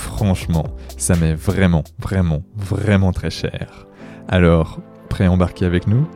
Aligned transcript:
Franchement, 0.00 0.64
ça 0.96 1.14
m'est 1.14 1.34
vraiment, 1.34 1.84
vraiment, 1.98 2.42
vraiment 2.56 3.12
très 3.12 3.28
cher. 3.28 3.86
Alors, 4.28 4.80
prêt 5.10 5.26
à 5.26 5.30
embarquer 5.30 5.66
avec 5.66 5.86
nous? 5.86 6.08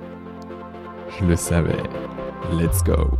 Je 1.20 1.27
le 1.27 1.37
savais. 1.37 1.83
Let's 2.51 2.83
go 2.83 3.19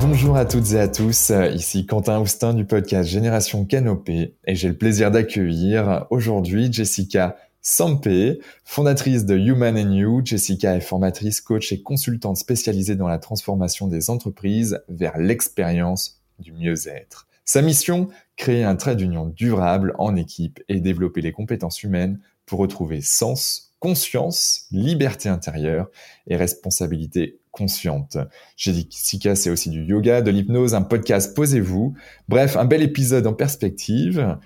Bonjour 0.00 0.36
à 0.38 0.46
toutes 0.46 0.72
et 0.72 0.80
à 0.80 0.88
tous, 0.88 1.30
ici 1.52 1.84
Quentin 1.84 2.18
Houstin 2.18 2.54
du 2.54 2.64
podcast 2.64 3.10
Génération 3.10 3.66
Canopée 3.66 4.34
et 4.46 4.54
j'ai 4.54 4.68
le 4.68 4.78
plaisir 4.78 5.10
d'accueillir 5.10 6.06
aujourd'hui 6.08 6.72
Jessica 6.72 7.36
Sampé, 7.70 8.40
fondatrice 8.64 9.26
de 9.26 9.36
Human 9.36 9.76
and 9.76 9.92
You, 9.92 10.22
Jessica 10.24 10.74
est 10.74 10.80
formatrice, 10.80 11.42
coach 11.42 11.70
et 11.70 11.82
consultante 11.82 12.38
spécialisée 12.38 12.96
dans 12.96 13.08
la 13.08 13.18
transformation 13.18 13.88
des 13.88 14.08
entreprises 14.08 14.82
vers 14.88 15.18
l'expérience 15.18 16.22
du 16.38 16.52
mieux-être. 16.52 17.26
Sa 17.44 17.60
mission, 17.60 18.08
créer 18.36 18.64
un 18.64 18.74
trait 18.74 18.96
d'union 18.96 19.26
durable 19.26 19.94
en 19.98 20.16
équipe 20.16 20.60
et 20.70 20.80
développer 20.80 21.20
les 21.20 21.30
compétences 21.30 21.82
humaines 21.82 22.20
pour 22.46 22.58
retrouver 22.58 23.02
sens, 23.02 23.74
conscience, 23.80 24.64
liberté 24.70 25.28
intérieure 25.28 25.90
et 26.26 26.36
responsabilité 26.36 27.38
consciente. 27.50 28.16
Jessica, 28.56 29.36
c'est 29.36 29.50
aussi 29.50 29.68
du 29.68 29.84
yoga, 29.84 30.22
de 30.22 30.30
l'hypnose, 30.30 30.74
un 30.74 30.80
podcast 30.80 31.36
Posez-vous. 31.36 31.94
Bref, 32.28 32.56
un 32.56 32.64
bel 32.64 32.80
épisode 32.80 33.26
en 33.26 33.34
perspective. 33.34 34.38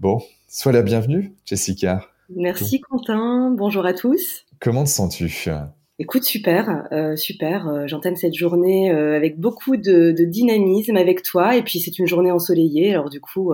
Bon, 0.00 0.22
sois 0.48 0.72
la 0.72 0.82
bienvenue, 0.82 1.32
Jessica. 1.46 2.06
Merci 2.34 2.80
Quentin, 2.80 3.50
bonjour 3.50 3.86
à 3.86 3.94
tous. 3.94 4.44
Comment 4.60 4.84
te 4.84 4.90
sens-tu? 4.90 5.50
Écoute, 5.98 6.24
super, 6.24 6.86
euh, 6.92 7.16
super. 7.16 7.66
Euh, 7.68 7.86
j'entame 7.86 8.16
cette 8.16 8.34
journée 8.34 8.92
euh, 8.92 9.16
avec 9.16 9.40
beaucoup 9.40 9.76
de, 9.76 10.12
dynamisme 10.12 10.96
avec 10.96 11.22
toi, 11.22 11.56
et 11.56 11.62
puis 11.62 11.80
c'est 11.80 11.98
une 11.98 12.06
journée 12.06 12.30
ensoleillée, 12.30 12.92
alors 12.92 13.08
du 13.08 13.20
coup, 13.20 13.52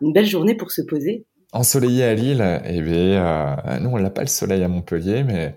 une 0.00 0.12
belle 0.12 0.26
journée 0.26 0.54
pour 0.54 0.70
se 0.70 0.82
poser. 0.82 1.26
Ensoleillée 1.52 2.04
à 2.04 2.14
Lille, 2.14 2.60
eh 2.64 2.80
bien, 2.80 3.56
nous 3.80 3.90
on 3.90 3.96
l'a 3.96 4.10
pas 4.10 4.22
le 4.22 4.28
soleil 4.28 4.62
à 4.62 4.68
Montpellier, 4.68 5.24
mais 5.24 5.56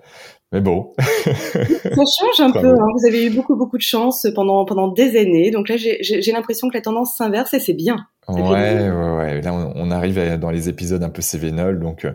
mais 0.51 0.61
bon. 0.61 0.93
ça 0.97 2.03
change 2.19 2.39
un 2.39 2.51
peu. 2.51 2.69
Hein. 2.69 2.87
Vous 2.95 3.07
avez 3.07 3.25
eu 3.25 3.29
beaucoup 3.29 3.55
beaucoup 3.55 3.77
de 3.77 3.81
chance 3.81 4.27
pendant 4.35 4.65
pendant 4.65 4.87
des 4.87 5.17
années, 5.17 5.51
donc 5.51 5.69
là 5.69 5.75
j'ai 5.77 6.31
l'impression 6.31 6.69
que 6.69 6.73
la 6.73 6.81
tendance 6.81 7.15
s'inverse 7.17 7.53
et 7.53 7.59
c'est 7.59 7.73
bien. 7.73 7.97
Ouais, 8.27 8.41
ouais, 8.41 8.89
ouais. 8.89 9.41
Là, 9.41 9.53
on, 9.53 9.89
arrive 9.89 10.37
dans 10.37 10.51
les 10.51 10.67
épisodes 10.67 11.01
un 11.01 11.09
peu 11.09 11.21
cévénol, 11.21 11.79
donc 11.79 12.03
euh, 12.03 12.11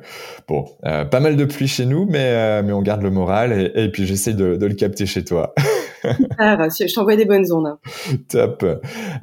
bon, 0.47 0.67
euh, 0.85 1.07
pas 1.07 1.21
mal 1.21 1.37
de 1.37 1.45
pluie 1.47 1.69
chez 1.69 1.87
nous, 1.87 2.05
mais 2.05 2.19
euh, 2.19 2.63
mais 2.63 2.75
on 2.75 2.83
garde 2.83 3.01
le 3.01 3.11
moral 3.11 3.73
et, 3.75 3.91
puis 3.91 4.07
j'essaie 4.07 4.35
de, 4.35 4.57
de, 4.57 4.67
le 4.67 4.75
capter 4.75 5.07
chez 5.07 5.25
toi. 5.25 5.55
Ah, 6.39 6.69
je 6.69 6.95
t'envoie 6.95 7.17
des 7.17 7.25
bonnes 7.25 7.51
ondes. 7.53 7.79
Top. 8.29 8.65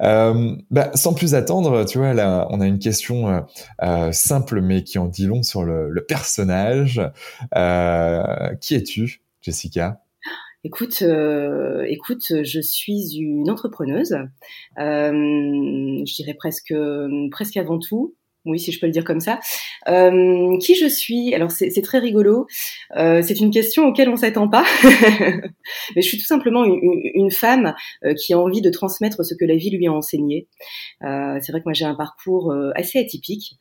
bah, 0.00 0.90
sans 0.94 1.14
plus 1.14 1.34
attendre, 1.34 1.84
tu 1.84 1.98
vois, 1.98 2.14
là, 2.14 2.46
on 2.50 2.60
a 2.60 2.66
une 2.66 2.78
question 2.78 3.44
simple 4.12 4.60
mais 4.60 4.84
qui 4.84 4.98
en 4.98 5.06
dit 5.06 5.26
long 5.26 5.42
sur 5.42 5.64
le, 5.64 5.88
le 5.90 6.04
personnage. 6.04 7.00
qui 8.60 8.74
es-tu, 8.74 9.22
Jessica? 9.42 10.00
Écoute, 10.62 11.00
euh, 11.00 11.86
écoute, 11.88 12.42
je 12.42 12.60
suis 12.60 13.16
une 13.16 13.48
entrepreneuse. 13.50 14.12
Euh, 14.78 15.12
je 16.04 16.14
dirais 16.14 16.34
presque, 16.34 16.74
presque 17.30 17.56
avant 17.56 17.78
tout. 17.78 18.14
Oui, 18.46 18.58
si 18.58 18.72
je 18.72 18.80
peux 18.80 18.86
le 18.86 18.92
dire 18.92 19.04
comme 19.04 19.20
ça. 19.20 19.38
Euh, 19.88 20.56
qui 20.58 20.74
je 20.74 20.86
suis? 20.86 21.34
Alors 21.34 21.50
c'est 21.50 21.82
très 21.82 21.98
rigolo. 21.98 22.46
c'est 22.96 23.40
une 23.40 23.50
question 23.50 23.86
auquel 23.86 24.08
on 24.08 24.16
s'attend 24.16 24.48
pas. 24.48 24.64
Mais 24.82 26.02
je 26.02 26.08
suis 26.08 26.18
tout 26.18 26.24
simplement 26.24 26.64
une, 26.64 27.30
femme 27.30 27.74
qui 28.18 28.32
a 28.32 28.38
envie 28.38 28.60
de 28.60 28.70
transmettre 28.70 29.24
ce 29.24 29.34
que 29.34 29.44
la 29.44 29.56
vie 29.56 29.70
lui 29.70 29.86
a 29.86 29.92
enseigné. 29.92 30.48
c'est 31.00 31.52
vrai 31.52 31.60
que 31.60 31.66
moi 31.66 31.72
j'ai 31.72 31.84
un 31.84 31.94
parcours 31.94 32.54
assez 32.74 32.98
atypique. 32.98 33.58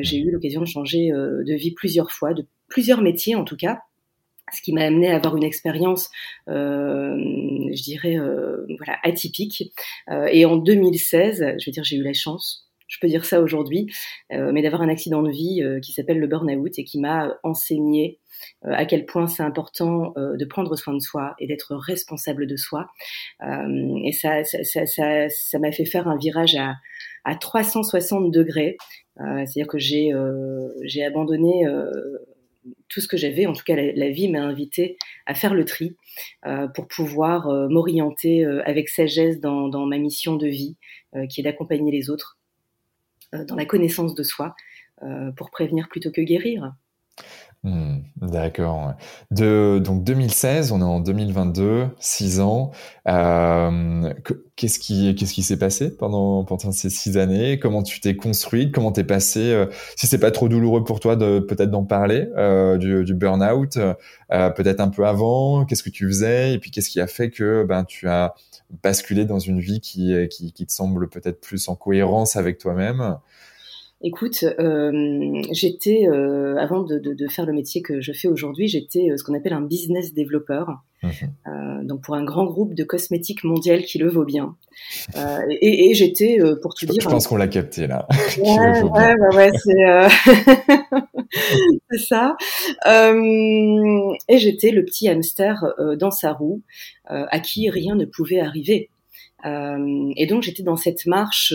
j'ai 0.00 0.18
eu 0.18 0.30
l'occasion 0.30 0.60
de 0.60 0.66
changer 0.66 1.10
de 1.10 1.54
vie 1.54 1.72
plusieurs 1.72 2.10
fois, 2.10 2.32
de 2.32 2.46
plusieurs 2.68 3.02
métiers 3.02 3.34
en 3.34 3.44
tout 3.44 3.56
cas 3.56 3.80
ce 4.52 4.62
qui 4.62 4.72
m'a 4.72 4.82
amené 4.82 5.10
à 5.10 5.16
avoir 5.16 5.36
une 5.36 5.44
expérience, 5.44 6.10
euh, 6.48 7.16
je 7.72 7.82
dirais, 7.82 8.16
euh, 8.16 8.66
voilà, 8.78 8.98
atypique. 9.02 9.72
Euh, 10.10 10.28
et 10.30 10.44
en 10.44 10.56
2016, 10.56 11.56
je 11.58 11.66
veux 11.66 11.72
dire, 11.72 11.84
j'ai 11.84 11.96
eu 11.96 12.02
la 12.02 12.12
chance, 12.12 12.69
je 12.90 12.98
peux 13.00 13.08
dire 13.08 13.24
ça 13.24 13.40
aujourd'hui, 13.40 13.86
euh, 14.32 14.50
mais 14.52 14.62
d'avoir 14.62 14.82
un 14.82 14.88
accident 14.88 15.22
de 15.22 15.30
vie 15.30 15.62
euh, 15.62 15.80
qui 15.80 15.92
s'appelle 15.92 16.18
le 16.18 16.26
burn-out 16.26 16.78
et 16.78 16.84
qui 16.84 17.00
m'a 17.00 17.38
enseigné 17.42 18.18
euh, 18.66 18.72
à 18.72 18.84
quel 18.84 19.06
point 19.06 19.26
c'est 19.26 19.42
important 19.42 20.12
de 20.16 20.44
prendre 20.44 20.76
soin 20.76 20.94
de 20.94 21.00
soi 21.00 21.34
et 21.38 21.46
d'être 21.46 21.74
responsable 21.74 22.46
de 22.46 22.56
soi. 22.56 22.88
et 23.42 24.12
ça, 24.12 24.44
ça, 24.44 24.64
ça, 24.64 24.86
ça, 24.86 25.28
ça 25.28 25.58
m'a 25.58 25.72
fait 25.72 25.84
faire 25.84 26.08
un 26.08 26.16
virage 26.16 26.56
à, 26.56 26.74
à 27.24 27.36
360 27.36 28.30
degrés. 28.30 28.76
C'est-à-dire 29.16 29.66
que 29.66 29.78
j'ai 29.78 30.12
j'ai 30.84 31.04
abandonné 31.04 31.66
tout 32.88 33.00
ce 33.00 33.08
que 33.08 33.16
j'avais, 33.16 33.46
en 33.46 33.52
tout 33.52 33.64
cas 33.64 33.76
la, 33.76 34.10
vie 34.10 34.28
m'a 34.28 34.42
invité 34.42 34.96
à 35.26 35.34
faire 35.34 35.54
le 35.54 35.64
tri 35.64 35.96
euh, 36.46 36.68
pour 36.68 36.88
pouvoir 36.88 37.48
euh, 37.48 37.68
m'orienter 37.68 38.44
euh, 38.44 38.62
avec 38.66 38.88
sagesse 38.88 39.40
dans, 39.40 39.68
dans, 39.68 39.86
ma 39.86 39.98
mission 39.98 40.36
de 40.36 40.46
vie, 40.46 40.76
qui 41.28 41.40
est 41.40 41.44
d'accompagner 41.44 41.90
les 41.90 42.08
autres 42.08 42.38
dans 43.32 43.56
la 43.56 43.66
connaissance 43.66 44.14
de 44.14 44.22
soi, 44.22 44.54
pour 45.36 45.50
prévenir 45.50 45.88
plutôt 45.88 46.10
que 46.10 46.20
guérir. 46.20 46.74
Hmm, 47.62 47.98
d'accord. 48.16 48.94
De 49.30 49.82
donc 49.84 50.02
2016, 50.02 50.72
on 50.72 50.80
est 50.80 50.82
en 50.82 50.98
2022, 50.98 51.88
six 51.98 52.40
ans. 52.40 52.70
Euh, 53.06 54.14
qu'est-ce 54.56 54.78
qui 54.78 55.14
qu'est-ce 55.14 55.34
qui 55.34 55.42
s'est 55.42 55.58
passé 55.58 55.94
pendant 55.94 56.42
pendant 56.44 56.72
ces 56.72 56.88
six 56.88 57.18
années? 57.18 57.58
Comment 57.58 57.82
tu 57.82 58.00
t'es 58.00 58.16
construite? 58.16 58.72
Comment 58.72 58.92
t'es 58.92 59.04
passé 59.04 59.52
euh, 59.52 59.66
Si 59.94 60.06
c'est 60.06 60.18
pas 60.18 60.30
trop 60.30 60.48
douloureux 60.48 60.84
pour 60.84 61.00
toi 61.00 61.16
de 61.16 61.38
peut-être 61.38 61.70
d'en 61.70 61.84
parler 61.84 62.28
euh, 62.38 62.78
du, 62.78 63.04
du 63.04 63.12
burn-out, 63.14 63.76
euh, 63.76 64.50
peut-être 64.50 64.80
un 64.80 64.88
peu 64.88 65.06
avant? 65.06 65.66
Qu'est-ce 65.66 65.82
que 65.82 65.90
tu 65.90 66.06
faisais? 66.06 66.54
Et 66.54 66.58
puis 66.58 66.70
qu'est-ce 66.70 66.88
qui 66.88 67.00
a 67.00 67.06
fait 67.06 67.28
que 67.30 67.64
ben 67.64 67.84
tu 67.84 68.08
as 68.08 68.34
basculé 68.82 69.26
dans 69.26 69.38
une 69.38 69.60
vie 69.60 69.80
qui 69.82 70.14
qui, 70.30 70.54
qui 70.54 70.64
te 70.64 70.72
semble 70.72 71.10
peut-être 71.10 71.42
plus 71.42 71.68
en 71.68 71.74
cohérence 71.74 72.36
avec 72.36 72.56
toi-même? 72.56 73.18
Écoute, 74.02 74.46
euh, 74.58 75.42
j'étais, 75.52 76.08
euh, 76.08 76.56
avant 76.56 76.82
de, 76.82 76.98
de, 76.98 77.12
de, 77.12 77.28
faire 77.28 77.44
le 77.44 77.52
métier 77.52 77.82
que 77.82 78.00
je 78.00 78.12
fais 78.12 78.28
aujourd'hui, 78.28 78.66
j'étais 78.66 79.10
euh, 79.10 79.18
ce 79.18 79.24
qu'on 79.24 79.34
appelle 79.34 79.52
un 79.52 79.60
business 79.60 80.14
développeur. 80.14 80.78
Mhm. 81.02 81.10
Euh, 81.46 81.84
donc 81.84 82.00
pour 82.02 82.14
un 82.14 82.24
grand 82.24 82.46
groupe 82.46 82.72
de 82.72 82.82
cosmétiques 82.82 83.44
mondial 83.44 83.82
qui 83.82 83.98
le 83.98 84.08
vaut 84.08 84.24
bien. 84.24 84.56
Euh, 85.16 85.40
et, 85.50 85.90
et 85.90 85.94
j'étais, 85.94 86.38
pour 86.62 86.74
tout 86.74 86.86
dire... 86.86 87.02
Je 87.02 87.08
pense 87.08 87.26
qu'on 87.26 87.36
l'a 87.36 87.48
capté 87.48 87.86
là. 87.86 88.08
Ouais, 88.38 88.82
ouais, 88.82 89.14
ouais, 89.14 89.36
ouais 89.36 89.50
c'est 91.90 91.98
ça. 91.98 92.36
et 92.86 94.38
j'étais 94.38 94.70
le 94.70 94.82
petit 94.82 95.10
hamster 95.10 95.74
dans 95.98 96.10
sa 96.10 96.32
roue, 96.32 96.62
à 97.04 97.38
qui 97.40 97.68
rien 97.68 97.96
ne 97.96 98.06
pouvait 98.06 98.40
arriver. 98.40 98.88
Euh, 99.44 100.12
et 100.16 100.26
donc 100.26 100.42
j'étais 100.42 100.62
dans 100.62 100.76
cette 100.76 101.06
marche 101.06 101.52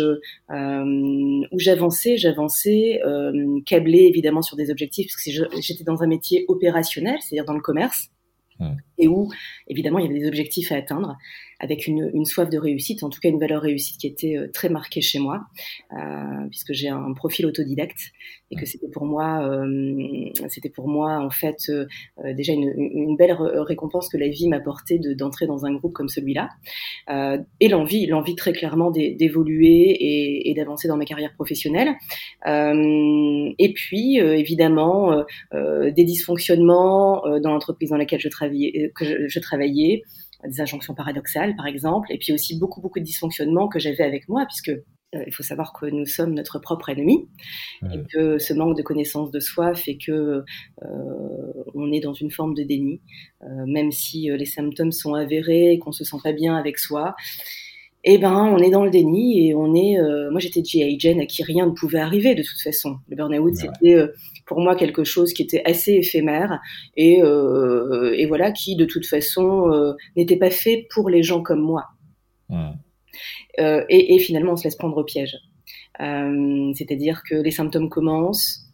euh, 0.49 1.41
où 1.51 1.59
j'avançais, 1.59 2.17
j'avançais, 2.17 3.01
euh, 3.05 3.59
câblée 3.65 4.07
évidemment 4.09 4.41
sur 4.41 4.57
des 4.57 4.71
objectifs, 4.71 5.07
parce 5.07 5.23
que 5.23 5.61
j'étais 5.61 5.83
dans 5.83 6.01
un 6.01 6.07
métier 6.07 6.45
opérationnel, 6.47 7.17
c'est-à-dire 7.21 7.45
dans 7.45 7.53
le 7.53 7.61
commerce, 7.61 8.09
mmh. 8.59 8.69
et 8.97 9.07
où 9.07 9.31
évidemment 9.67 9.99
il 9.99 10.05
y 10.05 10.09
avait 10.09 10.19
des 10.19 10.27
objectifs 10.27 10.71
à 10.71 10.77
atteindre 10.77 11.17
avec 11.59 11.87
une, 11.87 12.09
une, 12.13 12.25
soif 12.25 12.49
de 12.49 12.57
réussite, 12.57 13.03
en 13.03 13.09
tout 13.09 13.19
cas 13.19 13.29
une 13.29 13.39
valeur 13.39 13.61
réussite 13.61 13.99
qui 13.99 14.07
était 14.07 14.37
euh, 14.37 14.49
très 14.51 14.69
marquée 14.69 15.01
chez 15.01 15.19
moi, 15.19 15.41
euh, 15.93 16.47
puisque 16.49 16.73
j'ai 16.73 16.89
un 16.89 17.13
profil 17.13 17.45
autodidacte 17.45 18.11
et 18.51 18.55
que 18.55 18.65
c'était 18.65 18.89
pour 18.89 19.05
moi, 19.05 19.47
euh, 19.47 20.29
c'était 20.49 20.69
pour 20.69 20.87
moi 20.87 21.17
en 21.17 21.29
fait 21.31 21.71
déjà 22.35 22.53
une, 22.53 22.71
une, 22.77 23.15
belle 23.17 23.33
récompense 23.33 24.07
que 24.07 24.17
la 24.17 24.27
vie 24.27 24.47
m'apportait 24.47 24.99
d'entrer 24.99 25.47
dans 25.47 25.65
un 25.65 25.73
groupe 25.73 25.93
comme 25.93 26.09
celui-là, 26.09 26.49
et 27.59 27.67
l'envie, 27.67 28.05
l'envie 28.05 28.35
très 28.35 28.53
clairement 28.53 28.91
d'évoluer 28.91 29.89
et, 29.89 30.51
et 30.51 30.53
d'avancer 30.53 30.87
dans 30.87 30.97
ma 30.97 31.05
carrière 31.05 31.33
professionnelle, 31.33 31.95
et 32.45 33.73
puis 33.73 34.17
évidemment 34.17 35.23
des 35.51 36.03
dysfonctionnements 36.03 37.23
dans 37.39 37.51
l'entreprise 37.51 37.89
dans 37.89 37.97
laquelle 37.97 38.19
je 38.19 38.29
travaillais, 38.29 38.91
que 38.95 39.05
je, 39.05 39.27
je 39.27 39.39
travaillais 39.39 40.03
des 40.47 40.61
injonctions 40.61 40.93
paradoxales, 40.93 41.55
par 41.55 41.67
exemple, 41.67 42.11
et 42.11 42.17
puis 42.17 42.33
aussi 42.33 42.57
beaucoup, 42.59 42.81
beaucoup 42.81 42.99
de 42.99 43.05
dysfonctionnements 43.05 43.67
que 43.67 43.79
j'avais 43.79 44.03
avec 44.03 44.27
moi, 44.29 44.45
puisque 44.45 44.71
il 45.27 45.33
faut 45.33 45.43
savoir 45.43 45.71
que 45.71 45.85
nous 45.85 46.05
sommes 46.05 46.33
notre 46.33 46.59
propre 46.59 46.89
ennemi 46.89 47.29
et 47.83 47.99
que 48.11 48.37
ce 48.37 48.53
manque 48.53 48.75
de 48.75 48.81
connaissance 48.81 49.31
de 49.31 49.39
soi 49.39 49.73
fait 49.73 49.97
que 49.97 50.43
on 51.73 51.91
est 51.91 52.01
dans 52.01 52.13
une 52.13 52.31
forme 52.31 52.53
de 52.53 52.63
déni, 52.63 53.01
même 53.65 53.91
si 53.91 54.27
les 54.29 54.45
symptômes 54.45 54.91
sont 54.91 55.13
avérés 55.13 55.71
et 55.71 55.79
qu'on 55.79 55.93
se 55.93 56.03
sent 56.03 56.17
pas 56.21 56.33
bien 56.33 56.55
avec 56.57 56.77
soi 56.79 57.15
eh 58.07 58.19
ben 58.19 58.35
on 58.35 58.59
est 58.59 58.69
dans 58.69 58.85
le 58.85 58.91
déni 58.91 59.47
et 59.47 59.55
on 59.55 59.73
est. 59.73 59.99
Euh, 59.99 60.29
moi 60.29 60.39
j'étais 60.39 60.63
GI 60.63 60.99
Jane 60.99 61.19
à 61.19 61.25
qui 61.25 61.43
rien 61.43 61.65
ne 61.65 61.71
pouvait 61.71 61.99
arriver 61.99 62.35
de 62.35 62.43
toute 62.43 62.61
façon. 62.63 62.97
Le 63.09 63.15
burn-out 63.15 63.55
c'était 63.55 63.95
euh, 63.95 64.13
pour 64.45 64.59
moi 64.59 64.75
quelque 64.75 65.03
chose 65.03 65.33
qui 65.33 65.41
était 65.41 65.63
assez 65.65 65.93
éphémère 65.93 66.59
et, 66.95 67.23
euh, 67.23 68.13
et 68.15 68.27
voilà 68.27 68.51
qui 68.51 68.75
de 68.75 68.85
toute 68.85 69.07
façon 69.07 69.95
n'était 70.15 70.37
pas 70.37 70.51
fait 70.51 70.87
pour 70.93 71.09
les 71.09 71.23
gens 71.23 71.41
comme 71.41 71.61
moi. 71.61 71.85
Et, 73.57 74.15
et, 74.15 74.19
finalement 74.19 74.53
on 74.53 74.55
se 74.55 74.65
laisse 74.65 74.75
prendre 74.75 74.97
au 74.97 75.03
piège. 75.03 75.35
C'est-à-dire 75.97 77.23
que 77.27 77.35
les 77.35 77.51
symptômes 77.51 77.89
commencent, 77.89 78.65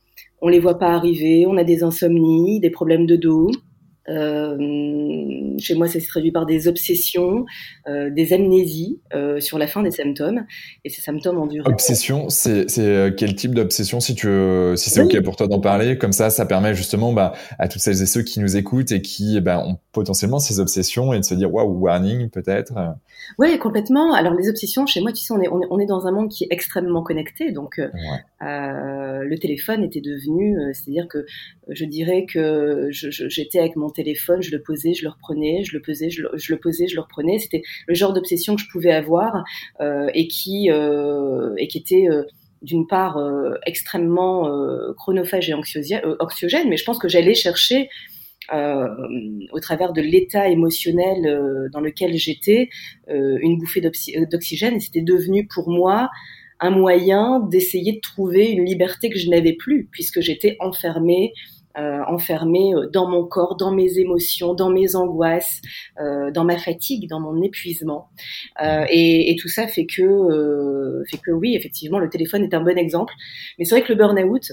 on 0.42 0.50
les 0.50 0.60
voit 0.60 0.78
pas 0.78 0.94
arriver, 0.94 1.46
on 1.48 1.56
a 1.56 1.64
des 1.64 1.84
insomnies, 1.84 2.60
des 2.60 2.70
problèmes 2.70 3.06
de 3.06 3.16
dos. 3.16 3.50
Euh, 4.10 4.58
chez 5.60 5.76
moi, 5.76 5.88
ça 5.88 6.00
s'est 6.00 6.08
traduit 6.08 6.32
par 6.32 6.46
des 6.46 6.68
obsessions, 6.68 7.46
euh, 7.88 8.10
des 8.10 8.34
amnésies 8.34 9.00
euh, 9.14 9.40
sur 9.40 9.58
la 9.58 9.68
fin 9.68 9.84
des 9.84 9.92
symptômes. 9.92 10.46
Et 10.84 10.90
ces 10.90 11.02
symptômes 11.02 11.38
ont 11.38 11.46
duré. 11.46 11.70
Obsession, 11.70 12.30
c'est 12.30 12.66
quel 13.18 13.36
type 13.36 13.54
d'obsession 13.54 14.00
si 14.00 14.16
tu 14.16 14.28
si 14.76 14.90
c'est 14.90 15.02
ok 15.02 15.22
pour 15.22 15.36
toi 15.36 15.48
d'en 15.48 15.60
parler? 15.60 15.98
Comme 15.98 16.14
ça, 16.14 16.30
ça 16.30 16.46
permet 16.46 16.74
justement 16.74 17.14
bah, 17.14 17.34
à 17.60 17.68
toutes 17.68 17.82
celles 17.82 18.02
et 18.02 18.06
ceux 18.06 18.24
qui 18.24 18.40
nous 18.40 18.58
écoutent 18.58 18.92
et 18.92 19.02
qui 19.02 19.40
bah, 19.40 19.64
ont 19.66 19.78
potentiellement 19.92 20.40
ces 20.40 20.60
obsessions 20.60 21.14
et 21.14 21.20
de 21.20 21.26
se 21.26 21.36
dire 21.36 21.54
waouh, 21.54 21.80
warning 21.80 22.30
peut-être. 22.30 22.74
Oui, 23.38 23.58
complètement. 23.60 24.14
Alors 24.14 24.34
les 24.34 24.50
obsessions, 24.50 24.86
chez 24.88 25.02
moi, 25.02 25.12
tu 25.12 25.24
sais, 25.24 25.34
on 25.34 25.42
est, 25.42 25.50
on 25.50 25.80
est, 25.80 25.86
dans 25.86 26.08
un 26.08 26.12
monde 26.12 26.30
qui 26.30 26.46
est 26.46 26.48
extrêmement 26.50 27.04
connecté. 27.04 27.52
Donc 27.52 27.80
euh, 28.42 29.24
le 29.24 29.38
téléphone 29.38 29.84
était 29.84 30.02
devenu, 30.02 30.58
c'est-à-dire 30.74 31.08
que 31.08 31.26
je 31.70 31.86
dirais 31.86 32.26
que 32.26 32.90
j'étais 32.92 33.60
avec 33.60 33.76
mon 33.76 33.90
téléphone, 33.90 34.42
je 34.42 34.52
le 34.52 34.62
posais, 34.62 34.94
je 34.94 35.04
le 35.04 35.10
reprenais, 35.10 35.64
je 35.64 35.76
le 35.76 35.82
posais, 35.82 36.10
je 36.10 36.22
le, 36.22 36.58
posais, 36.58 36.88
je 36.88 36.96
le 36.96 37.02
reprenais. 37.02 37.40
C'était 37.40 37.62
le 37.88 37.94
genre 37.94 38.14
d'obsession 38.14 38.56
que 38.56 38.62
je 38.62 38.68
pouvais 38.72 38.92
avoir 38.92 39.44
euh, 39.80 40.10
et 40.14 40.28
qui 40.28 40.72
euh, 40.72 41.54
et 41.58 41.68
qui 41.68 41.78
était 41.78 42.08
euh, 42.10 42.24
d'une 42.62 42.86
part 42.86 43.18
extrêmement 43.66 44.48
chronophage 44.96 45.50
et 45.50 45.54
anxiogène, 45.54 46.70
mais 46.70 46.78
je 46.78 46.86
pense 46.86 47.00
que 47.00 47.08
j'allais 47.08 47.34
chercher 47.34 47.90
au 48.52 49.60
travers 49.60 49.94
de 49.94 50.02
l'état 50.02 50.48
émotionnel 50.48 51.70
dans 51.74 51.80
lequel 51.80 52.14
j'étais 52.14 52.70
une 53.08 53.58
bouffée 53.58 53.82
d'oxygène 53.82 54.80
c'était 54.80 55.02
devenu 55.02 55.48
pour 55.48 55.70
moi 55.70 56.12
un 56.62 56.70
moyen 56.70 57.40
d'essayer 57.40 57.94
de 57.94 58.00
trouver 58.00 58.50
une 58.52 58.66
liberté 58.66 59.10
que 59.10 59.20
je 59.20 59.30
n'avais 59.30 59.54
plus 59.54 59.90
puisque 59.92 60.22
j'étais 60.22 60.56
enfermée 60.60 61.34
euh, 61.78 62.02
enfermée 62.08 62.74
euh, 62.76 62.90
dans 62.92 63.10
mon 63.10 63.26
corps, 63.26 63.56
dans 63.56 63.72
mes 63.72 63.98
émotions, 63.98 64.54
dans 64.54 64.70
mes 64.70 64.96
angoisses, 64.96 65.62
euh, 66.00 66.32
dans 66.32 66.44
ma 66.44 66.58
fatigue, 66.58 67.08
dans 67.08 67.20
mon 67.20 67.42
épuisement. 67.42 68.10
Euh, 68.62 68.86
et, 68.90 69.32
et, 69.32 69.36
tout 69.36 69.48
ça 69.48 69.68
fait 69.68 69.86
que, 69.86 70.02
euh, 70.02 71.04
fait 71.10 71.18
que 71.18 71.32
oui, 71.32 71.56
effectivement, 71.56 72.00
le 72.00 72.10
téléphone 72.10 72.44
est 72.44 72.54
un 72.54 72.62
bon 72.62 72.78
exemple. 72.78 73.14
Mais 73.58 73.66
c'est 73.66 73.76
vrai 73.76 73.84
que 73.84 73.94
le 73.94 73.98
burn-out, 73.98 74.52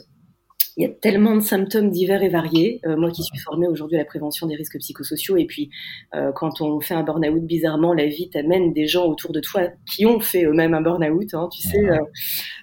il 0.79 0.83
y 0.83 0.87
a 0.87 0.91
tellement 0.91 1.35
de 1.35 1.41
symptômes 1.41 1.91
divers 1.91 2.23
et 2.23 2.29
variés. 2.29 2.81
Euh, 2.87 2.97
moi 2.97 3.11
qui 3.11 3.25
suis 3.25 3.39
formée 3.39 3.67
aujourd'hui 3.67 3.97
à 3.97 3.99
la 3.99 4.05
prévention 4.05 4.47
des 4.47 4.55
risques 4.55 4.79
psychosociaux, 4.79 5.37
et 5.37 5.45
puis 5.45 5.71
euh, 6.15 6.31
quand 6.31 6.61
on 6.61 6.81
fait 6.81 6.95
un 6.95 7.03
burn-out, 7.03 7.43
bizarrement, 7.43 7.93
la 7.93 8.07
vie 8.07 8.31
t'amène 8.31 8.73
des 8.73 8.87
gens 8.87 9.07
autour 9.07 9.33
de 9.33 9.41
toi 9.41 9.63
qui 9.93 10.07
ont 10.07 10.21
fait 10.21 10.45
eux-mêmes 10.45 10.75
un 10.75 10.81
burn-out, 10.81 11.35
hein, 11.35 11.49
tu 11.53 11.63
sais. 11.63 11.85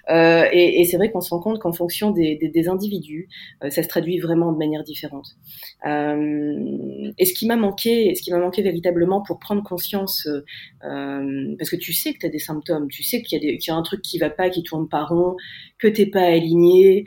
Euh, 0.08 0.48
et, 0.50 0.80
et 0.80 0.84
c'est 0.86 0.96
vrai 0.96 1.10
qu'on 1.10 1.20
se 1.20 1.28
rend 1.28 1.40
compte 1.40 1.58
qu'en 1.58 1.72
fonction 1.72 2.10
des, 2.10 2.36
des, 2.36 2.48
des 2.48 2.68
individus, 2.68 3.28
ça 3.68 3.82
se 3.82 3.88
traduit 3.88 4.18
vraiment 4.18 4.50
de 4.50 4.56
manière 4.56 4.82
différente. 4.82 5.36
et 5.84 7.24
ce 7.26 7.34
qui 7.34 7.46
m'a 7.46 7.56
manqué, 7.56 8.14
ce 8.14 8.22
qui 8.22 8.30
m'a 8.30 8.38
manqué 8.38 8.62
véritablement 8.62 9.22
pour 9.22 9.38
prendre 9.38 9.62
conscience, 9.62 10.26
parce 10.80 11.70
que 11.70 11.76
tu 11.76 11.92
sais 11.92 12.14
que 12.14 12.18
tu 12.20 12.26
as 12.26 12.30
des 12.30 12.38
symptômes, 12.38 12.88
tu 12.88 13.02
sais 13.02 13.20
qu'il 13.20 13.42
y, 13.42 13.50
a 13.50 13.56
qu'il 13.56 13.68
y 13.68 13.70
a 13.70 13.74
un 13.74 13.82
truc 13.82 14.00
qui 14.00 14.18
va 14.18 14.30
pas, 14.30 14.48
qui 14.48 14.62
tourne 14.62 14.88
pas 14.88 15.04
rond, 15.04 15.36
que 15.78 15.88
t'es 15.88 16.06
pas 16.06 16.22
aligné, 16.22 17.04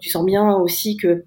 tu 0.00 0.10
sens 0.10 0.24
bien 0.24 0.54
aussi 0.56 0.96
que 0.96 1.24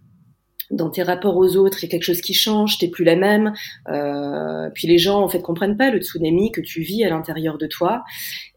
dans 0.74 0.90
tes 0.90 1.04
rapports 1.04 1.38
aux 1.38 1.56
autres, 1.56 1.84
il 1.84 1.88
y 1.88 1.90
a 1.90 1.92
quelque 1.92 2.04
chose 2.04 2.22
qui 2.22 2.34
change, 2.34 2.78
t'es 2.78 2.88
plus 2.88 3.04
la 3.04 3.16
même. 3.16 3.54
Euh, 3.90 4.70
puis 4.74 4.88
les 4.88 4.98
gens 4.98 5.22
en 5.22 5.30
fait 5.30 5.42
comprennent 5.42 5.78
pas 5.78 5.92
le 5.92 6.02
tsunami 6.02 6.52
que 6.52 6.62
tu 6.62 6.82
vis 6.82 7.04
à 7.04 7.10
l'intérieur 7.10 7.58
de 7.58 7.68
toi, 7.68 8.04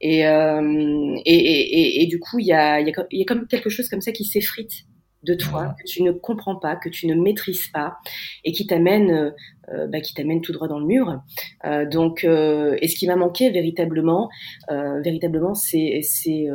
et, 0.00 0.26
euh, 0.26 1.16
et, 1.24 1.34
et, 1.34 2.02
et, 2.02 2.06
du 2.06 2.18
coup 2.18 2.38
il 2.38 2.46
y 2.46 2.52
a, 2.52 2.80
y, 2.80 2.90
a, 2.90 3.06
y 3.10 3.22
a 3.22 3.24
comme 3.24 3.46
quelque 3.46 3.70
chose 3.70 3.88
comme 3.88 4.00
ça 4.00 4.12
qui 4.12 4.24
s'effrite 4.24 4.86
de 5.22 5.34
toi 5.34 5.74
que 5.78 5.84
tu 5.90 6.02
ne 6.02 6.12
comprends 6.12 6.56
pas, 6.56 6.76
que 6.76 6.88
tu 6.88 7.06
ne 7.06 7.14
maîtrises 7.14 7.68
pas, 7.68 7.96
et 8.44 8.52
qui 8.52 8.66
t'amène, 8.66 9.34
euh, 9.72 9.86
bah, 9.88 10.00
qui 10.00 10.14
t'amène 10.14 10.40
tout 10.40 10.52
droit 10.52 10.68
dans 10.68 10.78
le 10.78 10.86
mur. 10.86 11.20
Euh, 11.64 11.84
donc, 11.84 12.24
euh, 12.24 12.76
et 12.80 12.88
ce 12.88 12.96
qui 12.96 13.06
m'a 13.06 13.16
manqué 13.16 13.50
véritablement, 13.50 14.28
euh, 14.70 15.00
véritablement, 15.00 15.54
c'est 15.54 16.00
c'est 16.02 16.46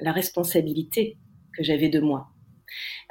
la 0.00 0.12
responsabilité 0.12 1.16
que 1.56 1.62
j'avais 1.62 1.88
de 1.88 2.00
moi 2.00 2.28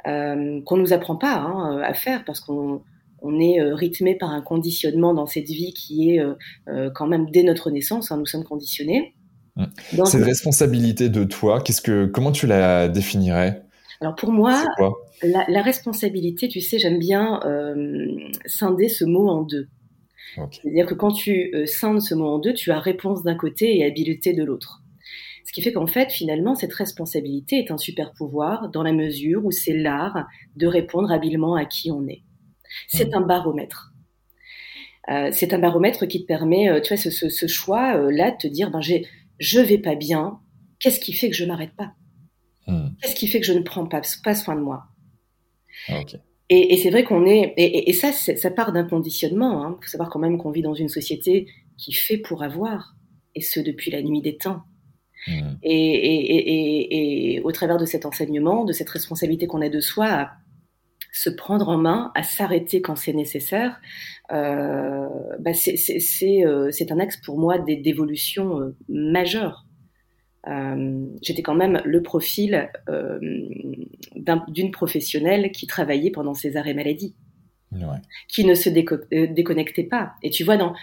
euh, 0.06 0.60
qu'on 0.64 0.76
nous 0.76 0.92
apprend 0.92 1.16
pas 1.16 1.34
hein, 1.34 1.80
à 1.82 1.94
faire 1.94 2.24
parce 2.24 2.40
qu'on 2.40 2.82
on 3.20 3.40
est 3.40 3.60
euh, 3.60 3.74
rythmé 3.74 4.14
par 4.14 4.30
un 4.30 4.40
conditionnement 4.40 5.14
dans 5.14 5.26
cette 5.26 5.48
vie 5.48 5.72
qui 5.72 6.10
est 6.10 6.20
euh, 6.20 6.34
euh, 6.68 6.90
quand 6.94 7.06
même 7.06 7.30
dès 7.30 7.42
notre 7.42 7.70
naissance, 7.70 8.12
hein, 8.12 8.16
nous 8.16 8.26
sommes 8.26 8.44
conditionnés. 8.44 9.14
Mmh. 9.56 10.04
Cette 10.04 10.24
responsabilité 10.24 11.08
de 11.08 11.24
toi, 11.24 11.60
qu'est-ce 11.60 11.82
que, 11.82 12.06
comment 12.06 12.30
tu 12.30 12.46
la 12.46 12.88
définirais? 12.88 13.62
Alors 14.00 14.14
pour 14.14 14.30
moi, 14.30 14.64
la, 15.24 15.44
la, 15.48 15.62
responsabilité, 15.62 16.46
tu 16.46 16.60
sais, 16.60 16.78
j'aime 16.78 17.00
bien 17.00 17.40
euh, 17.44 18.06
scinder 18.46 18.88
ce 18.88 19.04
mot 19.04 19.28
en 19.28 19.42
deux. 19.42 19.66
Okay. 20.36 20.60
C'est-à-dire 20.62 20.86
que 20.86 20.94
quand 20.94 21.10
tu 21.10 21.52
scindes 21.66 22.00
ce 22.00 22.14
mot 22.14 22.28
en 22.28 22.38
deux, 22.38 22.54
tu 22.54 22.70
as 22.70 22.78
réponse 22.78 23.24
d'un 23.24 23.34
côté 23.34 23.78
et 23.78 23.84
habileté 23.84 24.34
de 24.34 24.44
l'autre. 24.44 24.82
Ce 25.48 25.52
qui 25.54 25.62
fait 25.62 25.72
qu'en 25.72 25.86
fait, 25.86 26.12
finalement, 26.12 26.54
cette 26.54 26.74
responsabilité 26.74 27.56
est 27.56 27.70
un 27.70 27.78
super 27.78 28.12
pouvoir 28.12 28.68
dans 28.68 28.82
la 28.82 28.92
mesure 28.92 29.46
où 29.46 29.50
c'est 29.50 29.72
l'art 29.72 30.26
de 30.56 30.66
répondre 30.66 31.10
habilement 31.10 31.54
à 31.54 31.64
qui 31.64 31.90
on 31.90 32.06
est. 32.06 32.22
C'est 32.86 33.14
un 33.14 33.22
baromètre. 33.22 33.94
Euh, 35.08 35.30
c'est 35.32 35.54
un 35.54 35.58
baromètre 35.58 36.06
qui 36.06 36.20
te 36.20 36.26
permet, 36.26 36.68
euh, 36.68 36.82
tu 36.82 36.88
vois, 36.88 37.02
ce, 37.02 37.08
ce, 37.08 37.30
ce 37.30 37.46
choix 37.46 37.96
euh, 37.96 38.10
là, 38.10 38.30
de 38.32 38.36
te 38.36 38.46
dire, 38.46 38.70
ben 38.70 38.82
j'ai, 38.82 39.06
je 39.38 39.58
vais 39.58 39.78
pas 39.78 39.94
bien. 39.94 40.38
Qu'est-ce 40.80 41.00
qui 41.00 41.14
fait 41.14 41.30
que 41.30 41.34
je 41.34 41.46
m'arrête 41.46 41.74
pas? 41.74 41.94
Hmm. 42.66 42.90
Qu'est-ce 43.00 43.14
qui 43.14 43.26
fait 43.26 43.40
que 43.40 43.46
je 43.46 43.54
ne 43.54 43.62
prends 43.62 43.86
pas, 43.86 44.02
pas 44.22 44.34
soin 44.34 44.54
de 44.54 44.60
moi? 44.60 44.82
Okay. 45.88 46.18
Et, 46.50 46.74
et 46.74 46.76
c'est 46.76 46.90
vrai 46.90 47.04
qu'on 47.04 47.24
est, 47.24 47.54
et, 47.56 47.88
et 47.88 47.92
ça, 47.94 48.12
ça 48.12 48.50
part 48.50 48.74
d'un 48.74 48.84
conditionnement. 48.84 49.62
Il 49.62 49.66
hein. 49.66 49.78
faut 49.80 49.88
savoir 49.88 50.10
quand 50.10 50.18
même 50.18 50.36
qu'on 50.36 50.50
vit 50.50 50.60
dans 50.60 50.74
une 50.74 50.90
société 50.90 51.46
qui 51.78 51.94
fait 51.94 52.18
pour 52.18 52.42
avoir, 52.42 52.96
et 53.34 53.40
ce 53.40 53.60
depuis 53.60 53.90
la 53.90 54.02
nuit 54.02 54.20
des 54.20 54.36
temps. 54.36 54.60
Mmh. 55.26 55.32
Et, 55.62 55.94
et, 55.94 56.36
et, 56.36 57.34
et, 57.34 57.40
au 57.40 57.52
travers 57.52 57.76
de 57.76 57.84
cet 57.84 58.06
enseignement, 58.06 58.64
de 58.64 58.72
cette 58.72 58.88
responsabilité 58.88 59.46
qu'on 59.46 59.60
a 59.60 59.68
de 59.68 59.80
soi, 59.80 60.06
à 60.06 60.30
se 61.12 61.30
prendre 61.30 61.68
en 61.68 61.78
main, 61.78 62.12
à 62.14 62.22
s'arrêter 62.22 62.80
quand 62.80 62.96
c'est 62.96 63.12
nécessaire, 63.12 63.80
euh, 64.32 65.08
bah 65.40 65.52
c'est 65.54 66.44
euh, 66.44 66.70
un 66.90 66.98
axe 67.00 67.16
pour 67.16 67.38
moi 67.38 67.58
d'évolution 67.58 68.60
euh, 68.60 68.76
majeure. 68.88 69.66
Euh, 70.46 71.06
J'étais 71.22 71.42
quand 71.42 71.56
même 71.56 71.82
le 71.84 72.02
profil 72.02 72.70
d'une 74.48 74.70
professionnelle 74.70 75.50
qui 75.50 75.66
travaillait 75.66 76.10
pendant 76.10 76.34
ses 76.34 76.56
arrêts 76.56 76.74
maladie, 76.74 77.16
ouais. 77.72 77.80
qui 78.28 78.44
ne 78.44 78.54
se 78.54 78.68
déco 78.68 78.96
déconnectait 79.10 79.84
pas. 79.84 80.12
Et 80.22 80.30
tu 80.30 80.44
vois, 80.44 80.56
dans, 80.56 80.74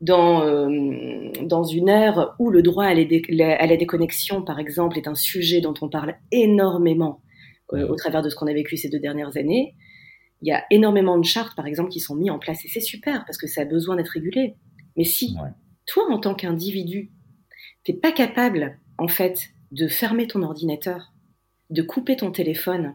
dans, 0.00 0.42
euh, 0.42 1.30
dans 1.42 1.64
une 1.64 1.88
ère 1.88 2.34
où 2.38 2.50
le 2.50 2.62
droit 2.62 2.84
à, 2.84 2.94
les 2.94 3.22
à, 3.40 3.66
la 3.66 3.76
déconnexion, 3.76 4.42
par 4.42 4.58
exemple, 4.58 4.98
est 4.98 5.08
un 5.08 5.14
sujet 5.14 5.60
dont 5.60 5.74
on 5.80 5.88
parle 5.88 6.16
énormément 6.32 7.22
euh, 7.72 7.88
au 7.88 7.96
travers 7.96 8.22
de 8.22 8.28
ce 8.28 8.36
qu'on 8.36 8.46
a 8.46 8.52
vécu 8.52 8.76
ces 8.76 8.88
deux 8.88 9.00
dernières 9.00 9.36
années, 9.36 9.74
il 10.42 10.48
y 10.48 10.52
a 10.52 10.64
énormément 10.70 11.18
de 11.18 11.24
chartes, 11.24 11.56
par 11.56 11.66
exemple, 11.66 11.90
qui 11.90 12.00
sont 12.00 12.14
mises 12.14 12.30
en 12.30 12.38
place 12.38 12.64
et 12.64 12.68
c'est 12.68 12.80
super 12.80 13.24
parce 13.24 13.38
que 13.38 13.46
ça 13.46 13.62
a 13.62 13.64
besoin 13.64 13.96
d'être 13.96 14.10
régulé. 14.10 14.54
Mais 14.96 15.04
si 15.04 15.34
ouais. 15.42 15.50
toi, 15.86 16.04
en 16.10 16.18
tant 16.18 16.34
qu'individu, 16.34 17.10
t'es 17.84 17.94
pas 17.94 18.12
capable, 18.12 18.78
en 18.98 19.08
fait, 19.08 19.48
de 19.72 19.88
fermer 19.88 20.26
ton 20.26 20.42
ordinateur, 20.42 21.12
de 21.70 21.82
couper 21.82 22.16
ton 22.16 22.30
téléphone 22.30 22.94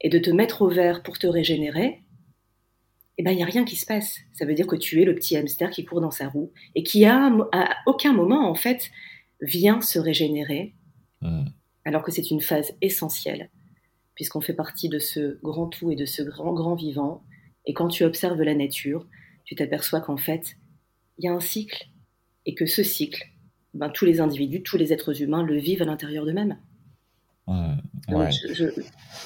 et 0.00 0.08
de 0.08 0.18
te 0.18 0.30
mettre 0.30 0.62
au 0.62 0.68
vert 0.68 1.02
pour 1.02 1.18
te 1.18 1.26
régénérer, 1.26 2.02
eh 3.20 3.22
ben, 3.22 3.32
il 3.32 3.36
n'y 3.36 3.42
a 3.42 3.46
rien 3.46 3.66
qui 3.66 3.76
se 3.76 3.84
passe. 3.84 4.18
Ça 4.32 4.46
veut 4.46 4.54
dire 4.54 4.66
que 4.66 4.76
tu 4.76 5.02
es 5.02 5.04
le 5.04 5.14
petit 5.14 5.36
hamster 5.36 5.68
qui 5.68 5.84
court 5.84 6.00
dans 6.00 6.10
sa 6.10 6.30
roue 6.30 6.52
et 6.74 6.82
qui, 6.82 7.04
à, 7.04 7.30
à 7.52 7.76
aucun 7.84 8.14
moment, 8.14 8.48
en 8.48 8.54
fait, 8.54 8.90
vient 9.42 9.82
se 9.82 9.98
régénérer, 9.98 10.74
mmh. 11.20 11.44
alors 11.84 12.02
que 12.02 12.12
c'est 12.12 12.30
une 12.30 12.40
phase 12.40 12.72
essentielle, 12.80 13.50
puisqu'on 14.14 14.40
fait 14.40 14.54
partie 14.54 14.88
de 14.88 14.98
ce 14.98 15.38
grand 15.42 15.66
tout 15.66 15.90
et 15.90 15.96
de 15.96 16.06
ce 16.06 16.22
grand, 16.22 16.54
grand 16.54 16.74
vivant. 16.74 17.22
Et 17.66 17.74
quand 17.74 17.88
tu 17.88 18.04
observes 18.04 18.40
la 18.40 18.54
nature, 18.54 19.06
tu 19.44 19.54
t'aperçois 19.54 20.00
qu'en 20.00 20.16
fait, 20.16 20.56
il 21.18 21.24
il 21.24 21.26
y 21.26 21.28
a 21.28 21.34
un 21.34 21.40
cycle 21.40 21.90
et 22.46 22.54
que 22.54 22.64
ce 22.64 22.82
cycle, 22.82 23.22
ben, 23.74 23.90
tous 23.90 24.06
les 24.06 24.22
individus, 24.22 24.62
tous 24.62 24.78
les 24.78 24.94
êtres 24.94 25.20
humains 25.20 25.42
le 25.42 25.58
vivent 25.58 25.82
à 25.82 25.84
l'intérieur 25.84 26.24
d'eux-mêmes. 26.24 26.58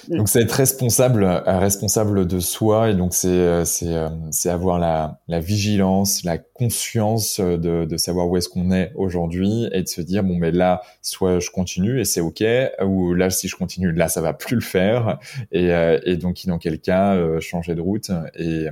Donc 0.08 0.28
c'est 0.28 0.42
être 0.42 0.52
responsable, 0.52 1.24
euh, 1.24 1.58
responsable 1.58 2.26
de 2.26 2.38
soi 2.38 2.90
et 2.90 2.94
donc 2.94 3.14
c'est 3.14 3.28
euh, 3.28 3.64
c'est 3.64 3.94
euh, 3.94 4.08
c'est 4.30 4.50
avoir 4.50 4.78
la 4.78 5.20
la 5.28 5.40
vigilance, 5.40 6.24
la 6.24 6.38
conscience 6.38 7.40
de 7.40 7.84
de 7.84 7.96
savoir 7.96 8.28
où 8.28 8.36
est-ce 8.36 8.48
qu'on 8.48 8.70
est 8.70 8.92
aujourd'hui 8.96 9.68
et 9.72 9.82
de 9.82 9.88
se 9.88 10.00
dire 10.00 10.22
bon 10.22 10.36
mais 10.36 10.50
là 10.50 10.82
soit 11.00 11.38
je 11.38 11.50
continue 11.50 12.00
et 12.00 12.04
c'est 12.04 12.20
ok 12.20 12.44
ou 12.84 13.14
là 13.14 13.30
si 13.30 13.48
je 13.48 13.56
continue 13.56 13.92
là 13.92 14.08
ça 14.08 14.20
va 14.20 14.34
plus 14.34 14.56
le 14.56 14.62
faire 14.62 15.18
et 15.52 15.70
et 16.04 16.16
donc 16.16 16.44
dans 16.46 16.58
quel 16.58 16.80
cas 16.80 17.16
changer 17.40 17.74
de 17.74 17.80
route 17.80 18.10
et 18.36 18.66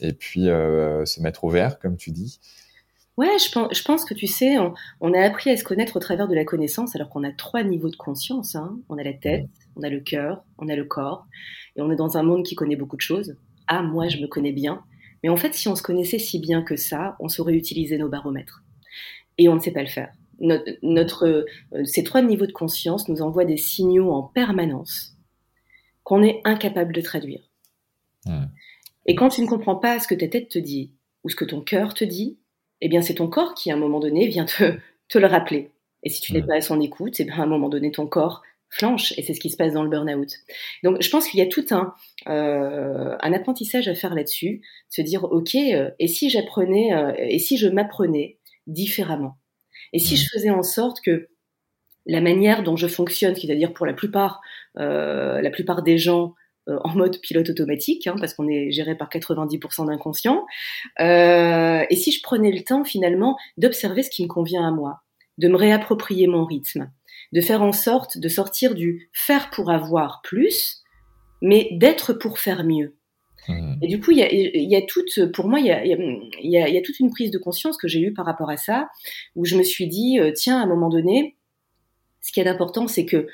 et 0.00 0.12
puis 0.12 0.44
se 0.44 1.20
mettre 1.20 1.44
au 1.44 1.50
vert 1.50 1.78
comme 1.78 1.96
tu 1.96 2.10
dis. 2.10 2.40
Ouais, 3.18 3.38
je 3.38 3.50
pense, 3.52 3.76
je 3.76 3.82
pense 3.82 4.04
que 4.06 4.14
tu 4.14 4.26
sais, 4.26 4.56
on, 4.58 5.12
a 5.12 5.20
appris 5.20 5.50
à 5.50 5.56
se 5.56 5.64
connaître 5.64 5.96
au 5.96 6.00
travers 6.00 6.28
de 6.28 6.34
la 6.34 6.44
connaissance, 6.44 6.96
alors 6.96 7.10
qu'on 7.10 7.24
a 7.24 7.32
trois 7.32 7.62
niveaux 7.62 7.90
de 7.90 7.96
conscience. 7.96 8.54
Hein. 8.54 8.78
On 8.88 8.96
a 8.96 9.02
la 9.02 9.12
tête, 9.12 9.50
on 9.76 9.82
a 9.82 9.90
le 9.90 10.00
cœur, 10.00 10.44
on 10.58 10.68
a 10.68 10.76
le 10.76 10.84
corps, 10.84 11.26
et 11.76 11.82
on 11.82 11.90
est 11.90 11.96
dans 11.96 12.16
un 12.16 12.22
monde 12.22 12.42
qui 12.44 12.54
connaît 12.54 12.76
beaucoup 12.76 12.96
de 12.96 13.02
choses. 13.02 13.36
Ah, 13.66 13.82
moi, 13.82 14.08
je 14.08 14.16
me 14.18 14.26
connais 14.26 14.52
bien. 14.52 14.82
Mais 15.22 15.28
en 15.28 15.36
fait, 15.36 15.54
si 15.54 15.68
on 15.68 15.76
se 15.76 15.82
connaissait 15.82 16.18
si 16.18 16.38
bien 16.38 16.62
que 16.62 16.76
ça, 16.76 17.16
on 17.20 17.28
saurait 17.28 17.54
utiliser 17.54 17.98
nos 17.98 18.08
baromètres. 18.08 18.64
Et 19.36 19.48
on 19.48 19.54
ne 19.54 19.60
sait 19.60 19.72
pas 19.72 19.82
le 19.82 19.88
faire. 19.88 20.12
Notre, 20.40 21.26
euh, 21.26 21.84
ces 21.84 22.02
trois 22.02 22.22
niveaux 22.22 22.46
de 22.46 22.52
conscience 22.52 23.08
nous 23.08 23.22
envoient 23.22 23.44
des 23.44 23.56
signaux 23.58 24.10
en 24.10 24.22
permanence 24.22 25.16
qu'on 26.02 26.22
est 26.22 26.40
incapable 26.44 26.92
de 26.92 27.00
traduire. 27.00 27.48
Et 29.06 29.14
quand 29.14 29.28
tu 29.28 29.42
ne 29.42 29.46
comprends 29.46 29.76
pas 29.76 29.98
ce 29.98 30.08
que 30.08 30.14
ta 30.14 30.28
tête 30.28 30.48
te 30.48 30.58
dit 30.58 30.92
ou 31.24 31.28
ce 31.28 31.36
que 31.36 31.44
ton 31.44 31.60
cœur 31.60 31.94
te 31.94 32.04
dit, 32.04 32.38
eh 32.82 32.88
bien 32.88 33.00
c'est 33.00 33.14
ton 33.14 33.28
corps 33.28 33.54
qui 33.54 33.70
à 33.70 33.74
un 33.74 33.78
moment 33.78 34.00
donné 34.00 34.26
vient 34.26 34.44
te, 34.44 34.74
te 35.08 35.18
le 35.18 35.26
rappeler. 35.26 35.70
Et 36.02 36.10
si 36.10 36.20
tu 36.20 36.32
n'es 36.32 36.42
pas 36.42 36.56
à 36.56 36.60
son 36.60 36.80
écoute, 36.80 37.20
eh 37.20 37.24
bien 37.24 37.36
à 37.36 37.42
un 37.42 37.46
moment 37.46 37.68
donné 37.68 37.92
ton 37.92 38.06
corps 38.06 38.42
flanche 38.72 39.12
et 39.18 39.22
c'est 39.22 39.34
ce 39.34 39.40
qui 39.40 39.50
se 39.50 39.56
passe 39.56 39.72
dans 39.72 39.82
le 39.82 39.90
burn-out. 39.90 40.30
Donc 40.82 41.00
je 41.00 41.10
pense 41.10 41.28
qu'il 41.28 41.38
y 41.38 41.42
a 41.42 41.46
tout 41.46 41.64
un, 41.70 41.94
euh, 42.28 43.16
un 43.20 43.32
apprentissage 43.32 43.86
à 43.86 43.94
faire 43.94 44.14
là-dessus, 44.14 44.62
se 44.88 45.02
dire 45.02 45.24
ok 45.24 45.54
euh, 45.54 45.90
et 45.98 46.08
si 46.08 46.30
j'apprenais 46.30 46.92
euh, 46.94 47.12
et 47.18 47.38
si 47.38 47.56
je 47.56 47.68
m'apprenais 47.68 48.38
différemment? 48.66 49.36
Et 49.92 49.98
si 49.98 50.16
je 50.16 50.26
faisais 50.32 50.50
en 50.50 50.62
sorte 50.62 51.00
que 51.04 51.28
la 52.06 52.20
manière 52.22 52.62
dont 52.62 52.76
je 52.76 52.88
fonctionne, 52.88 53.36
c'est-à-dire 53.36 53.74
pour 53.74 53.86
la 53.86 53.92
plupart 53.92 54.40
la 54.74 55.50
plupart 55.50 55.82
des 55.82 55.98
gens 55.98 56.34
euh, 56.68 56.78
en 56.84 56.94
mode 56.94 57.20
pilote 57.20 57.50
automatique, 57.50 58.06
hein, 58.06 58.14
parce 58.20 58.34
qu'on 58.34 58.48
est 58.48 58.70
géré 58.70 58.96
par 58.96 59.08
90% 59.08 59.86
d'inconscient. 59.86 60.46
Euh, 61.00 61.84
et 61.90 61.96
si 61.96 62.12
je 62.12 62.22
prenais 62.22 62.52
le 62.52 62.62
temps 62.62 62.84
finalement 62.84 63.36
d'observer 63.56 64.02
ce 64.02 64.10
qui 64.10 64.22
me 64.22 64.28
convient 64.28 64.66
à 64.66 64.70
moi, 64.70 65.00
de 65.38 65.48
me 65.48 65.56
réapproprier 65.56 66.26
mon 66.26 66.44
rythme, 66.44 66.90
de 67.32 67.40
faire 67.40 67.62
en 67.62 67.72
sorte 67.72 68.18
de 68.18 68.28
sortir 68.28 68.74
du 68.74 69.10
faire 69.12 69.50
pour 69.50 69.70
avoir 69.70 70.20
plus, 70.22 70.82
mais 71.40 71.68
d'être 71.72 72.12
pour 72.12 72.38
faire 72.38 72.64
mieux. 72.64 72.96
Mmh. 73.48 73.74
Et 73.82 73.88
du 73.88 74.00
coup, 74.00 74.12
il 74.12 74.18
y 74.18 74.22
a, 74.22 74.32
y 74.32 74.76
a, 74.76 74.82
toute, 74.82 75.32
pour 75.32 75.48
moi, 75.48 75.58
il 75.58 75.66
y 75.66 75.72
a, 75.72 75.84
y, 75.84 75.92
a, 76.58 76.68
y 76.68 76.78
a, 76.78 76.82
toute 76.82 77.00
une 77.00 77.10
prise 77.10 77.32
de 77.32 77.38
conscience 77.38 77.76
que 77.76 77.88
j'ai 77.88 78.00
eue 78.00 78.12
par 78.12 78.24
rapport 78.24 78.50
à 78.50 78.56
ça, 78.56 78.88
où 79.34 79.44
je 79.44 79.56
me 79.56 79.64
suis 79.64 79.88
dit, 79.88 80.20
euh, 80.20 80.30
tiens, 80.32 80.60
à 80.60 80.62
un 80.62 80.66
moment 80.66 80.90
donné, 80.90 81.36
ce 82.20 82.30
qui 82.32 82.38
est 82.38 82.46
important, 82.46 82.86
c'est 82.86 83.04
que 83.04 83.26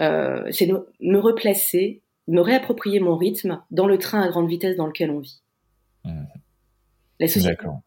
euh, 0.00 0.44
c'est 0.50 0.66
de 0.66 0.86
me 1.00 1.18
replacer 1.18 2.02
me 2.28 2.40
réapproprier 2.40 3.00
mon 3.00 3.16
rythme 3.16 3.62
dans 3.70 3.86
le 3.86 3.98
train 3.98 4.20
à 4.22 4.28
grande 4.28 4.48
vitesse 4.48 4.76
dans 4.76 4.86
lequel 4.86 5.10
on 5.10 5.20
vit. 5.20 5.42
Mmh. 6.04 6.24
D'accord. 7.42 7.80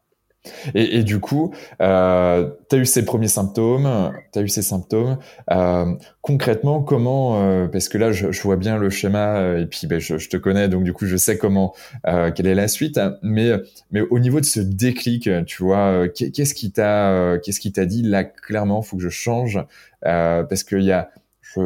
Et, 0.76 0.98
et, 0.98 1.04
du 1.04 1.20
coup, 1.20 1.54
euh, 1.82 2.50
tu 2.70 2.76
as 2.76 2.80
eu 2.80 2.86
ces 2.86 3.06
premiers 3.06 3.28
symptômes, 3.28 4.14
tu 4.32 4.40
as 4.40 4.42
eu 4.42 4.48
ces 4.48 4.62
symptômes. 4.62 5.18
Euh, 5.52 5.94
concrètement, 6.22 6.82
comment, 6.82 7.42
euh, 7.42 7.68
parce 7.68 7.90
que 7.90 7.98
là, 7.98 8.12
je, 8.12 8.32
je, 8.32 8.42
vois 8.42 8.56
bien 8.56 8.78
le 8.78 8.90
schéma 8.90 9.38
euh, 9.38 9.62
et 9.62 9.66
puis 9.66 9.88
ben, 9.88 10.00
je, 10.00 10.18
je, 10.18 10.30
te 10.30 10.38
connais, 10.38 10.68
donc 10.68 10.84
du 10.84 10.94
coup, 10.94 11.06
je 11.06 11.18
sais 11.18 11.38
comment, 11.38 11.74
quelle 12.04 12.48
est 12.48 12.56
la 12.56 12.68
suite. 12.68 13.00
Mais, 13.22 13.52
mais 13.92 14.02
au 14.02 14.20
niveau 14.20 14.40
de 14.40 14.46
ce 14.46 14.60
déclic, 14.60 15.30
tu 15.46 15.64
vois, 15.64 16.08
qu'est-ce 16.10 16.54
qui 16.54 16.72
t'a, 16.72 17.38
qu'est-ce 17.44 17.60
qui 17.60 17.72
t'a 17.72 17.86
dit 17.86 18.04
là 18.04 18.24
clairement, 18.24 18.82
faut 18.82 18.98
que 18.98 19.04
je 19.04 19.10
change 19.10 19.60
parce 20.02 20.64
qu'il 20.64 20.84
y 20.84 20.92
a 20.92 21.10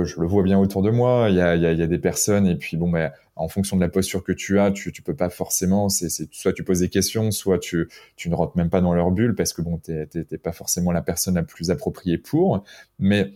je, 0.03 0.19
le 0.19 0.27
vois 0.27 0.43
bien 0.43 0.59
autour 0.59 0.81
de 0.81 0.89
moi. 0.89 1.27
Il 1.29 1.35
y 1.35 1.41
a, 1.41 1.87
des 1.87 1.99
personnes 1.99 2.47
et 2.47 2.55
puis 2.55 2.77
bon, 2.77 2.89
ben, 2.89 3.11
en 3.35 3.47
fonction 3.47 3.75
de 3.75 3.81
la 3.81 3.89
posture 3.89 4.23
que 4.23 4.31
tu 4.31 4.59
as, 4.59 4.71
tu, 4.71 4.91
tu 4.91 5.01
peux 5.01 5.15
pas 5.15 5.29
forcément. 5.29 5.89
Soit 5.89 6.53
tu 6.53 6.63
poses 6.63 6.79
des 6.79 6.89
questions, 6.89 7.31
soit 7.31 7.59
tu, 7.59 7.89
ne 8.25 8.35
rentres 8.35 8.57
même 8.57 8.69
pas 8.69 8.81
dans 8.81 8.93
leur 8.93 9.11
bulle 9.11 9.35
parce 9.35 9.53
que 9.53 9.61
bon, 9.61 9.77
t'es, 9.77 10.07
pas 10.41 10.51
forcément 10.51 10.91
la 10.91 11.01
personne 11.01 11.35
la 11.35 11.43
plus 11.43 11.71
appropriée 11.71 12.17
pour. 12.17 12.63
Mais 12.99 13.33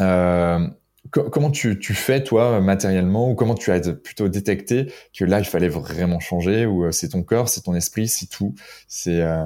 euh, 0.00 0.66
comment 1.10 1.50
tu, 1.50 1.78
tu 1.78 1.94
fais 1.94 2.22
toi 2.22 2.60
matériellement 2.60 3.30
ou 3.30 3.34
comment 3.34 3.54
tu 3.54 3.70
as 3.70 3.80
plutôt 3.92 4.28
détecté 4.28 4.92
que 5.16 5.24
là 5.24 5.38
il 5.38 5.44
fallait 5.44 5.68
vraiment 5.68 6.18
changer 6.18 6.66
ou 6.66 6.84
euh, 6.84 6.92
c'est 6.92 7.10
ton 7.10 7.22
corps, 7.22 7.48
c'est 7.48 7.62
ton 7.62 7.74
esprit, 7.74 8.08
c'est 8.08 8.26
tout? 8.26 8.54
C'est 8.88 9.20
euh, 9.20 9.44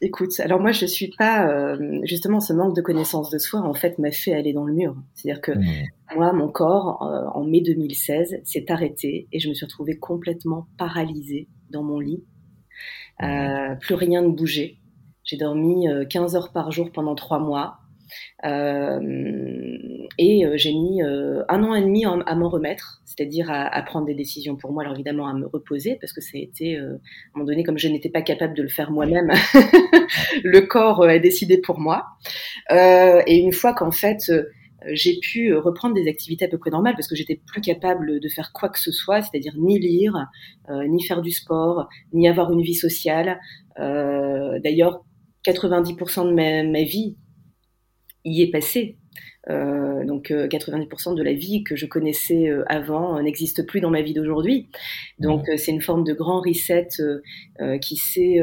Écoute, 0.00 0.38
alors 0.40 0.60
moi 0.60 0.72
je 0.72 0.86
suis 0.86 1.10
pas 1.16 1.48
euh, 1.48 2.00
justement 2.04 2.40
ce 2.40 2.52
manque 2.52 2.74
de 2.74 2.80
connaissance 2.80 3.30
de 3.30 3.38
soi 3.38 3.60
en 3.60 3.74
fait 3.74 3.98
m'a 3.98 4.10
fait 4.10 4.34
aller 4.34 4.52
dans 4.52 4.64
le 4.64 4.72
mur. 4.72 4.96
C'est-à-dire 5.14 5.40
que 5.40 5.52
mmh. 5.52 6.16
moi 6.16 6.32
mon 6.32 6.48
corps 6.48 7.02
euh, 7.02 7.26
en 7.34 7.44
mai 7.44 7.60
2016 7.60 8.40
s'est 8.44 8.70
arrêté 8.70 9.28
et 9.32 9.38
je 9.38 9.48
me 9.48 9.54
suis 9.54 9.66
retrouvée 9.66 9.98
complètement 9.98 10.66
paralysée 10.78 11.48
dans 11.70 11.82
mon 11.82 12.00
lit. 12.00 12.24
Mmh. 13.20 13.24
Euh, 13.24 13.74
plus 13.76 13.94
rien 13.94 14.22
ne 14.22 14.28
bougeait. 14.28 14.78
J'ai 15.24 15.36
dormi 15.36 15.86
15 16.10 16.36
heures 16.36 16.52
par 16.52 16.70
jour 16.70 16.92
pendant 16.92 17.14
trois 17.14 17.38
mois. 17.38 17.78
Euh, 18.44 19.00
et 20.18 20.44
euh, 20.44 20.56
j'ai 20.56 20.72
mis 20.72 21.02
euh, 21.02 21.42
un 21.48 21.62
an 21.64 21.74
et 21.74 21.82
demi 21.82 22.04
à 22.04 22.34
m'en 22.34 22.48
remettre, 22.48 23.02
c'est-à-dire 23.16 23.50
à, 23.50 23.82
prendre 23.82 24.06
des 24.06 24.14
décisions 24.14 24.56
pour 24.56 24.72
moi, 24.72 24.82
alors 24.82 24.94
évidemment 24.94 25.28
à 25.28 25.34
me 25.34 25.46
reposer, 25.46 25.96
parce 26.00 26.12
que 26.12 26.20
ça 26.20 26.30
a 26.34 26.38
été, 26.38 26.76
à 26.76 26.82
un 26.82 26.98
moment 27.34 27.46
donné, 27.46 27.62
comme 27.62 27.78
je 27.78 27.88
n'étais 27.88 28.10
pas 28.10 28.22
capable 28.22 28.54
de 28.54 28.62
le 28.62 28.68
faire 28.68 28.90
moi-même, 28.90 29.30
le 30.44 30.60
corps 30.60 31.02
a 31.02 31.18
décidé 31.18 31.58
pour 31.58 31.78
moi. 31.78 32.06
et 32.70 33.36
une 33.36 33.52
fois 33.52 33.74
qu'en 33.74 33.92
fait, 33.92 34.30
j'ai 34.92 35.18
pu 35.18 35.54
reprendre 35.54 35.94
des 35.94 36.08
activités 36.08 36.44
à 36.44 36.48
peu 36.48 36.58
près 36.58 36.70
normales 36.70 36.94
parce 36.94 37.08
que 37.08 37.16
j'étais 37.16 37.40
plus 37.46 37.60
capable 37.60 38.20
de 38.20 38.28
faire 38.28 38.52
quoi 38.52 38.68
que 38.68 38.78
ce 38.78 38.92
soit, 38.92 39.22
c'est-à-dire 39.22 39.54
ni 39.56 39.78
lire, 39.78 40.26
ni 40.70 41.02
faire 41.02 41.22
du 41.22 41.30
sport, 41.30 41.88
ni 42.12 42.28
avoir 42.28 42.52
une 42.52 42.62
vie 42.62 42.74
sociale. 42.74 43.38
D'ailleurs, 43.78 45.04
90% 45.44 46.28
de 46.28 46.70
ma, 46.70 46.82
vie 46.82 47.16
y 48.24 48.42
est 48.42 48.50
passé. 48.50 48.96
Euh, 49.50 50.04
donc 50.04 50.30
90% 50.30 51.12
euh, 51.12 51.14
de 51.14 51.22
la 51.22 51.34
vie 51.34 51.64
que 51.64 51.76
je 51.76 51.84
connaissais 51.84 52.48
euh, 52.48 52.64
avant 52.66 53.20
n'existe 53.20 53.66
plus 53.66 53.80
dans 53.80 53.90
ma 53.90 54.00
vie 54.00 54.14
d'aujourd'hui. 54.14 54.68
Donc 55.18 55.46
c'est 55.56 55.70
une 55.70 55.82
forme 55.82 56.04
de 56.04 56.14
grand 56.14 56.40
reset 56.40 56.88
qui 57.80 57.96
s'est 57.96 58.40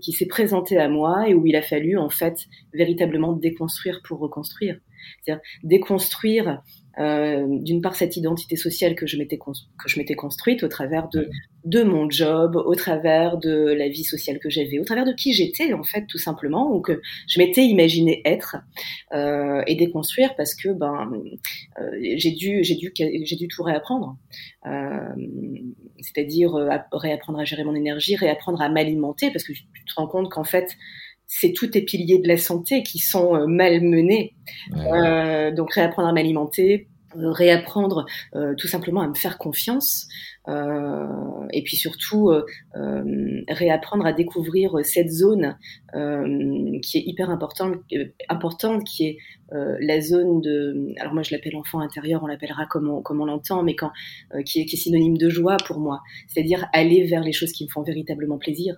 qui 0.00 0.12
s'est 0.12 0.26
présenté 0.26 0.78
à 0.78 0.88
moi 0.88 1.28
et 1.28 1.34
où 1.34 1.46
il 1.46 1.56
a 1.56 1.62
fallu 1.62 1.96
en 1.96 2.10
fait 2.10 2.36
véritablement 2.72 3.32
déconstruire 3.32 4.00
pour 4.04 4.18
reconstruire. 4.18 4.78
C'est-à-dire 5.22 5.42
déconstruire 5.62 6.62
euh, 6.98 7.46
d'une 7.48 7.80
part 7.80 7.94
cette 7.94 8.16
identité 8.16 8.56
sociale 8.56 8.94
que 8.94 9.06
je 9.06 9.16
m'étais 9.16 9.38
que 9.38 9.88
je 9.88 9.98
m'étais 9.98 10.14
construite 10.14 10.62
au 10.62 10.68
travers 10.68 11.08
de 11.08 11.30
de 11.64 11.82
mon 11.82 12.10
job, 12.10 12.56
au 12.56 12.74
travers 12.74 13.38
de 13.38 13.72
la 13.72 13.88
vie 13.88 14.04
sociale 14.04 14.38
que 14.38 14.50
j'avais, 14.50 14.78
au 14.78 14.84
travers 14.84 15.04
de 15.04 15.12
qui 15.12 15.32
j'étais 15.32 15.72
en 15.72 15.84
fait 15.84 16.06
tout 16.06 16.18
simplement 16.18 16.74
ou 16.74 16.80
que 16.80 17.00
je 17.28 17.38
m'étais 17.38 17.64
imaginé 17.64 18.22
être 18.24 18.56
euh, 19.12 19.62
et 19.66 19.74
déconstruire 19.74 20.34
parce 20.36 20.54
que 20.54 20.70
ben 20.70 21.12
euh, 21.80 21.90
j'ai 22.16 22.32
dû 22.32 22.64
j'ai 22.64 22.74
dû 22.74 22.92
j'ai 22.96 23.36
dû 23.36 23.48
tout 23.48 23.62
réapprendre, 23.62 24.16
euh, 24.66 24.98
c'est-à-dire 26.00 26.54
euh, 26.54 26.68
réapprendre 26.92 27.38
à 27.38 27.44
gérer 27.44 27.64
mon 27.64 27.74
énergie, 27.74 28.16
réapprendre 28.16 28.60
à 28.60 28.68
m'alimenter 28.68 29.30
parce 29.30 29.44
que 29.44 29.52
tu 29.52 29.64
te 29.86 29.94
rends 29.96 30.08
compte 30.08 30.30
qu'en 30.30 30.44
fait 30.44 30.76
c'est 31.34 31.54
tous 31.54 31.68
tes 31.68 31.80
piliers 31.80 32.18
de 32.18 32.28
la 32.28 32.36
santé 32.36 32.82
qui 32.82 32.98
sont 32.98 33.34
euh, 33.34 33.46
malmenés. 33.46 34.34
Euh, 34.76 35.50
donc 35.50 35.72
réapprendre 35.72 36.08
à 36.08 36.12
m'alimenter, 36.12 36.88
réapprendre 37.14 38.06
tout 38.58 38.66
simplement 38.66 39.02
à 39.02 39.08
me 39.08 39.14
faire 39.14 39.38
confiance 39.38 40.08
et 40.48 41.62
puis 41.62 41.76
surtout 41.76 42.30
réapprendre 43.48 44.06
à 44.06 44.12
découvrir 44.12 44.76
cette 44.84 45.10
zone 45.10 45.56
qui 45.92 46.98
est 46.98 47.02
hyper 47.06 47.30
importante, 47.30 47.76
importante 48.28 48.84
qui 48.84 49.06
est 49.06 49.18
la 49.50 50.00
zone 50.00 50.40
de 50.40 50.92
alors 50.98 51.14
moi 51.14 51.22
je 51.22 51.34
l'appelle 51.34 51.56
enfant 51.56 51.80
intérieur 51.80 52.22
on 52.22 52.26
l'appellera 52.26 52.66
comme 52.66 52.88
on, 52.88 53.02
comme 53.02 53.20
on 53.20 53.26
l'entend 53.26 53.62
mais 53.62 53.76
quand 53.76 53.90
qui, 54.44 54.60
est, 54.60 54.64
qui 54.64 54.76
est 54.76 54.78
synonyme 54.78 55.18
de 55.18 55.28
joie 55.28 55.56
pour 55.66 55.78
moi 55.78 56.00
c'est-à-dire 56.28 56.66
aller 56.72 57.04
vers 57.04 57.22
les 57.22 57.32
choses 57.32 57.52
qui 57.52 57.64
me 57.64 57.70
font 57.70 57.82
véritablement 57.82 58.38
plaisir 58.38 58.76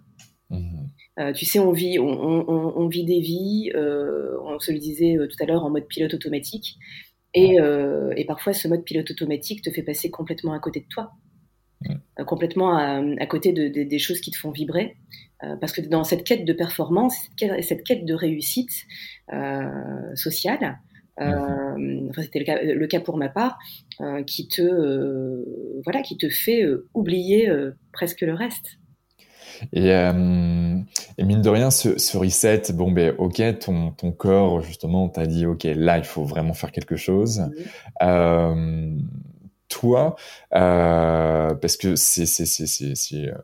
mmh. 0.50 0.84
Euh, 1.20 1.32
tu 1.32 1.44
sais, 1.44 1.60
on 1.60 1.70
vit, 1.70 1.98
on, 2.00 2.06
on, 2.06 2.72
on 2.76 2.88
vit 2.88 3.04
des 3.04 3.20
vies, 3.20 3.70
euh, 3.74 4.36
on 4.42 4.58
se 4.58 4.72
le 4.72 4.78
disait 4.78 5.16
euh, 5.16 5.28
tout 5.28 5.40
à 5.40 5.46
l'heure, 5.46 5.64
en 5.64 5.70
mode 5.70 5.86
pilote 5.86 6.12
automatique. 6.12 6.76
Et, 7.34 7.60
euh, 7.60 8.12
et, 8.16 8.24
parfois, 8.24 8.52
ce 8.52 8.68
mode 8.68 8.84
pilote 8.84 9.10
automatique 9.10 9.62
te 9.62 9.70
fait 9.70 9.82
passer 9.82 10.10
complètement 10.10 10.52
à 10.52 10.60
côté 10.60 10.80
de 10.80 10.86
toi. 10.86 11.12
mmh. 11.82 12.24
complètement 12.24 12.76
à, 12.76 13.26
côté 13.26 13.52
de, 13.52 13.68
des 13.68 13.98
choses 13.98 14.20
qui 14.20 14.30
te 14.30 14.38
font 14.38 14.50
vibrer. 14.50 14.96
parce 15.60 15.72
que 15.72 15.80
dans 15.80 16.04
cette 16.04 16.24
quête 16.24 16.44
de 16.44 16.52
performance, 16.52 17.16
cette 17.60 17.84
quête, 17.84 18.04
de 18.04 18.14
réussite 18.14 18.70
sociale, 20.14 20.78
mmh. 21.18 22.08
enfin, 22.10 22.22
c'était 22.22 22.38
le 22.38 22.44
cas, 22.44 22.62
le 22.62 22.86
cas, 22.86 23.00
pour 23.00 23.16
ma 23.16 23.28
part, 23.28 23.58
qui 24.26 24.48
te 24.48 25.82
voilà, 25.84 26.02
qui 26.02 26.16
te 26.16 26.28
fait 26.28 26.64
oublier 26.94 27.50
presque 27.92 28.20
le 28.22 28.34
reste. 28.34 28.78
Et, 29.72 29.92
euh, 29.92 30.78
et, 31.18 31.24
mine 31.24 31.42
de 31.42 31.48
rien, 31.48 31.70
ce, 31.70 31.98
ce, 31.98 32.16
reset, 32.16 32.72
bon, 32.72 32.90
ben, 32.90 33.14
ok, 33.18 33.42
ton, 33.60 33.90
ton 33.92 34.12
corps, 34.12 34.60
justement, 34.62 35.08
t'a 35.08 35.26
dit, 35.26 35.46
ok, 35.46 35.64
là, 35.64 35.98
il 35.98 36.04
faut 36.04 36.24
vraiment 36.24 36.54
faire 36.54 36.72
quelque 36.72 36.96
chose. 36.96 37.42
Euh, 38.02 38.96
toi, 39.68 40.16
euh, 40.54 41.54
parce 41.54 41.76
que 41.76 41.96
c'est 41.96 42.24
euh, 43.14 43.34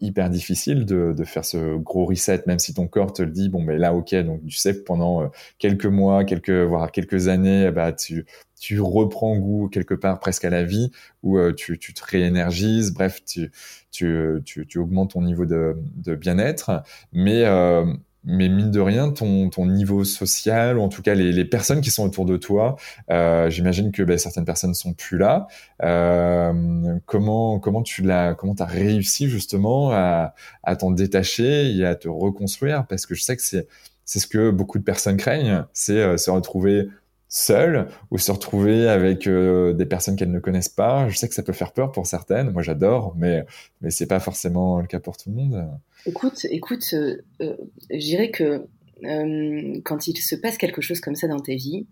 hyper 0.00 0.30
difficile 0.30 0.84
de, 0.86 1.14
de, 1.16 1.24
faire 1.24 1.44
ce 1.44 1.76
gros 1.76 2.06
reset, 2.06 2.42
même 2.46 2.58
si 2.58 2.74
ton 2.74 2.86
corps 2.86 3.12
te 3.12 3.22
le 3.22 3.30
dit, 3.30 3.48
bon, 3.48 3.62
ben 3.62 3.78
là, 3.78 3.94
ok, 3.94 4.14
donc 4.16 4.44
tu 4.46 4.56
sais 4.56 4.74
que 4.74 4.80
pendant 4.80 5.22
euh, 5.22 5.26
quelques 5.58 5.86
mois, 5.86 6.24
quelques, 6.24 6.50
voire 6.50 6.90
quelques 6.92 7.28
années, 7.28 7.70
bah, 7.70 7.92
tu, 7.92 8.26
tu 8.58 8.80
reprends 8.80 9.36
goût 9.36 9.68
quelque 9.68 9.94
part 9.94 10.20
presque 10.20 10.44
à 10.44 10.50
la 10.50 10.64
vie, 10.64 10.90
où 11.22 11.38
euh, 11.38 11.52
tu, 11.52 11.78
tu, 11.78 11.94
te 11.94 12.02
réénergises, 12.04 12.92
bref, 12.92 13.24
tu, 13.24 13.50
tu, 13.90 14.40
tu, 14.44 14.66
tu, 14.66 14.78
augmentes 14.78 15.12
ton 15.12 15.22
niveau 15.22 15.46
de, 15.46 15.76
de 15.96 16.14
bien-être, 16.14 16.82
mais 17.12 17.44
euh, 17.44 17.84
mais 18.24 18.48
mine 18.48 18.70
de 18.70 18.80
rien, 18.80 19.10
ton, 19.10 19.48
ton 19.50 19.66
niveau 19.66 20.04
social, 20.04 20.78
ou 20.78 20.82
en 20.82 20.88
tout 20.88 21.02
cas 21.02 21.14
les, 21.14 21.32
les 21.32 21.44
personnes 21.44 21.80
qui 21.80 21.90
sont 21.90 22.04
autour 22.04 22.26
de 22.26 22.36
toi, 22.36 22.76
euh, 23.10 23.48
j'imagine 23.50 23.92
que 23.92 24.02
ben, 24.02 24.18
certaines 24.18 24.44
personnes 24.44 24.74
sont 24.74 24.92
plus 24.92 25.18
là. 25.18 25.46
Euh, 25.82 26.98
comment 27.06 27.58
comment 27.58 27.82
tu 27.82 28.02
l'as 28.02 28.34
comment 28.34 28.54
t'as 28.54 28.66
réussi 28.66 29.28
justement 29.28 29.90
à, 29.92 30.34
à 30.62 30.76
t'en 30.76 30.90
détacher 30.90 31.74
et 31.74 31.84
à 31.84 31.94
te 31.94 32.08
reconstruire? 32.08 32.86
Parce 32.86 33.06
que 33.06 33.14
je 33.14 33.22
sais 33.22 33.36
que 33.36 33.42
c'est 33.42 33.66
c'est 34.04 34.18
ce 34.18 34.26
que 34.26 34.50
beaucoup 34.50 34.78
de 34.78 34.84
personnes 34.84 35.16
craignent, 35.16 35.64
c'est 35.72 35.98
euh, 35.98 36.16
se 36.16 36.30
retrouver 36.30 36.88
seul 37.30 37.86
ou 38.10 38.18
se 38.18 38.30
retrouver 38.32 38.88
avec 38.88 39.26
euh, 39.26 39.72
des 39.72 39.86
personnes 39.86 40.16
qu'elles 40.16 40.32
ne 40.32 40.40
connaissent 40.40 40.68
pas. 40.68 41.08
Je 41.08 41.16
sais 41.16 41.28
que 41.28 41.34
ça 41.34 41.44
peut 41.44 41.52
faire 41.52 41.72
peur 41.72 41.92
pour 41.92 42.06
certaines. 42.06 42.50
Moi, 42.50 42.62
j'adore, 42.62 43.14
mais 43.16 43.46
mais 43.80 43.90
c'est 43.90 44.08
pas 44.08 44.20
forcément 44.20 44.80
le 44.80 44.86
cas 44.86 45.00
pour 45.00 45.16
tout 45.16 45.30
le 45.30 45.36
monde. 45.36 45.70
Écoute, 46.04 46.44
écoute, 46.50 46.84
euh, 46.92 47.22
euh 47.40 47.56
je 47.90 47.98
dirais 47.98 48.30
que 48.30 48.66
euh, 49.04 49.80
quand 49.84 50.08
il 50.08 50.16
se 50.18 50.34
passe 50.34 50.58
quelque 50.58 50.82
chose 50.82 51.00
comme 51.00 51.14
ça 51.14 51.28
dans 51.28 51.38
ta 51.38 51.54
vie, 51.54 51.86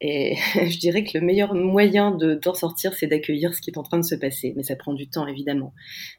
et 0.00 0.34
je 0.54 0.78
dirais 0.78 1.04
que 1.04 1.16
le 1.16 1.24
meilleur 1.24 1.54
moyen 1.54 2.10
de 2.10 2.34
d'en 2.34 2.54
sortir, 2.54 2.92
c'est 2.94 3.06
d'accueillir 3.06 3.54
ce 3.54 3.60
qui 3.60 3.70
est 3.70 3.78
en 3.78 3.84
train 3.84 3.98
de 3.98 4.04
se 4.04 4.16
passer. 4.16 4.52
Mais 4.56 4.64
ça 4.64 4.74
prend 4.74 4.94
du 4.94 5.08
temps, 5.08 5.28
évidemment. 5.28 5.72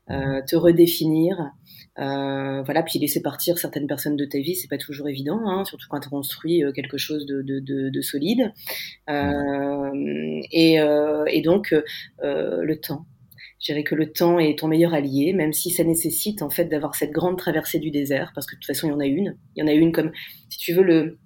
Te 0.07 0.55
redéfinir, 0.55 1.51
euh, 1.99 2.63
voilà, 2.63 2.81
puis 2.83 2.97
laisser 2.99 3.21
partir 3.21 3.57
certaines 3.57 3.87
personnes 3.87 4.15
de 4.15 4.25
ta 4.25 4.39
vie, 4.39 4.55
c'est 4.55 4.69
pas 4.69 4.77
toujours 4.77 5.07
évident, 5.07 5.39
hein, 5.45 5.63
surtout 5.63 5.87
quand 5.89 5.99
tu 5.99 6.09
construis 6.09 6.63
euh, 6.63 6.71
quelque 6.71 6.97
chose 6.97 7.25
de, 7.25 7.41
de, 7.41 7.59
de, 7.59 7.89
de 7.89 8.01
solide. 8.01 8.51
Euh, 9.09 9.91
et, 10.51 10.79
euh, 10.79 11.25
et, 11.27 11.41
donc 11.41 11.75
le 12.21 12.75
temps. 12.75 13.05
Je 13.59 13.71
dirais 13.71 13.83
que 13.83 13.95
le 13.95 14.11
temps 14.11 14.39
est 14.39 14.59
ton 14.59 14.67
meilleur 14.67 14.93
allié, 14.93 15.31
même 15.31 15.53
si 15.53 15.71
ça 15.71 15.85
nécessite 15.85 16.41
en 16.41 16.49
fait 16.49 16.65
d'avoir 16.65 16.95
cette 16.95 17.11
grande 17.11 17.37
traversée 17.37 17.79
du 17.79 17.91
désert, 17.91 18.31
parce 18.35 18.45
que 18.45 18.55
de 18.55 18.59
toute 18.59 18.67
façon 18.67 18.87
il 18.87 18.91
y 18.91 18.93
en 18.93 18.99
a 18.99 19.05
une. 19.05 19.37
Il 19.55 19.61
y 19.61 19.63
en 19.63 19.67
a 19.67 19.73
une 19.73 19.93
comme, 19.93 20.11
si 20.49 20.57
tu 20.57 20.73
veux, 20.73 20.83
le, 20.83 21.17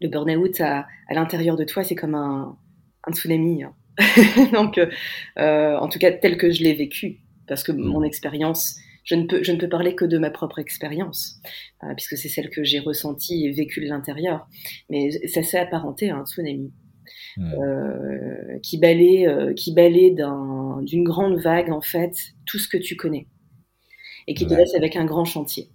le 0.00 0.08
burn-out 0.08 0.60
à, 0.60 0.86
à 1.08 1.14
l'intérieur 1.14 1.56
de 1.56 1.64
toi, 1.64 1.82
c'est 1.82 1.96
comme 1.96 2.14
un, 2.14 2.56
un 3.04 3.12
tsunami. 3.12 3.64
Hein. 3.64 3.74
donc, 4.52 4.78
euh, 4.78 5.76
en 5.76 5.88
tout 5.88 5.98
cas 5.98 6.12
tel 6.12 6.36
que 6.36 6.50
je 6.50 6.62
l'ai 6.62 6.74
vécu, 6.74 7.20
parce 7.48 7.62
que 7.62 7.72
mon 7.72 8.02
expérience 8.02 8.78
je 9.06 9.14
ne 9.14 9.24
peux, 9.24 9.42
je 9.42 9.52
ne 9.52 9.58
peux 9.58 9.68
parler 9.68 9.94
que 9.94 10.04
de 10.04 10.18
ma 10.18 10.30
propre 10.30 10.58
expérience, 10.58 11.40
euh, 11.82 11.94
puisque 11.94 12.18
c'est 12.18 12.28
celle 12.28 12.50
que 12.50 12.62
j'ai 12.64 12.80
ressentie 12.80 13.46
et 13.46 13.52
vécue 13.52 13.80
de 13.80 13.88
l'intérieur. 13.88 14.46
Mais 14.90 15.10
ça 15.28 15.42
s'est 15.42 15.58
apparenté 15.58 16.10
à 16.10 16.16
un 16.16 16.26
tsunami. 16.26 16.72
Hmm. 17.36 17.52
Euh, 17.52 18.58
qui 18.62 18.78
balait, 18.78 19.28
euh, 19.28 19.52
qui 19.54 19.72
balait 19.72 20.10
d'une 20.10 21.04
grande 21.04 21.38
vague 21.38 21.70
en 21.70 21.80
fait 21.80 22.14
tout 22.46 22.58
ce 22.58 22.66
que 22.66 22.78
tu 22.78 22.96
connais 22.96 23.28
et 24.26 24.34
qui 24.34 24.44
te 24.44 24.54
laisse 24.54 24.74
avec 24.74 24.96
un 24.96 25.04
grand 25.04 25.24
chantier. 25.24 25.70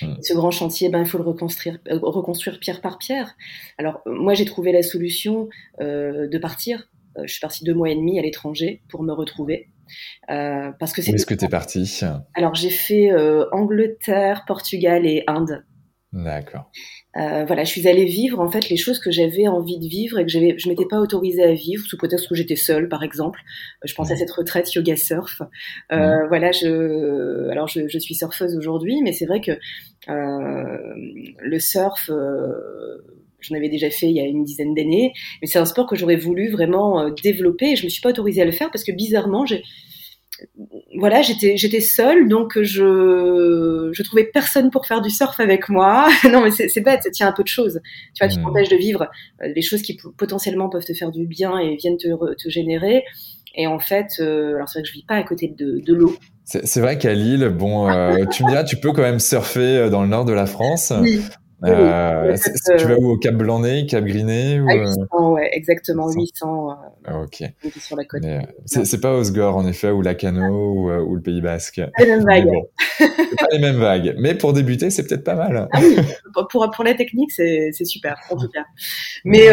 Hmm. 0.00 0.14
Ce 0.22 0.32
grand 0.32 0.52
chantier, 0.52 0.90
ben, 0.90 1.00
il 1.00 1.06
faut 1.06 1.18
le 1.18 1.24
reconstruire, 1.24 1.78
euh, 1.88 1.98
reconstruire 2.00 2.60
pierre 2.60 2.80
par 2.80 2.98
pierre. 2.98 3.34
Alors, 3.78 4.00
moi, 4.06 4.34
j'ai 4.34 4.44
trouvé 4.44 4.70
la 4.70 4.82
solution 4.82 5.48
de 5.80 6.38
partir. 6.38 6.88
je 7.24 7.32
suis 7.32 7.40
partie 7.40 7.64
deux 7.64 7.74
mois 7.74 7.90
et 7.90 7.96
demi 7.96 8.18
à 8.18 8.22
l'étranger 8.22 8.82
pour 8.88 9.02
me 9.02 9.12
retrouver. 9.12 9.70
Euh, 10.30 10.70
parce 10.78 10.92
que 10.92 11.00
Où 11.00 11.14
est-ce 11.14 11.26
que 11.26 11.34
tu 11.34 11.44
es 11.44 11.48
parti 11.48 12.00
Alors 12.34 12.54
j'ai 12.54 12.70
fait 12.70 13.10
euh, 13.10 13.46
Angleterre, 13.52 14.44
Portugal 14.46 15.06
et 15.06 15.24
Inde. 15.26 15.64
D'accord. 16.12 16.72
Euh, 17.16 17.44
voilà, 17.44 17.62
je 17.62 17.70
suis 17.70 17.86
allée 17.86 18.04
vivre 18.04 18.40
en 18.40 18.50
fait 18.50 18.68
les 18.68 18.76
choses 18.76 18.98
que 18.98 19.12
j'avais 19.12 19.46
envie 19.46 19.78
de 19.78 19.86
vivre 19.86 20.18
et 20.18 20.24
que 20.24 20.30
j'avais, 20.30 20.58
je 20.58 20.68
m'étais 20.68 20.86
pas 20.86 20.98
autorisée 20.98 21.44
à 21.44 21.52
vivre 21.52 21.84
sous 21.86 21.96
prétexte 21.96 22.28
que 22.28 22.34
j'étais 22.34 22.56
seule, 22.56 22.88
par 22.88 23.04
exemple. 23.04 23.40
Je 23.84 23.94
pensais 23.94 24.14
à 24.14 24.16
cette 24.16 24.30
retraite 24.32 24.72
yoga 24.74 24.96
surf. 24.96 25.40
Euh, 25.92 26.26
Voilà, 26.26 26.50
je, 26.50 27.48
alors 27.50 27.68
je, 27.68 27.86
je 27.86 27.98
suis 27.98 28.16
surfeuse 28.16 28.56
aujourd'hui, 28.56 29.00
mais 29.02 29.12
c'est 29.12 29.26
vrai 29.26 29.40
que 29.40 29.52
euh, 30.08 30.78
le 31.38 31.58
surf, 31.60 32.10
j'en 33.40 33.56
avais 33.56 33.68
déjà 33.68 33.90
fait 33.90 34.06
il 34.06 34.16
y 34.16 34.20
a 34.20 34.24
une 34.24 34.44
dizaine 34.44 34.74
d'années, 34.74 35.12
mais 35.40 35.46
c'est 35.46 35.58
un 35.58 35.64
sport 35.64 35.86
que 35.86 35.96
j'aurais 35.96 36.16
voulu 36.16 36.50
vraiment 36.50 37.00
euh, 37.00 37.10
développer 37.22 37.72
et 37.72 37.76
je 37.76 37.84
me 37.84 37.88
suis 37.88 38.00
pas 38.00 38.10
autorisée 38.10 38.42
à 38.42 38.44
le 38.44 38.52
faire 38.52 38.70
parce 38.70 38.84
que 38.84 38.92
bizarrement, 38.92 39.46
j'ai 39.46 39.62
voilà, 40.96 41.22
j'étais 41.22 41.56
j'étais 41.56 41.80
seule, 41.80 42.28
donc 42.28 42.60
je 42.60 43.90
je 43.92 44.02
trouvais 44.02 44.24
personne 44.24 44.70
pour 44.70 44.86
faire 44.86 45.00
du 45.00 45.10
surf 45.10 45.38
avec 45.40 45.68
moi. 45.68 46.08
non, 46.30 46.42
mais 46.42 46.50
c'est 46.50 46.80
bête, 46.80 47.02
ça 47.02 47.10
tient 47.10 47.28
un 47.28 47.32
peu 47.32 47.42
de 47.42 47.48
choses. 47.48 47.80
Tu 48.14 48.24
vois, 48.24 48.32
tu 48.32 48.38
mmh. 48.38 48.42
t'empêches 48.42 48.68
de 48.68 48.76
vivre 48.76 49.08
euh, 49.42 49.52
des 49.52 49.62
choses 49.62 49.82
qui 49.82 49.98
potentiellement 50.16 50.68
peuvent 50.68 50.84
te 50.84 50.94
faire 50.94 51.10
du 51.10 51.26
bien 51.26 51.58
et 51.58 51.76
viennent 51.76 51.96
te, 51.98 52.08
te 52.34 52.48
générer. 52.48 53.04
Et 53.56 53.66
en 53.66 53.80
fait, 53.80 54.12
euh, 54.20 54.54
alors 54.54 54.68
c'est 54.68 54.78
vrai 54.78 54.82
que 54.82 54.88
je 54.88 54.94
vis 54.94 55.04
pas 55.04 55.16
à 55.16 55.22
côté 55.24 55.48
de, 55.48 55.80
de 55.84 55.94
l'eau. 55.94 56.14
C'est 56.44 56.80
vrai 56.80 56.98
qu'à 56.98 57.14
Lille, 57.14 57.48
bon, 57.48 57.86
tu 58.32 58.44
me 58.44 58.48
diras, 58.48 58.64
tu 58.64 58.76
peux 58.76 58.92
quand 58.92 59.02
même 59.02 59.20
surfer 59.20 59.88
dans 59.90 60.02
le 60.02 60.08
nord 60.08 60.24
de 60.24 60.32
la 60.32 60.46
France. 60.46 60.92
Oui. 61.00 61.20
Euh, 61.64 62.36
tu 62.78 62.86
vas 62.86 62.96
où 62.96 63.10
au 63.10 63.18
Cap 63.18 63.34
Blanc-Nez, 63.34 63.86
Cap 63.86 64.04
Griné 64.04 64.60
ou... 64.60 64.68
À 64.68 64.74
800, 64.74 65.00
euh? 65.12 65.28
ouais, 65.34 65.50
exactement 65.52 66.10
800. 66.10 66.70
Euh, 66.70 66.74
ah, 67.04 67.20
ok. 67.20 67.42
Sur 67.78 67.96
la 67.96 68.04
côte. 68.04 68.22
C'est 68.66 69.00
pas 69.00 69.12
Osgore 69.12 69.56
en 69.56 69.66
effet 69.66 69.90
ou 69.90 70.02
Lacano 70.02 70.74
ou, 70.74 70.90
ou, 70.90 71.14
le 71.16 71.22
Pays 71.22 71.40
Basque. 71.40 71.80
Les 71.98 72.06
mêmes 72.06 72.24
vagues. 72.24 72.48
pas 72.98 73.46
les 73.52 73.58
mêmes 73.58 73.78
vagues, 73.78 74.14
mais 74.18 74.34
pour 74.34 74.52
débuter 74.52 74.90
c'est 74.90 75.06
peut-être 75.06 75.24
pas 75.24 75.34
mal. 75.34 75.68
Ah 75.72 75.80
oui, 75.80 75.96
pour 76.50 76.70
pour 76.70 76.84
la 76.84 76.94
technique 76.94 77.30
c'est 77.30 77.70
c'est 77.72 77.84
super 77.84 78.16
en 78.30 78.36
tout 78.36 78.48
cas. 78.48 78.64
Mais 79.24 79.48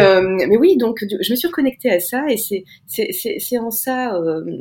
mais 0.48 0.56
oui 0.56 0.76
donc 0.76 1.02
je 1.02 1.30
me 1.30 1.36
suis 1.36 1.48
reconnectée 1.48 1.90
à 1.90 2.00
ça 2.00 2.24
et 2.28 2.36
c'est 2.36 2.64
c'est 2.86 3.10
c'est 3.12 3.58
en 3.58 3.70
ça 3.70 4.12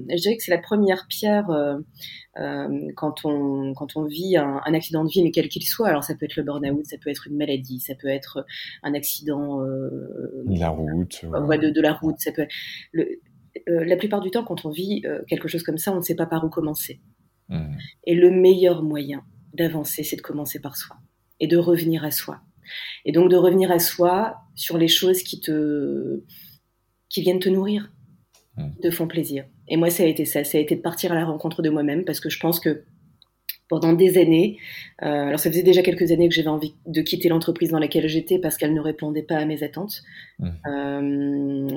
je 0.09 0.21
dirais 0.21 0.37
que 0.37 0.43
c'est 0.43 0.51
la 0.51 0.57
première 0.57 1.05
pierre 1.07 1.49
euh, 1.49 1.77
quand 2.95 3.25
on 3.25 3.73
quand 3.73 3.95
on 3.95 4.05
vit 4.05 4.37
un, 4.37 4.61
un 4.65 4.73
accident 4.73 5.03
de 5.03 5.09
vie, 5.09 5.23
mais 5.23 5.31
quel 5.31 5.49
qu'il 5.49 5.63
soit, 5.63 5.87
alors 5.87 6.03
ça 6.03 6.15
peut 6.15 6.25
être 6.25 6.35
le 6.35 6.43
burn-out, 6.43 6.85
ça 6.85 6.97
peut 6.97 7.09
être 7.09 7.27
une 7.27 7.37
maladie, 7.37 7.79
ça 7.79 7.95
peut 7.95 8.07
être 8.07 8.45
un 8.83 8.93
accident 8.93 9.61
euh, 9.61 10.43
la 10.47 10.69
route, 10.69 11.23
ouais. 11.23 11.57
de, 11.57 11.69
de, 11.69 11.81
la 11.81 11.93
route, 11.93 12.19
ça 12.19 12.31
peut. 12.31 12.47
Le, 12.91 13.19
euh, 13.69 13.85
la 13.85 13.95
plupart 13.95 14.21
du 14.21 14.29
temps, 14.29 14.43
quand 14.43 14.65
on 14.65 14.69
vit 14.69 15.01
euh, 15.05 15.21
quelque 15.27 15.47
chose 15.47 15.63
comme 15.63 15.77
ça, 15.77 15.91
on 15.91 15.97
ne 15.97 16.01
sait 16.01 16.15
pas 16.15 16.25
par 16.25 16.43
où 16.43 16.49
commencer. 16.49 17.01
Mmh. 17.49 17.77
Et 18.05 18.15
le 18.15 18.29
meilleur 18.29 18.83
moyen 18.83 19.23
d'avancer, 19.53 20.03
c'est 20.03 20.17
de 20.17 20.21
commencer 20.21 20.59
par 20.59 20.77
soi 20.77 20.97
et 21.39 21.47
de 21.47 21.57
revenir 21.57 22.03
à 22.03 22.11
soi. 22.11 22.41
Et 23.05 23.11
donc 23.11 23.31
de 23.31 23.37
revenir 23.37 23.71
à 23.71 23.79
soi 23.79 24.37
sur 24.55 24.77
les 24.77 24.89
choses 24.89 25.23
qui 25.23 25.39
te 25.39 26.23
qui 27.09 27.21
viennent 27.21 27.39
te 27.39 27.49
nourrir, 27.49 27.91
mmh. 28.57 28.79
te 28.81 28.91
font 28.91 29.07
plaisir. 29.07 29.45
Et 29.67 29.77
moi, 29.77 29.89
ça 29.89 30.03
a 30.03 30.05
été 30.05 30.25
ça. 30.25 30.43
Ça 30.43 30.57
a 30.57 30.61
été 30.61 30.75
de 30.75 30.81
partir 30.81 31.11
à 31.11 31.15
la 31.15 31.25
rencontre 31.25 31.61
de 31.61 31.69
moi-même 31.69 32.05
parce 32.05 32.19
que 32.19 32.29
je 32.29 32.39
pense 32.39 32.59
que 32.59 32.83
pendant 33.69 33.91
des 33.91 34.17
années, 34.17 34.57
euh, 35.03 35.27
alors 35.27 35.39
ça 35.39 35.49
faisait 35.49 35.63
déjà 35.63 35.81
quelques 35.81 36.11
années 36.11 36.29
que 36.29 36.35
j'avais 36.35 36.47
envie 36.47 36.73
de 36.85 37.01
quitter 37.01 37.27
l'entreprise 37.27 37.71
dans 37.71 37.79
laquelle 37.79 38.07
j'étais 38.07 38.39
parce 38.39 38.55
qu'elle 38.55 38.73
ne 38.73 38.79
répondait 38.79 39.23
pas 39.23 39.35
à 39.35 39.45
mes 39.45 39.61
attentes, 39.61 40.03
mmh. 40.39 40.47
euh, 40.67 41.67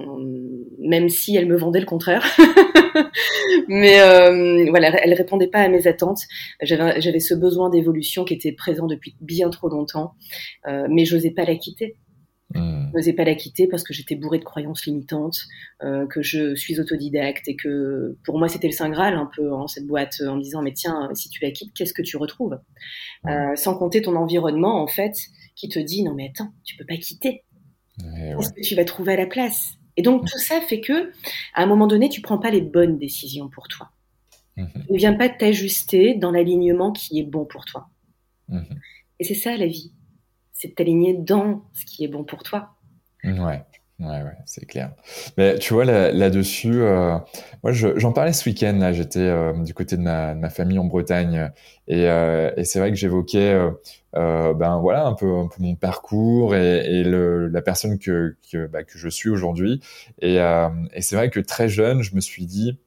même 0.79 1.09
si 1.09 1.35
elle 1.35 1.47
me 1.47 1.57
vendait 1.57 1.81
le 1.81 1.87
contraire. 1.87 2.25
Mais 3.69 4.01
euh, 4.01 4.67
voilà, 4.71 4.89
elle 5.03 5.15
répondait 5.15 5.49
pas 5.49 5.61
à 5.61 5.69
mes 5.69 5.87
attentes. 5.87 6.23
J'avais, 6.63 7.21
ce 7.21 7.35
besoin 7.35 7.71
d'évolution 7.71 8.25
qui 8.25 8.35
était 8.35 8.53
présent 8.53 8.87
depuis 8.87 9.15
bien 9.21 9.51
trop 9.51 9.69
longtemps, 9.69 10.15
euh, 10.67 10.87
mais 10.89 11.05
j'osais 11.05 11.31
pas 11.31 11.45
la 11.45 11.57
quitter 11.57 11.97
Mmh. 12.55 12.89
Je 12.91 12.97
n'osais 12.97 13.13
pas 13.13 13.25
la 13.25 13.37
quitter 13.37 13.69
parce 13.69 13.85
que 13.85 13.95
j'étais 13.95 14.17
bourrée 14.17 14.39
de 14.39 14.45
croyances 14.45 14.85
limitantes, 14.85 15.39
euh, 15.83 16.07
que 16.07 16.21
je 16.21 16.55
suis 16.57 16.81
autodidacte 16.81 17.47
et 17.47 17.55
que 17.55 18.17
pour 18.25 18.39
moi 18.39 18.49
c'était 18.49 18.67
le 18.67 18.73
saint 18.73 18.91
graal 18.91 19.15
un 19.15 19.31
peu 19.35 19.53
en 19.53 19.63
hein, 19.63 19.67
cette 19.69 19.87
boîte 19.87 20.21
en 20.27 20.37
me 20.37 20.43
disant 20.43 20.61
mais 20.61 20.73
tiens 20.73 21.11
si 21.15 21.29
tu 21.29 21.43
la 21.45 21.53
quittes 21.53 21.73
qu'est-ce 21.75 21.95
que 21.95 22.03
tu 22.03 22.17
retrouves? 22.17 22.59
Euh, 23.27 23.55
sans 23.55 23.77
compter 23.77 24.03
ton 24.03 24.17
environnement 24.17 24.83
en 24.83 24.89
fait 24.89 25.17
qui 25.55 25.69
te 25.69 25.79
dit 25.79 26.03
non 26.03 26.15
mais 26.15 26.31
attends 26.31 26.53
tu 26.65 26.77
peux 26.77 26.85
pas 26.85 26.97
quitter. 26.97 27.45
Qu'est-ce 27.99 28.53
que 28.53 28.63
tu 28.63 28.75
vas 28.75 28.85
trouver 28.85 29.13
à 29.13 29.17
la 29.17 29.27
place? 29.27 29.75
Et 29.97 30.03
donc 30.03 30.27
tout 30.27 30.39
ça 30.39 30.61
fait 30.61 30.81
que 30.81 31.13
à 31.55 31.63
un 31.63 31.67
moment 31.67 31.87
donné 31.87 32.09
tu 32.09 32.21
prends 32.21 32.39
pas 32.39 32.51
les 32.51 32.63
bonnes 32.63 32.99
décisions 32.99 33.49
pour 33.49 33.69
toi. 33.69 33.91
Mmh 34.57 34.65
ne 34.91 34.97
vient 34.97 35.15
pas 35.15 35.29
t'ajuster 35.29 36.15
dans 36.15 36.33
l'alignement 36.33 36.91
qui 36.91 37.21
est 37.21 37.25
bon 37.25 37.45
pour 37.45 37.65
toi. 37.65 37.89
Mmh 38.49 38.63
Et 39.21 39.25
c'est 39.25 39.35
ça 39.35 39.57
la 39.57 39.67
vie, 39.67 39.93
c'est 40.61 40.69
de 40.69 40.75
t'aligner 40.75 41.15
dans 41.15 41.63
ce 41.73 41.87
qui 41.87 42.05
est 42.05 42.09
bon 42.09 42.23
pour 42.23 42.43
toi. 42.43 42.75
Ouais. 43.25 43.65
Ouais, 43.99 44.23
ouais, 44.23 44.37
c'est 44.47 44.65
clair. 44.65 44.93
Mais 45.37 45.59
tu 45.59 45.75
vois, 45.75 45.85
là-dessus, 45.85 46.81
euh, 46.81 47.19
moi, 47.63 47.73
j'en 47.73 48.13
parlais 48.13 48.33
ce 48.33 48.49
week-end. 48.49 48.73
Là, 48.79 48.95
j'étais 48.95 49.21
euh, 49.21 49.53
du 49.63 49.75
côté 49.75 49.99
de 49.99 50.03
ma, 50.03 50.49
famille 50.49 50.79
en 50.79 50.85
Bretagne, 50.85 51.51
et, 51.87 52.09
euh, 52.09 52.51
c'est 52.65 52.79
vrai 52.79 52.91
que 52.91 52.97
j'évoquais, 52.97 53.61
ben 54.15 54.79
voilà, 54.81 55.05
un 55.05 55.13
peu, 55.13 55.27
mon 55.59 55.75
parcours 55.75 56.55
et, 56.55 57.05
la 57.05 57.61
personne 57.61 57.99
que 57.99 58.37
bah, 58.73 58.85
que 58.85 58.97
je 58.99 59.09
suis 59.11 59.29
aujourd'hui. 59.29 59.83
Et, 60.23 60.37
et 60.37 61.03
c'est 61.03 61.17
vrai 61.17 61.29
que 61.29 61.41
très 61.41 61.69
jeune, 61.69 62.01
je 62.01 62.15
me 62.15 62.23
suis 62.23 62.47
dit, 62.47 62.79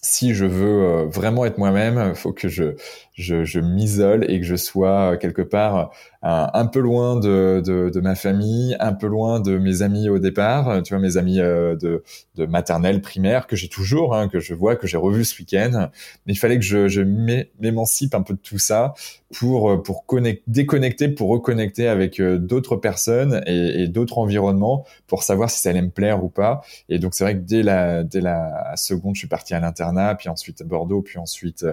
si 0.00 0.32
je 0.32 0.46
veux 0.46 1.04
vraiment 1.08 1.44
être 1.44 1.58
moi-même, 1.58 2.14
faut 2.14 2.32
que 2.32 2.48
je, 2.48 2.74
je, 3.18 3.44
je 3.44 3.60
m'isole 3.60 4.24
et 4.30 4.40
que 4.40 4.46
je 4.46 4.56
sois 4.56 5.16
quelque 5.16 5.42
part 5.42 5.90
un, 6.22 6.66
peu 6.66 6.80
loin 6.80 7.16
de, 7.16 7.62
de, 7.64 7.90
de, 7.90 8.00
ma 8.00 8.14
famille, 8.14 8.76
un 8.80 8.92
peu 8.92 9.06
loin 9.06 9.38
de 9.40 9.56
mes 9.56 9.82
amis 9.82 10.08
au 10.08 10.18
départ, 10.18 10.82
tu 10.82 10.92
vois, 10.92 11.00
mes 11.00 11.16
amis 11.16 11.40
euh, 11.40 11.76
de, 11.76 12.02
de 12.34 12.46
maternelle, 12.46 13.00
primaire, 13.00 13.46
que 13.46 13.54
j'ai 13.54 13.68
toujours, 13.68 14.16
hein, 14.16 14.28
que 14.28 14.40
je 14.40 14.52
vois, 14.52 14.74
que 14.74 14.88
j'ai 14.88 14.96
revu 14.96 15.24
ce 15.24 15.38
week-end. 15.40 15.90
Mais 16.26 16.32
il 16.32 16.36
fallait 16.36 16.58
que 16.58 16.64
je, 16.64 16.88
je 16.88 17.02
m'émancipe 17.02 18.14
un 18.14 18.22
peu 18.22 18.34
de 18.34 18.40
tout 18.40 18.58
ça 18.58 18.94
pour, 19.38 19.70
euh, 19.70 19.82
pour 19.82 20.06
connecter, 20.06 20.42
déconnecter, 20.48 21.08
pour 21.08 21.28
reconnecter 21.28 21.86
avec 21.86 22.18
euh, 22.20 22.36
d'autres 22.38 22.76
personnes 22.76 23.42
et, 23.46 23.82
et 23.82 23.88
d'autres 23.88 24.18
environnements 24.18 24.84
pour 25.06 25.22
savoir 25.22 25.50
si 25.50 25.60
ça 25.60 25.70
allait 25.70 25.82
me 25.82 25.90
plaire 25.90 26.24
ou 26.24 26.28
pas. 26.28 26.62
Et 26.88 26.98
donc, 26.98 27.14
c'est 27.14 27.22
vrai 27.22 27.34
que 27.34 27.42
dès 27.42 27.62
la, 27.62 28.02
dès 28.02 28.20
la 28.20 28.74
seconde, 28.76 29.14
je 29.14 29.20
suis 29.20 29.28
parti 29.28 29.54
à 29.54 29.60
l'internat, 29.60 30.16
puis 30.16 30.28
ensuite 30.28 30.60
à 30.62 30.64
Bordeaux, 30.64 31.02
puis 31.02 31.18
ensuite, 31.18 31.64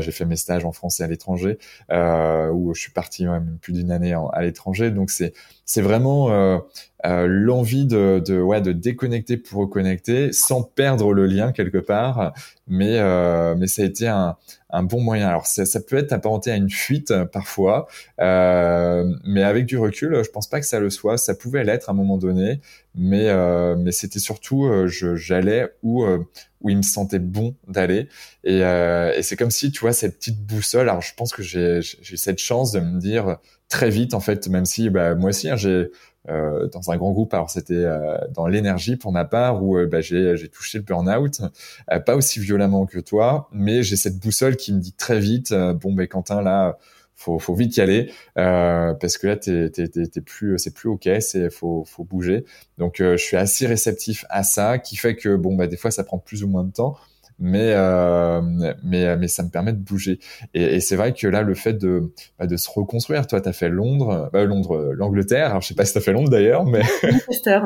j'ai 0.00 0.12
fait 0.12 0.24
mes 0.24 0.36
stages 0.36 0.64
en 0.64 0.72
France 0.72 0.85
à 1.00 1.06
l'étranger, 1.06 1.58
euh, 1.90 2.50
où 2.50 2.74
je 2.74 2.80
suis 2.80 2.92
parti 2.92 3.26
même 3.26 3.58
plus 3.60 3.72
d'une 3.72 3.90
année 3.90 4.14
à 4.14 4.42
l'étranger. 4.42 4.90
Donc 4.90 5.10
c'est 5.10 5.32
c'est 5.64 5.82
vraiment 5.82 6.30
euh, 6.30 6.58
euh, 7.04 7.26
l'envie 7.28 7.86
de, 7.86 8.22
de 8.24 8.40
ouais 8.40 8.60
de 8.60 8.72
déconnecter 8.72 9.36
pour 9.36 9.60
reconnecter 9.60 10.32
sans 10.32 10.62
perdre 10.62 11.12
le 11.12 11.26
lien 11.26 11.52
quelque 11.52 11.78
part. 11.78 12.32
Mais 12.68 13.00
mais 13.56 13.66
ça 13.66 13.82
a 13.82 13.84
été 13.84 14.08
un, 14.08 14.36
un 14.76 14.82
bon 14.82 15.00
moyen. 15.00 15.28
Alors 15.28 15.46
ça, 15.46 15.64
ça 15.66 15.80
peut 15.80 15.96
être 15.96 16.12
apparenté 16.12 16.50
à 16.50 16.56
une 16.56 16.70
fuite 16.70 17.12
parfois, 17.32 17.86
mais 18.18 19.42
avec 19.42 19.66
du 19.66 19.78
recul, 19.78 20.22
je 20.24 20.30
pense 20.30 20.48
pas 20.48 20.60
que 20.60 20.66
ça 20.66 20.80
le 20.80 20.90
soit. 20.90 21.18
Ça 21.18 21.34
pouvait 21.34 21.64
l'être 21.64 21.88
à 21.88 21.92
un 21.92 21.94
moment 21.94 22.18
donné, 22.18 22.60
mais 22.94 23.32
mais 23.76 23.92
c'était 23.92 24.18
surtout 24.18 24.70
j'allais 24.86 25.72
où 25.82 26.04
où 26.60 26.70
il 26.70 26.76
me 26.76 26.82
sentait 26.82 27.18
bon 27.18 27.54
d'aller. 27.68 28.08
Et, 28.44 28.58
et 28.58 29.22
c'est 29.22 29.36
comme 29.36 29.50
si, 29.50 29.70
tu 29.70 29.80
vois, 29.80 29.92
cette 29.92 30.16
petite 30.18 30.40
boussole, 30.44 30.88
alors 30.88 31.02
je 31.02 31.14
pense 31.14 31.32
que 31.32 31.42
j'ai 31.42 31.80
cette 31.82 32.38
chance 32.38 32.72
de 32.72 32.80
me 32.80 32.98
dire, 32.98 33.38
très 33.68 33.90
vite 33.90 34.14
en 34.14 34.20
fait, 34.20 34.48
même 34.48 34.64
si 34.64 34.90
bah, 34.90 35.14
moi 35.14 35.30
aussi 35.30 35.48
hein, 35.50 35.56
j'ai 35.56 35.90
euh, 36.28 36.68
dans 36.68 36.90
un 36.90 36.96
grand 36.96 37.12
groupe, 37.12 37.32
alors 37.34 37.50
c'était 37.50 37.74
euh, 37.74 38.16
dans 38.32 38.46
l'énergie 38.46 38.96
pour 38.96 39.12
ma 39.12 39.24
part 39.24 39.62
où 39.62 39.76
euh, 39.76 39.86
bah, 39.86 40.00
j'ai 40.00 40.48
touché 40.48 40.78
le 40.78 40.84
burn-out, 40.84 41.40
euh, 41.90 42.00
pas 42.00 42.16
aussi 42.16 42.40
violemment 42.40 42.86
que 42.86 42.98
toi, 42.98 43.48
mais 43.52 43.82
j'ai 43.82 43.96
cette 43.96 44.18
boussole 44.18 44.56
qui 44.56 44.72
me 44.72 44.80
dit 44.80 44.92
très 44.92 45.20
vite 45.20 45.52
bon 45.52 45.92
ben 45.92 46.06
Quentin 46.06 46.42
là 46.42 46.78
faut 47.14 47.38
faut 47.38 47.54
vite 47.54 47.76
y 47.76 47.80
aller 47.80 48.12
parce 48.34 49.18
que 49.18 49.26
là 49.26 49.36
t'es, 49.36 49.70
plus 50.24 50.58
c'est 50.58 50.74
plus 50.74 50.88
ok 50.88 51.08
c'est 51.20 51.50
faut 51.50 51.84
faut 51.86 52.04
bouger 52.04 52.44
donc 52.78 52.96
je 52.98 53.16
suis 53.16 53.36
assez 53.36 53.66
réceptif 53.66 54.24
à 54.28 54.42
ça 54.42 54.78
qui 54.78 54.96
fait 54.96 55.16
que 55.16 55.36
bon 55.36 55.54
bah 55.54 55.66
des 55.66 55.76
fois 55.76 55.90
ça 55.90 56.04
prend 56.04 56.18
plus 56.18 56.44
ou 56.44 56.48
moins 56.48 56.64
de 56.64 56.72
temps 56.72 56.96
mais 57.38 57.72
euh, 57.74 58.40
mais 58.82 59.16
mais 59.16 59.28
ça 59.28 59.42
me 59.42 59.50
permet 59.50 59.72
de 59.72 59.78
bouger. 59.78 60.18
Et, 60.54 60.76
et 60.76 60.80
c'est 60.80 60.96
vrai 60.96 61.12
que 61.12 61.26
là, 61.26 61.42
le 61.42 61.54
fait 61.54 61.74
de 61.74 62.12
bah, 62.38 62.46
de 62.46 62.56
se 62.56 62.68
reconstruire, 62.70 63.26
toi, 63.26 63.40
t'as 63.40 63.52
fait 63.52 63.68
Londres, 63.68 64.30
bah, 64.32 64.44
Londres, 64.44 64.92
l'Angleterre. 64.96 65.50
Alors 65.50 65.62
je 65.62 65.68
sais 65.68 65.74
pas 65.74 65.84
si 65.84 65.92
t'as 65.92 66.00
fait 66.00 66.12
Londres 66.12 66.30
d'ailleurs, 66.30 66.64
mais 66.64 66.82
Manchester. 67.02 67.60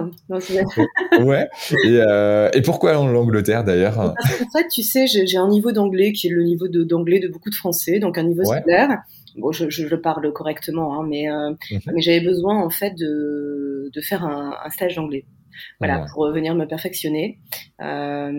ouais. 1.21 1.49
Et 1.85 2.01
euh, 2.01 2.51
et 2.53 2.63
pourquoi 2.63 2.95
l'Angleterre 2.95 3.65
d'ailleurs? 3.65 3.99
En 3.99 4.15
fait, 4.59 4.67
tu 4.73 4.83
sais, 4.83 5.07
j'ai 5.07 5.39
un 5.39 5.49
niveau 5.49 5.73
d'anglais 5.73 6.13
qui 6.13 6.27
est 6.27 6.31
le 6.31 6.43
niveau 6.43 6.69
d'anglais 6.69 7.21
de, 7.21 7.29
beaucoup 7.29 7.51
de 7.51 7.55
Français, 7.55 7.99
donc 7.99 8.19
un 8.19 8.25
niveau 8.25 8.43
ouais. 8.43 8.61
scolaire. 8.61 9.03
Bon, 9.37 9.53
je, 9.53 9.71
je, 9.71 9.87
le 9.87 10.01
parle 10.01 10.33
correctement, 10.33 10.99
hein, 10.99 11.07
mais 11.09 11.31
euh, 11.31 11.51
mhm. 11.71 11.81
mais 11.95 12.01
j'avais 12.01 12.21
besoin 12.21 12.61
en 12.61 12.71
fait 12.71 12.95
de 12.97 13.89
de 13.93 14.01
faire 14.01 14.25
un, 14.25 14.57
un 14.65 14.71
stage 14.71 14.97
d'anglais 14.97 15.25
voilà, 15.79 16.07
pour 16.13 16.31
venir 16.33 16.55
me 16.55 16.67
perfectionner. 16.67 17.39
Euh, 17.81 18.31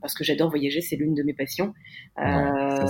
parce 0.00 0.14
que 0.14 0.24
j'adore 0.24 0.50
voyager, 0.50 0.80
c'est 0.80 0.96
l'une 0.96 1.14
de 1.14 1.22
mes 1.22 1.32
passions. 1.32 1.72
Euh, 2.18 2.84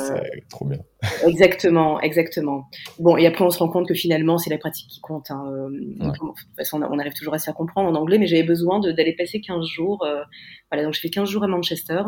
trop 0.48 0.64
bien. 0.64 0.78
exactement, 1.26 2.00
exactement. 2.00 2.68
Bon, 2.98 3.16
et 3.16 3.26
après 3.26 3.44
on 3.44 3.50
se 3.50 3.58
rend 3.58 3.68
compte 3.68 3.88
que 3.88 3.94
finalement 3.94 4.38
c'est 4.38 4.50
la 4.50 4.58
pratique 4.58 4.88
qui 4.88 5.00
compte. 5.00 5.30
Hein. 5.30 5.44
Euh, 5.52 5.68
de 5.70 6.10
toute 6.10 6.56
façon, 6.56 6.82
on 6.82 6.98
arrive 6.98 7.14
toujours 7.14 7.34
à 7.34 7.38
se 7.38 7.44
faire 7.44 7.54
comprendre 7.54 7.88
en 7.88 7.94
anglais, 7.94 8.18
mais 8.18 8.26
j'avais 8.26 8.42
besoin 8.42 8.80
d'aller 8.80 9.14
passer 9.14 9.40
15 9.40 9.64
jours. 9.66 10.04
Euh, 10.04 10.22
voilà, 10.70 10.84
donc 10.84 10.94
je 10.94 11.00
fais 11.00 11.10
15 11.10 11.28
jours 11.28 11.44
à 11.44 11.48
Manchester. 11.48 12.02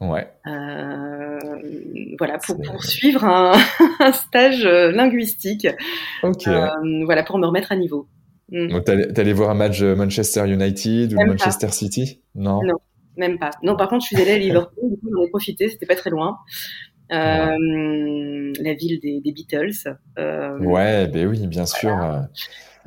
Ouais. 0.00 0.28
Euh, 0.46 1.38
voilà, 2.18 2.38
pour 2.38 2.60
poursuivre 2.60 3.24
un, 3.24 3.52
un 4.00 4.12
stage 4.12 4.64
linguistique. 4.64 5.66
Ok. 6.22 6.48
voilà, 7.04 7.22
pour 7.22 7.38
me 7.38 7.46
remettre 7.46 7.72
à 7.72 7.76
niveau. 7.76 8.06
Mm. 8.50 8.68
Donc, 8.68 8.84
t'es 8.84 9.20
allé 9.20 9.32
voir 9.32 9.50
un 9.50 9.54
match 9.54 9.82
Manchester 9.82 10.46
United 10.46 11.12
ou 11.14 11.16
Manchester 11.16 11.68
City? 11.68 12.20
Non? 12.34 12.62
Non, 12.62 12.76
même 13.16 13.38
pas. 13.38 13.50
Non, 13.62 13.76
par 13.76 13.88
contre, 13.88 14.04
je 14.04 14.14
suis 14.14 14.22
allée 14.22 14.32
à 14.32 14.38
Liverpool, 14.38 14.90
du 14.90 14.96
coup, 14.98 15.08
j'en 15.12 15.22
ai 15.24 15.28
profité, 15.28 15.68
c'était 15.68 15.86
pas 15.86 15.96
très 15.96 16.10
loin. 16.10 16.38
Euh, 17.12 18.52
la 18.60 18.74
ville 18.74 19.00
des, 19.00 19.20
des 19.20 19.32
Beatles. 19.32 19.96
Euh, 20.18 20.58
ouais, 20.58 21.06
ben 21.06 21.28
oui, 21.28 21.46
bien 21.46 21.66
sûr. 21.66 21.96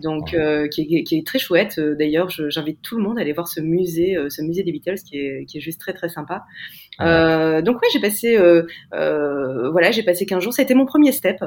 Donc, 0.02 0.34
euh, 0.34 0.68
qui, 0.68 0.82
est, 0.82 1.04
qui, 1.04 1.18
est, 1.18 1.26
très 1.26 1.40
chouette. 1.40 1.78
Euh, 1.78 1.96
d'ailleurs, 1.96 2.30
j'invite 2.30 2.82
tout 2.82 2.98
le 2.98 3.04
monde 3.04 3.18
à 3.18 3.22
aller 3.22 3.34
voir 3.34 3.48
ce 3.48 3.60
musée, 3.60 4.16
euh, 4.16 4.30
ce 4.30 4.42
musée 4.42 4.64
des 4.64 4.72
Beatles, 4.72 5.00
qui 5.06 5.18
est, 5.18 5.46
qui 5.46 5.58
est 5.58 5.62
juste 5.62 5.80
très 5.80 5.94
très 5.94 6.10
sympa. 6.10 6.44
Euh, 7.02 7.62
donc 7.62 7.82
ouais, 7.82 7.88
j'ai 7.92 8.00
passé, 8.00 8.38
euh, 8.38 8.64
euh, 8.94 9.70
voilà, 9.72 9.92
j'ai 9.92 10.04
passé 10.04 10.26
15 10.26 10.44
jours. 10.44 10.54
C'était 10.54 10.76
mon 10.76 10.86
premier 10.86 11.12
step, 11.12 11.38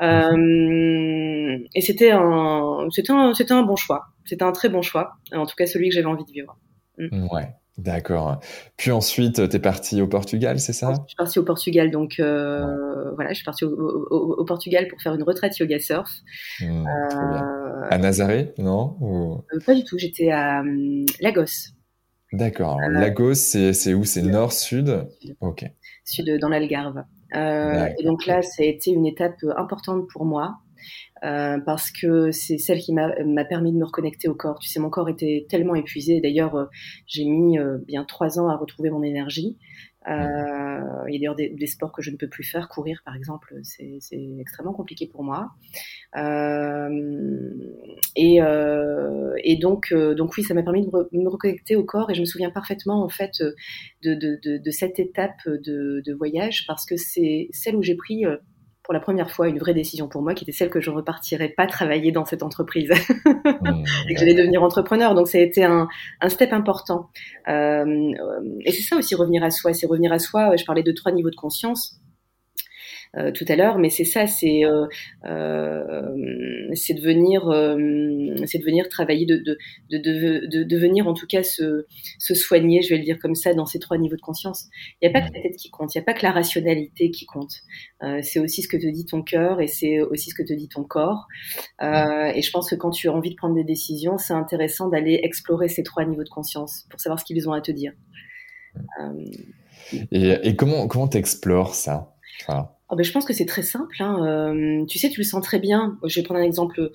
mhm. 0.00 1.64
et 1.74 1.80
c'était 1.80 2.10
un, 2.12 2.88
c'était 2.90 3.12
un, 3.12 3.34
c'était 3.34 3.54
un 3.54 3.62
bon 3.62 3.76
choix. 3.76 4.06
C'était 4.24 4.44
un 4.44 4.52
très 4.52 4.68
bon 4.68 4.82
choix. 4.82 5.14
En 5.32 5.46
tout 5.46 5.54
cas, 5.56 5.66
celui 5.66 5.88
que 5.88 5.94
j'avais 5.94 6.06
envie 6.06 6.24
de 6.24 6.32
vivre. 6.32 6.56
Mm. 6.98 7.26
Ouais. 7.32 7.48
D'accord. 7.78 8.38
Puis 8.76 8.90
ensuite, 8.90 9.48
tu 9.48 9.56
es 9.56 9.58
parti 9.58 10.02
au 10.02 10.06
Portugal, 10.06 10.60
c'est 10.60 10.74
ça? 10.74 10.92
Je 10.92 11.08
suis 11.08 11.16
partie 11.16 11.38
au 11.38 11.42
Portugal, 11.42 11.90
donc 11.90 12.20
euh, 12.20 13.10
voilà, 13.14 13.30
je 13.30 13.36
suis 13.36 13.44
partie 13.44 13.64
au, 13.64 13.70
au, 13.70 14.34
au, 14.40 14.44
Portugal 14.44 14.88
pour 14.88 15.00
faire 15.00 15.14
une 15.14 15.22
retraite 15.22 15.58
yoga 15.58 15.80
surf. 15.80 16.10
Mmh, 16.60 16.86
euh, 16.86 17.88
à 17.88 17.98
Nazaré, 17.98 18.52
non? 18.58 18.96
Ou... 19.00 19.44
euh, 19.54 19.58
Pas 19.64 19.74
du 19.74 19.84
tout, 19.84 19.96
j'étais 19.96 20.30
à 20.30 20.60
um, 20.60 21.06
Lagos. 21.20 21.72
D'accord. 22.32 22.80
Lagos, 22.80 23.34
c'est 23.34 23.94
où? 23.94 24.04
C'est 24.04 24.22
nord, 24.22 24.52
sud? 24.52 25.06
Ok. 25.40 25.64
Sud, 26.04 26.38
dans 26.40 26.48
l'Algarve. 26.48 27.04
Euh, 27.34 27.88
et 27.98 28.04
donc 28.04 28.26
là, 28.26 28.42
ça 28.42 28.62
a 28.62 28.66
été 28.66 28.90
une 28.90 29.06
étape 29.06 29.36
importante 29.56 30.06
pour 30.12 30.24
moi. 30.24 30.58
Euh, 31.24 31.58
parce 31.64 31.92
que 31.92 32.32
c'est 32.32 32.58
celle 32.58 32.80
qui 32.80 32.92
m'a 32.92 33.44
permis 33.44 33.72
de 33.72 33.78
me 33.78 33.84
reconnecter 33.84 34.28
au 34.28 34.34
corps. 34.34 34.58
Tu 34.58 34.68
sais, 34.68 34.80
mon 34.80 34.90
corps 34.90 35.08
était 35.08 35.46
tellement 35.48 35.76
épuisé. 35.76 36.20
D'ailleurs, 36.20 36.56
euh, 36.56 36.64
j'ai 37.06 37.24
mis 37.24 37.58
euh, 37.58 37.78
bien 37.86 38.04
trois 38.04 38.40
ans 38.40 38.48
à 38.48 38.56
retrouver 38.56 38.90
mon 38.90 39.04
énergie. 39.04 39.56
Euh, 40.08 41.04
il 41.08 41.14
y 41.14 41.16
a 41.16 41.18
d'ailleurs 41.20 41.36
des, 41.36 41.50
des, 41.50 41.66
sports 41.66 41.92
que 41.92 42.02
je 42.02 42.10
ne 42.10 42.16
peux 42.16 42.28
plus 42.28 42.44
faire. 42.44 42.68
Courir, 42.68 43.02
par 43.04 43.14
exemple, 43.14 43.54
c'est 43.62 43.98
extrêmement 44.40 44.72
compliqué 44.72 45.06
pour 45.06 45.22
moi. 45.22 45.50
Euh, 46.16 47.50
et, 48.16 48.42
euh, 48.42 49.32
et 49.44 49.56
donc, 49.56 49.94
donc 49.94 50.36
oui, 50.36 50.42
ça 50.42 50.54
m'a 50.54 50.62
permis 50.62 50.86
de 50.86 50.90
me 51.12 51.28
reconnecter 51.28 51.76
au 51.76 51.84
corps. 51.84 52.10
Et 52.10 52.14
je 52.14 52.20
me 52.20 52.26
souviens 52.26 52.50
parfaitement, 52.50 53.04
en 53.04 53.08
fait, 53.08 53.42
de, 54.02 54.14
de, 54.14 54.38
de, 54.42 54.58
de 54.58 54.70
cette 54.70 54.98
étape 54.98 55.46
de, 55.46 56.02
de, 56.04 56.12
voyage 56.12 56.66
parce 56.66 56.84
que 56.84 56.96
c'est 56.96 57.48
celle 57.52 57.76
où 57.76 57.82
j'ai 57.82 57.96
pris 57.96 58.24
pour 58.82 58.92
la 58.92 59.00
première 59.00 59.30
fois 59.30 59.48
une 59.48 59.58
vraie 59.58 59.74
décision 59.74 60.08
pour 60.08 60.22
moi 60.22 60.34
qui 60.34 60.44
était 60.44 60.52
celle 60.52 60.70
que 60.70 60.80
je 60.80 60.90
ne 60.90 60.96
repartirais 60.96 61.50
pas 61.50 61.66
travailler 61.66 62.10
dans 62.10 62.24
cette 62.24 62.42
entreprise 62.42 62.90
mmh, 63.24 63.84
et 64.08 64.14
que 64.14 64.20
j'allais 64.20 64.34
devenir 64.34 64.62
entrepreneur. 64.62 65.14
Donc 65.14 65.28
ça 65.28 65.38
a 65.38 65.40
été 65.40 65.64
un, 65.64 65.88
un 66.20 66.28
step 66.28 66.52
important. 66.52 67.08
Euh, 67.48 68.12
et 68.64 68.72
c'est 68.72 68.82
ça 68.82 68.96
aussi 68.96 69.14
revenir 69.14 69.44
à 69.44 69.50
soi, 69.50 69.72
c'est 69.72 69.86
revenir 69.86 70.12
à 70.12 70.18
soi. 70.18 70.56
Je 70.56 70.64
parlais 70.64 70.82
de 70.82 70.92
trois 70.92 71.12
niveaux 71.12 71.30
de 71.30 71.36
conscience. 71.36 72.01
Euh, 73.18 73.30
tout 73.30 73.44
à 73.48 73.56
l'heure, 73.56 73.76
mais 73.76 73.90
c'est 73.90 74.06
ça, 74.06 74.26
c'est 74.26 74.64
euh, 74.64 74.86
euh, 75.26 76.70
c'est 76.72 76.94
de 76.94 77.02
venir 77.02 77.42
c'est 78.46 78.58
de 78.58 78.64
venir 78.64 78.88
travailler, 78.88 79.26
de 79.26 79.36
de, 79.36 79.58
de, 79.90 80.46
de, 80.46 80.62
de, 80.64 80.78
venir 80.78 81.06
en 81.06 81.12
tout 81.12 81.26
cas 81.26 81.42
se, 81.42 81.84
se 82.18 82.34
soigner, 82.34 82.80
je 82.80 82.88
vais 82.88 82.96
le 82.96 83.04
dire 83.04 83.18
comme 83.18 83.34
ça, 83.34 83.52
dans 83.52 83.66
ces 83.66 83.78
trois 83.78 83.98
niveaux 83.98 84.16
de 84.16 84.22
conscience. 84.22 84.68
Il 85.00 85.08
n'y 85.08 85.14
a 85.14 85.20
pas 85.20 85.28
que 85.28 85.34
la 85.34 85.42
tête 85.42 85.56
qui 85.56 85.68
compte, 85.70 85.94
il 85.94 85.98
n'y 85.98 86.02
a 86.02 86.04
pas 86.04 86.14
que 86.14 86.24
la 86.24 86.32
rationalité 86.32 87.10
qui 87.10 87.26
compte. 87.26 87.52
c'est 88.22 88.38
aussi 88.38 88.62
ce 88.62 88.68
que 88.68 88.78
te 88.78 88.90
dit 88.90 89.04
ton 89.04 89.22
cœur 89.22 89.60
et 89.60 89.66
c'est 89.66 90.00
aussi 90.00 90.30
ce 90.30 90.34
que 90.34 90.42
te 90.42 90.54
dit 90.54 90.68
ton 90.68 90.82
corps. 90.82 91.26
et 91.82 92.40
je 92.42 92.50
pense 92.50 92.70
que 92.70 92.76
quand 92.76 92.90
tu 92.90 93.08
as 93.08 93.12
envie 93.12 93.30
de 93.30 93.36
prendre 93.36 93.54
des 93.54 93.64
décisions, 93.64 94.16
c'est 94.16 94.34
intéressant 94.34 94.88
d'aller 94.88 95.20
explorer 95.22 95.68
ces 95.68 95.82
trois 95.82 96.06
niveaux 96.06 96.24
de 96.24 96.30
conscience 96.30 96.86
pour 96.88 96.98
savoir 96.98 97.20
ce 97.20 97.26
qu'ils 97.26 97.46
ont 97.46 97.52
à 97.52 97.60
te 97.60 97.72
dire. 97.72 97.92
et, 100.10 100.56
comment 100.56 100.88
comment 100.88 101.08
t'explores 101.08 101.74
ça 101.74 102.14
oh 102.92 102.96
ben, 102.96 103.02
je 103.02 103.12
pense 103.12 103.24
que 103.24 103.32
c'est 103.32 103.46
très 103.46 103.62
simple. 103.62 103.96
Hein. 104.00 104.84
tu 104.88 104.98
sais, 104.98 105.08
tu 105.08 105.20
le 105.20 105.24
sens 105.24 105.42
très 105.42 105.58
bien. 105.58 105.98
Je 106.04 106.20
vais 106.20 106.24
prendre 106.24 106.40
un 106.40 106.44
exemple 106.44 106.90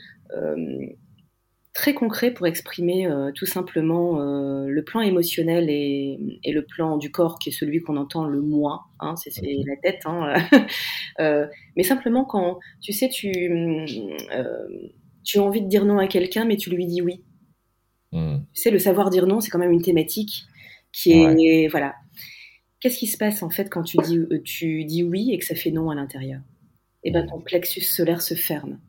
très 1.77 1.93
concret 1.93 2.31
pour 2.31 2.47
exprimer 2.47 3.05
euh, 3.05 3.31
tout 3.31 3.45
simplement 3.45 4.19
euh, 4.19 4.65
le 4.67 4.83
plan 4.83 4.99
émotionnel 5.01 5.69
et, 5.69 6.17
le 6.43 6.65
plan 6.65 6.97
du 6.97 7.11
corps 7.11 7.37
qui 7.37 7.49
est 7.49 7.51
celui 7.51 7.81
qu'on 7.81 7.97
entend 7.97 8.25
le 8.25 8.41
moins, 8.41 8.81
hein, 8.99 9.13
c'est 9.15 9.29
la 9.43 9.75
tête. 9.83 10.01
Hein, 10.05 10.33
euh, 11.19 11.45
mais 11.75 11.83
simplement 11.83 12.25
quand, 12.25 12.57
tu 12.81 12.93
sais, 12.93 13.09
tu, 13.09 13.31
tu 15.23 15.37
as 15.37 15.43
envie 15.43 15.61
de 15.61 15.67
dire 15.67 15.85
non 15.85 15.99
à 15.99 16.07
quelqu'un, 16.07 16.45
mais 16.45 16.57
tu 16.57 16.71
lui 16.71 16.87
dis 16.87 17.03
oui. 17.03 17.23
Hmm. 18.11 18.39
Tu 18.55 18.61
sais, 18.61 18.71
le 18.71 18.79
savoir 18.79 19.11
dire 19.11 19.27
non, 19.27 19.39
c'est 19.39 19.51
quand 19.51 19.59
même 19.59 19.71
une 19.71 19.83
thématique 19.83 20.45
qui 20.91 21.11
est... 21.11 21.67
Voilà. 21.67 21.93
Qu'est-ce 22.79 22.99
qui 22.99 23.07
se 23.07 23.17
passe 23.17 23.41
en 23.43 23.49
fait 23.49 23.69
quand 23.69 23.83
tu 23.83 23.97
dis, 24.03 24.19
tu 24.43 24.85
dis 24.85 25.03
oui 25.03 25.31
et 25.31 25.37
que 25.39 25.45
ça 25.45 25.55
fait 25.55 25.71
non 25.71 25.89
à 25.89 25.95
l'intérieur? 25.95 26.41
Eh 27.03 27.11
bien, 27.11 27.25
ton 27.25 27.39
plexus 27.39 27.81
solaire 27.81 28.21
se 28.21 28.35
ferme. 28.35 28.79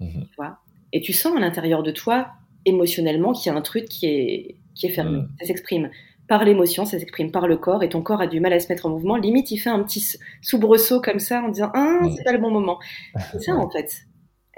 Tu 0.00 0.06
vois? 0.36 0.58
Et 0.92 1.00
tu 1.00 1.12
sens 1.12 1.36
à 1.36 1.40
l'intérieur 1.40 1.82
de 1.82 1.90
toi, 1.90 2.28
émotionnellement, 2.64 3.32
qu'il 3.32 3.50
y 3.50 3.54
a 3.54 3.58
un 3.58 3.62
truc 3.62 3.86
qui 3.86 4.06
est, 4.06 4.56
qui 4.74 4.86
est 4.86 4.90
fermé. 4.90 5.22
Ça 5.40 5.46
s'exprime 5.46 5.90
par 6.28 6.44
l'émotion, 6.44 6.84
ça 6.84 6.98
s'exprime 6.98 7.30
par 7.30 7.48
le 7.48 7.56
corre, 7.56 7.82
et 7.82 7.88
ton 7.88 8.02
corps 8.02 8.20
a 8.20 8.26
du 8.26 8.38
mal 8.38 8.52
à 8.52 8.60
se 8.60 8.68
mettre 8.68 8.84
en 8.86 8.90
mouvement. 8.90 9.16
Limite, 9.16 9.50
il 9.50 9.58
fait 9.58 9.70
un 9.70 9.82
petit 9.82 10.18
soubresaut 10.42 11.00
comme 11.00 11.18
ça 11.18 11.42
en 11.42 11.48
disant 11.48 11.70
Ah, 11.74 12.00
c'est 12.14 12.24
pas 12.24 12.32
le 12.32 12.38
bon 12.38 12.50
moment. 12.50 12.78
C'est 13.32 13.40
ça, 13.40 13.54
en 13.54 13.70
fait 13.70 14.07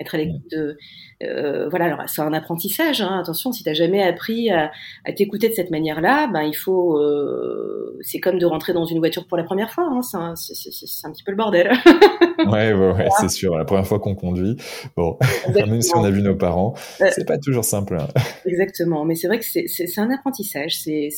être 0.00 0.14
à 0.14 0.18
l'écoute 0.18 0.50
de 0.50 0.78
euh, 1.22 1.68
voilà 1.68 1.84
alors 1.86 2.08
c'est 2.08 2.22
un 2.22 2.32
apprentissage 2.32 3.02
hein. 3.02 3.20
attention 3.20 3.52
si 3.52 3.62
tu 3.62 3.68
n'as 3.68 3.74
jamais 3.74 4.02
appris 4.02 4.50
à, 4.50 4.70
t'écouter 5.14 5.50
de 5.50 5.54
cette 5.54 5.70
manière-là 5.70 6.28
ben 6.32 6.42
il 6.42 6.54
faut 6.54 6.98
euh, 6.98 7.98
c'est 8.00 8.20
comme 8.20 8.38
de 8.38 8.46
rentrer 8.46 8.72
dans 8.72 8.86
une 8.86 8.98
voiture 8.98 9.26
pour 9.26 9.36
la 9.36 9.44
première 9.44 9.70
fois 9.70 9.84
hein. 9.84 10.00
c'est 10.02 10.16
un, 10.16 11.12
petit 11.12 11.22
peu 11.22 11.32
le 11.32 11.36
bordel 11.36 11.70
ouais 12.50 12.72
ouais, 12.72 13.08
c'est 13.20 13.28
sûr 13.28 13.56
la 13.56 13.64
première 13.64 13.86
fois 13.86 13.98
qu'on 14.00 14.14
conduit 14.14 14.56
bon 14.96 15.18
même 15.54 15.82
si 15.82 15.94
on 15.94 16.04
a 16.04 16.10
vu 16.10 16.22
nos 16.22 16.36
parents 16.36 16.74
euh, 17.02 17.08
c'est 17.12 17.26
pas 17.26 17.38
toujours 17.38 17.64
simple 17.64 17.98
hein. 18.00 18.08
exactement 18.46 19.04
mais 19.04 19.14
c'est 19.14 19.28
vrai 19.28 19.38
que 19.38 19.44
c'est 19.44 19.98
un 19.98 20.10
apprentissage 20.10 20.78
c'est 20.80 21.10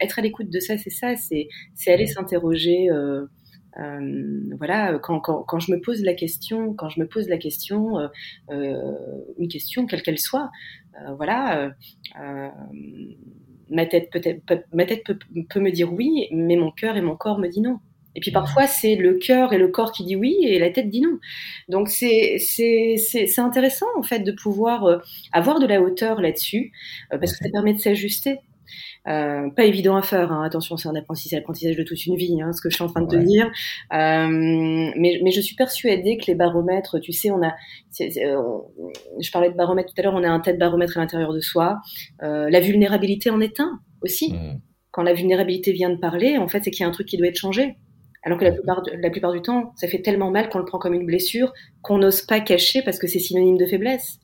être 0.00 0.18
à 0.18 0.22
l'écoute 0.22 0.50
de 0.50 0.60
ça 0.60 0.78
c'est 0.78 0.90
ça 0.90 1.14
c'est 1.16 1.48
aller 1.92 2.06
s'interroger 2.06 2.88
euh, 3.78 4.42
voilà, 4.56 4.98
quand, 4.98 5.20
quand, 5.20 5.42
quand, 5.42 5.58
je 5.58 5.70
me 5.72 5.80
pose 5.80 6.02
la 6.02 6.14
question, 6.14 6.74
quand 6.74 6.88
je 6.88 7.00
me 7.00 7.06
pose 7.06 7.28
la 7.28 7.36
question, 7.36 7.98
euh, 7.98 8.08
euh 8.50 8.92
une 9.38 9.48
question 9.48 9.86
quelle 9.86 10.02
qu'elle 10.02 10.18
soit, 10.18 10.50
euh, 11.02 11.14
voilà, 11.14 11.72
ma 13.68 13.86
tête 13.86 14.10
peut-être, 14.10 14.42
ma 14.72 14.86
tête 14.86 15.04
peut, 15.04 15.18
peut, 15.48 15.60
me 15.60 15.70
dire 15.70 15.92
oui, 15.92 16.28
mais 16.30 16.56
mon 16.56 16.70
cœur 16.70 16.96
et 16.96 17.02
mon 17.02 17.16
corps 17.16 17.38
me 17.38 17.48
dit 17.48 17.60
non. 17.60 17.78
Et 18.14 18.20
puis 18.20 18.30
parfois 18.30 18.66
c'est 18.66 18.96
le 18.96 19.14
cœur 19.18 19.52
et 19.52 19.58
le 19.58 19.68
corps 19.68 19.92
qui 19.92 20.02
dit 20.02 20.16
oui 20.16 20.38
et 20.42 20.58
la 20.58 20.70
tête 20.70 20.88
dit 20.88 21.02
non. 21.02 21.18
Donc 21.68 21.90
c'est 21.90 22.38
c'est 22.38 22.96
c'est 22.96 23.40
intéressant 23.40 23.86
en 23.98 24.02
fait 24.02 24.20
de 24.20 24.32
pouvoir 24.32 25.02
avoir 25.32 25.60
de 25.60 25.66
la 25.66 25.82
hauteur 25.82 26.22
là-dessus 26.22 26.72
parce 27.10 27.32
que 27.36 27.44
ça 27.44 27.50
permet 27.50 27.74
de 27.74 27.78
s'ajuster. 27.78 28.38
Euh, 29.08 29.50
pas 29.50 29.64
évident 29.64 29.96
à 29.96 30.02
faire. 30.02 30.32
Hein. 30.32 30.44
Attention, 30.44 30.76
c'est 30.76 30.88
un 30.88 30.94
apprentissage, 30.94 31.38
apprentissage 31.40 31.76
de 31.76 31.82
toute 31.82 32.04
une 32.06 32.16
vie, 32.16 32.40
hein, 32.42 32.52
ce 32.52 32.60
que 32.60 32.70
je 32.70 32.74
suis 32.74 32.84
en 32.84 32.88
train 32.88 33.02
de 33.02 33.08
te 33.08 33.16
dire. 33.16 33.46
Euh, 33.92 34.28
mais, 34.96 35.20
mais, 35.22 35.30
je 35.30 35.40
suis 35.40 35.54
persuadée 35.54 36.16
que 36.16 36.26
les 36.26 36.34
baromètres, 36.34 36.98
tu 37.00 37.12
sais, 37.12 37.30
on 37.30 37.42
a, 37.42 37.54
euh, 38.00 38.36
je 39.20 39.30
parlais 39.30 39.50
de 39.50 39.56
baromètre 39.56 39.92
tout 39.92 40.00
à 40.00 40.02
l'heure, 40.02 40.14
on 40.14 40.24
a 40.24 40.28
un 40.28 40.40
tête 40.40 40.58
baromètre 40.58 40.96
à 40.96 41.00
l'intérieur 41.00 41.32
de 41.32 41.40
soi. 41.40 41.78
Euh, 42.22 42.50
la 42.50 42.60
vulnérabilité 42.60 43.30
en 43.30 43.40
est 43.40 43.60
un 43.60 43.80
aussi. 44.02 44.32
Mmh. 44.32 44.60
Quand 44.90 45.02
la 45.02 45.12
vulnérabilité 45.12 45.72
vient 45.72 45.90
de 45.90 45.98
parler, 45.98 46.38
en 46.38 46.48
fait, 46.48 46.64
c'est 46.64 46.70
qu'il 46.70 46.80
y 46.82 46.84
a 46.84 46.88
un 46.88 46.92
truc 46.92 47.06
qui 47.06 47.16
doit 47.16 47.28
être 47.28 47.38
changé. 47.38 47.76
Alors 48.22 48.38
que 48.38 48.44
la 48.44 48.50
mmh. 48.50 49.00
la 49.00 49.10
plupart 49.10 49.32
du 49.32 49.40
temps, 49.40 49.72
ça 49.76 49.86
fait 49.88 50.02
tellement 50.02 50.30
mal 50.30 50.48
qu'on 50.48 50.58
le 50.58 50.64
prend 50.64 50.78
comme 50.78 50.94
une 50.94 51.06
blessure 51.06 51.52
qu'on 51.82 51.98
n'ose 51.98 52.22
pas 52.22 52.40
cacher 52.40 52.82
parce 52.82 52.98
que 52.98 53.06
c'est 53.06 53.20
synonyme 53.20 53.56
de 53.56 53.66
faiblesse. 53.66 54.18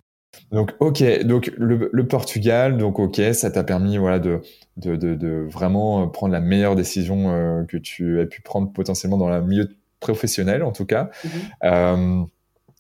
Donc 0.51 0.73
ok, 0.81 1.25
donc 1.25 1.53
le, 1.57 2.07
Portugal, 2.07 2.77
donc 2.77 2.99
ok, 2.99 3.21
ça 3.33 3.51
t'a 3.51 3.65
permis 3.65 3.99
voilà 3.99 4.19
de, 4.19 4.41
de, 4.77 4.97
de, 4.97 5.47
vraiment 5.51 6.09
prendre 6.09 6.33
la 6.33 6.41
meilleure 6.41 6.75
décision 6.75 7.31
euh, 7.31 7.65
que 7.65 7.77
tu 7.77 8.21
as 8.21 8.27
pu 8.27 8.43
prendre 8.43 8.73
potentiellement 8.73 9.19
dans 9.19 9.29
le 9.29 9.43
milieu 9.43 9.69
professionnel 10.01 10.63
en 10.63 10.73
tout 10.73 10.87
cas. 10.87 11.11
Mmh 11.25 11.29
euh, 11.65 12.25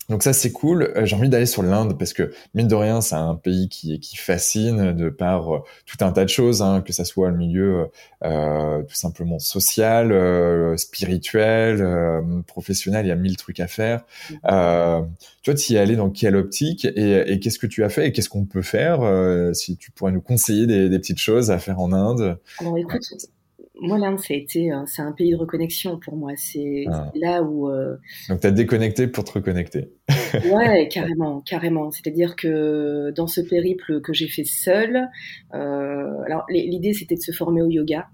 donc 0.08 0.22
ça 0.22 0.32
c'est 0.32 0.52
cool. 0.52 0.92
Euh, 0.96 1.04
j'ai 1.04 1.16
envie 1.16 1.28
d'aller 1.28 1.46
sur 1.46 1.62
l'Inde 1.62 1.96
parce 1.98 2.12
que 2.12 2.32
mine 2.54 2.66
de 2.66 2.74
rien 2.74 3.00
c'est 3.00 3.14
un 3.14 3.34
pays 3.34 3.68
qui 3.68 4.00
qui 4.00 4.16
fascine 4.16 4.92
de 4.92 5.08
par 5.08 5.54
euh, 5.54 5.58
tout 5.86 6.04
un 6.04 6.12
tas 6.12 6.24
de 6.24 6.28
choses, 6.28 6.60
hein, 6.60 6.82
que 6.82 6.92
ça 6.92 7.04
soit 7.04 7.30
le 7.30 7.36
milieu 7.36 7.88
euh, 8.24 8.82
tout 8.82 8.94
simplement 8.94 9.38
social, 9.38 10.12
euh, 10.12 10.76
spirituel, 10.76 11.82
euh, 11.82 12.20
professionnel. 12.46 13.06
Il 13.06 13.08
y 13.08 13.12
a 13.12 13.16
mille 13.16 13.36
trucs 13.36 13.60
à 13.60 13.68
faire. 13.68 14.04
Euh, 14.50 15.02
toi 15.42 15.54
tu 15.54 15.72
y 15.72 15.76
es 15.76 15.78
allé 15.78 15.96
dans 15.96 16.10
quelle 16.10 16.36
optique 16.36 16.84
et, 16.84 17.32
et 17.32 17.38
qu'est-ce 17.38 17.58
que 17.58 17.66
tu 17.66 17.84
as 17.84 17.88
fait 17.88 18.08
et 18.08 18.12
qu'est-ce 18.12 18.28
qu'on 18.28 18.44
peut 18.44 18.62
faire 18.62 19.00
si 19.54 19.76
tu 19.76 19.90
pourrais 19.90 20.12
nous 20.12 20.20
conseiller 20.20 20.66
des, 20.66 20.88
des, 20.88 20.98
petites 20.98 21.18
choses 21.18 21.50
à 21.50 21.58
faire 21.58 21.80
en 21.80 21.92
Inde? 21.92 22.38
Alors 22.60 22.76
écoute, 22.76 23.02
moi, 23.82 23.98
l'Inde, 23.98 24.18
c'est 24.20 25.02
un 25.02 25.12
pays 25.12 25.32
de 25.32 25.36
reconnexion 25.36 25.98
pour 25.98 26.16
moi. 26.16 26.32
C'est 26.36 26.84
ah. 26.88 27.10
là 27.14 27.42
où. 27.42 27.68
Euh... 27.68 27.96
Donc, 28.28 28.40
tu 28.40 28.46
as 28.46 28.52
déconnecté 28.52 29.08
pour 29.08 29.24
te 29.24 29.32
reconnecter. 29.32 29.90
ouais, 30.52 30.88
carrément, 30.88 31.40
carrément. 31.40 31.90
C'est-à-dire 31.90 32.36
que 32.36 33.10
dans 33.10 33.26
ce 33.26 33.40
périple 33.40 34.00
que 34.00 34.12
j'ai 34.12 34.28
fait 34.28 34.44
seul, 34.44 35.08
euh, 35.54 36.22
alors 36.26 36.44
l'idée 36.48 36.92
c'était 36.92 37.16
de 37.16 37.20
se 37.20 37.32
former 37.32 37.60
au 37.62 37.68
yoga. 37.68 38.08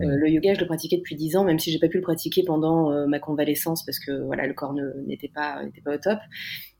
Euh, 0.00 0.16
le 0.16 0.30
yoga, 0.30 0.54
je 0.54 0.60
le 0.60 0.66
pratiquais 0.66 0.96
depuis 0.96 1.16
10 1.16 1.36
ans, 1.36 1.44
même 1.44 1.58
si 1.58 1.70
j'ai 1.70 1.78
pas 1.78 1.88
pu 1.88 1.98
le 1.98 2.02
pratiquer 2.02 2.42
pendant 2.44 2.90
euh, 2.90 3.06
ma 3.06 3.18
convalescence 3.18 3.84
parce 3.84 3.98
que 3.98 4.22
voilà, 4.24 4.46
le 4.46 4.54
corps 4.54 4.74
n'était 5.06 5.28
pas, 5.28 5.62
n'était 5.62 5.82
pas 5.82 5.94
au 5.94 5.98
top. 5.98 6.18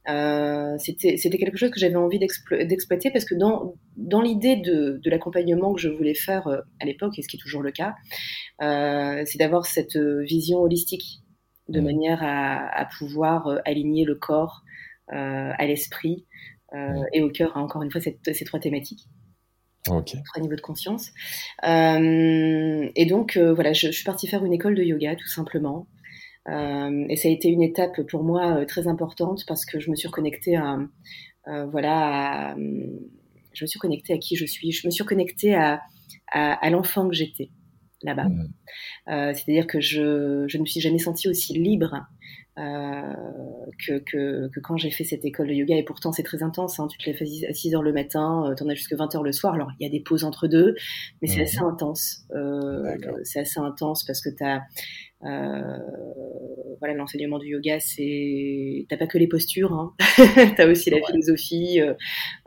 Euh, 0.08 0.76
c'était 0.78 1.16
quelque 1.16 1.56
chose 1.56 1.70
que 1.70 1.78
j'avais 1.78 1.96
envie 1.96 2.18
d'exploiter 2.18 3.10
parce 3.10 3.24
que 3.24 3.34
dans, 3.34 3.74
dans 3.96 4.20
l'idée 4.20 4.56
de, 4.56 5.00
de 5.02 5.10
l'accompagnement 5.10 5.72
que 5.72 5.80
je 5.80 5.88
voulais 5.88 6.14
faire 6.14 6.48
euh, 6.48 6.58
à 6.80 6.86
l'époque, 6.86 7.18
et 7.18 7.22
ce 7.22 7.28
qui 7.28 7.36
est 7.36 7.40
toujours 7.40 7.62
le 7.62 7.70
cas, 7.70 7.94
euh, 8.62 9.22
c'est 9.26 9.38
d'avoir 9.38 9.66
cette 9.66 9.96
vision 9.96 10.60
holistique 10.60 11.20
de 11.68 11.80
mmh. 11.80 11.84
manière 11.84 12.22
à, 12.22 12.80
à, 12.80 12.84
pouvoir 12.86 13.46
euh, 13.46 13.58
aligner 13.64 14.04
le 14.04 14.16
corps 14.16 14.62
euh, 15.12 15.50
à 15.56 15.66
l'esprit 15.66 16.26
mmh. 16.72 17.04
et 17.12 17.22
au 17.22 17.30
cœur, 17.30 17.56
encore 17.56 17.82
une 17.82 17.90
fois, 17.90 18.00
cette, 18.00 18.34
ces 18.34 18.44
trois 18.44 18.60
thématiques. 18.60 19.06
Okay. 19.88 20.18
Trois 20.24 20.40
niveaux 20.40 20.54
de 20.54 20.60
conscience. 20.60 21.10
et 21.64 23.06
donc, 23.06 23.36
voilà, 23.36 23.72
je, 23.72 23.88
je, 23.88 23.92
suis 23.92 24.04
partie 24.04 24.28
faire 24.28 24.44
une 24.44 24.52
école 24.52 24.76
de 24.76 24.82
yoga, 24.82 25.16
tout 25.16 25.26
simplement. 25.26 25.88
Euh, 26.48 27.06
et 27.08 27.16
ça 27.16 27.28
a 27.28 27.30
été 27.30 27.48
une 27.48 27.62
étape 27.62 28.02
pour 28.08 28.24
moi 28.24 28.56
euh, 28.56 28.64
très 28.64 28.88
importante 28.88 29.44
parce 29.46 29.64
que 29.64 29.78
je 29.78 29.90
me 29.90 29.96
suis 29.96 30.08
reconnectée 30.08 30.56
à, 30.56 30.78
euh, 31.46 31.66
voilà, 31.66 32.56
je 32.56 33.64
me 33.64 33.66
suis 33.66 33.78
connectée 33.78 34.12
à 34.12 34.18
qui 34.18 34.36
je 34.36 34.44
suis, 34.44 34.72
je 34.72 34.86
me 34.86 34.90
suis 34.90 35.02
reconnectée 35.02 35.54
à, 35.54 35.80
à, 36.32 36.54
à 36.54 36.70
l'enfant 36.70 37.08
que 37.08 37.14
j'étais 37.14 37.50
là-bas. 38.02 38.28
Mmh. 38.28 38.48
Euh, 39.08 39.32
C'est-à-dire 39.34 39.66
que 39.66 39.80
je, 39.80 40.44
je 40.48 40.56
ne 40.56 40.62
me 40.62 40.66
suis 40.66 40.80
jamais 40.80 40.98
sentie 40.98 41.28
aussi 41.28 41.54
libre 41.54 42.06
euh, 42.58 43.12
que, 43.86 43.98
que, 43.98 44.48
que, 44.48 44.60
quand 44.60 44.76
j'ai 44.76 44.90
fait 44.90 45.04
cette 45.04 45.24
école 45.24 45.48
de 45.48 45.54
yoga. 45.54 45.76
Et 45.76 45.82
pourtant, 45.82 46.12
c'est 46.12 46.22
très 46.22 46.42
intense. 46.42 46.78
Hein. 46.78 46.86
Tu 46.88 46.98
te 46.98 47.06
lèves 47.06 47.22
à 47.48 47.54
6 47.54 47.74
heures 47.74 47.82
le 47.82 47.92
matin, 47.92 48.50
euh, 48.50 48.54
tu 48.54 48.62
en 48.62 48.68
as 48.68 48.74
jusqu'à 48.74 48.96
20 48.96 49.14
heures 49.14 49.22
le 49.22 49.32
soir. 49.32 49.54
Alors, 49.54 49.70
il 49.78 49.84
y 49.84 49.86
a 49.86 49.90
des 49.90 50.00
pauses 50.00 50.24
entre 50.24 50.48
deux, 50.48 50.74
mais 51.20 51.28
c'est 51.28 51.40
mmh. 51.40 51.42
assez 51.42 51.58
intense. 51.58 52.26
C'est 53.24 53.40
assez 53.40 53.60
intense 53.60 54.04
parce 54.04 54.20
que 54.20 54.30
tu 54.30 54.44
as 54.44 54.62
euh, 55.24 55.78
voilà, 56.80 56.94
l'enseignement 56.94 57.38
du 57.38 57.46
yoga, 57.46 57.78
c'est 57.78 58.86
t'as 58.88 58.96
pas 58.96 59.06
que 59.06 59.16
les 59.16 59.28
postures, 59.28 59.72
hein. 59.72 59.94
t'as 60.56 60.66
aussi 60.66 60.90
la 60.90 60.98
philosophie. 61.06 61.80
Euh, 61.80 61.94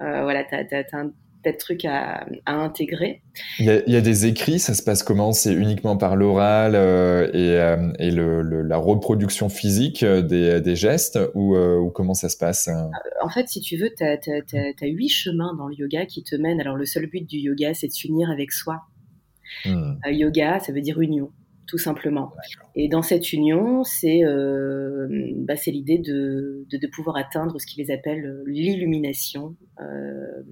euh, 0.02 0.24
voilà, 0.24 0.44
t'as, 0.44 0.66
t'as, 0.66 0.84
t'as 0.84 0.98
un 0.98 1.14
tas 1.42 1.54
de 1.54 1.58
trucs 1.58 1.86
à, 1.86 2.28
à 2.46 2.54
intégrer. 2.54 3.22
Il 3.60 3.66
y, 3.66 3.70
a, 3.70 3.82
il 3.88 3.94
y, 3.94 3.96
a, 3.96 4.02
des 4.02 4.26
écrits, 4.26 4.60
ça 4.60 4.74
se 4.74 4.84
passe 4.84 5.04
comment? 5.04 5.32
C'est 5.32 5.54
uniquement 5.54 5.96
par 5.96 6.18
l'oral 6.18 6.74
euh, 6.76 7.30
et, 7.34 7.58
euh, 7.58 7.94
et 8.00 8.12
le, 8.12 8.42
le, 8.42 8.62
la 8.62 8.76
reproduction 8.76 9.48
physique 9.48 10.04
des, 10.04 10.60
des 10.60 10.76
gestes 10.76 11.18
ou, 11.34 11.56
ou, 11.56 11.90
comment 11.92 12.14
ça 12.14 12.28
se 12.28 12.38
passe? 12.38 12.70
En 13.22 13.30
fait, 13.30 13.48
si 13.48 13.62
tu 13.62 13.78
veux, 13.78 13.94
tu 13.96 14.04
as, 14.04 14.88
huit 14.88 15.10
chemins 15.10 15.54
dans 15.56 15.68
le 15.68 15.76
yoga 15.76 16.06
qui 16.06 16.24
te 16.24 16.36
mènent. 16.36 16.60
Alors, 16.60 16.76
le 16.76 16.86
seul 16.86 17.06
but 17.06 17.26
du 17.26 17.38
yoga, 17.38 17.74
c'est 17.74 17.88
de 17.88 17.94
s'unir 17.94 18.30
avec 18.30 18.52
soi. 18.52 18.82
Hmm. 19.64 19.94
yoga, 20.08 20.60
ça 20.60 20.74
veut 20.74 20.82
dire 20.82 21.00
union 21.00 21.32
tout 21.68 21.78
simplement. 21.78 22.32
Et 22.76 22.88
dans 22.88 23.02
cette 23.02 23.34
union, 23.34 23.84
c'est 23.84 24.24
euh, 24.24 25.08
bah, 25.38 25.56
l'idée 25.68 25.98
de, 25.98 26.66
de, 26.70 26.78
de, 26.78 26.88
pouvoir 26.88 27.18
atteindre 27.18 27.60
ce 27.60 27.66
qu'ils 27.66 27.92
appellent 27.92 28.26
euh, 28.26 28.44
l'illumination, 28.46 29.56
euh, 29.80 30.44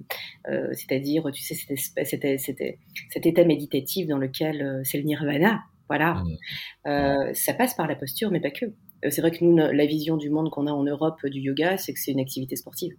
euh, 0.48 0.68
c'est-à-dire, 0.72 1.30
tu 1.32 1.42
sais, 1.42 1.54
c'était 1.54 2.36
cet 2.38 3.26
état 3.26 3.44
méditatif 3.44 4.06
dans 4.06 4.18
lequel 4.18 4.82
c'est 4.84 4.98
le 4.98 5.04
nirvana. 5.04 5.62
Voilà, 5.88 6.24
mmh. 6.86 7.34
ça 7.34 7.52
passe 7.52 7.74
par 7.74 7.86
la 7.86 7.94
posture, 7.94 8.30
mais 8.30 8.40
pas 8.40 8.50
que. 8.50 8.64
C'est 9.10 9.20
vrai 9.20 9.30
que 9.30 9.44
nous, 9.44 9.54
la 9.54 9.84
vision 9.84 10.16
du 10.16 10.30
monde 10.30 10.48
qu'on 10.48 10.66
a 10.66 10.72
en 10.72 10.82
Europe 10.82 11.26
du 11.26 11.40
yoga, 11.40 11.76
c'est 11.76 11.92
que 11.92 12.00
c'est 12.00 12.12
une 12.12 12.20
activité 12.20 12.56
sportive. 12.56 12.94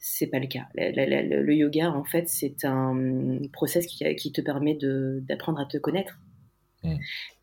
c'est 0.00 0.26
pas 0.26 0.40
le 0.40 0.48
cas. 0.48 0.66
Le, 0.74 1.54
yoga, 1.54 1.92
en 1.92 2.02
fait, 2.02 2.28
c'est 2.28 2.64
un 2.64 3.38
process 3.52 3.86
qui, 3.86 4.04
qui 4.16 4.32
te 4.32 4.40
permet 4.40 4.76
d'apprendre 5.20 5.60
à 5.60 5.66
te 5.66 5.78
connaître. 5.78 6.18
Mm. 6.82 6.96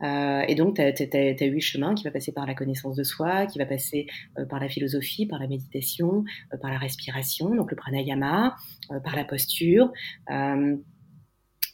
Euh, 0.03 0.41
et 0.47 0.55
donc, 0.55 0.75
tu 0.75 0.81
as, 0.81 1.45
huit 1.45 1.61
chemins 1.61 1.95
qui 1.95 2.03
va 2.03 2.11
passer 2.11 2.31
par 2.31 2.45
la 2.45 2.53
connaissance 2.53 2.95
de 2.95 3.03
soi, 3.03 3.45
qui 3.45 3.59
va 3.59 3.65
passer 3.65 4.07
euh, 4.37 4.45
par 4.45 4.59
la 4.59 4.69
philosophie, 4.69 5.25
par 5.25 5.39
la 5.39 5.47
méditation, 5.47 6.23
euh, 6.53 6.57
par 6.57 6.71
la 6.71 6.77
respiration, 6.77 7.53
donc 7.55 7.71
le 7.71 7.77
pranayama, 7.77 8.55
par 9.03 9.15
la 9.15 9.23
posture. 9.23 9.91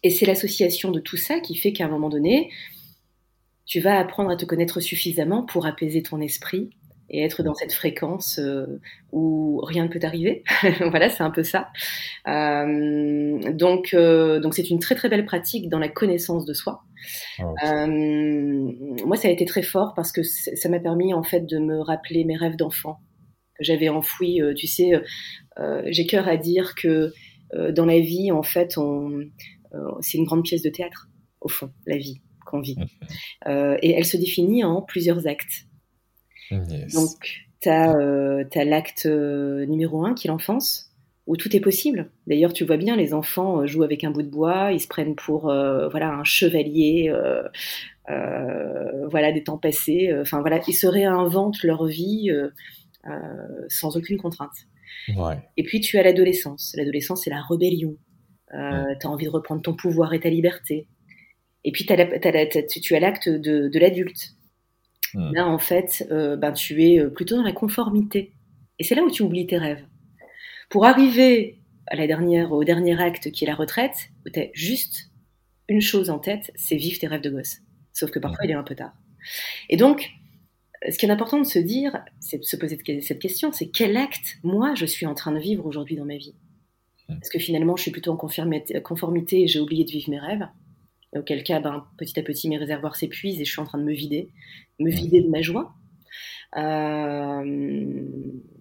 et 0.03 0.09
c'est 0.09 0.25
l'association 0.25 0.91
de 0.91 0.99
tout 0.99 1.17
ça 1.17 1.39
qui 1.39 1.55
fait 1.55 1.73
qu'à 1.73 1.85
un 1.85 1.89
moment 1.89 2.09
donné, 2.09 2.51
tu 3.65 3.79
vas 3.79 3.97
apprendre 3.97 4.29
à 4.29 4.35
te 4.35 4.45
connaître 4.45 4.81
suffisamment 4.81 5.43
pour 5.43 5.65
apaiser 5.65 6.03
ton 6.03 6.19
esprit 6.19 6.71
et 7.09 7.23
être 7.23 7.43
dans 7.43 7.53
cette 7.53 7.73
fréquence 7.73 8.39
euh, 8.39 8.79
où 9.11 9.61
rien 9.63 9.83
ne 9.83 9.89
peut 9.89 9.99
arriver. 10.03 10.43
voilà, 10.79 11.09
c'est 11.09 11.23
un 11.23 11.31
peu 11.31 11.43
ça. 11.43 11.69
Euh, 12.27 13.51
donc, 13.51 13.93
euh, 13.93 14.39
donc 14.39 14.53
c'est 14.53 14.69
une 14.69 14.79
très 14.79 14.95
très 14.95 15.09
belle 15.09 15.25
pratique 15.25 15.69
dans 15.69 15.79
la 15.79 15.89
connaissance 15.89 16.45
de 16.45 16.53
soi. 16.53 16.83
Ah, 17.61 17.85
moi, 17.87 19.17
ça 19.17 19.27
a 19.27 19.31
été 19.31 19.45
très 19.45 19.63
fort 19.63 19.93
parce 19.95 20.11
que 20.11 20.23
ça 20.23 20.69
m'a 20.69 20.79
permis 20.79 21.13
en 21.13 21.23
fait 21.23 21.41
de 21.41 21.59
me 21.59 21.81
rappeler 21.81 22.23
mes 22.23 22.37
rêves 22.37 22.55
d'enfant 22.55 22.99
que 23.57 23.63
j'avais 23.63 23.89
enfouis. 23.89 24.39
tu 24.55 24.67
sais, 24.67 24.93
j'ai 25.87 26.05
cœur 26.05 26.29
à 26.29 26.37
dire 26.37 26.75
que 26.75 27.11
dans 27.71 27.85
la 27.85 27.99
vie, 27.99 28.31
en 28.31 28.43
fait, 28.43 28.77
on, 28.77 29.19
c'est 29.99 30.17
une 30.17 30.23
grande 30.23 30.43
pièce 30.43 30.61
de 30.61 30.69
théâtre 30.69 31.09
au 31.41 31.49
fond, 31.49 31.71
la 31.85 31.97
vie 31.97 32.21
qu'on 32.45 32.61
vit, 32.61 32.77
et 33.47 33.91
elle 33.91 34.05
se 34.05 34.15
définit 34.15 34.63
en 34.63 34.81
plusieurs 34.81 35.27
actes. 35.27 35.67
Donc, 36.93 37.47
tu 37.63 37.69
as, 37.69 37.95
euh, 37.95 38.43
l'acte 38.55 39.05
euh, 39.05 39.65
numéro 39.65 40.05
un 40.05 40.13
qui 40.13 40.27
est 40.27 40.29
l'enfance, 40.29 40.91
où 41.27 41.37
tout 41.37 41.55
est 41.55 41.61
possible. 41.61 42.09
D'ailleurs, 42.27 42.51
tu 42.51 42.65
vois 42.65 42.77
bien, 42.77 42.95
les 42.95 43.13
enfants 43.13 43.61
euh, 43.61 43.67
jouent 43.67 43.83
avec 43.83 44.03
un 44.03 44.11
bout 44.11 44.23
de 44.23 44.29
bois, 44.29 44.71
ils 44.73 44.81
se 44.81 44.87
prennent 44.87 45.15
pour 45.15 45.43
voilà 45.43 46.13
un 46.13 46.23
chevalier, 46.23 47.11
voilà 48.07 49.31
des 49.31 49.43
temps 49.43 49.57
passés. 49.57 50.13
Enfin 50.19 50.41
voilà, 50.41 50.59
ils 50.67 50.73
se 50.73 50.87
réinventent 50.87 51.63
leur 51.63 51.85
vie 51.85 52.31
sans 53.69 53.95
aucune 53.95 54.17
contrainte. 54.17 54.67
Et 55.57 55.63
puis 55.63 55.79
tu 55.79 55.97
as 55.97 56.03
l'adolescence. 56.03 56.73
L'adolescence, 56.77 57.23
c'est 57.23 57.29
la 57.29 57.41
rébellion. 57.41 57.97
Tu 58.51 58.57
as 58.57 59.09
envie 59.09 59.25
de 59.25 59.31
reprendre 59.31 59.61
ton 59.61 59.73
pouvoir 59.73 60.13
et 60.13 60.19
ta 60.19 60.29
liberté. 60.29 60.87
Et 61.63 61.71
puis 61.71 61.85
tu 61.85 61.93
as 61.93 62.99
l'acte 62.99 63.29
de 63.29 63.79
l'adulte 63.79 64.35
Hmm. 65.13 65.31
Là, 65.33 65.47
en 65.47 65.57
fait, 65.57 66.07
euh, 66.11 66.35
ben, 66.35 66.51
tu 66.51 66.83
es 66.83 66.99
euh, 66.99 67.09
plutôt 67.09 67.35
dans 67.35 67.43
la 67.43 67.51
conformité. 67.51 68.33
Et 68.79 68.83
c'est 68.83 68.95
là 68.95 69.03
où 69.03 69.11
tu 69.11 69.23
oublies 69.23 69.45
tes 69.45 69.57
rêves. 69.57 69.83
Pour 70.69 70.85
arriver 70.85 71.59
à 71.87 71.95
la 71.95 72.07
dernière, 72.07 72.51
au 72.51 72.63
dernier 72.63 72.99
acte 72.99 73.31
qui 73.31 73.43
est 73.43 73.47
la 73.47 73.55
retraite, 73.55 74.09
où 74.25 74.29
tu 74.29 74.39
as 74.39 74.49
juste 74.53 75.11
une 75.69 75.81
chose 75.81 76.09
en 76.09 76.19
tête, 76.19 76.51
c'est 76.55 76.75
vivre 76.75 76.99
tes 76.99 77.07
rêves 77.07 77.21
de 77.21 77.29
gosse. 77.29 77.57
Sauf 77.93 78.11
que 78.11 78.19
parfois, 78.19 78.43
hmm. 78.43 78.49
il 78.49 78.51
est 78.51 78.55
un 78.55 78.63
peu 78.63 78.75
tard. 78.75 78.93
Et 79.69 79.77
donc, 79.77 80.11
ce 80.89 80.97
qui 80.97 81.05
est 81.05 81.09
important 81.09 81.39
de 81.39 81.45
se 81.45 81.59
dire, 81.59 82.03
c'est 82.19 82.39
de 82.39 82.43
se 82.43 82.57
poser 82.57 82.77
cette 83.01 83.19
question, 83.19 83.51
c'est 83.51 83.69
quel 83.69 83.95
acte, 83.95 84.37
moi, 84.43 84.73
je 84.75 84.85
suis 84.85 85.05
en 85.05 85.13
train 85.13 85.31
de 85.31 85.39
vivre 85.39 85.65
aujourd'hui 85.65 85.95
dans 85.95 86.05
ma 86.05 86.17
vie? 86.17 86.35
Hmm. 87.07 87.15
Parce 87.15 87.29
que 87.29 87.39
finalement, 87.39 87.75
je 87.75 87.83
suis 87.83 87.91
plutôt 87.91 88.11
en 88.11 88.17
conformité 88.17 89.41
et 89.41 89.47
j'ai 89.47 89.59
oublié 89.59 89.85
de 89.85 89.91
vivre 89.91 90.09
mes 90.09 90.19
rêves 90.19 90.47
auquel 91.15 91.43
cas, 91.43 91.59
ben, 91.59 91.85
petit 91.97 92.19
à 92.19 92.23
petit, 92.23 92.49
mes 92.49 92.57
réservoirs 92.57 92.95
s'épuisent 92.95 93.39
et 93.41 93.45
je 93.45 93.51
suis 93.51 93.61
en 93.61 93.65
train 93.65 93.77
de 93.77 93.83
me 93.83 93.93
vider, 93.93 94.29
me 94.79 94.89
vider 94.89 95.21
de 95.21 95.29
ma 95.29 95.41
joie. 95.41 95.73
Euh, 96.55 98.05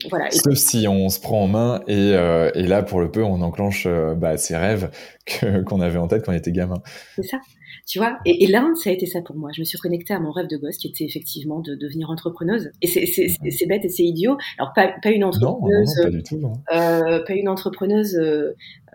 voilà. 0.08 0.30
Sauf 0.30 0.54
si 0.54 0.86
on 0.88 1.08
se 1.10 1.20
prend 1.20 1.42
en 1.42 1.48
main 1.48 1.82
et, 1.86 2.14
euh, 2.14 2.50
et 2.54 2.62
là, 2.62 2.82
pour 2.82 3.00
le 3.00 3.10
peu, 3.10 3.22
on 3.22 3.42
enclenche 3.42 3.86
euh, 3.86 4.14
bah, 4.14 4.38
ces 4.38 4.56
rêves 4.56 4.90
qu'on 5.66 5.80
avait 5.80 5.98
en 5.98 6.08
tête 6.08 6.24
quand 6.24 6.32
on 6.32 6.36
était 6.36 6.52
gamin. 6.52 6.82
C'est 7.16 7.24
ça. 7.24 7.38
Tu 7.84 7.98
vois, 7.98 8.18
et, 8.24 8.44
et 8.44 8.46
l'Inde, 8.46 8.76
ça 8.76 8.90
a 8.90 8.92
été 8.92 9.06
ça 9.06 9.22
pour 9.22 9.34
moi. 9.34 9.50
Je 9.52 9.60
me 9.60 9.64
suis 9.64 9.76
reconnectée 9.76 10.14
à 10.14 10.20
mon 10.20 10.30
rêve 10.30 10.46
de 10.46 10.56
gosse, 10.56 10.76
qui 10.76 10.86
était 10.86 11.04
effectivement 11.04 11.60
de 11.60 11.74
devenir 11.74 12.10
entrepreneuse. 12.10 12.70
Et 12.80 12.86
c'est 12.86 13.66
bête 13.66 13.84
et 13.84 13.88
c'est 13.88 14.04
idiot. 14.04 14.36
Alors 14.58 14.72
pas, 14.72 14.94
pas 15.02 15.10
une 15.10 15.24
entrepreneuse, 15.24 15.96
non, 15.96 16.04
pas 16.04 16.10
du 16.10 16.22
tout. 16.22 16.40
Euh, 16.72 17.24
pas 17.24 17.34
une 17.34 17.48
entrepreneuse, 17.48 18.14
euh, 18.14 18.52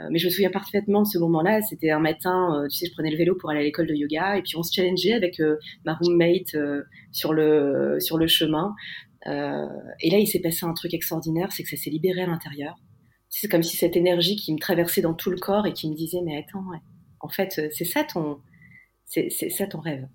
mais 0.10 0.20
je 0.20 0.28
me 0.28 0.32
souviens 0.32 0.52
parfaitement 0.52 1.02
de 1.02 1.08
ce 1.08 1.18
moment-là. 1.18 1.62
C'était 1.62 1.92
un 1.92 2.00
matin, 2.00 2.56
euh, 2.56 2.68
tu 2.70 2.78
sais, 2.78 2.86
je 2.86 2.94
prenais 2.94 3.12
le 3.12 3.18
vélo 3.18 3.36
pour 3.36 3.50
aller 3.50 3.60
à 3.60 3.64
l'école 3.64 3.88
de 3.88 3.94
yoga, 3.94 4.38
et 4.38 4.42
puis 4.42 4.56
on 4.56 4.64
se 4.64 4.74
challengeait 4.74 5.14
avec 5.14 5.42
euh, 5.42 5.58
ma 5.86 5.96
roommate 5.96 6.56
sur 7.12 7.34
le 7.34 7.98
sur 8.00 8.18
le 8.18 8.28
chemin. 8.28 8.74
et 9.26 10.10
là, 10.10 10.18
il 10.18 10.28
s'est 10.28 10.40
passé 10.40 10.66
un 10.66 10.74
truc 10.74 10.94
extraordinaire, 10.94 11.52
c'est 11.52 11.64
que 11.64 11.70
ça 11.70 11.76
s'est 11.76 11.90
libéré 11.90 12.22
à 12.22 12.28
l'intérieur. 12.28 12.78
C'est 13.30 13.50
comme 13.50 13.64
si 13.64 13.76
cette 13.76 13.98
énergie 13.98 14.38
qui 14.38 14.54
me 14.54 14.60
traversait 14.60 15.02
dans 15.02 15.14
tout 15.14 15.30
le 15.30 15.38
corps 15.38 15.68
et 15.68 15.74
qui 15.74 15.90
me 15.90 15.96
disait, 15.96 16.22
mais 16.24 16.38
attends, 16.38 16.64
en 17.20 17.28
fait, 17.28 17.70
c'est 17.74 17.84
ça 17.84 18.06
ton 18.06 18.38
c'est 19.08 19.30
ça 19.50 19.68
ton 19.68 19.80
rêve. 19.80 20.08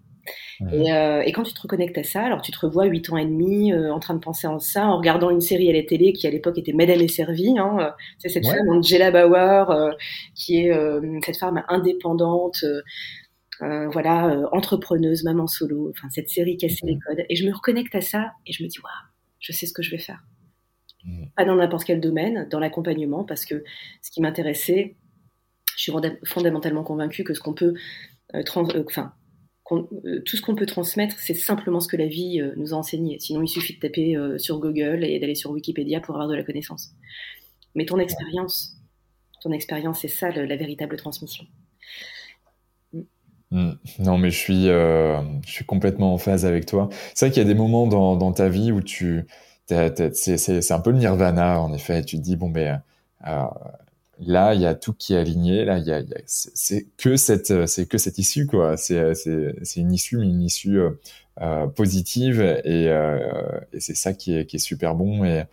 Euh, 0.61 1.21
et, 1.23 1.33
quand 1.33 1.43
tu 1.43 1.53
te 1.53 1.61
reconnectes 1.61 1.99
à 1.99 2.05
ça, 2.05 2.23
alors 2.23 2.43
tu 2.43 2.53
te 2.53 2.59
revois 2.61 2.85
8 2.85 3.11
ans 3.11 3.17
et 3.17 3.25
demi 3.25 3.73
euh, 3.73 3.93
en 3.93 3.99
train 3.99 4.15
de 4.15 4.21
penser 4.21 4.47
en 4.47 4.59
ça, 4.59 4.87
en 4.87 4.99
regardant 4.99 5.31
une 5.31 5.41
série 5.41 5.69
à 5.69 5.73
la 5.73 5.83
télé 5.83 6.13
qui 6.13 6.27
à 6.27 6.31
l'époque 6.31 6.59
était 6.59 6.73
Madame 6.73 7.01
et 7.01 7.09
servie. 7.09 7.59
Hein, 7.59 7.95
c'est 8.19 8.29
cette 8.29 8.47
femme 8.47 8.69
Angela 8.69 9.11
Bauer 9.11 9.71
euh, 9.71 9.91
qui 10.35 10.59
est 10.59 10.73
cette 11.25 11.39
femme 11.39 11.63
indépendante, 11.69 12.65
voilà, 13.61 14.49
entrepreneuse, 14.53 15.25
maman 15.25 15.47
solo. 15.47 15.91
Enfin 15.91 16.09
cette 16.11 16.29
série 16.29 16.57
cassait 16.57 16.87
les 16.87 16.99
codes. 16.99 17.25
Et 17.29 17.37
je 17.37 17.47
me 17.47 17.53
reconnecte 17.53 17.95
à 17.95 18.01
ça 18.01 18.33
et 18.47 18.53
je 18.53 18.63
me 18.63 18.69
dis 18.69 18.79
waouh, 18.79 18.93
je 19.41 19.53
sais 19.53 19.67
ce 19.67 19.73
que 19.73 19.83
je 19.83 19.91
vais 19.91 19.99
faire. 19.99 20.23
Pas 21.37 21.45
dans 21.45 21.57
n'importe 21.57 21.85
quel 21.85 22.01
domaine, 22.01 22.47
dans 22.49 22.61
l'accompagnement, 22.61 23.25
parce 23.25 23.45
que 23.45 23.65
ce 24.03 24.11
qui 24.13 24.21
m'intéressait, 24.21 24.95
je 25.77 25.83
suis 25.83 25.93
fondamentalement 26.25 26.85
convaincue 26.85 27.25
que 27.25 27.35
ce 27.35 27.41
qu'on 27.41 27.55
peut 27.55 27.75
euh, 28.35 28.43
euh, 28.57 28.85
enfin, 28.87 29.13
euh, 29.71 30.21
tout 30.25 30.37
ce 30.37 30.43
qu'on 30.43 30.55
peut 30.55 30.67
transmettre, 30.67 31.17
c'est 31.19 31.35
simplement 31.35 31.81
ce 31.81 31.89
que 31.89 31.97
la 31.97 32.07
vie 32.07 32.43
nous 32.57 32.75
a 32.75 32.77
enseigné. 32.77 33.19
Sinon, 33.19 33.43
il 33.43 33.49
suffit 33.49 33.75
de 33.75 33.81
taper 33.81 34.17
sur 34.39 34.59
Google 34.59 35.05
et 35.05 35.19
d'aller 35.19 35.35
sur 35.35 35.51
Wikipédia 35.51 36.01
pour 36.01 36.15
avoir 36.15 36.29
de 36.29 36.35
la 36.35 36.43
connaissance. 36.43 36.93
Mais 37.75 37.87
ton 37.87 37.99
expérience, 37.99 38.77
ton 39.41 39.53
expérience, 39.53 40.01
c'est 40.01 40.09
ça 40.09 40.31
la 40.31 40.57
véritable 40.57 40.97
transmission. 40.97 41.45
Mm. 42.93 43.01
Mm. 43.51 43.79
Non, 44.01 44.19
mais 44.19 44.31
je 44.31 44.39
suis, 44.39 44.65
je 44.65 45.23
suis 45.47 45.65
complètement 45.65 46.13
en 46.13 46.19
phase 46.19 46.45
avec 46.45 46.67
toi. 46.67 46.89
C'est 47.15 47.27
vrai 47.27 47.33
qu'il 47.33 47.43
y 47.43 47.47
a 47.47 47.49
des 47.49 47.59
moments 47.59 47.87
dans, 47.87 48.33
ta 48.33 48.49
vie 48.49 48.73
où 48.73 48.83
tu, 48.83 49.25
c'est 49.67 50.73
un 50.73 50.81
peu 50.81 50.91
le 50.91 50.99
nirvana 50.99 51.61
en 51.61 51.73
effet. 51.73 52.05
tu 52.05 52.17
te 52.17 52.23
dis 52.23 52.37
bon 52.37 52.51
ben, 52.51 52.83
là 54.19 54.55
il 54.55 54.61
y 54.61 54.67
a 54.67 54.75
tout 54.75 54.93
qui 54.93 55.15
est 55.15 55.19
aligné 55.19 55.65
là 55.65 55.79
il 55.79 55.87
y 55.87 55.93
a, 55.93 56.03
c'est 56.27 56.87
que 56.97 57.17
cette 57.17 57.67
c'est 57.67 57.87
que 57.87 57.99
cette 57.99 58.19
issue 58.19 58.47
quoi. 58.47 58.77
C'est 58.77 59.15
c'est 59.15 59.55
c'est 59.63 59.81
une 59.81 59.93
issue 59.93 60.19
mais 60.19 60.27
une 60.29 60.43
issue 60.43 60.79
euh, 60.79 60.91
euh 61.41 61.67
positive 61.67 62.41
et, 62.65 62.89
euh, 62.89 63.19
et 63.73 63.81
c'est 63.81 63.95
ça 63.95 64.13
qui 64.13 64.37
est 64.37 64.47
qui 64.47 64.57
est 64.57 64.59
super 64.59 64.95
bon 64.95 65.25
et 65.25 65.45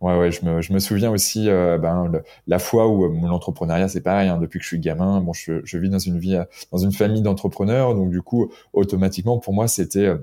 ouais 0.00 0.18
ouais 0.18 0.32
je 0.32 0.44
me 0.44 0.62
je 0.62 0.72
me 0.72 0.78
souviens 0.80 1.10
aussi 1.10 1.48
euh, 1.48 1.78
ben 1.78 2.12
la 2.46 2.58
fois 2.58 2.88
où 2.88 3.06
l'entrepreneuriat 3.26 3.88
c'est 3.88 4.00
pareil 4.02 4.28
hein, 4.28 4.38
depuis 4.38 4.58
que 4.58 4.64
je 4.64 4.68
suis 4.68 4.80
gamin 4.80 5.20
bon 5.20 5.32
je 5.32 5.60
je 5.64 5.78
vis 5.78 5.90
dans 5.90 5.98
une 5.98 6.18
vie 6.18 6.38
dans 6.72 6.78
une 6.78 6.92
famille 6.92 7.22
d'entrepreneurs 7.22 7.94
donc 7.94 8.10
du 8.10 8.22
coup 8.22 8.52
automatiquement 8.72 9.38
pour 9.38 9.54
moi 9.54 9.68
c'était 9.68 10.14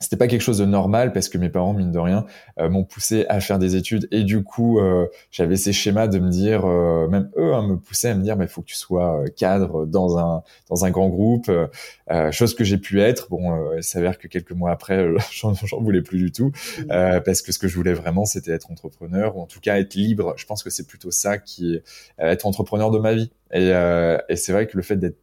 c'était 0.00 0.16
pas 0.16 0.26
quelque 0.28 0.40
chose 0.40 0.58
de 0.58 0.64
normal 0.64 1.12
parce 1.12 1.28
que 1.28 1.36
mes 1.36 1.50
parents 1.50 1.74
mine 1.74 1.92
de 1.92 1.98
rien 1.98 2.24
euh, 2.58 2.70
m'ont 2.70 2.84
poussé 2.84 3.26
à 3.28 3.40
faire 3.40 3.58
des 3.58 3.76
études 3.76 4.08
et 4.10 4.24
du 4.24 4.42
coup 4.42 4.80
euh, 4.80 5.06
j'avais 5.30 5.56
ces 5.56 5.74
schémas 5.74 6.08
de 6.08 6.18
me 6.18 6.30
dire 6.30 6.64
euh, 6.64 7.06
même 7.06 7.30
eux 7.36 7.52
hein, 7.54 7.66
me 7.66 7.76
poussaient 7.76 8.08
à 8.08 8.14
me 8.14 8.22
dire 8.22 8.36
mais 8.36 8.48
faut 8.48 8.62
que 8.62 8.66
tu 8.66 8.76
sois 8.76 9.22
cadre 9.36 9.84
dans 9.84 10.18
un 10.18 10.42
dans 10.70 10.86
un 10.86 10.90
grand 10.90 11.08
groupe 11.08 11.50
chose 12.30 12.54
que 12.54 12.64
j'ai 12.64 12.78
pu 12.78 13.00
être. 13.00 13.28
Bon 13.28 13.74
il 13.76 13.82
s'avère 13.82 14.18
que 14.18 14.26
quelques 14.26 14.52
mois 14.52 14.70
après 14.70 15.06
j'en 15.30 15.52
voulais 15.80 16.02
plus 16.02 16.18
du 16.18 16.32
tout 16.32 16.52
mmh. 16.78 17.20
parce 17.24 17.42
que 17.42 17.52
ce 17.52 17.58
que 17.58 17.68
je 17.68 17.76
voulais 17.76 17.92
vraiment 17.92 18.24
c'était 18.24 18.52
être 18.52 18.70
entrepreneur 18.70 19.36
ou 19.36 19.42
en 19.42 19.46
tout 19.46 19.60
cas 19.60 19.78
être 19.78 19.94
libre. 19.94 20.34
Je 20.36 20.46
pense 20.46 20.62
que 20.62 20.70
c'est 20.70 20.86
plutôt 20.86 21.10
ça 21.10 21.36
qui 21.36 21.74
est 21.74 21.82
être 22.18 22.46
entrepreneur 22.46 22.90
de 22.90 22.98
ma 22.98 23.12
vie. 23.12 23.30
Et, 23.52 23.68
et 24.28 24.36
c'est 24.36 24.52
vrai 24.52 24.66
que 24.66 24.76
le 24.76 24.82
fait 24.82 24.96
d'être 24.96 25.18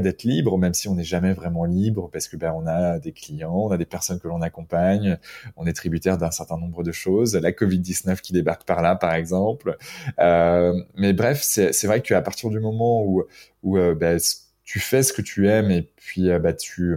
d'être 0.00 0.24
libre, 0.24 0.56
même 0.58 0.74
si 0.74 0.88
on 0.88 0.94
n'est 0.94 1.04
jamais 1.04 1.32
vraiment 1.32 1.64
libre, 1.64 2.08
parce 2.12 2.28
que 2.28 2.36
ben 2.36 2.52
on 2.54 2.66
a 2.66 2.98
des 2.98 3.12
clients, 3.12 3.54
on 3.54 3.70
a 3.70 3.76
des 3.76 3.84
personnes 3.84 4.20
que 4.20 4.28
l'on 4.28 4.42
accompagne, 4.42 5.18
on 5.56 5.66
est 5.66 5.72
tributaire 5.72 6.16
d'un 6.18 6.30
certain 6.30 6.58
nombre 6.58 6.82
de 6.82 6.92
choses, 6.92 7.34
la 7.34 7.52
Covid-19 7.52 8.20
qui 8.20 8.32
débarque 8.32 8.64
par 8.64 8.82
là, 8.82 8.94
par 8.96 9.14
exemple. 9.14 9.76
Euh, 10.20 10.74
mais 10.96 11.12
bref, 11.12 11.42
c'est 11.42 11.86
vrai 11.86 12.02
qu'à 12.02 12.22
partir 12.22 12.50
du 12.50 12.60
moment 12.60 13.02
où, 13.04 13.24
où 13.62 13.78
euh, 13.78 13.94
ben, 13.94 14.18
tu 14.64 14.80
fais 14.80 15.02
ce 15.02 15.12
que 15.12 15.22
tu 15.22 15.48
aimes 15.48 15.70
et 15.70 15.82
puis 15.82 16.30
euh, 16.30 16.38
bah, 16.38 16.52
tu... 16.52 16.96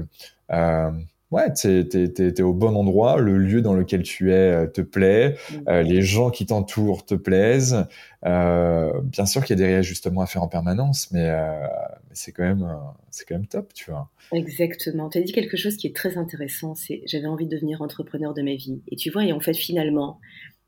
Ouais, 1.29 1.51
t'es 1.51 1.81
es, 1.81 2.41
au 2.41 2.53
bon 2.53 2.73
endroit, 2.77 3.17
le 3.19 3.37
lieu 3.37 3.61
dans 3.61 3.73
lequel 3.73 4.01
tu 4.03 4.31
es 4.31 4.35
euh, 4.35 4.65
te 4.65 4.79
plaît, 4.79 5.35
mmh. 5.35 5.55
euh, 5.67 5.81
les 5.83 6.01
gens 6.01 6.29
qui 6.29 6.45
t'entourent 6.45 7.05
te 7.05 7.15
plaisent. 7.15 7.85
Euh, 8.25 8.93
bien 9.03 9.25
sûr 9.25 9.43
qu'il 9.43 9.59
y 9.59 9.61
a 9.61 9.65
des 9.65 9.73
réajustements 9.73 10.21
à 10.21 10.25
faire 10.25 10.41
en 10.41 10.47
permanence, 10.47 11.11
mais, 11.11 11.29
euh, 11.29 11.67
c'est 12.13 12.31
quand 12.31 12.43
même 12.43 12.65
c'est 13.11 13.27
quand 13.27 13.35
même 13.35 13.47
top, 13.47 13.73
tu 13.73 13.91
vois. 13.91 14.09
Exactement. 14.31 15.09
Tu 15.09 15.17
as 15.17 15.21
dit 15.21 15.33
quelque 15.33 15.57
chose 15.57 15.75
qui 15.75 15.87
est 15.87 15.95
très 15.95 16.17
intéressant. 16.17 16.75
C'est 16.75 17.01
j'avais 17.05 17.27
envie 17.27 17.45
de 17.45 17.51
devenir 17.51 17.81
entrepreneur 17.81 18.33
de 18.33 18.41
ma 18.41 18.55
vie. 18.55 18.81
Et 18.87 18.95
tu 18.95 19.11
vois, 19.11 19.25
et 19.25 19.33
en 19.33 19.41
fait 19.41 19.53
finalement, 19.53 20.19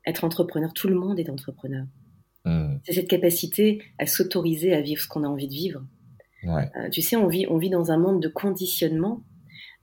être 0.06 0.24
entrepreneur, 0.24 0.74
tout 0.74 0.88
le 0.88 0.94
monde 0.94 1.18
est 1.18 1.30
entrepreneur. 1.30 1.86
Mmh. 2.44 2.76
C'est 2.84 2.92
cette 2.92 3.08
capacité 3.08 3.82
à 3.98 4.04
s'autoriser 4.04 4.74
à 4.74 4.82
vivre 4.82 5.00
ce 5.00 5.08
qu'on 5.08 5.24
a 5.24 5.28
envie 5.28 5.48
de 5.48 5.54
vivre. 5.54 5.82
tu 6.92 7.00
sais, 7.00 7.16
on 7.16 7.28
vit, 7.28 7.46
on 7.48 7.56
vit 7.56 7.70
dans 7.70 7.90
un 7.90 7.98
monde 7.98 8.20
de 8.20 8.28
conditionnement. 8.28 9.22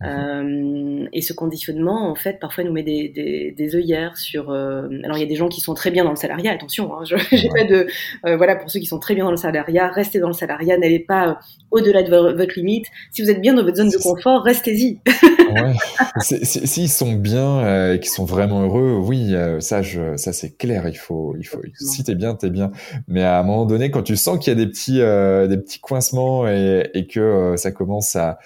Euh, 0.03 1.07
et 1.11 1.21
ce 1.21 1.33
conditionnement, 1.33 2.11
en 2.11 2.13
fait, 2.13 2.39
parfois 2.39 2.63
nous 2.63 2.71
met 2.71 2.83
des, 2.83 3.09
des, 3.09 3.51
des 3.51 3.75
œillères 3.75 4.15
sur. 4.15 4.51
Euh, 4.51 4.87
alors, 5.03 5.17
il 5.17 5.21
y 5.21 5.23
a 5.23 5.27
des 5.27 5.35
gens 5.35 5.47
qui 5.47 5.59
sont 5.59 5.73
très 5.73 5.89
bien 5.89 6.03
dans 6.03 6.11
le 6.11 6.15
salariat. 6.15 6.51
Attention, 6.51 6.93
hein, 6.93 7.03
j'ai 7.31 7.49
pas 7.49 7.63
de. 7.63 7.87
Euh, 8.25 8.37
voilà, 8.37 8.55
pour 8.55 8.69
ceux 8.69 8.79
qui 8.79 8.85
sont 8.85 8.99
très 8.99 9.15
bien 9.15 9.25
dans 9.25 9.31
le 9.31 9.37
salariat, 9.37 9.87
restez 9.87 10.19
dans 10.19 10.27
le 10.27 10.33
salariat. 10.33 10.77
N'allez 10.77 10.99
pas 10.99 11.39
au-delà 11.71 12.03
de 12.03 12.09
votre 12.09 12.53
limite. 12.57 12.85
Si 13.11 13.23
vous 13.23 13.31
êtes 13.31 13.41
bien 13.41 13.55
dans 13.55 13.63
votre 13.63 13.77
zone 13.77 13.89
de 13.89 13.97
confort, 13.97 14.43
restez-y. 14.43 14.99
ouais. 15.07 15.73
S'ils 16.21 16.89
sont 16.89 17.13
bien 17.13 17.93
et 17.93 17.99
qu'ils 17.99 18.11
sont 18.11 18.25
vraiment 18.25 18.61
heureux, 18.61 18.99
oui, 19.03 19.33
ça, 19.59 19.81
je, 19.81 20.15
ça 20.15 20.31
c'est 20.31 20.57
clair. 20.57 20.87
Il 20.87 20.97
faut, 20.97 21.35
il 21.39 21.45
faut. 21.45 21.61
Si 21.73 22.03
t'es 22.03 22.15
bien, 22.15 22.35
t'es 22.35 22.51
bien. 22.51 22.71
Mais 23.07 23.23
à 23.23 23.39
un 23.39 23.43
moment 23.43 23.65
donné, 23.65 23.89
quand 23.89 24.03
tu 24.03 24.15
sens 24.15 24.37
qu'il 24.37 24.53
y 24.53 24.55
a 24.55 24.59
des 24.63 24.67
petits, 24.67 24.99
des 24.99 25.57
petits 25.57 25.79
coincements 25.79 26.47
et, 26.47 26.89
et 26.93 27.07
que 27.07 27.55
ça 27.57 27.71
commence 27.71 28.15
à 28.15 28.37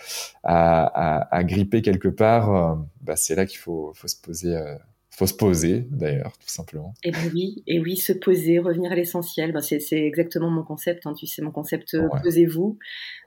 à, 0.44 1.36
à, 1.36 1.41
gripper 1.44 1.82
quelque 1.82 2.08
part, 2.08 2.56
euh, 2.56 2.76
bah, 3.02 3.16
c'est 3.16 3.36
là 3.36 3.46
qu'il 3.46 3.60
faut, 3.60 3.92
faut 3.96 4.08
se 4.08 4.20
poser. 4.20 4.56
Euh, 4.56 4.76
faut 5.14 5.28
se 5.28 5.34
poser 5.34 5.88
d'ailleurs, 5.92 6.38
tout 6.38 6.48
simplement. 6.48 6.94
Et 7.04 7.12
oui, 7.34 7.64
et 7.68 7.82
oui, 7.82 7.98
se 7.98 8.14
poser, 8.14 8.60
revenir 8.60 8.94
à 8.94 8.96
l'essentiel. 8.96 9.52
Bah, 9.52 9.62
c'est, 9.62 9.82
exactement 9.92 10.50
mon 10.50 10.64
concept. 10.64 11.06
Hein, 11.06 11.14
tu 11.14 11.28
sais, 11.28 11.42
mon 11.42 11.52
concept 11.52 11.96
euh, 11.96 12.08
posez-vous. 12.24 12.80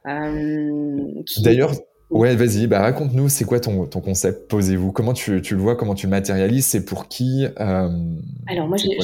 D'ailleurs, 0.04 1.72
ouais, 2.08 2.34
vas-y, 2.36 2.66
bah, 2.66 2.80
raconte-nous, 2.80 3.28
c'est 3.28 3.44
quoi 3.44 3.60
ton, 3.60 3.86
ton 3.86 4.00
concept 4.00 4.48
posez-vous? 4.50 4.92
Comment 4.92 5.12
tu, 5.12 5.42
tu, 5.42 5.54
le 5.54 5.60
vois 5.60 5.76
Comment 5.76 5.94
tu 5.94 6.06
le 6.06 6.10
matérialises? 6.10 6.66
C'est 6.66 6.86
pour 6.86 7.06
qui? 7.06 7.44
Alors 7.58 8.66
moi, 8.66 8.78
j'ai, 8.78 8.96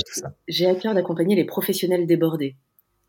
j'ai 0.49 0.67
à 0.67 0.75
cœur 0.75 0.95
d'accompagner 0.95 1.37
les 1.37 1.45
professionnels 1.45 2.07
débordés. 2.07 2.57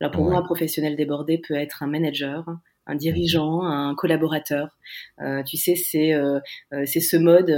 Alors 0.01 0.11
pour 0.11 0.23
moi, 0.23 0.35
un 0.35 0.41
professionnel 0.41 0.95
débordé 0.95 1.37
peut 1.37 1.53
être 1.53 1.83
un 1.83 1.87
manager, 1.87 2.45
un 2.87 2.95
dirigeant, 2.95 3.63
un 3.63 3.95
collaborateur. 3.95 4.77
Euh, 5.21 5.43
tu 5.43 5.57
sais, 5.57 5.75
c'est 5.75 6.13
euh, 6.13 6.39
euh, 6.73 6.83
c'est 6.85 6.99
ce 6.99 7.17
mode 7.17 7.49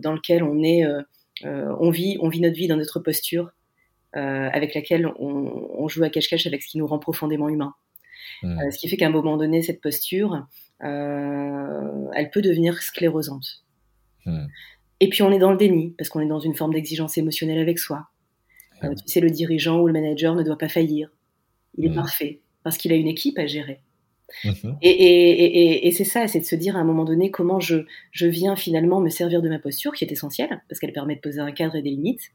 dans 0.00 0.12
lequel 0.12 0.42
on 0.42 0.62
est, 0.62 0.84
on 1.44 1.90
vit, 1.90 2.18
on 2.20 2.28
vit 2.28 2.40
notre 2.40 2.56
vie 2.56 2.68
dans 2.68 2.76
notre 2.76 3.00
posture, 3.00 3.50
avec 4.12 4.74
laquelle 4.74 5.06
on, 5.18 5.70
on, 5.78 5.88
joue 5.88 6.04
à 6.04 6.10
cache-cache 6.10 6.46
avec 6.46 6.62
ce 6.62 6.68
qui 6.68 6.78
nous 6.78 6.86
rend 6.86 6.98
profondément 6.98 7.48
humains. 7.48 7.74
Mmh. 8.42 8.70
ce 8.70 8.78
qui 8.78 8.88
fait 8.88 8.96
qu'à 8.96 9.06
un 9.06 9.10
moment 9.10 9.36
donné, 9.36 9.62
cette 9.62 9.80
posture, 9.80 10.46
elle 10.80 12.30
peut 12.32 12.42
devenir 12.42 12.82
sclérosante. 12.82 13.64
Mmh. 14.26 14.46
Et 15.00 15.08
puis 15.08 15.22
on 15.22 15.32
est 15.32 15.38
dans 15.38 15.50
le 15.50 15.56
déni, 15.56 15.94
parce 15.98 16.10
qu'on 16.10 16.20
est 16.20 16.26
dans 16.26 16.40
une 16.40 16.54
forme 16.54 16.74
d'exigence 16.74 17.18
émotionnelle 17.18 17.58
avec 17.58 17.78
soi. 17.78 18.08
tu 18.82 18.88
sais, 19.06 19.20
le 19.20 19.30
dirigeant 19.30 19.80
ou 19.80 19.86
le 19.86 19.92
manager 19.92 20.34
ne 20.34 20.42
doit 20.42 20.58
pas 20.58 20.68
faillir. 20.68 21.10
Il 21.78 21.86
est 21.86 21.94
parfait, 21.94 22.40
parce 22.62 22.76
qu'il 22.76 22.92
a 22.92 22.96
une 22.96 23.08
équipe 23.08 23.38
à 23.38 23.46
gérer. 23.46 23.80
Mhm. 24.44 24.76
Et, 24.82 25.90
c'est 25.92 26.04
ça, 26.04 26.26
c'est 26.26 26.40
de 26.40 26.44
se 26.44 26.56
dire 26.56 26.76
à 26.76 26.80
un 26.80 26.84
moment 26.84 27.04
donné 27.04 27.30
comment 27.30 27.60
je, 27.60 27.78
je 28.10 28.26
viens 28.26 28.56
finalement 28.56 29.00
me 29.00 29.08
servir 29.08 29.42
de 29.42 29.48
ma 29.48 29.58
posture, 29.58 29.92
qui 29.92 30.04
est 30.04 30.12
essentielle, 30.12 30.62
parce 30.68 30.80
qu'elle 30.80 30.92
permet 30.92 31.16
de 31.16 31.20
poser 31.20 31.40
un 31.40 31.52
cadre 31.52 31.76
et 31.76 31.82
des 31.82 31.90
limites, 31.90 32.32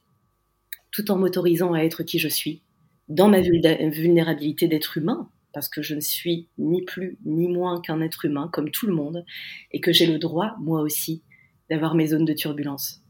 tout 0.91 1.11
en 1.11 1.17
m'autorisant 1.17 1.73
à 1.73 1.79
être 1.79 2.03
qui 2.03 2.19
je 2.19 2.27
suis, 2.27 2.61
dans 3.09 3.29
ma 3.29 3.41
vulnérabilité 3.41 4.67
d'être 4.67 4.97
humain, 4.97 5.29
parce 5.53 5.69
que 5.69 5.81
je 5.81 5.95
ne 5.95 6.01
suis 6.01 6.49
ni 6.57 6.83
plus 6.83 7.17
ni 7.25 7.47
moins 7.47 7.81
qu'un 7.81 8.01
être 8.01 8.25
humain, 8.25 8.49
comme 8.51 8.69
tout 8.69 8.87
le 8.87 8.93
monde, 8.93 9.25
et 9.71 9.79
que 9.79 9.91
j'ai 9.91 10.05
le 10.05 10.19
droit, 10.19 10.55
moi 10.59 10.81
aussi, 10.81 11.23
d'avoir 11.69 11.95
mes 11.95 12.07
zones 12.07 12.25
de 12.25 12.33
turbulence. 12.33 13.01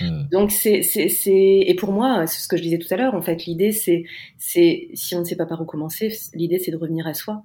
Hmm. 0.00 0.28
Donc 0.30 0.50
c'est 0.50 0.82
c'est 0.82 1.60
et 1.66 1.74
pour 1.74 1.92
moi 1.92 2.26
c'est 2.26 2.40
ce 2.40 2.48
que 2.48 2.56
je 2.56 2.62
disais 2.62 2.78
tout 2.78 2.92
à 2.92 2.96
l'heure 2.96 3.14
en 3.14 3.20
fait 3.20 3.44
l'idée 3.44 3.70
c'est 3.70 4.04
c'est 4.38 4.88
si 4.94 5.14
on 5.14 5.20
ne 5.20 5.24
sait 5.24 5.36
pas 5.36 5.44
par 5.44 5.60
où 5.60 5.66
commencer 5.66 6.10
l'idée 6.32 6.58
c'est 6.58 6.70
de 6.70 6.76
revenir 6.78 7.06
à 7.06 7.12
soi 7.12 7.44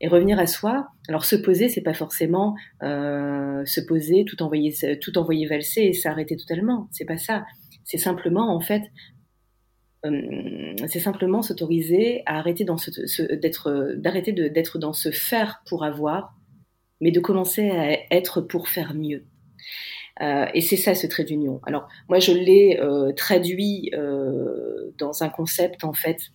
et 0.00 0.08
revenir 0.08 0.38
à 0.38 0.46
soi. 0.46 0.88
Alors 1.08 1.24
se 1.24 1.36
poser, 1.36 1.68
c'est 1.68 1.82
pas 1.82 1.94
forcément 1.94 2.54
euh, 2.82 3.64
se 3.64 3.80
poser, 3.80 4.24
tout 4.24 4.42
envoyer, 4.42 4.74
tout 5.00 5.18
envoyer 5.18 5.46
valser 5.46 5.82
et 5.82 5.92
s'arrêter 5.92 6.36
totalement. 6.36 6.88
C'est 6.92 7.04
pas 7.04 7.18
ça. 7.18 7.44
C'est 7.84 7.98
simplement 7.98 8.54
en 8.54 8.60
fait, 8.60 8.82
euh, 10.06 10.74
c'est 10.88 11.00
simplement 11.00 11.42
s'autoriser 11.42 12.22
à 12.26 12.38
arrêter 12.38 12.64
d'être, 12.64 13.94
d'arrêter 13.96 14.32
d'être 14.32 14.78
dans 14.78 14.92
ce 14.92 15.10
faire 15.10 15.62
pour 15.66 15.84
avoir, 15.84 16.34
mais 17.00 17.10
de 17.10 17.20
commencer 17.20 17.70
à 17.70 18.14
être 18.14 18.40
pour 18.40 18.68
faire 18.68 18.94
mieux. 18.94 19.24
Euh, 20.22 20.46
et 20.52 20.60
c'est 20.60 20.76
ça 20.76 20.94
ce 20.94 21.06
trait 21.06 21.24
d'union. 21.24 21.60
Alors 21.64 21.88
moi 22.08 22.18
je 22.18 22.32
l'ai 22.32 22.78
traduit 23.16 23.90
dans 24.98 25.22
un 25.22 25.28
concept 25.28 25.84
en 25.84 25.94
fait 25.94 26.30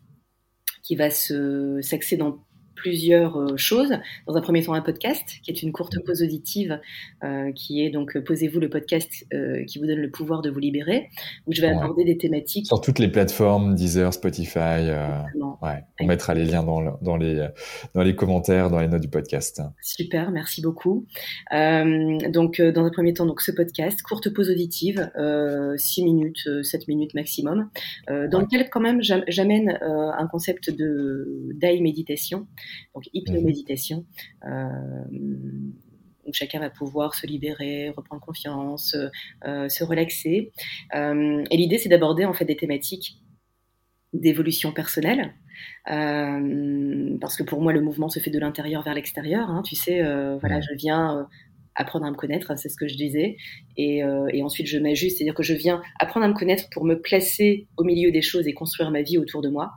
qui 0.85 0.95
va 0.95 1.09
se 1.09 1.79
s'axer 1.81 2.15
dans 2.15 2.44
plusieurs 2.75 3.37
euh, 3.37 3.57
choses. 3.57 3.93
Dans 4.27 4.35
un 4.35 4.41
premier 4.41 4.63
temps, 4.63 4.73
un 4.73 4.81
podcast, 4.81 5.39
qui 5.43 5.51
est 5.51 5.63
une 5.63 5.71
courte 5.71 5.97
pause 6.05 6.21
auditive, 6.21 6.79
euh, 7.23 7.51
qui 7.53 7.83
est 7.83 7.89
donc 7.89 8.15
euh, 8.15 8.21
Posez-vous 8.21 8.59
le 8.59 8.69
podcast 8.69 9.25
qui 9.67 9.79
vous 9.79 9.85
donne 9.85 9.99
le 9.99 10.09
pouvoir 10.09 10.41
de 10.41 10.49
vous 10.49 10.59
libérer, 10.59 11.09
où 11.47 11.53
je 11.53 11.61
vais 11.61 11.67
aborder 11.67 12.03
des 12.03 12.17
thématiques. 12.17 12.67
Sur 12.67 12.81
toutes 12.81 12.99
les 12.99 13.07
plateformes, 13.07 13.75
Deezer, 13.75 14.13
Spotify. 14.13 14.89
ouais. 15.61 15.83
On 15.99 16.05
mettra 16.05 16.33
les 16.33 16.45
liens 16.45 16.63
dans, 16.63 16.97
dans, 17.01 17.17
les, 17.17 17.47
dans 17.93 18.03
les 18.03 18.15
commentaires, 18.15 18.69
dans 18.69 18.79
les 18.79 18.87
notes 18.87 19.01
du 19.01 19.07
podcast. 19.07 19.61
Super, 19.81 20.31
merci 20.31 20.61
beaucoup. 20.61 21.05
donc, 21.51 22.61
dans 22.61 22.85
un 22.85 22.89
premier 22.89 23.13
temps, 23.13 23.25
donc 23.25 23.41
ce 23.41 23.51
podcast, 23.51 24.01
courte 24.01 24.33
pause 24.33 24.49
auditive, 24.49 25.09
6 25.77 26.03
minutes, 26.03 26.49
7 26.63 26.87
minutes 26.87 27.13
maximum, 27.13 27.69
dans 28.07 28.39
lequel 28.39 28.69
quand 28.69 28.81
même 28.81 29.01
j'amène 29.01 29.77
un 29.81 30.27
concept 30.27 30.69
de 30.69 31.51
d'aïe 31.53 31.81
méditation 31.81 32.47
donc 32.93 33.09
hypnoméditation. 33.13 34.05
Euh, 34.45 34.59
où 36.27 36.33
chacun 36.33 36.59
va 36.59 36.71
pouvoir 36.71 37.13
se 37.13 37.27
libérer, 37.27 37.89
reprendre 37.89 38.19
confiance, 38.19 38.97
euh, 39.45 39.69
se 39.69 39.83
relaxer. 39.83 40.51
Euh, 40.95 41.43
et 41.51 41.57
l'idée, 41.57 41.77
c'est 41.77 41.89
d'aborder 41.89 42.25
en 42.25 42.33
fait 42.33 42.45
des 42.45 42.55
thématiques 42.55 43.19
d'évolution 44.11 44.71
personnelle, 44.71 45.35
parce 45.85 47.35
que 47.35 47.43
pour 47.43 47.61
moi, 47.61 47.73
le 47.73 47.81
mouvement 47.81 48.09
se 48.09 48.19
fait 48.19 48.31
de 48.31 48.39
l'intérieur 48.39 48.81
vers 48.81 48.95
l'extérieur. 48.95 49.49
Hein, 49.51 49.61
tu 49.63 49.75
sais, 49.75 50.01
voilà, 50.39 50.61
je 50.61 50.73
viens 50.73 51.27
apprendre 51.75 52.05
à 52.05 52.11
me 52.11 52.15
connaître, 52.15 52.49
hein, 52.49 52.55
c'est 52.55 52.69
ce 52.69 52.77
que 52.77 52.87
je 52.87 52.95
disais, 52.95 53.35
et, 53.75 53.97
et 54.31 54.41
ensuite 54.41 54.67
je 54.67 54.79
m'ajuste, 54.79 55.17
c'est-à-dire 55.17 55.35
que 55.35 55.43
je 55.43 55.53
viens 55.53 55.81
apprendre 55.99 56.25
à 56.25 56.29
me 56.29 56.33
connaître 56.33 56.69
pour 56.71 56.85
me 56.85 56.95
placer 56.95 57.67
au 57.75 57.83
milieu 57.83 58.09
des 58.11 58.21
choses 58.21 58.47
et 58.47 58.53
construire 58.53 58.89
ma 58.89 59.01
vie 59.01 59.17
autour 59.17 59.41
de 59.41 59.49
moi. 59.49 59.73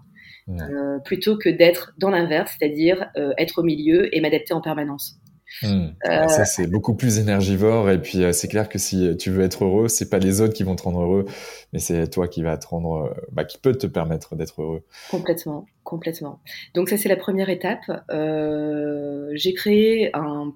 Euh, 0.48 0.98
plutôt 1.00 1.36
que 1.36 1.48
d'être 1.48 1.92
dans 1.98 2.10
l'inverse, 2.10 2.56
c'est-à-dire 2.58 3.10
euh, 3.16 3.32
être 3.36 3.58
au 3.58 3.62
milieu 3.62 4.14
et 4.16 4.20
m'adapter 4.20 4.54
en 4.54 4.60
permanence. 4.60 5.18
Hmm. 5.62 5.88
Euh, 6.06 6.28
ça 6.28 6.44
c'est 6.44 6.66
beaucoup 6.66 6.94
plus 6.94 7.18
énergivore 7.18 7.90
et 7.90 8.00
puis 8.00 8.22
c'est 8.34 8.48
clair 8.48 8.68
que 8.68 8.78
si 8.78 9.16
tu 9.16 9.30
veux 9.30 9.42
être 9.42 9.64
heureux, 9.64 9.88
c'est 9.88 10.10
pas 10.10 10.18
les 10.18 10.42
autres 10.42 10.52
qui 10.52 10.62
vont 10.62 10.76
te 10.76 10.82
rendre 10.82 11.00
heureux, 11.00 11.24
mais 11.72 11.78
c'est 11.78 12.08
toi 12.08 12.28
qui 12.28 12.42
va 12.42 12.58
te 12.58 12.66
rendre, 12.66 13.16
bah, 13.32 13.44
qui 13.44 13.56
peut 13.56 13.72
te 13.72 13.86
permettre 13.86 14.36
d'être 14.36 14.60
heureux. 14.60 14.82
Complètement, 15.10 15.66
complètement. 15.84 16.40
Donc 16.74 16.90
ça 16.90 16.98
c'est 16.98 17.08
la 17.08 17.16
première 17.16 17.48
étape. 17.48 17.80
J'ai 19.32 19.54
créé 19.54 20.10
un 20.14 20.52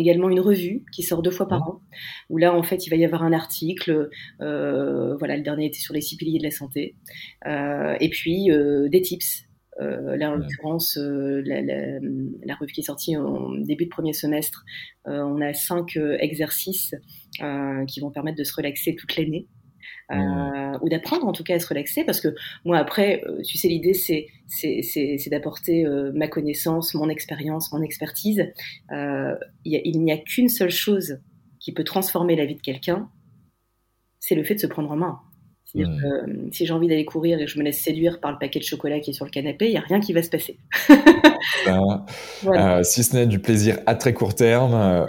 également 0.00 0.28
une 0.28 0.40
revue 0.40 0.84
qui 0.92 1.02
sort 1.02 1.22
deux 1.22 1.30
fois 1.30 1.48
par 1.48 1.62
an, 1.68 1.80
où 2.28 2.38
là, 2.38 2.54
en 2.54 2.62
fait, 2.62 2.86
il 2.86 2.90
va 2.90 2.96
y 2.96 3.04
avoir 3.04 3.22
un 3.22 3.32
article. 3.32 4.10
Euh, 4.40 5.16
voilà, 5.16 5.36
le 5.36 5.42
dernier 5.42 5.66
était 5.66 5.78
sur 5.78 5.94
les 5.94 6.00
six 6.00 6.16
piliers 6.16 6.38
de 6.38 6.44
la 6.44 6.50
santé. 6.50 6.96
Euh, 7.46 7.96
et 8.00 8.08
puis, 8.08 8.50
euh, 8.50 8.88
des 8.88 9.00
tips. 9.00 9.44
là, 9.78 10.30
en 10.30 10.34
l'occurrence, 10.34 10.98
la, 11.00 11.62
la, 11.62 12.54
revue 12.56 12.72
qui 12.72 12.80
est 12.80 12.84
sortie 12.84 13.16
en 13.16 13.54
début 13.54 13.84
de 13.84 13.90
premier 13.90 14.12
semestre, 14.12 14.64
on 15.06 15.40
a 15.40 15.54
cinq 15.54 15.96
exercices 16.18 16.94
qui 17.88 18.00
vont 18.00 18.10
permettre 18.10 18.36
de 18.36 18.44
se 18.44 18.54
relaxer 18.54 18.94
toute 18.94 19.16
l'année. 19.16 19.46
Euh, 20.12 20.78
ou 20.82 20.88
d'apprendre 20.88 21.26
en 21.28 21.32
tout 21.32 21.44
cas 21.44 21.54
à 21.54 21.60
se 21.60 21.68
relaxer 21.68 22.02
parce 22.02 22.20
que 22.20 22.34
moi 22.64 22.78
après 22.78 23.22
euh, 23.28 23.42
tu 23.42 23.58
sais 23.58 23.68
l'idée 23.68 23.94
c'est 23.94 24.26
c'est 24.48 25.30
d'apporter 25.30 25.86
euh, 25.86 26.10
ma 26.14 26.26
connaissance 26.26 26.94
mon 26.94 27.08
expérience 27.08 27.72
mon 27.72 27.80
expertise. 27.80 28.52
Il 28.90 30.00
n'y 30.00 30.12
a 30.12 30.18
qu'une 30.18 30.48
seule 30.48 30.70
chose 30.70 31.20
qui 31.60 31.72
peut 31.72 31.84
transformer 31.84 32.34
la 32.34 32.44
vie 32.44 32.56
de 32.56 32.60
quelqu'un 32.60 33.08
c'est 34.18 34.34
le 34.34 34.42
fait 34.42 34.56
de 34.56 34.60
se 34.60 34.66
prendre 34.66 34.90
en 34.90 34.96
main 34.96 35.20
euh, 35.76 36.26
si 36.52 36.66
j'ai 36.66 36.72
envie 36.72 36.88
d'aller 36.88 37.04
courir 37.04 37.38
et 37.38 37.44
que 37.44 37.50
je 37.50 37.58
me 37.58 37.64
laisse 37.64 37.80
séduire 37.80 38.20
par 38.20 38.32
le 38.32 38.38
paquet 38.38 38.58
de 38.58 38.64
chocolat 38.64 39.00
qui 39.00 39.10
est 39.10 39.12
sur 39.12 39.24
le 39.24 39.30
canapé, 39.30 39.66
il 39.66 39.72
n'y 39.72 39.76
a 39.76 39.82
rien 39.82 40.00
qui 40.00 40.12
va 40.12 40.22
se 40.22 40.30
passer. 40.30 40.58
Ben, 41.64 42.04
euh, 42.46 42.82
si 42.82 43.02
ce 43.02 43.16
n'est 43.16 43.26
du 43.26 43.38
plaisir 43.38 43.78
à 43.86 43.94
très 43.94 44.12
court 44.12 44.34
terme, 44.34 44.74
euh, 44.74 45.06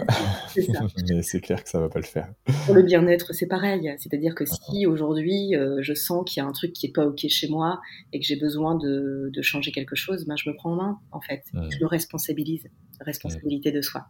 mais 1.08 1.22
c'est 1.22 1.40
clair 1.40 1.62
que 1.62 1.68
ça 1.68 1.78
ne 1.78 1.84
va 1.84 1.88
pas 1.90 1.98
le 1.98 2.06
faire. 2.06 2.28
Pour 2.64 2.74
le 2.74 2.82
bien-être, 2.82 3.34
c'est 3.34 3.46
pareil. 3.46 3.94
C'est-à-dire 3.98 4.34
que 4.34 4.44
si 4.46 4.86
aujourd'hui 4.86 5.54
je 5.80 5.94
sens 5.94 6.24
qu'il 6.26 6.42
y 6.42 6.44
a 6.44 6.48
un 6.48 6.52
truc 6.52 6.72
qui 6.72 6.86
n'est 6.86 6.92
pas 6.92 7.06
OK 7.06 7.26
chez 7.28 7.48
moi 7.48 7.80
et 8.12 8.18
que 8.18 8.24
j'ai 8.26 8.36
besoin 8.36 8.76
de, 8.76 9.30
changer 9.42 9.72
quelque 9.72 9.94
chose, 9.94 10.24
ben, 10.26 10.34
je 10.36 10.48
me 10.48 10.54
prends 10.54 10.72
en 10.72 10.76
main, 10.76 10.98
en 11.10 11.20
fait. 11.20 11.42
Je 11.52 11.78
le 11.78 11.86
responsabilise. 11.86 12.66
Responsabilité 13.00 13.72
de 13.72 13.82
soi. 13.82 14.06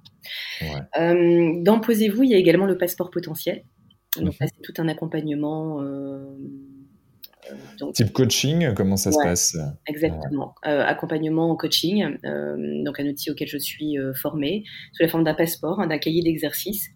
dans 0.97 1.81
Posez-vous, 1.81 2.23
il 2.23 2.31
y 2.31 2.35
a 2.35 2.39
également 2.39 2.67
le 2.67 2.79
passeport 2.79 3.11
potentiel. 3.11 3.65
Donc, 4.17 4.41
mhm. 4.41 4.49
c'est 4.49 4.63
tout 4.63 4.75
un 4.79 4.89
accompagnement 4.89 5.81
euh, 5.83 6.25
donc, 7.79 7.95
Type 7.95 8.13
coaching, 8.13 8.73
comment 8.75 8.97
ça 8.97 9.11
se 9.11 9.19
passe? 9.21 9.57
Exactement. 9.89 10.55
accompagnement 10.63 11.51
en 11.51 11.57
coaching, 11.57 12.17
donc 12.85 13.01
un 13.01 13.07
outil 13.07 13.33
auquel 13.33 13.49
je 13.49 13.59
suis 13.59 13.97
formée, 14.15 14.63
sous 14.93 15.03
la 15.03 15.09
forme 15.09 15.25
d'un 15.25 15.35
passeport, 15.35 15.81
hein, 15.81 15.89
d'un 15.89 15.99
cahier 15.99 16.23
d'exercice, 16.23 16.87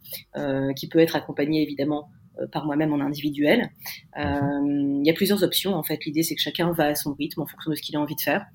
qui 0.76 0.88
peut 0.88 1.00
être 1.00 1.16
accompagné 1.16 1.62
évidemment 1.62 2.08
euh, 2.08 2.15
par 2.52 2.66
moi-même 2.66 2.92
en 2.92 3.00
individuel. 3.00 3.70
Euh, 4.18 4.22
il 4.64 5.06
y 5.06 5.10
a 5.10 5.14
plusieurs 5.14 5.42
options 5.42 5.74
en 5.74 5.82
fait. 5.82 6.04
L'idée 6.04 6.22
c'est 6.22 6.34
que 6.34 6.40
chacun 6.40 6.72
va 6.72 6.86
à 6.86 6.94
son 6.94 7.14
rythme 7.14 7.42
en 7.42 7.46
fonction 7.46 7.70
de 7.70 7.76
ce 7.76 7.82
qu'il 7.82 7.96
a 7.96 8.00
envie 8.00 8.14
de 8.14 8.20
faire. 8.20 8.46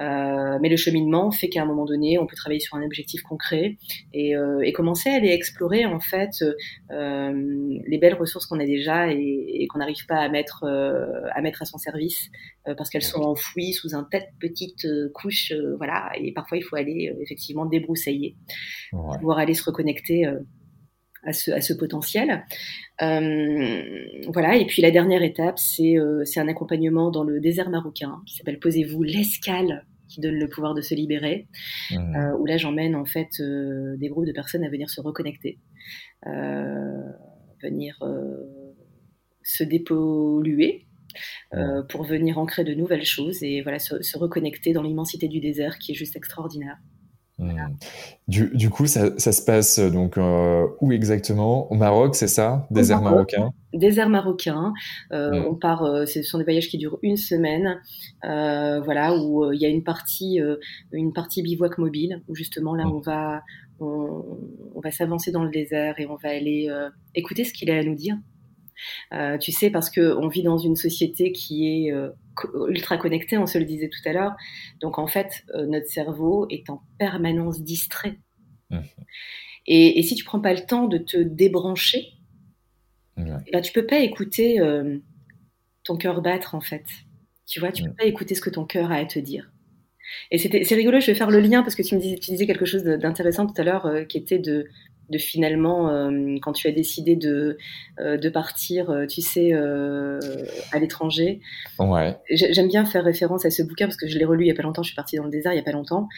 Euh, 0.00 0.58
mais 0.60 0.68
le 0.68 0.76
cheminement 0.76 1.30
fait 1.30 1.48
qu'à 1.48 1.62
un 1.62 1.66
moment 1.66 1.84
donné, 1.84 2.18
on 2.18 2.26
peut 2.26 2.36
travailler 2.36 2.60
sur 2.60 2.76
un 2.76 2.82
objectif 2.82 3.22
concret 3.22 3.76
et, 4.12 4.34
et 4.62 4.72
commencer 4.72 5.10
à 5.10 5.14
aller 5.14 5.30
explorer 5.30 5.84
en 5.84 6.00
fait 6.00 6.44
les 6.90 7.98
belles 7.98 8.14
ressources 8.14 8.46
qu'on 8.46 8.60
a 8.60 8.66
déjà 8.66 9.10
et, 9.12 9.66
qu'on 9.68 9.78
n'arrive 9.78 10.06
pas 10.06 10.18
à 10.18 10.28
mettre 10.28 10.64
à 10.64 11.40
mettre 11.40 11.62
à 11.62 11.64
son 11.64 11.78
service 11.78 12.30
parce 12.76 12.90
qu'elles 12.90 13.02
sont 13.02 13.22
enfouies 13.22 13.72
sous 13.72 13.94
un 13.94 14.04
tas 14.04 14.20
de 14.20 14.26
petites 14.40 14.86
couches. 15.14 15.52
voilà. 15.76 16.10
Et 16.18 16.32
parfois 16.32 16.58
il 16.58 16.62
faut 16.62 16.76
aller 16.76 17.14
effectivement 17.20 17.66
débroussailler, 17.66 18.36
ouais. 18.92 19.18
pouvoir 19.18 19.38
aller 19.38 19.54
se 19.54 19.64
reconnecter 19.64 20.26
à 21.28 21.32
ce, 21.32 21.50
à 21.50 21.60
ce 21.60 21.74
potentiel. 21.74 22.44
Euh, 23.02 24.04
voilà, 24.28 24.56
et 24.56 24.66
puis 24.66 24.82
la 24.82 24.90
dernière 24.90 25.22
étape, 25.22 25.58
c'est 25.58 25.98
euh, 25.98 26.24
un 26.36 26.48
accompagnement 26.48 27.10
dans 27.10 27.22
le 27.22 27.38
désert 27.40 27.70
marocain 27.70 28.22
qui 28.26 28.36
s'appelle 28.36 28.58
Posez-vous 28.58 29.02
l'escale 29.02 29.84
qui 30.08 30.20
donne 30.20 30.36
le 30.36 30.48
pouvoir 30.48 30.74
de 30.74 30.80
se 30.80 30.94
libérer, 30.94 31.46
mmh. 31.90 32.16
euh, 32.16 32.38
où 32.38 32.46
là 32.46 32.56
j'emmène 32.56 32.96
en 32.96 33.04
fait 33.04 33.28
euh, 33.40 33.96
des 33.98 34.08
groupes 34.08 34.24
de 34.24 34.32
personnes 34.32 34.64
à 34.64 34.70
venir 34.70 34.88
se 34.88 35.02
reconnecter, 35.02 35.58
euh, 36.26 37.02
venir 37.62 37.98
se 39.42 39.64
dépolluer, 39.64 40.86
pour 41.88 42.04
venir 42.04 42.38
ancrer 42.38 42.64
de 42.64 42.74
nouvelles 42.74 43.04
choses 43.04 43.42
et 43.42 43.60
voilà 43.62 43.78
se, 43.78 44.00
se 44.02 44.16
reconnecter 44.16 44.72
dans 44.72 44.82
l'immensité 44.82 45.26
du 45.26 45.40
désert 45.40 45.78
qui 45.78 45.92
est 45.92 45.94
juste 45.94 46.16
extraordinaire. 46.16 46.78
Du, 48.26 48.50
du, 48.52 48.68
coup, 48.68 48.86
ça, 48.86 49.16
ça, 49.16 49.30
se 49.30 49.42
passe 49.42 49.78
euh, 49.78 49.90
donc 49.90 50.18
euh, 50.18 50.66
où 50.80 50.90
exactement? 50.90 51.70
Au 51.70 51.76
Maroc, 51.76 52.16
c'est 52.16 52.26
ça? 52.26 52.66
Désert 52.70 53.00
marocain? 53.00 53.52
Désert 53.72 54.08
marocain. 54.08 54.72
Euh, 55.12 55.30
hmm. 55.30 55.46
On 55.46 55.54
part. 55.54 55.84
Euh, 55.84 56.04
ce 56.04 56.22
sont 56.22 56.38
des 56.38 56.44
voyages 56.44 56.68
qui 56.68 56.78
durent 56.78 56.98
une 57.02 57.16
semaine. 57.16 57.80
Euh, 58.24 58.80
voilà, 58.80 59.16
où 59.16 59.52
il 59.52 59.60
y 59.60 59.66
a 59.66 59.68
une 59.68 59.84
partie, 59.84 60.40
une 60.92 61.12
partie 61.12 61.42
bivouac 61.42 61.78
mobile, 61.78 62.22
où 62.28 62.34
justement 62.34 62.74
là, 62.74 62.84
hmm. 62.84 62.92
on 62.92 63.00
va, 63.00 63.42
on, 63.78 64.24
on 64.74 64.80
va 64.80 64.90
s'avancer 64.90 65.30
dans 65.30 65.44
le 65.44 65.50
désert 65.50 66.00
et 66.00 66.06
on 66.06 66.16
va 66.16 66.30
aller 66.30 66.68
écouter 67.14 67.44
ce 67.44 67.52
qu'il 67.52 67.70
a 67.70 67.78
à 67.78 67.82
nous 67.84 67.94
dire. 67.94 68.16
Euh, 69.12 69.38
tu 69.38 69.52
sais, 69.52 69.70
parce 69.70 69.90
qu'on 69.90 70.28
vit 70.28 70.42
dans 70.42 70.58
une 70.58 70.76
société 70.76 71.32
qui 71.32 71.86
est 71.86 71.92
euh, 71.92 72.10
ultra 72.68 72.96
connectée, 72.98 73.38
on 73.38 73.46
se 73.46 73.58
le 73.58 73.64
disait 73.64 73.88
tout 73.88 74.08
à 74.08 74.12
l'heure. 74.12 74.36
Donc 74.80 74.98
en 74.98 75.06
fait, 75.06 75.44
euh, 75.54 75.66
notre 75.66 75.86
cerveau 75.86 76.46
est 76.50 76.70
en 76.70 76.82
permanence 76.98 77.62
distrait. 77.62 78.18
Mmh. 78.70 78.78
Et, 79.66 80.02
si 80.02 80.14
tu 80.14 80.24
prends 80.24 80.40
pas 80.40 80.54
le 80.54 80.64
temps 80.64 80.86
de 80.86 80.98
te 80.98 81.16
débrancher. 81.16 82.14
Eh 83.18 83.50
ben, 83.52 83.60
tu 83.60 83.72
peux 83.72 83.84
pas 83.84 83.98
écouter 83.98 84.60
ton 85.82 85.96
cœur 85.96 86.22
battre 86.22 86.54
en 86.54 86.60
fait. 86.60 86.84
Tu 87.46 87.58
vois, 87.58 87.72
tu 87.72 87.82
peux 87.82 87.90
mmh. 87.90 87.96
pas 87.96 88.04
écouter 88.04 88.34
ce 88.36 88.40
que 88.40 88.50
ton 88.50 88.64
cœur 88.64 88.92
a 88.92 88.96
à 88.96 89.04
te 89.04 89.18
dire. 89.18 89.50
Et 90.30 90.38
c'est 90.38 90.74
rigolo, 90.74 91.00
je 91.00 91.06
vais 91.06 91.14
faire 91.16 91.30
le 91.30 91.40
lien 91.40 91.62
parce 91.62 91.74
que 91.74 91.82
tu 91.82 91.96
me 91.96 92.00
disais, 92.00 92.16
tu 92.16 92.30
disais 92.30 92.46
quelque 92.46 92.64
chose 92.64 92.84
d'intéressant 92.84 93.46
tout 93.46 93.60
à 93.60 93.64
l'heure 93.64 94.06
qui 94.08 94.18
était 94.18 94.38
de 94.38 94.68
de 95.10 95.18
finalement, 95.18 95.88
euh, 95.88 96.36
quand 96.42 96.52
tu 96.52 96.68
as 96.68 96.72
décidé 96.72 97.16
de, 97.16 97.56
euh, 98.00 98.16
de 98.16 98.28
partir, 98.28 98.90
euh, 98.90 99.06
tu 99.06 99.22
sais, 99.22 99.52
à 99.52 100.78
l'étranger. 100.78 101.40
Ouais. 101.78 102.16
J'aime 102.30 102.68
bien 102.68 102.84
faire 102.84 103.04
référence 103.04 103.44
à 103.44 103.50
ce 103.50 103.62
bouquin 103.62 103.86
parce 103.86 103.96
que 103.96 104.08
je 104.08 104.18
l'ai 104.18 104.24
relu 104.24 104.44
il 104.44 104.48
y 104.48 104.50
a 104.50 104.54
pas 104.54 104.62
longtemps. 104.62 104.82
Je 104.82 104.88
suis 104.88 104.96
partie 104.96 105.16
dans 105.16 105.24
le 105.24 105.30
désert 105.30 105.52
il 105.52 105.56
y 105.56 105.60
a 105.60 105.64
pas 105.64 105.72
longtemps 105.72 106.08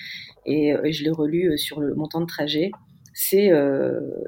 et, 0.47 0.75
je 0.91 1.05
l'ai 1.05 1.11
relu 1.11 1.57
sur 1.59 1.81
le, 1.81 1.95
mon 1.95 2.07
temps 2.07 2.21
de 2.21 2.27
trajet. 2.27 2.71
C'est 3.15 3.51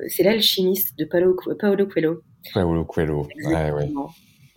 c'est 0.09 0.23
l'alchimiste 0.23 0.99
de 0.99 1.05
Paolo, 1.05 1.37
Paolo 1.59 1.87
Coelho. 1.87 2.23
Paolo 2.53 2.85
Coelho. 2.85 3.29
Ouais, 3.45 3.71
ouais. 3.71 3.91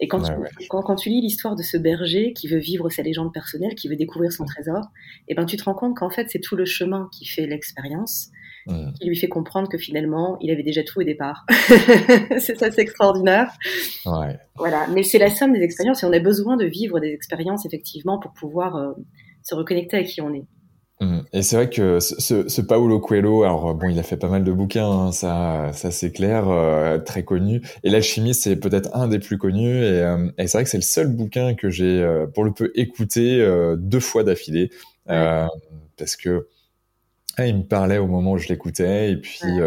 Et 0.01 0.09
quand, 0.09 0.21
tu, 0.21 0.31
quand, 0.67 0.81
quand, 0.81 0.95
tu 0.95 1.09
lis 1.09 1.21
l'histoire 1.21 1.55
de 1.55 1.63
ce 1.63 1.77
berger 1.77 2.33
qui 2.33 2.49
veut 2.49 2.59
vivre 2.59 2.89
sa 2.89 3.01
légende 3.01 3.33
personnelle, 3.33 3.75
qui 3.75 3.87
veut 3.87 3.95
découvrir 3.95 4.31
son 4.33 4.43
trésor, 4.43 4.81
et 5.29 5.35
ben 5.35 5.45
tu 5.45 5.55
te 5.55 5.63
rends 5.63 5.73
compte 5.73 5.95
qu'en 5.95 6.09
fait 6.09 6.29
c'est 6.29 6.41
tout 6.41 6.57
le 6.57 6.65
chemin 6.65 7.09
qui 7.13 7.25
fait 7.25 7.47
l'expérience, 7.47 8.29
mmh. 8.67 8.93
qui 8.99 9.07
lui 9.07 9.15
fait 9.15 9.27
comprendre 9.27 9.69
que 9.69 9.77
finalement 9.77 10.37
il 10.41 10.51
avait 10.51 10.63
déjà 10.63 10.83
tout 10.83 10.99
au 10.99 11.03
départ. 11.03 11.45
c'est 11.49 12.57
ça, 12.57 12.71
c'est 12.71 12.81
extraordinaire. 12.81 13.51
Ouais. 14.05 14.37
Voilà, 14.55 14.87
mais 14.93 15.03
c'est 15.03 15.19
la 15.19 15.29
somme 15.29 15.53
des 15.53 15.61
expériences 15.61 16.03
et 16.03 16.05
on 16.05 16.13
a 16.13 16.19
besoin 16.19 16.57
de 16.57 16.65
vivre 16.65 16.99
des 16.99 17.11
expériences 17.13 17.65
effectivement 17.65 18.19
pour 18.19 18.33
pouvoir 18.33 18.75
euh, 18.75 18.93
se 19.43 19.55
reconnecter 19.55 19.97
à 19.97 20.03
qui 20.03 20.21
on 20.21 20.33
est. 20.33 20.45
Mmh. 21.01 21.19
Et 21.33 21.41
c'est 21.41 21.57
vrai 21.57 21.69
que 21.69 21.99
ce, 21.99 22.47
ce 22.47 22.61
Paulo 22.61 22.99
Coelho, 23.01 23.43
alors 23.43 23.75
bon, 23.75 23.89
il 23.89 23.99
a 23.99 24.03
fait 24.03 24.15
pas 24.15 24.29
mal 24.29 24.45
de 24.45 24.51
bouquins, 24.51 24.89
hein, 24.89 25.11
ça, 25.11 25.71
ça 25.73 25.91
c'est 25.91 26.11
clair, 26.11 26.47
euh, 26.47 26.99
très 26.99 27.23
connu. 27.23 27.61
Et 27.83 27.89
l'alchimie, 27.89 28.33
c'est 28.33 28.55
peut-être 28.55 28.95
un 28.95 29.09
des 29.09 29.19
plus 29.19 29.37
connus. 29.37 29.83
Et, 29.83 30.01
euh, 30.01 30.29
et 30.37 30.47
c'est 30.47 30.57
vrai 30.57 30.63
que 30.63 30.69
c'est 30.69 30.77
le 30.77 30.83
seul 30.83 31.07
bouquin 31.07 31.53
que 31.53 31.69
j'ai, 31.69 32.01
euh, 32.01 32.27
pour 32.27 32.45
le 32.45 32.53
peu, 32.53 32.71
écouté 32.75 33.45
deux 33.77 33.99
fois 33.99 34.23
d'affilée, 34.23 34.69
parce 35.05 36.15
que 36.15 36.47
ah, 37.37 37.47
il 37.47 37.57
me 37.57 37.63
parlait 37.63 37.97
au 37.97 38.07
moment 38.07 38.33
où 38.33 38.37
je 38.37 38.47
l'écoutais, 38.47 39.11
et 39.11 39.17
puis 39.17 39.59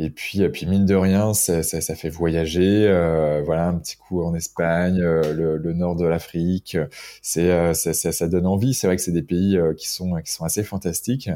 et 0.00 0.10
puis, 0.10 0.48
puis 0.50 0.66
mine 0.66 0.86
de 0.86 0.94
rien, 0.94 1.34
ça, 1.34 1.64
ça, 1.64 1.80
ça 1.80 1.96
fait 1.96 2.08
voyager. 2.08 2.86
Euh, 2.86 3.42
voilà, 3.44 3.66
un 3.66 3.74
petit 3.78 3.96
coup 3.96 4.22
en 4.22 4.32
Espagne, 4.32 5.00
euh, 5.00 5.34
le, 5.34 5.56
le, 5.56 5.72
nord 5.72 5.96
de 5.96 6.06
l'Afrique. 6.06 6.76
C'est, 7.20 7.50
euh, 7.50 7.74
ça, 7.74 7.92
ça, 7.92 8.28
donne 8.28 8.46
envie. 8.46 8.74
C'est 8.74 8.86
vrai 8.86 8.94
que 8.94 9.02
c'est 9.02 9.10
des 9.10 9.22
pays 9.22 9.58
qui 9.76 9.88
sont 9.88 10.14
qui 10.22 10.30
sont 10.30 10.44
assez 10.44 10.62
fantastiques. 10.62 11.30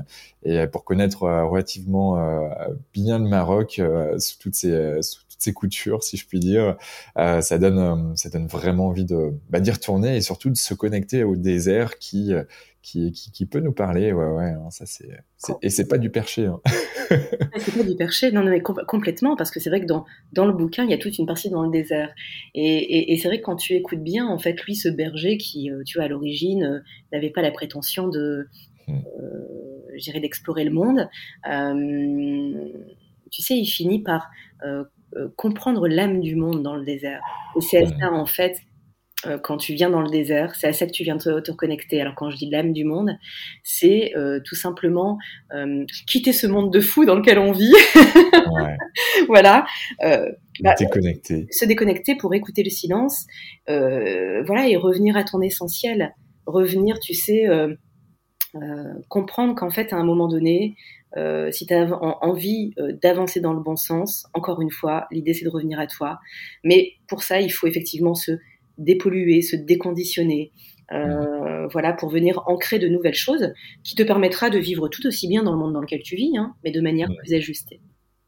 Et 0.45 0.65
pour 0.69 0.85
connaître 0.85 1.23
relativement 1.23 2.17
bien 2.93 3.19
le 3.19 3.29
Maroc 3.29 3.81
sous 4.19 4.39
toutes 4.39 4.55
ses 4.55 5.03
sous 5.03 5.22
ses 5.43 5.53
coutures, 5.53 6.03
si 6.03 6.17
je 6.17 6.27
puis 6.27 6.41
dire, 6.41 6.77
ça 7.17 7.59
donne 7.59 8.17
ça 8.17 8.31
donne 8.31 8.47
vraiment 8.47 8.89
envie 8.89 9.05
de 9.05 9.33
bah, 9.51 9.61
d'y 9.61 9.71
retourner 9.71 10.17
et 10.17 10.21
surtout 10.21 10.51
de 10.51 10.57
se 10.57 10.75
connecter 10.75 11.25
au 11.25 11.37
désert 11.37 11.99
qui 11.99 12.33
qui, 12.83 13.13
qui, 13.13 13.31
qui, 13.31 13.47
peut 13.47 13.61
nous 13.61 13.73
parler. 13.73 14.13
Ouais, 14.13 14.27
ouais, 14.27 14.51
hein, 14.51 14.71
ça 14.71 14.87
c'est, 14.87 15.09
et 15.63 15.71
c'est 15.71 15.87
pas 15.87 15.99
du 15.99 16.11
perché. 16.11 16.47
Hein. 16.47 16.61
c'est 17.59 17.77
pas 17.77 17.85
du 17.85 17.97
perché, 17.97 18.33
non, 18.33 18.43
non 18.43 18.51
mais 18.51 18.61
complètement, 18.61 19.37
parce 19.37 19.51
que 19.51 19.61
c'est 19.61 19.71
vrai 19.71 19.81
que 19.81 19.87
dans, 19.87 20.05
dans 20.33 20.47
le 20.47 20.53
bouquin, 20.53 20.85
il 20.85 20.91
y 20.91 20.95
a 20.95 20.99
toute 20.99 21.17
une 21.19 21.27
partie 21.27 21.49
dans 21.49 21.63
le 21.63 21.71
désert. 21.71 22.13
Et, 22.55 22.63
et, 22.63 23.13
et 23.13 23.17
c'est 23.17 23.29
vrai 23.29 23.39
que 23.39 23.45
quand 23.45 23.57
tu 23.57 23.75
écoutes 23.75 24.03
bien, 24.03 24.27
en 24.27 24.39
fait, 24.39 24.61
lui, 24.63 24.75
ce 24.75 24.89
berger 24.89 25.39
qui, 25.39 25.71
euh, 25.71 25.83
tu 25.87 25.99
vois, 25.99 26.05
à 26.05 26.09
l'origine, 26.09 26.65
euh, 26.65 26.81
n'avait 27.13 27.31
pas 27.31 27.43
la 27.43 27.53
prétention 27.53 28.09
de, 28.09 28.49
hmm. 28.89 28.95
euh, 28.95 29.93
je 29.97 30.03
dirais, 30.03 30.21
d'explorer 30.21 30.65
le 30.65 30.73
monde, 30.73 31.09
euh, 31.49 32.69
tu 33.31 33.43
sais, 33.43 33.57
il 33.57 33.67
finit 33.67 34.03
par 34.03 34.29
euh, 34.65 34.85
comprendre 35.37 35.89
l'âme 35.89 36.21
du 36.21 36.37
monde 36.37 36.63
dans 36.63 36.77
le 36.77 36.85
désert. 36.85 37.21
Et 37.57 37.61
c'est 37.61 37.83
hmm. 37.83 37.99
ça, 38.01 38.13
en 38.13 38.27
fait, 38.27 38.57
euh, 39.27 39.39
quand 39.39 39.57
tu 39.57 39.75
viens 39.75 39.91
dans 39.91 40.01
le 40.01 40.11
désert, 40.11 40.55
c'est 40.55 40.69
à 40.69 40.73
ça 40.73 40.87
que 40.87 40.93
tu 40.93 41.05
viens 41.05 41.17
te, 41.17 41.41
te 41.41 41.51
reconnecter. 41.51 42.01
Alors 42.01 42.15
quand 42.15 42.31
je 42.31 42.37
dis 42.37 42.51
l'âme 42.51 42.73
du 42.73 42.85
monde, 42.85 43.17
c'est 43.63 44.13
euh, 44.17 44.41
tout 44.45 44.55
simplement 44.55 45.19
euh, 45.55 45.85
quitter 46.07 46.33
ce 46.33 46.47
monde 46.47 46.73
de 46.73 46.81
fou 46.81 47.05
dans 47.05 47.15
lequel 47.15 47.39
on 47.39 47.53
vit. 47.53 47.73
ouais. 47.95 48.77
voilà. 49.29 49.65
Bah, 50.61 50.75
déconnecter. 50.79 51.47
Se 51.51 51.65
déconnecter 51.65 52.17
pour 52.17 52.35
écouter 52.35 52.63
le 52.63 52.71
silence. 52.71 53.27
voilà 53.67 54.69
et 54.69 54.77
revenir 54.77 55.17
à 55.17 55.25
ton 55.25 55.41
essentiel. 55.41 56.15
Revenir, 56.47 56.99
tu 56.99 57.15
sais, 57.15 57.47
comprendre 59.09 59.55
qu'en 59.55 59.71
fait 59.71 59.93
à 59.93 59.97
un 59.97 60.05
moment 60.05 60.29
donné, 60.29 60.75
euh, 61.17 61.51
si 61.51 61.67
tu 61.67 61.75
as 61.75 61.87
envie 62.23 62.75
d'avancer 63.03 63.41
dans 63.41 63.53
le 63.53 63.61
bon 63.61 63.77
sens, 63.77 64.27
encore 64.35 64.61
une 64.61 64.71
fois, 64.71 65.07
l'idée 65.11 65.35
c'est 65.35 65.45
de 65.45 65.51
revenir 65.51 65.79
à 65.79 65.87
toi. 65.87 66.19
Mais 66.65 66.93
pour 67.09 67.23
ça, 67.23 67.41
il 67.41 67.51
faut 67.51 67.67
effectivement 67.67 68.15
se 68.15 68.33
dépolluer, 68.79 69.43
se 69.43 69.57
déconditionner, 69.57 70.53
euh, 70.93 71.67
voilà, 71.69 71.93
pour 71.93 72.11
venir 72.11 72.43
ancrer 72.47 72.79
de 72.79 72.89
nouvelles 72.89 73.15
choses 73.15 73.53
qui 73.83 73.95
te 73.95 74.03
permettra 74.03 74.51
de 74.51 74.59
vivre 74.59 74.89
tout 74.89 75.07
aussi 75.07 75.29
bien 75.29 75.43
dans 75.43 75.53
le 75.53 75.59
monde 75.59 75.73
dans 75.73 75.81
lequel 75.81 76.03
tu 76.03 76.17
vis, 76.17 76.37
hein, 76.37 76.55
mais 76.65 76.71
de 76.71 76.81
manière 76.81 77.09
plus 77.19 77.35
ajustée. 77.35 77.81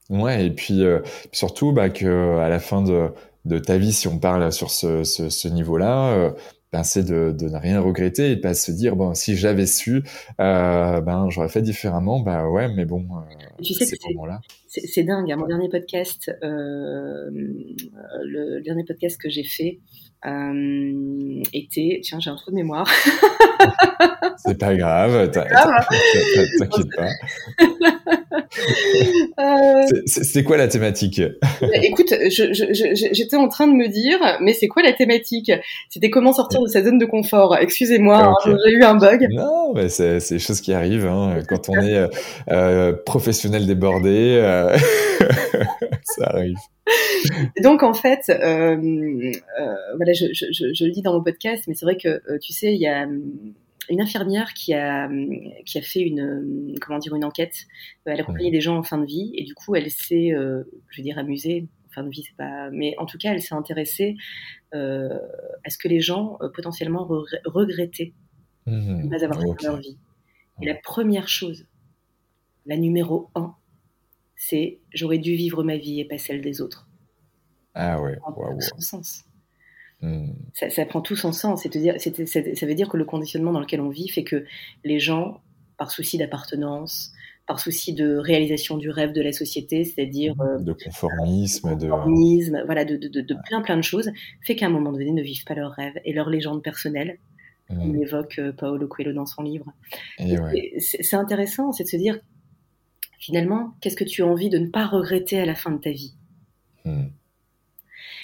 Ouais, 0.08 0.46
et 0.46 0.50
puis 0.50 0.82
euh, 0.82 1.00
surtout 1.32 1.72
bah, 1.72 1.90
que 1.90 2.38
à 2.38 2.48
la 2.48 2.58
fin 2.58 2.82
de, 2.82 3.08
de, 3.44 3.58
ta 3.58 3.76
vie, 3.78 3.92
si 3.92 4.08
on 4.08 4.18
parle 4.18 4.50
sur 4.52 4.70
ce, 4.70 5.02
ce, 5.02 5.28
ce 5.30 5.48
niveau-là, 5.48 6.12
euh, 6.12 6.30
ben, 6.74 6.82
c'est 6.82 7.04
de, 7.04 7.30
de, 7.30 7.48
ne 7.48 7.56
rien 7.56 7.80
regretter 7.80 8.32
et 8.32 8.34
de 8.34 8.40
pas 8.40 8.52
se 8.52 8.72
dire 8.72 8.96
bon 8.96 9.14
si 9.14 9.36
j'avais 9.36 9.66
su 9.66 10.02
euh, 10.40 11.00
ben 11.00 11.30
j'aurais 11.30 11.48
fait 11.48 11.62
différemment. 11.62 12.18
Bah 12.18 12.48
ouais 12.48 12.66
mais 12.74 12.84
bon 12.84 13.06
euh, 13.12 13.62
tu 13.62 13.74
sais 13.74 13.96
là 14.26 14.40
c'est 14.84 15.04
dingue 15.04 15.30
hein, 15.30 15.36
mon 15.36 15.46
dernier 15.46 15.68
podcast 15.68 16.30
euh, 16.42 17.30
le 17.30 18.60
dernier 18.60 18.84
podcast 18.84 19.20
que 19.20 19.28
j'ai 19.28 19.44
fait 19.44 19.78
euh, 20.26 21.42
était 21.52 22.00
tiens 22.02 22.18
j'ai 22.20 22.30
un 22.30 22.36
trou 22.36 22.50
de 22.50 22.56
mémoire 22.56 22.90
c'est 24.38 24.58
pas 24.58 24.74
grave 24.74 25.30
t'inquiète 25.30 26.88
pas 26.96 27.08
euh... 29.38 29.86
c'est 30.06 30.42
quoi 30.42 30.56
la 30.56 30.68
thématique? 30.68 31.20
Écoute 31.82 32.14
j'étais 32.28 33.36
en 33.36 33.48
train 33.48 33.66
de 33.66 33.72
me 33.72 33.88
dire 33.88 34.18
mais 34.40 34.52
c'est 34.52 34.68
quoi 34.68 34.82
la 34.82 34.92
thématique? 34.92 35.52
C'était 35.88 36.10
comment 36.10 36.32
sortir 36.32 36.62
de 36.62 36.68
sa 36.68 36.82
zone 36.82 36.98
de 36.98 37.06
confort. 37.06 37.56
Excusez-moi, 37.56 38.34
hein, 38.46 38.56
j'ai 38.64 38.72
eu 38.72 38.82
un 38.82 38.94
bug. 38.96 39.26
Non, 39.32 39.72
mais 39.74 39.88
c'est 39.88 40.18
des 40.28 40.38
choses 40.38 40.60
qui 40.60 40.72
arrivent 40.72 41.06
hein. 41.06 41.38
quand 41.48 41.68
on 41.68 41.80
est 41.80 41.96
euh, 41.96 42.08
euh, 42.50 42.92
professionnel 42.92 43.66
débordé. 43.66 44.38
Euh, 44.68 44.78
ça 46.02 46.26
arrive. 46.26 46.58
Donc 47.62 47.82
en 47.82 47.94
fait, 47.94 48.22
voilà, 48.26 50.12
je, 50.12 50.26
je, 50.32 50.84
le 50.84 50.90
dis 50.90 51.02
dans 51.02 51.14
mon 51.14 51.22
podcast, 51.22 51.64
mais 51.66 51.74
c'est 51.74 51.86
vrai 51.86 51.96
que 51.96 52.20
tu 52.38 52.52
sais, 52.52 52.74
il 52.74 52.80
y 52.80 52.86
a 52.86 53.06
une 53.90 54.00
infirmière 54.00 54.54
qui 54.54 54.74
a 54.74 55.08
qui 55.64 55.78
a 55.78 55.82
fait 55.82 56.00
une 56.00 56.74
comment 56.80 56.98
dire 56.98 57.14
une 57.14 57.24
enquête. 57.24 57.54
Elle 58.04 58.20
a 58.20 58.22
accompagné 58.22 58.50
des 58.50 58.60
gens 58.60 58.76
en 58.76 58.82
fin 58.82 58.98
de 58.98 59.06
vie 59.06 59.32
et 59.34 59.44
du 59.44 59.54
coup, 59.54 59.74
elle 59.74 59.90
s'est, 59.90 60.30
je 60.30 60.96
veux 60.96 61.02
dire, 61.02 61.18
amusée 61.18 61.66
fin 61.94 62.02
de 62.02 62.10
vie, 62.10 62.24
c'est 62.26 62.36
pas. 62.36 62.70
Mais 62.70 62.94
en 62.98 63.06
tout 63.06 63.18
cas, 63.18 63.32
elle 63.32 63.40
s'est 63.40 63.54
intéressée 63.54 64.16
euh, 64.74 65.18
à 65.64 65.70
ce 65.70 65.78
que 65.78 65.88
les 65.88 66.00
gens 66.00 66.36
euh, 66.42 66.48
potentiellement 66.48 67.08
regrettaient 67.46 68.12
mmh. 68.66 68.98
de 68.98 69.02
ne 69.02 69.08
pas 69.08 69.24
avoir 69.24 69.40
fait 69.40 69.66
leur 69.66 69.76
vie. 69.78 69.96
Et 70.60 70.66
la 70.66 70.74
première 70.74 71.28
chose, 71.28 71.66
la 72.66 72.76
numéro 72.76 73.30
un, 73.34 73.54
c'est 74.36 74.80
j'aurais 74.92 75.18
dû 75.18 75.34
vivre 75.34 75.62
ma 75.62 75.76
vie 75.76 76.00
et 76.00 76.04
pas 76.04 76.18
celle 76.18 76.40
des 76.40 76.60
autres. 76.60 76.88
Ah 77.74 78.00
ouais, 78.00 78.14
ça 78.14 78.32
prend 78.32 78.54
tout 78.54 78.60
son 78.60 78.80
sens. 78.80 79.24
Mmh. 80.00 80.32
Ça, 80.52 80.86
prend 80.86 81.00
tout 81.00 81.16
son 81.16 81.32
sens. 81.32 81.62
C'est-à-dire, 81.62 81.94
ça 81.98 82.66
veut 82.66 82.74
dire 82.74 82.88
que 82.88 82.96
le 82.96 83.04
conditionnement 83.04 83.52
dans 83.52 83.60
lequel 83.60 83.80
on 83.80 83.88
vit 83.88 84.08
fait 84.08 84.24
que 84.24 84.44
les 84.84 85.00
gens, 85.00 85.40
par 85.78 85.90
souci 85.90 86.18
d'appartenance, 86.18 87.12
par 87.46 87.58
souci 87.58 87.92
de 87.92 88.16
réalisation 88.16 88.76
du 88.76 88.90
rêve 88.90 89.12
de 89.12 89.22
la 89.22 89.32
société, 89.32 89.84
c'est-à-dire 89.84 90.34
euh, 90.40 90.58
de 90.58 90.72
conformisme, 90.72 91.76
de 91.76 91.88
conformisme, 91.88 92.62
voilà, 92.66 92.84
de, 92.84 92.96
de, 92.96 93.08
de, 93.08 93.36
plein 93.46 93.60
plein 93.62 93.76
de 93.76 93.82
choses, 93.82 94.10
fait 94.42 94.56
qu'à 94.56 94.66
un 94.66 94.70
moment 94.70 94.92
donné 94.92 95.10
ne 95.10 95.22
vivent 95.22 95.44
pas 95.44 95.54
leur 95.54 95.72
rêve 95.72 95.94
et 96.04 96.12
leur 96.12 96.30
légende 96.30 96.62
personnelle. 96.62 97.18
Mmh. 97.70 97.90
Il 97.90 98.02
évoque 98.02 98.38
euh, 98.38 98.52
Paolo 98.52 98.86
Coelho 98.88 99.12
dans 99.12 99.26
son 99.26 99.42
livre. 99.42 99.72
C'est 100.78 101.16
intéressant, 101.16 101.72
c'est 101.72 101.84
de 101.84 101.88
se 101.88 101.96
dire 101.96 102.18
finalement, 103.24 103.74
qu'est-ce 103.80 103.96
que 103.96 104.04
tu 104.04 104.22
as 104.22 104.26
envie 104.26 104.50
de 104.50 104.58
ne 104.58 104.66
pas 104.66 104.86
regretter 104.86 105.40
à 105.40 105.46
la 105.46 105.54
fin 105.54 105.70
de 105.70 105.78
ta 105.78 105.90
vie? 105.90 106.14
Mmh. 106.84 107.06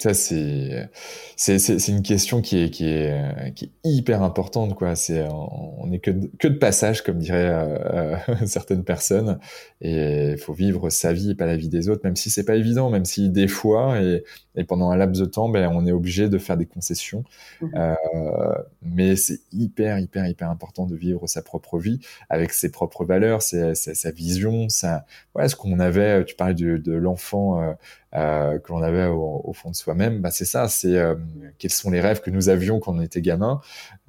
Ça, 0.01 0.15
c'est, 0.15 0.89
c'est, 1.35 1.59
c'est, 1.59 1.91
une 1.91 2.01
question 2.01 2.41
qui 2.41 2.57
est, 2.63 2.69
qui 2.71 2.87
est, 2.87 3.53
qui 3.53 3.65
est 3.65 3.71
hyper 3.83 4.23
importante, 4.23 4.73
quoi. 4.73 4.95
C'est, 4.95 5.23
on 5.29 5.85
n'est 5.85 5.99
que, 5.99 6.09
de, 6.09 6.31
que 6.39 6.47
de 6.47 6.57
passage, 6.57 7.03
comme 7.03 7.19
diraient 7.19 7.53
euh, 7.53 8.15
certaines 8.47 8.83
personnes. 8.83 9.37
Et 9.79 10.31
il 10.31 10.37
faut 10.39 10.53
vivre 10.53 10.89
sa 10.89 11.13
vie 11.13 11.29
et 11.29 11.35
pas 11.35 11.45
la 11.45 11.55
vie 11.55 11.69
des 11.69 11.87
autres, 11.87 12.01
même 12.03 12.15
si 12.15 12.31
c'est 12.31 12.45
pas 12.45 12.55
évident, 12.55 12.89
même 12.89 13.05
si 13.05 13.29
des 13.29 13.47
fois, 13.47 14.01
et, 14.01 14.23
et 14.55 14.63
pendant 14.63 14.89
un 14.89 14.97
laps 14.97 15.21
de 15.21 15.25
temps, 15.27 15.49
ben, 15.49 15.71
on 15.71 15.85
est 15.85 15.91
obligé 15.91 16.29
de 16.29 16.39
faire 16.39 16.57
des 16.57 16.65
concessions. 16.65 17.23
Mmh. 17.61 17.67
Euh, 17.75 18.55
mais 18.81 19.15
c'est 19.15 19.41
hyper, 19.51 19.99
hyper, 19.99 20.25
hyper 20.25 20.49
important 20.49 20.87
de 20.87 20.95
vivre 20.95 21.27
sa 21.27 21.43
propre 21.43 21.77
vie 21.77 21.99
avec 22.27 22.53
ses 22.53 22.71
propres 22.71 23.05
valeurs, 23.05 23.43
sa, 23.43 23.75
sa 23.75 24.09
vision, 24.09 24.67
sa, 24.67 25.05
voilà, 25.35 25.47
ce 25.47 25.55
qu'on 25.55 25.79
avait, 25.79 26.25
tu 26.25 26.33
parlais 26.33 26.55
de, 26.55 26.77
de 26.77 26.93
l'enfant, 26.93 27.75
euh, 28.13 28.59
que 28.59 28.73
l'on 28.73 28.81
avait 28.81 29.05
au, 29.05 29.41
au, 29.45 29.53
fond 29.53 29.69
de 29.71 29.75
soi-même, 29.91 30.21
bah 30.21 30.31
c'est 30.31 30.45
ça, 30.45 30.67
c'est 30.67 30.95
euh, 30.95 31.15
quels 31.57 31.71
sont 31.71 31.91
les 31.91 31.99
rêves 31.99 32.21
que 32.21 32.29
nous 32.29 32.49
avions 32.49 32.79
quand 32.79 32.93
on 32.95 33.01
était 33.01 33.21
gamin. 33.21 33.59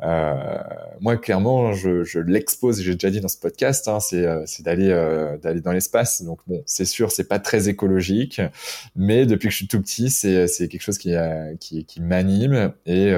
Euh, 0.03 0.35
moi, 1.01 1.17
clairement, 1.17 1.73
je, 1.73 2.19
l'expose, 2.19 2.81
j'ai 2.81 2.95
déjà 2.95 3.11
dit 3.11 3.21
dans 3.21 3.29
ce 3.29 3.39
podcast, 3.39 3.89
hein, 3.89 4.01
c'est 4.01 4.25
euh, 4.25 4.45
d'aller 4.61 4.91
euh, 4.91 5.39
d'aller 5.39 5.61
dans 5.61 5.73
l'espace. 5.73 6.23
Donc 6.23 6.41
bon, 6.47 6.63
c'est 6.67 6.85
sûr, 6.85 7.11
c'est 7.11 7.29
pas 7.29 7.39
très 7.39 7.69
écologique, 7.69 8.41
mais 8.97 9.27
depuis 9.27 9.49
que 9.49 9.53
je 9.53 9.57
suis 9.57 9.69
tout 9.69 9.81
petit, 9.81 10.11
c'est 10.11 10.47
c'est 10.49 10.69
quelque 10.69 10.83
chose 10.83 10.99
qui 10.99 11.15
qui, 11.61 12.01
m'anime 12.01 12.73
et 12.87 13.13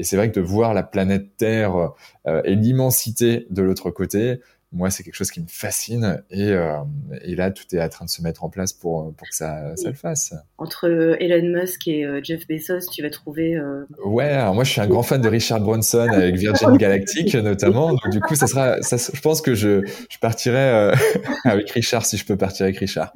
c'est 0.00 0.16
vrai 0.16 0.30
que 0.30 0.40
de 0.40 0.44
voir 0.44 0.74
la 0.74 0.82
planète 0.82 1.36
Terre 1.36 1.92
et 2.26 2.54
l'immensité 2.54 3.46
de 3.50 3.62
l'autre 3.62 3.90
côté, 3.90 4.40
moi, 4.74 4.90
c'est 4.90 5.04
quelque 5.04 5.14
chose 5.14 5.30
qui 5.30 5.40
me 5.40 5.46
fascine 5.46 6.22
et, 6.30 6.50
euh, 6.50 6.78
et, 7.22 7.36
là, 7.36 7.52
tout 7.52 7.64
est 7.72 7.80
en 7.80 7.88
train 7.88 8.04
de 8.04 8.10
se 8.10 8.22
mettre 8.22 8.42
en 8.42 8.48
place 8.48 8.72
pour, 8.72 9.14
pour 9.14 9.28
que 9.28 9.34
ça, 9.34 9.76
ça 9.76 9.88
le 9.88 9.94
fasse. 9.94 10.34
Entre 10.58 10.88
euh, 10.88 11.16
Elon 11.20 11.60
Musk 11.60 11.86
et 11.86 12.04
euh, 12.04 12.20
Jeff 12.22 12.46
Bezos, 12.48 12.90
tu 12.92 13.02
vas 13.02 13.10
trouver. 13.10 13.56
Ouais, 14.04 14.24
alors 14.24 14.54
moi, 14.54 14.64
je 14.64 14.70
suis 14.70 14.80
un 14.80 14.88
grand 14.88 15.04
fan 15.04 15.20
de 15.20 15.28
Richard 15.28 15.60
Branson 15.60 16.08
avec 16.10 16.34
Virgin 16.34 16.76
Galactic 16.76 17.34
notamment. 17.34 17.90
Donc, 17.90 18.10
du 18.10 18.20
coup, 18.20 18.34
ça 18.34 18.48
sera, 18.48 18.82
ça, 18.82 18.96
je 18.96 19.20
pense 19.20 19.40
que 19.40 19.54
je, 19.54 19.86
je 20.10 20.18
partirai 20.18 20.92
avec 21.44 21.70
Richard 21.70 22.04
si 22.04 22.16
je 22.16 22.26
peux 22.26 22.36
partir 22.36 22.64
avec 22.64 22.78
Richard. 22.78 23.12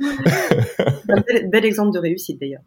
un 1.09 1.49
bel 1.49 1.65
exemple 1.65 1.93
de 1.93 1.99
réussite 1.99 2.41
d'ailleurs. 2.41 2.63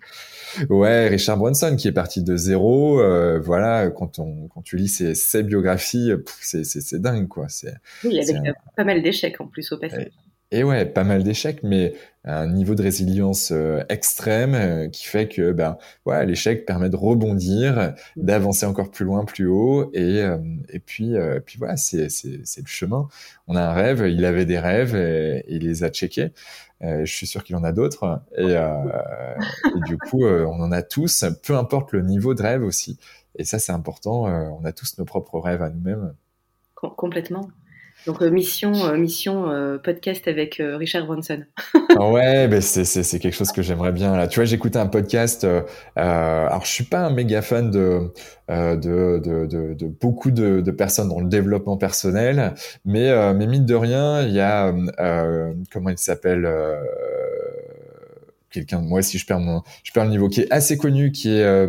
Ouais, 0.70 1.08
Richard 1.08 1.38
Branson 1.38 1.76
qui 1.78 1.88
est 1.88 1.94
parti 1.94 2.24
de 2.24 2.36
zéro. 2.36 3.00
Euh, 3.02 3.40
voilà, 3.40 3.90
quand 3.90 4.20
on 4.20 4.48
quand 4.48 4.62
tu 4.62 4.76
lis 4.76 4.88
ses, 4.88 5.16
ses 5.16 5.44
biographies, 5.44 6.12
c'est 6.42 6.64
c'est 6.64 7.02
dingue 7.02 7.28
quoi. 7.28 7.48
C'est 7.50 7.74
oui, 8.04 8.20
avec 8.20 8.54
pas 8.76 8.84
mal 8.84 9.02
d'échecs 9.02 9.40
en 9.40 9.48
plus 9.48 9.72
au 9.72 9.78
passé. 9.78 10.12
Et, 10.52 10.64
ouais, 10.64 10.86
pas 10.86 11.04
mal 11.04 11.24
d'échecs, 11.24 11.62
mais 11.64 11.94
un 12.24 12.48
niveau 12.48 12.76
de 12.76 12.84
résilience 12.84 13.52
euh, 13.52 13.84
extrême 13.90 14.54
euh, 14.54 14.88
qui 14.90 15.08
fait 15.08 15.28
que 15.28 15.54
ben 15.54 15.78
ouais, 16.06 16.24
l'échec 16.26 16.66
permet 16.66 16.90
de 16.90 16.96
rebondir, 16.96 17.94
mm. 18.16 18.24
d'avancer 18.24 18.66
encore 18.66 18.92
plus 18.92 19.06
loin, 19.06 19.26
plus 19.26 19.48
haut, 19.48 19.90
et 19.94 20.22
et 20.70 20.80
puis 20.80 21.16
puis 21.46 21.58
voilà, 21.58 21.78
c'est 21.78 22.08
le 22.28 22.68
chemin. 22.68 23.08
On 23.48 23.56
a 23.56 23.62
un 23.62 23.74
rêve, 23.74 24.06
il 24.08 24.24
avait 24.26 24.46
des 24.46 24.60
rêves 24.60 24.96
et, 24.96 25.40
et 25.48 25.56
il 25.56 25.64
les 25.64 25.84
a 25.84 25.90
checkés. 25.90 26.32
Euh, 26.84 27.06
je 27.06 27.14
suis 27.14 27.28
sûr 27.28 27.44
qu'il 27.44 27.56
en 27.56 27.64
a 27.64 27.72
d'autres. 27.72 28.22
Et, 28.36 28.56
euh, 28.56 28.92
et, 29.76 29.80
du 29.88 29.98
coup, 29.98 30.26
euh, 30.26 30.46
on 30.46 30.62
en 30.62 30.72
a 30.72 30.82
tous, 30.82 31.26
peu 31.44 31.56
importe 31.56 31.92
le 31.92 32.02
niveau 32.02 32.34
de 32.34 32.42
rêve 32.42 32.64
aussi. 32.64 32.98
Et 33.36 33.44
ça, 33.44 33.60
c'est 33.60 33.72
important. 33.72 34.26
on 34.26 34.66
a 34.66 34.72
tous 34.72 34.98
nos 34.98 35.06
propres 35.06 35.40
rêves 35.40 35.62
à 35.62 35.70
nous-mêmes. 35.70 36.14
Complètement. 36.76 37.50
Donc 38.08 38.22
mission, 38.22 38.72
mission 38.98 39.80
podcast 39.84 40.28
avec 40.28 40.60
Richard 40.60 41.06
Branson. 41.06 41.44
ouais, 42.00 42.48
ben 42.48 42.62
c'est 42.62 43.20
quelque 43.20 43.36
chose 43.36 43.52
que 43.52 43.62
j'aimerais 43.62 43.92
bien. 43.92 44.28
Tu 44.28 44.40
vois, 44.40 44.46
j'écoutais 44.46 44.80
un 44.80 44.88
podcast. 44.88 45.46
alors, 45.96 46.66
je 46.66 46.72
suis 46.72 46.84
pas 46.84 47.06
un 47.06 47.14
méga 47.14 47.42
fan 47.42 47.70
de 47.70 48.12
de, 48.50 48.76
de, 48.76 49.46
de, 49.46 49.74
de, 49.74 49.88
beaucoup 49.88 50.32
de, 50.32 50.62
de, 50.62 50.72
personnes 50.72 51.10
dans 51.10 51.22
le 51.22 51.30
développement 51.30 51.78
personnel, 51.78 52.54
mais 52.86 53.34
mais 53.34 53.48
mine 53.48 53.66
de 53.66 53.76
rien, 53.76 54.22
il 54.24 54.34
y 54.34 54.40
a 54.40 54.74
comment 55.72 55.90
il 55.90 55.98
s'appelle 55.98 56.50
quelqu'un. 58.50 58.82
Moi, 58.82 59.02
si 59.02 59.18
je 59.18 59.26
perds 59.26 59.40
mon, 59.40 59.62
je 59.84 59.92
perds 59.92 60.06
le 60.06 60.12
niveau, 60.12 60.28
qui 60.28 60.42
est 60.42 60.52
assez 60.52 60.78
connu, 60.78 61.12
qui 61.12 61.30
est 61.30 61.68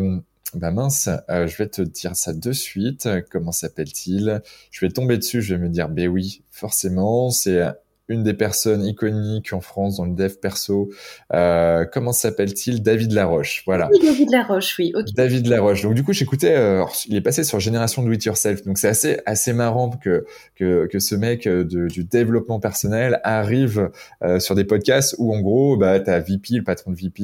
bah 0.55 0.71
mince, 0.71 1.09
euh, 1.29 1.47
je 1.47 1.57
vais 1.57 1.67
te 1.67 1.81
dire 1.81 2.15
ça 2.15 2.33
de 2.33 2.51
suite. 2.51 3.07
Comment 3.31 3.51
s'appelle-t-il? 3.51 4.41
Je 4.71 4.85
vais 4.85 4.91
tomber 4.91 5.17
dessus, 5.17 5.41
je 5.41 5.55
vais 5.55 5.61
me 5.61 5.69
dire, 5.69 5.89
ben 5.89 6.07
oui, 6.07 6.43
forcément, 6.51 7.29
c'est 7.29 7.61
une 8.09 8.23
des 8.23 8.33
personnes 8.33 8.83
iconiques 8.83 9.53
en 9.53 9.61
France 9.61 9.97
dans 9.97 10.05
le 10.05 10.13
dev 10.13 10.33
perso. 10.41 10.89
Euh, 11.33 11.85
comment 11.91 12.11
s'appelle-t-il? 12.11 12.83
David 12.83 13.13
Laroche. 13.13 13.63
Voilà. 13.65 13.89
Oui, 13.91 13.99
David 14.03 14.29
Laroche, 14.31 14.75
oui. 14.77 14.93
David 15.15 15.47
Laroche. 15.47 15.83
Donc 15.83 15.93
du 15.93 16.03
coup, 16.03 16.11
j'écoutais. 16.11 16.55
Euh, 16.55 16.83
il 17.07 17.15
est 17.15 17.21
passé 17.21 17.43
sur 17.43 17.59
Génération 17.59 18.03
Do 18.03 18.11
It 18.11 18.25
Yourself. 18.25 18.63
Donc 18.63 18.77
c'est 18.77 18.89
assez 18.89 19.19
assez 19.25 19.53
marrant 19.53 19.89
que 19.89 20.25
que 20.55 20.87
que 20.87 20.99
ce 20.99 21.15
mec 21.15 21.47
euh, 21.47 21.63
de, 21.63 21.87
du 21.87 22.03
développement 22.03 22.59
personnel 22.59 23.21
arrive 23.23 23.89
euh, 24.21 24.39
sur 24.39 24.55
des 24.55 24.65
podcasts 24.65 25.15
où 25.17 25.33
en 25.33 25.39
gros, 25.39 25.77
bah 25.77 25.99
t'as 26.01 26.19
VP, 26.19 26.55
le 26.57 26.63
patron 26.63 26.91
de 26.91 26.97
VP. 26.97 27.23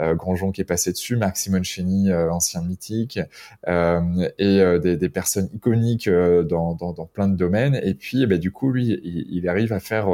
Euh, 0.00 0.14
Grandjean 0.14 0.52
qui 0.52 0.60
est 0.60 0.64
passé 0.64 0.92
dessus, 0.92 1.16
Marc 1.16 1.36
Simoncini, 1.36 2.10
euh, 2.10 2.30
ancien 2.30 2.62
mythique, 2.62 3.18
euh, 3.66 4.28
et 4.38 4.60
des, 4.78 5.08
personnes 5.08 5.48
iconiques 5.54 6.08
dans, 6.08 6.76
plein 7.12 7.28
de 7.28 7.36
domaines. 7.36 7.80
Et 7.82 7.94
puis, 7.94 8.26
bah, 8.26 8.36
du 8.36 8.52
coup, 8.52 8.70
lui, 8.70 9.00
il, 9.02 9.48
arrive 9.48 9.72
à 9.72 9.80
faire 9.80 10.08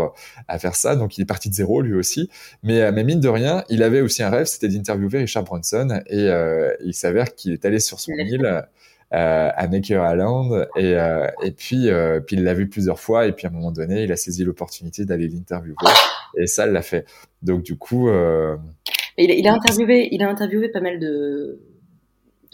à 0.48 0.58
ça. 0.58 0.96
Donc, 0.96 1.18
il 1.18 1.22
est 1.22 1.26
parti 1.26 1.48
de 1.50 1.54
zéro 1.54 1.82
lui 1.82 1.94
aussi. 1.94 2.30
Mais, 2.62 2.90
mais 2.92 3.04
mine 3.04 3.20
de 3.20 3.28
rien, 3.28 3.64
il 3.68 3.82
avait 3.82 4.00
aussi 4.00 4.22
un 4.22 4.30
rêve, 4.30 4.46
c'était 4.46 4.68
d'interviewer 4.68 5.18
Richard 5.18 5.44
Branson. 5.44 6.00
Et 6.08 6.28
il 6.84 6.94
s'avère 6.94 7.34
qu'il 7.34 7.52
est 7.52 7.64
allé 7.64 7.80
sur 7.80 8.00
son 8.00 8.12
île. 8.12 8.64
À 9.10 9.68
Maker 9.68 10.12
Island 10.12 10.66
et, 10.76 11.50
puis 11.52 11.88
puis 12.26 12.36
il 12.36 12.42
l'a 12.42 12.52
vu 12.52 12.68
plusieurs 12.68 12.98
fois 12.98 13.28
et 13.28 13.32
puis 13.32 13.46
à 13.46 13.50
un 13.50 13.52
moment 13.52 13.70
donné 13.70 14.02
il 14.02 14.10
a 14.10 14.16
saisi 14.16 14.42
l'opportunité 14.42 15.04
d'aller 15.04 15.28
l'interviewer 15.28 15.76
et 16.36 16.48
ça 16.48 16.66
l'a 16.66 16.82
fait 16.82 17.06
donc 17.40 17.62
du 17.62 17.76
coup 17.76 18.08
il, 19.18 19.30
il, 19.30 19.46
a 19.46 19.54
interviewé, 19.54 20.08
il 20.12 20.22
a 20.22 20.28
interviewé 20.28 20.68
pas 20.68 20.80
mal 20.80 20.98
de, 20.98 21.60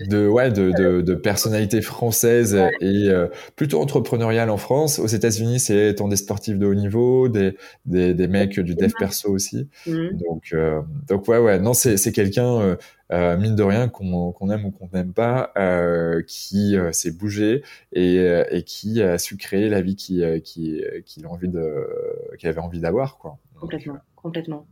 de 0.09 0.27
ouais 0.27 0.51
de, 0.51 0.73
de, 0.73 1.01
de 1.03 1.15
personnalité 1.15 1.83
française 1.83 2.55
et 2.81 3.09
euh, 3.09 3.29
plutôt 3.57 3.81
entrepreneuriale 3.81 4.51
en 4.51 4.57
France. 4.57 4.99
Aux 4.99 5.07
États-Unis, 5.07 5.61
c'est 5.61 5.95
tant 5.97 6.09
des 6.09 6.17
sportifs 6.17 6.59
de 6.59 6.67
haut 6.67 6.75
niveau, 6.75 7.29
des 7.29 7.57
des, 7.87 8.15
des 8.15 8.29
mecs 8.29 8.59
du 8.59 8.75
dev 8.75 8.93
perso 8.99 9.31
aussi. 9.31 9.69
Mhm. 9.87 10.19
Donc 10.19 10.53
euh, 10.53 10.81
donc 11.09 11.29
ouais 11.29 11.39
ouais 11.39 11.59
non 11.59 11.75
c'est 11.75 12.13
quelqu'un 12.13 12.61
euh, 12.61 12.77
euh 13.13 13.37
mine 13.37 13.57
de 13.57 13.63
rien 13.63 13.89
qu'on 13.89 14.33
qu'on 14.33 14.51
aime 14.51 14.65
ou 14.65 14.71
qu'on 14.71 14.89
n'aime 14.93 15.13
pas 15.13 15.53
qui 16.27 16.77
s'est 16.93 17.13
bougé 17.13 17.63
et 17.93 18.25
et 18.51 18.63
qui 18.63 19.03
a 19.03 19.19
su 19.19 19.37
créer 19.37 19.69
la 19.69 19.83
vie 19.83 19.97
qui 19.97 20.23
qui 20.43 20.83
qu'il 21.05 21.27
a 21.27 21.29
envie 21.29 21.49
de 21.49 21.87
qu'il 22.39 22.49
avait 22.49 22.61
envie 22.61 22.81
d'avoir. 22.81 23.19
Complètement 23.59 23.99
complètement. 24.17 24.67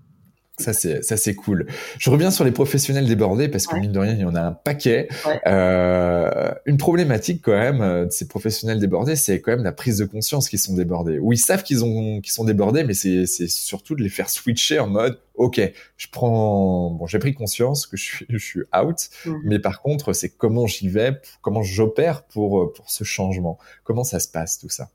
Ça 0.59 0.72
c'est 0.72 1.02
ça 1.04 1.16
c'est 1.16 1.34
cool. 1.34 1.66
Je 1.98 2.11
reviens 2.11 2.30
sur 2.30 2.44
les 2.44 2.50
professionnels 2.50 3.06
débordés 3.06 3.48
parce 3.48 3.66
que 3.66 3.76
mine 3.76 3.92
de 3.92 3.98
rien 3.98 4.14
il 4.14 4.20
y 4.20 4.24
en 4.24 4.34
a 4.34 4.40
un 4.40 4.52
paquet. 4.52 5.09
Euh, 5.46 6.50
une 6.66 6.76
problématique 6.76 7.42
quand 7.44 7.56
même 7.56 7.80
euh, 7.80 8.06
de 8.06 8.11
ces 8.11 8.26
professionnels 8.26 8.80
débordés, 8.80 9.16
c'est 9.16 9.40
quand 9.40 9.52
même 9.52 9.64
la 9.64 9.72
prise 9.72 9.98
de 9.98 10.04
conscience 10.04 10.48
qu'ils 10.48 10.59
sont 10.59 10.74
débordés. 10.74 11.18
Ou 11.18 11.32
ils 11.32 11.38
savent 11.38 11.62
qu'ils 11.62 11.84
ont 11.84 12.20
qu'ils 12.20 12.32
sont 12.32 12.44
débordés, 12.44 12.84
mais 12.84 12.94
c'est 12.94 13.26
c'est 13.26 13.48
surtout 13.48 13.94
de 13.94 14.02
les 14.02 14.09
faire 14.09 14.28
switcher 14.28 14.78
en 14.80 14.88
mode 14.88 15.18
ok, 15.39 15.61
je 15.97 16.07
prends, 16.11 16.91
bon, 16.91 17.07
j'ai 17.07 17.18
pris 17.18 17.32
conscience 17.32 17.86
que 17.86 17.97
je 17.97 18.03
suis, 18.03 18.26
je 18.28 18.36
suis 18.36 18.62
out, 18.76 19.09
mmh. 19.24 19.34
mais 19.45 19.59
par 19.59 19.80
contre, 19.80 20.12
c'est 20.12 20.36
comment 20.36 20.66
j'y 20.66 20.89
vais, 20.89 21.12
comment 21.41 21.62
j'opère 21.62 22.24
pour 22.26 22.61
euh, 22.61 22.72
pour 22.72 22.91
ce 22.91 23.05
changement. 23.05 23.59
Comment 23.84 24.05
ça 24.05 24.20
se 24.20 24.28
passe 24.28 24.59
tout 24.59 24.68
ça? 24.68 24.91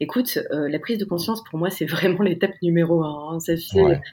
Écoute, 0.00 0.38
euh, 0.52 0.68
la 0.68 0.78
prise 0.78 0.98
de 0.98 1.04
conscience 1.04 1.42
pour 1.44 1.58
moi, 1.58 1.70
c'est 1.70 1.86
vraiment 1.86 2.22
l'étape 2.22 2.54
numéro 2.60 3.02
un. 3.02 3.36
Hein. 3.36 3.40
C'est 3.40 3.56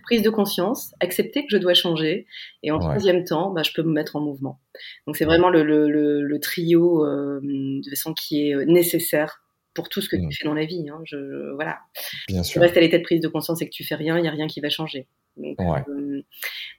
prise 0.04 0.22
de 0.22 0.30
conscience, 0.30 0.94
accepter 1.00 1.42
que 1.42 1.50
je 1.52 1.58
dois 1.58 1.74
changer, 1.74 2.28
et 2.64 2.72
en 2.72 2.80
troisième 2.80 3.24
temps, 3.24 3.52
bah, 3.52 3.64
je 3.64 3.72
peux 3.74 3.84
me 3.84 3.92
mettre 3.92 4.16
en 4.16 4.22
mouvement. 4.22 4.60
Donc 5.08 5.18
c'est 5.18 5.26
vraiment 5.26 5.50
le, 5.50 5.64
le, 5.64 5.90
le, 6.22 6.40
trio 6.40 7.06
euh, 7.06 7.40
de 7.42 7.90
façon 7.90 8.14
qui 8.14 8.50
est 8.50 8.66
nécessaire 8.66 9.44
pour 9.74 9.90
tout 9.90 10.02
ce 10.02 10.10
que 10.10 10.16
tu 10.16 10.24
mmh. 10.24 10.32
fais 10.32 10.46
dans 10.48 10.54
la 10.54 10.66
vie. 10.66 10.90
Hein. 10.90 11.02
Je, 11.06 11.54
voilà. 11.56 11.80
Bien 12.28 12.44
sûr. 12.44 12.54
Tu 12.54 12.60
restes 12.60 12.78
à 12.78 12.82
l'état 12.82 12.98
de 12.98 13.04
prise 13.04 13.22
de 13.22 13.28
conscience 13.28 13.62
et 13.62 13.66
que 13.66 13.74
tu 13.74 13.84
fais 13.84 13.96
rien, 13.96 14.18
il 14.18 14.22
n'y 14.22 14.28
a 14.28 14.32
rien 14.32 14.48
qui 14.48 14.60
va 14.60 14.70
changer. 14.70 15.08
Euh, 15.40 16.22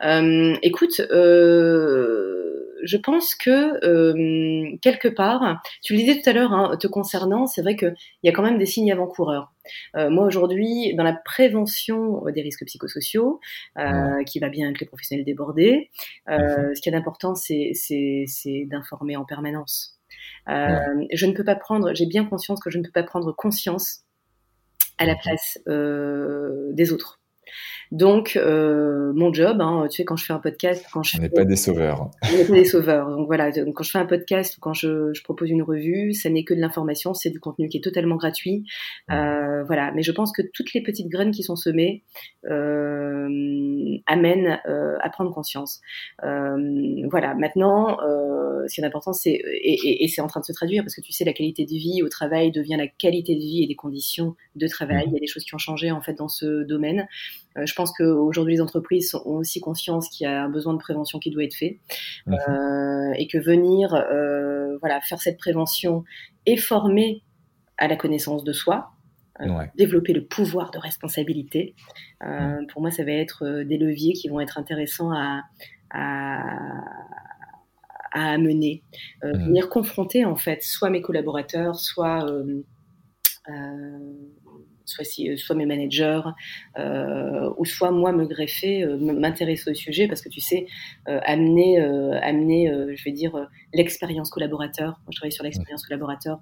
euh, 0.04 0.56
écoute, 0.62 1.00
euh, 1.00 2.78
je 2.84 2.96
pense 2.96 3.34
que 3.34 4.76
quelque 4.78 5.08
part, 5.08 5.62
tu 5.82 5.94
le 5.94 6.00
disais 6.00 6.20
tout 6.20 6.28
à 6.28 6.32
l'heure, 6.32 6.52
hein, 6.52 6.76
te 6.78 6.86
concernant, 6.86 7.46
c'est 7.46 7.62
vrai 7.62 7.76
qu'il 7.76 7.94
y 8.24 8.28
a 8.28 8.32
quand 8.32 8.42
même 8.42 8.58
des 8.58 8.66
signes 8.66 8.90
avant-coureurs. 8.92 9.52
moi 9.94 10.26
aujourd'hui, 10.26 10.94
dans 10.96 11.04
la 11.04 11.12
prévention 11.12 12.22
des 12.34 12.42
risques 12.42 12.66
psychosociaux, 12.66 13.40
qui 14.26 14.38
va 14.40 14.48
bien 14.48 14.66
avec 14.66 14.80
les 14.80 14.86
professionnels 14.86 15.24
débordés, 15.24 15.90
ce 16.26 16.80
qui 16.80 16.88
est 16.88 16.94
important, 16.94 17.34
c'est 17.34 18.66
d'informer 18.66 19.16
en 19.16 19.24
permanence. 19.24 20.00
Je 20.46 21.26
ne 21.26 21.32
peux 21.32 21.44
pas 21.44 21.56
prendre, 21.56 21.94
j'ai 21.94 22.06
bien 22.06 22.24
conscience 22.24 22.60
que 22.60 22.70
je 22.70 22.78
ne 22.78 22.82
peux 22.82 22.92
pas 22.92 23.04
prendre 23.04 23.32
conscience 23.32 24.00
à 24.98 25.06
la 25.06 25.14
place 25.14 25.58
des 25.66 26.92
autres. 26.92 27.21
Donc, 27.92 28.36
euh, 28.36 29.12
mon 29.12 29.34
job, 29.34 29.60
hein, 29.60 29.86
tu 29.90 29.98
sais, 29.98 30.04
quand 30.06 30.16
je 30.16 30.24
fais 30.24 30.32
un 30.32 30.38
podcast, 30.38 30.86
quand 30.94 31.02
je 31.02 31.18
on 31.18 31.20
n'est 31.20 31.28
pas 31.28 31.44
des 31.44 31.56
sauveurs. 31.56 32.10
On 32.22 32.38
n'est 32.38 32.46
pas 32.46 32.54
des 32.54 32.64
sauveurs. 32.64 33.10
Donc 33.10 33.26
voilà, 33.26 33.52
quand 33.52 33.82
je 33.82 33.90
fais 33.90 33.98
un 33.98 34.06
podcast 34.06 34.56
ou 34.56 34.60
quand 34.60 34.72
je, 34.72 35.12
je 35.12 35.22
propose 35.22 35.50
une 35.50 35.62
revue, 35.62 36.14
ça 36.14 36.30
n'est 36.30 36.42
que 36.42 36.54
de 36.54 36.60
l'information, 36.60 37.12
c'est 37.12 37.28
du 37.28 37.38
contenu 37.38 37.68
qui 37.68 37.76
est 37.76 37.82
totalement 37.82 38.16
gratuit. 38.16 38.64
Euh, 39.10 39.62
voilà, 39.64 39.92
mais 39.92 40.02
je 40.02 40.10
pense 40.10 40.32
que 40.32 40.40
toutes 40.40 40.72
les 40.72 40.82
petites 40.82 41.10
graines 41.10 41.32
qui 41.32 41.42
sont 41.42 41.54
semées 41.54 42.02
euh, 42.50 43.28
amènent 44.06 44.58
euh, 44.66 44.96
à 45.02 45.10
prendre 45.10 45.30
conscience. 45.34 45.82
Euh, 46.24 47.06
voilà. 47.10 47.34
Maintenant, 47.34 47.98
euh, 48.00 48.66
ce 48.68 48.74
qui 48.74 48.80
est 48.80 48.84
important, 48.86 49.12
c'est 49.12 49.32
et, 49.32 49.74
et, 49.84 50.04
et 50.04 50.08
c'est 50.08 50.22
en 50.22 50.28
train 50.28 50.40
de 50.40 50.46
se 50.46 50.52
traduire 50.54 50.82
parce 50.82 50.94
que 50.94 51.02
tu 51.02 51.12
sais, 51.12 51.26
la 51.26 51.34
qualité 51.34 51.66
de 51.66 51.72
vie 51.72 52.02
au 52.02 52.08
travail 52.08 52.52
devient 52.52 52.76
la 52.78 52.88
qualité 52.88 53.34
de 53.34 53.40
vie 53.40 53.62
et 53.62 53.66
des 53.66 53.76
conditions 53.76 54.34
de 54.56 54.66
travail. 54.66 55.04
Il 55.08 55.12
y 55.12 55.16
a 55.18 55.20
des 55.20 55.26
choses 55.26 55.44
qui 55.44 55.54
ont 55.54 55.58
changé 55.58 55.90
en 55.90 56.00
fait 56.00 56.14
dans 56.14 56.28
ce 56.28 56.62
domaine. 56.62 57.06
Euh, 57.58 57.66
je 57.66 57.74
pense 57.74 57.92
qu'aujourd'hui, 57.92 58.54
les 58.54 58.60
entreprises 58.60 59.14
ont 59.14 59.36
aussi 59.36 59.60
conscience 59.60 60.08
qu'il 60.08 60.26
y 60.26 60.28
a 60.28 60.42
un 60.42 60.48
besoin 60.48 60.72
de 60.74 60.78
prévention 60.78 61.18
qui 61.18 61.30
doit 61.30 61.44
être 61.44 61.54
fait 61.54 61.80
mhm. 62.26 62.38
euh, 62.48 63.12
et 63.16 63.26
que 63.26 63.38
venir 63.38 63.94
euh, 63.94 64.78
voilà, 64.78 65.00
faire 65.00 65.20
cette 65.20 65.38
prévention 65.38 66.04
et 66.46 66.56
former 66.56 67.22
à 67.78 67.88
la 67.88 67.96
connaissance 67.96 68.44
de 68.44 68.52
soi, 68.52 68.90
développer 69.76 70.12
le 70.12 70.24
pouvoir 70.24 70.70
de 70.70 70.78
responsabilité, 70.78 71.74
mhm. 72.22 72.66
pour 72.68 72.80
moi, 72.80 72.90
ça 72.90 73.04
va 73.04 73.12
être 73.12 73.62
des 73.62 73.76
leviers 73.76 74.12
qui 74.12 74.28
vont 74.28 74.40
être 74.40 74.58
intéressants 74.58 75.10
à, 75.10 75.42
à, 75.90 76.42
à 78.12 78.30
amener. 78.32 78.82
Mhm. 79.24 79.46
Venir 79.46 79.68
confronter, 79.68 80.24
en 80.24 80.36
fait, 80.36 80.62
soit 80.62 80.90
mes 80.90 81.00
collaborateurs, 81.00 81.80
soit 81.80 82.24
soit, 84.92 85.04
si, 85.04 85.30
euh, 85.30 85.36
soit 85.36 85.56
mes 85.56 85.66
managers, 85.66 86.22
euh, 86.78 87.50
ou 87.56 87.64
soit 87.64 87.90
moi 87.90 88.12
me 88.12 88.26
greffer, 88.26 88.82
euh, 88.82 88.96
m'intéresser 88.96 89.70
au 89.70 89.74
sujet, 89.74 90.06
parce 90.08 90.22
que 90.22 90.28
tu 90.28 90.40
sais, 90.40 90.66
amener, 91.06 91.78
amener 92.22 92.70
je 92.94 93.04
vais 93.04 93.12
dire, 93.12 93.48
l'expérience 93.72 94.30
collaborateur, 94.30 95.00
moi 95.04 95.10
je 95.10 95.16
travaille 95.16 95.32
sur 95.32 95.44
l'expérience 95.44 95.84
collaborateur, 95.84 96.40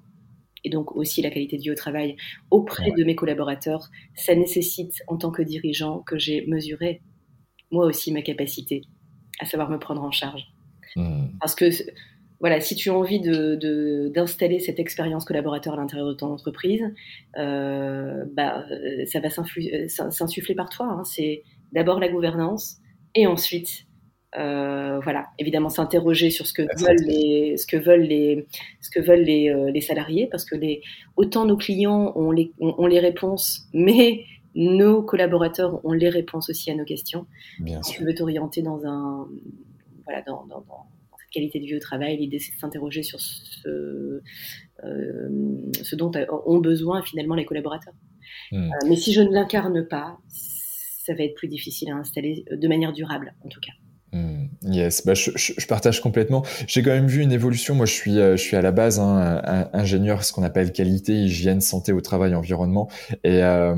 et 0.65 0.71
donc 0.71 0.95
aussi 0.95 1.23
la 1.23 1.31
qualité 1.31 1.57
de 1.57 1.63
vie 1.63 1.71
au 1.71 1.75
travail 1.75 2.17
auprès 2.51 2.91
de 2.91 3.05
mes 3.05 3.15
collaborateurs, 3.15 3.89
ça 4.15 4.35
nécessite 4.35 5.03
en 5.07 5.17
tant 5.17 5.31
que 5.31 5.43
dirigeant 5.43 6.01
que 6.01 6.19
j'ai 6.19 6.45
mesuré 6.47 7.01
moi 7.71 7.87
aussi 7.87 8.13
ma 8.13 8.21
capacité 8.23 8.83
à 9.39 9.47
savoir 9.47 9.71
me 9.71 9.79
prendre 9.79 10.03
en 10.03 10.11
charge. 10.11 10.43
Mmh. 10.97 11.29
Parce 11.41 11.55
que 11.55 11.71
voilà, 12.41 12.61
si 12.61 12.75
tu 12.75 12.89
as 12.89 12.95
envie 12.95 13.21
de, 13.21 14.09
d'installer 14.15 14.59
cette 14.61 14.79
expérience 14.79 15.27
collaborateur 15.27 15.75
à 15.75 15.77
l'intérieur 15.77 16.09
de 16.09 16.15
ton 16.15 16.33
entreprise, 16.33 16.83
euh, 17.37 18.25
bah, 18.33 18.65
ça 19.07 19.21
va 19.21 19.29
euh, 19.29 19.89
s'insuffler 19.89 20.55
par 20.55 20.71
toi. 20.71 20.87
Hein. 20.87 21.05
C'est 21.05 21.43
d'abord 21.73 22.01
la 22.01 22.09
gouvernance 22.09 22.79
et 23.15 23.27
ensuite, 23.27 23.85
euh, 24.39 25.01
voilà, 25.01 25.27
évidemment 25.39 25.69
s'interroger 25.69 26.31
sur 26.31 26.47
ce 26.47 26.55
que 26.55 26.63
veulent 26.63 27.07
les, 27.07 27.59
ce 27.59 27.67
que 27.67 27.77
veulent 27.77 28.05
les, 28.05 28.47
ce 28.81 28.91
que 28.91 29.01
veulent 29.01 29.25
les, 29.25 29.53
les 29.73 29.81
salariés, 29.83 30.27
parce 30.31 30.47
que 30.47 30.57
les, 30.57 30.81
autant 31.17 31.45
nos 31.45 31.59
clients 31.59 32.13
ont 32.17 32.31
les, 32.31 32.53
ont, 32.59 32.87
les 32.87 33.01
réponses, 33.01 33.69
mais 33.75 34.25
nos 34.55 35.03
collaborateurs 35.03 35.85
ont 35.85 35.93
les 35.93 36.09
réponses 36.09 36.49
aussi 36.49 36.71
à 36.71 36.75
nos 36.75 36.85
questions. 36.85 37.27
Bien 37.59 37.83
tu 37.83 38.03
veux 38.03 38.15
t'orienter 38.15 38.63
dans 38.63 38.87
un, 38.87 39.29
voilà, 40.07 40.23
dans, 40.23 40.47
dans 40.47 40.65
qualité 41.31 41.61
de 41.61 41.65
vie 41.65 41.77
au 41.77 41.81
travail. 41.81 42.17
L'idée, 42.17 42.39
c'est 42.39 42.55
de 42.55 42.59
s'interroger 42.59 43.03
sur 43.03 43.21
ce, 43.21 43.69
euh, 44.85 45.71
ce, 45.83 45.97
dont 45.97 46.11
ont 46.47 46.59
besoin 46.59 47.03
finalement 47.03 47.35
les 47.35 47.45
collaborateurs. 47.45 47.95
Hmm. 48.53 48.65
Euh, 48.65 48.89
mais 48.89 48.97
si 48.97 49.13
je 49.13 49.23
ne 49.23 49.33
l'incarne 49.33 49.87
pas, 49.87 50.19
ça 50.29 51.15
va 51.15 51.25
être 51.25 51.35
plus 51.35 51.49
difficile 51.49 51.91
à 51.91 51.97
installer 51.97 52.45
de 52.51 52.69
manière 52.69 52.93
durable, 52.93 53.35
en 53.45 53.49
tout 53.49 53.61
cas. 53.61 53.73
Yes, 54.63 55.07
bah, 55.07 55.15
je, 55.15 55.31
je, 55.37 55.67
partage 55.67 56.03
complètement. 56.03 56.45
J'ai 56.67 56.83
quand 56.83 56.91
même 56.91 57.07
vu 57.07 57.23
une 57.23 57.33
évolution. 57.33 57.75
Moi, 57.75 57.87
je 57.87 57.93
suis, 57.95 58.19
euh, 58.19 58.37
je 58.37 58.43
suis 58.43 58.57
à 58.59 58.63
la 58.63 58.73
base 58.73 59.01
hein, 59.01 59.41
ingénieur, 59.73 60.23
ce 60.23 60.35
qu'on 60.35 60.43
appelle 60.43 60.73
qualité, 60.73 61.15
hygiène, 61.15 61.63
santé 61.63 61.93
au 61.93 62.03
travail, 62.03 62.35
environnement. 62.35 62.91
Et, 63.25 63.43
euh, 63.43 63.75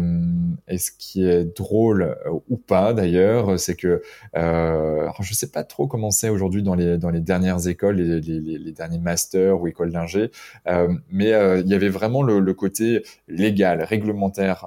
et 0.67 0.79
ce 0.79 0.91
qui 0.91 1.25
est 1.25 1.45
drôle 1.57 2.03
euh, 2.27 2.31
ou 2.49 2.57
pas 2.57 2.95
d'ailleurs, 2.95 3.61
c'est 3.61 3.77
que 3.77 4.03
euh, 4.37 5.09
je 5.21 5.35
sais 5.35 5.51
pas 5.51 5.63
trop 5.63 5.87
comment 5.87 6.11
c'est 6.11 6.29
aujourd'hui 6.31 6.63
dans 6.63 6.75
les 6.75 6.99
dans 6.99 7.11
les 7.11 7.21
dernières 7.21 7.69
écoles, 7.69 7.97
les, 7.97 8.21
les, 8.21 8.59
les 8.59 8.73
derniers 8.73 8.99
masters 8.99 9.61
ou 9.61 9.69
écoles 9.69 9.93
d'ingé, 9.93 10.31
euh, 10.67 10.89
mais 11.11 11.33
euh, 11.33 11.61
il 11.61 11.69
y 11.69 11.75
avait 11.75 11.89
vraiment 11.91 12.23
le, 12.23 12.41
le 12.41 12.55
côté 12.55 13.05
légal, 13.29 13.83
réglementaire 13.85 14.67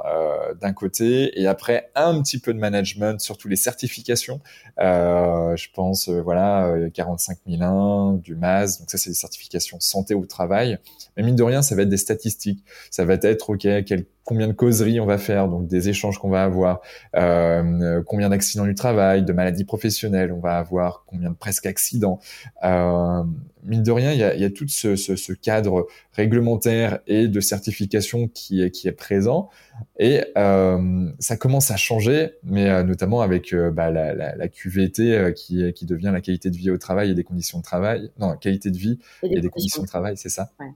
d'un 0.62 0.74
côté, 0.74 1.40
et 1.40 1.48
après 1.48 1.90
un 1.96 2.22
petit 2.22 2.40
peu 2.40 2.54
de 2.54 2.60
management, 2.60 3.20
surtout 3.20 3.48
les 3.48 3.56
certifications. 3.56 4.40
Je 4.78 5.68
pense, 5.74 6.05
euh, 6.10 6.22
voilà, 6.22 6.74
45001, 6.94 8.16
euh, 8.16 8.18
du 8.18 8.36
MAS, 8.36 8.80
donc 8.80 8.90
ça 8.90 8.98
c'est 8.98 9.10
des 9.10 9.16
certifications 9.16 9.78
santé 9.80 10.14
au 10.14 10.26
travail. 10.26 10.78
Mais 11.16 11.24
mine 11.24 11.36
de 11.36 11.44
rien, 11.44 11.62
ça 11.62 11.76
va 11.76 11.84
être 11.84 11.90
des 11.90 11.98
statistiques. 11.98 12.64
Ça 12.92 13.06
va 13.06 13.16
être, 13.22 13.50
ok, 13.50 13.62
quel, 13.86 14.06
combien 14.24 14.48
de 14.48 14.54
causeries 14.54 15.00
on 15.00 15.06
va 15.06 15.18
faire, 15.18 15.48
donc 15.48 15.68
des 15.68 15.90
échanges 15.90 16.18
qu'on 16.18 16.30
va 16.30 16.44
avoir, 16.44 16.82
euh, 17.16 18.02
combien 18.06 18.30
d'accidents 18.30 18.66
du 18.66 18.76
travail, 18.76 19.24
de 19.24 19.34
maladies 19.34 19.66
professionnelles 19.66 20.32
on 20.32 20.40
va 20.40 20.58
avoir, 20.58 21.04
combien 21.08 21.30
de 21.30 21.36
presque 21.36 21.66
accidents. 21.66 22.20
Mine 23.66 23.84
de 23.84 23.92
rien, 23.92 24.12
il 24.12 24.20
y 24.20 24.24
a, 24.24 24.36
il 24.36 24.42
y 24.42 24.46
a 24.46 24.50
tout 24.50 24.68
ce, 24.68 24.96
ce, 24.96 25.16
ce, 25.16 25.34
cadre 25.34 25.88
réglementaire 26.14 27.00
et 27.08 27.28
de 27.28 27.40
certification 27.40 28.28
qui 28.28 28.62
est, 28.62 28.72
qui 28.72 28.88
est 28.88 28.94
présent. 28.94 29.50
Et 30.00 30.24
euh, 30.38 31.12
ça 31.20 31.38
commence 31.38 31.72
à 31.72 31.78
changer, 31.78 32.32
mais 32.44 32.70
euh, 32.70 32.84
notamment 32.84 33.22
avec 33.22 33.54
euh, 33.54 33.72
bah, 33.72 33.92
la, 33.92 34.14
la, 34.14 34.36
la, 34.36 34.48
QVT 34.48 35.34
qui, 35.36 35.74
qui 35.74 35.86
devient 35.86 36.12
la 36.14 36.22
qualité 36.22 36.50
de 36.50 36.56
vie 36.56 36.72
au 36.72 36.78
travail 36.78 37.12
et 37.12 37.16
des 37.16 37.24
conditions 37.24 37.58
de 37.58 37.64
travail. 37.64 38.12
Non, 38.20 38.36
qualité 38.38 38.72
de 38.72 38.78
vie 38.78 39.00
et 39.24 39.42
des, 39.42 39.50
conditions 39.50 39.82
de 39.82 39.88
travail, 39.88 40.18
c'est 40.18 40.30
ça. 40.30 40.52
Ouais. 40.60 40.68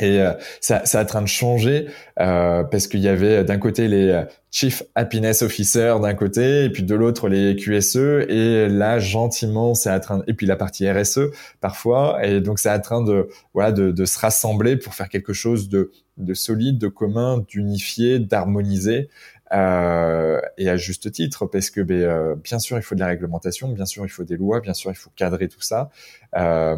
Et 0.00 0.20
euh, 0.20 0.32
ça, 0.60 0.84
ça 0.86 1.00
est 1.00 1.02
en 1.02 1.06
train 1.06 1.22
de 1.22 1.28
changer 1.28 1.86
euh, 2.18 2.64
parce 2.64 2.88
qu'il 2.88 3.00
y 3.00 3.08
avait 3.08 3.44
d'un 3.44 3.58
côté 3.58 3.86
les 3.86 4.24
Chief 4.50 4.82
Happiness 4.94 5.42
Officer 5.42 5.96
d'un 6.00 6.14
côté 6.14 6.64
et 6.64 6.70
puis 6.70 6.82
de 6.82 6.94
l'autre 6.94 7.28
les 7.28 7.56
QSE 7.56 7.96
et 8.28 8.68
là 8.68 9.00
gentiment 9.00 9.74
c'est 9.74 9.90
en 9.90 9.98
train 9.98 10.22
et 10.28 10.34
puis 10.34 10.46
la 10.46 10.56
partie 10.56 10.90
RSE 10.90 11.30
parfois. 11.60 12.24
Et 12.24 12.40
donc 12.40 12.58
c'est 12.58 12.70
en 12.70 12.80
train 12.80 13.02
de 13.02 13.28
voilà 13.52 13.72
de, 13.72 13.90
de, 13.90 14.04
se 14.04 14.18
rassembler 14.18 14.76
pour 14.76 14.94
faire 14.94 15.08
quelque 15.08 15.32
chose 15.32 15.68
de, 15.68 15.90
de 16.16 16.34
solide, 16.34 16.78
de 16.78 16.88
commun, 16.88 17.44
d'unifié, 17.48 18.18
d'harmonisé 18.18 19.08
euh, 19.52 20.40
et 20.56 20.70
à 20.70 20.76
juste 20.76 21.12
titre, 21.12 21.46
parce 21.46 21.70
que 21.70 21.80
ben, 21.80 22.00
euh, 22.02 22.34
bien 22.34 22.58
sûr 22.58 22.78
il 22.78 22.82
faut 22.82 22.94
de 22.94 23.00
la 23.00 23.08
réglementation, 23.08 23.68
bien 23.68 23.84
sûr 23.84 24.04
il 24.04 24.08
faut 24.08 24.24
des 24.24 24.36
lois, 24.36 24.60
bien 24.60 24.72
sûr 24.72 24.90
il 24.90 24.96
faut 24.96 25.10
cadrer 25.16 25.48
tout 25.48 25.60
ça, 25.60 25.90
euh, 26.36 26.76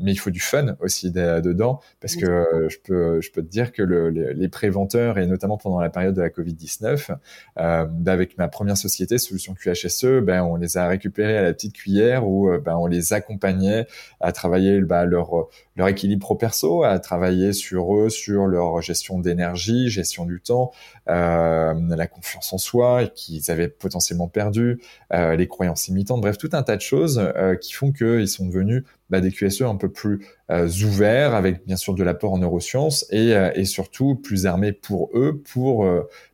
mais 0.00 0.12
il 0.12 0.16
faut 0.16 0.30
du 0.30 0.40
fun 0.40 0.76
aussi 0.80 1.12
dedans, 1.12 1.80
parce 2.00 2.16
que 2.16 2.26
euh, 2.26 2.68
je 2.68 2.78
peux 2.82 3.20
je 3.20 3.30
peux 3.30 3.42
te 3.42 3.48
dire 3.48 3.72
que 3.72 3.82
le, 3.82 4.10
les, 4.10 4.48
préventeurs 4.48 5.18
et 5.18 5.26
notamment 5.26 5.58
pendant 5.58 5.80
la 5.80 5.90
période 5.90 6.14
de 6.14 6.22
la 6.22 6.30
Covid 6.30 6.54
19, 6.54 7.10
ben, 7.56 7.88
avec 8.06 8.38
ma 8.38 8.48
première 8.48 8.76
société 8.76 9.18
Solution 9.18 9.54
QHSE, 9.54 10.20
ben 10.22 10.42
on 10.42 10.56
les 10.56 10.78
a 10.78 10.88
récupérés 10.88 11.36
à 11.36 11.42
la 11.42 11.52
petite 11.52 11.74
cuillère 11.74 12.26
où 12.26 12.50
ben 12.58 12.76
on 12.76 12.86
les 12.86 13.12
accompagnait 13.12 13.86
à 14.20 14.32
travailler 14.32 14.80
ben, 14.80 15.04
leur 15.04 15.48
leur 15.76 15.88
équilibre 15.88 16.20
pro 16.20 16.34
perso, 16.34 16.84
à 16.84 16.98
travailler 16.98 17.52
sur 17.52 17.94
eux, 17.94 18.08
sur 18.08 18.46
leur 18.46 18.80
gestion 18.80 19.18
d'énergie, 19.18 19.90
gestion 19.90 20.24
du 20.24 20.40
temps, 20.40 20.72
euh, 21.08 21.74
confiance 22.08 22.52
en 22.52 22.58
soi 22.58 23.06
qu'ils 23.06 23.50
avaient 23.50 23.68
potentiellement 23.68 24.28
perdu, 24.28 24.80
euh, 25.12 25.36
les 25.36 25.48
croyances 25.48 25.88
imitantes, 25.88 26.20
bref, 26.20 26.38
tout 26.38 26.50
un 26.52 26.62
tas 26.62 26.76
de 26.76 26.82
choses 26.82 27.18
euh, 27.18 27.54
qui 27.56 27.72
font 27.72 27.92
qu'ils 27.92 28.28
sont 28.28 28.46
devenus 28.46 28.84
bah, 29.10 29.20
des 29.20 29.30
QSE 29.30 29.62
un 29.62 29.76
peu 29.76 29.90
plus 29.90 30.26
euh, 30.50 30.68
ouverts, 30.84 31.34
avec 31.34 31.64
bien 31.66 31.76
sûr 31.76 31.94
de 31.94 32.02
l'apport 32.02 32.32
en 32.32 32.38
neurosciences 32.38 33.06
et, 33.10 33.34
euh, 33.34 33.50
et 33.54 33.64
surtout 33.64 34.16
plus 34.16 34.46
armés 34.46 34.72
pour 34.72 35.10
eux, 35.14 35.42
pour, 35.52 35.88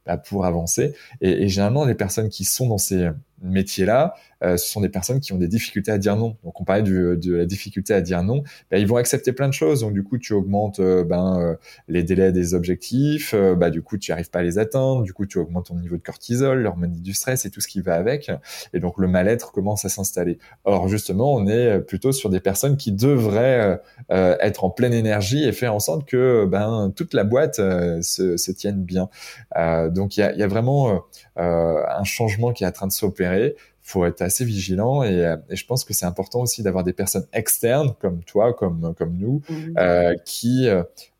bah, 0.07 0.17
pour 0.17 0.45
avancer. 0.45 0.95
Et, 1.21 1.49
généralement, 1.49 1.85
les 1.85 1.95
personnes 1.95 2.29
qui 2.29 2.45
sont 2.45 2.69
dans 2.69 2.79
ces 2.79 3.11
métiers-là, 3.43 4.15
euh, 4.43 4.57
ce 4.57 4.69
sont 4.69 4.81
des 4.81 4.89
personnes 4.89 5.21
qui 5.21 5.33
ont 5.33 5.39
des 5.39 5.49
difficultés 5.49 5.91
à 5.93 5.99
dire 5.99 6.17
non. 6.17 6.37
Donc 6.45 6.61
on 6.61 6.65
parlait 6.65 6.83
du, 6.83 7.17
de 7.17 7.35
la 7.35 7.47
difficulté 7.47 7.95
à 7.95 8.01
dire 8.01 8.23
non, 8.23 8.43
ben, 8.71 8.79
ils 8.79 8.87
vont 8.87 8.97
accepter 8.97 9.33
plein 9.33 9.49
de 9.49 9.55
choses. 9.55 9.81
Donc 9.81 9.93
du 9.93 10.03
coup 10.03 10.19
tu 10.19 10.33
augmentes 10.33 10.81
euh, 10.81 11.05
ben, 11.05 11.41
euh, 11.41 11.55
les 11.89 12.03
délais 12.03 12.33
des 12.33 12.55
objectifs, 12.55 13.35
bah, 13.35 13.71
du 13.71 13.83
coup 13.83 13.99
tu 13.99 14.13
arrives 14.13 14.31
pas 14.31 14.41
à 14.41 14.43
les 14.43 14.59
atteindre, 14.59 15.03
du 15.03 15.13
coup 15.13 15.27
tu 15.27 15.39
augmentes 15.39 15.67
ton 15.67 15.77
niveau 15.77 15.97
de 15.97 16.03
cortisol, 16.03 16.63
l'hormone 16.63 16.93
du 16.93 17.15
stress 17.15 17.45
et 17.45 17.51
tout 17.51 17.61
ce 17.61 17.69
qui 17.69 17.81
va 17.81 17.95
avec. 17.95 18.31
Et 18.73 18.81
donc 18.81 18.99
le 18.99 19.09
mal-être 19.09 19.53
commence 19.53 19.85
à 19.85 19.89
s'installer. 19.89 20.39
Or 20.65 20.89
justement 20.89 21.35
on 21.35 21.47
est 21.47 21.81
plutôt 21.81 22.13
sur 22.13 22.31
des 22.31 22.41
personnes 22.41 22.62
qui 22.77 22.93
devraient 22.93 23.81
être 24.11 24.65
en 24.65 24.71
pleine 24.71 24.93
énergie 24.93 25.45
et 25.45 25.53
faire 25.53 25.75
en 25.75 25.81
sorte 25.81 26.07
que 26.07 26.47
ben 26.47 26.93
toute 26.95 27.15
la 27.15 27.25
boîte 27.25 27.57
se, 27.57 28.37
se, 28.37 28.51
tienne 28.53 28.83
bien. 28.85 29.09
donc 29.91 30.17
il 30.17 30.21
y 30.21 30.23
a, 30.23 30.33
y 30.33 30.43
a, 30.43 30.47
vraiment 30.47 31.03
un 31.37 32.05
changement 32.05 32.53
qui 32.53 32.65
est 32.65 32.67
en 32.67 32.73
train 32.73 32.87
de 32.87 32.93
s'opérer 32.93 33.57
faut 33.83 34.05
être 34.05 34.23
assez 34.23 34.45
vigilant 34.45 35.03
et, 35.03 35.27
euh, 35.27 35.37
et 35.51 35.57
je 35.57 35.67
pense 35.67 35.85
que 35.85 35.93
c'est 35.93 36.07
important 36.07 36.41
aussi 36.41 36.63
d'avoir 36.63 36.85
des 36.85 36.93
personnes 36.93 37.27
externes 37.33 37.95
comme 38.01 38.23
toi, 38.23 38.55
comme 38.55 38.95
comme 38.97 39.17
nous, 39.17 39.43
mmh. 39.49 39.55
euh, 39.79 40.15
qui 40.25 40.69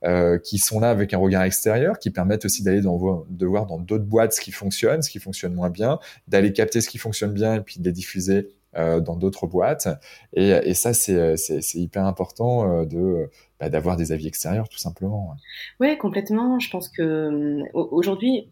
euh, 0.05 0.39
qui 0.39 0.59
sont 0.59 0.79
là 0.79 0.91
avec 0.91 1.13
un 1.13 1.19
regard 1.19 1.43
extérieur, 1.43 1.99
qui 1.99 2.11
permettent 2.11 2.45
aussi 2.45 2.63
d'aller 2.63 2.81
dans 2.81 3.27
de 3.29 3.47
voir 3.47 3.67
dans 3.67 3.79
d'autres 3.79 4.05
boîtes 4.05 4.33
ce 4.33 4.41
qui 4.41 4.53
fonctionne, 4.53 5.03
ce 5.03 5.11
qui 5.11 5.19
fonctionne 5.19 5.55
moins 5.55 5.71
bien, 5.71 5.99
d'aller 6.29 6.53
capter 6.53 6.81
ce 6.81 6.89
qui 6.89 6.99
fonctionne 6.99 7.33
bien 7.33 7.57
et 7.57 7.61
puis 7.61 7.81
de 7.81 7.85
les 7.85 7.93
diffuser 7.93 8.49
euh, 8.77 9.01
dans 9.01 9.17
d'autres 9.17 9.47
boîtes. 9.47 9.89
Et, 10.35 10.49
et 10.51 10.75
ça 10.75 10.95
c'est 10.95 11.37
c'est 11.37 11.79
hyper 11.79 12.05
important 12.05 12.69
euh, 12.69 12.85
de 12.85 13.31
bah, 13.61 13.69
d'avoir 13.69 13.97
des 13.97 14.13
avis 14.13 14.27
extérieurs 14.27 14.69
tout 14.69 14.79
simplement. 14.79 15.37
Ouais, 15.81 15.97
complètement. 15.99 16.59
Je 16.59 16.71
pense 16.71 16.89
que 16.89 17.61
aujourd'hui, 17.75 18.49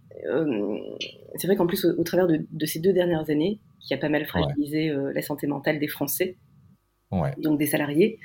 c'est 1.36 1.46
vrai 1.46 1.56
qu'en 1.56 1.66
plus 1.66 1.84
au, 1.84 2.04
travers 2.04 2.26
de, 2.26 2.46
de, 2.50 2.66
ces 2.66 2.80
deux 2.80 2.92
dernières 2.92 3.30
années, 3.30 3.60
qui 3.80 3.94
a 3.94 3.96
pas 3.96 4.08
mal 4.08 4.26
fragilisé 4.26 4.90
euh, 4.90 5.12
la 5.14 5.22
santé 5.22 5.46
mentale 5.46 5.78
des 5.78 5.88
Français, 5.88 6.36
donc 7.38 7.58
des 7.58 7.66
salariés. 7.66 8.18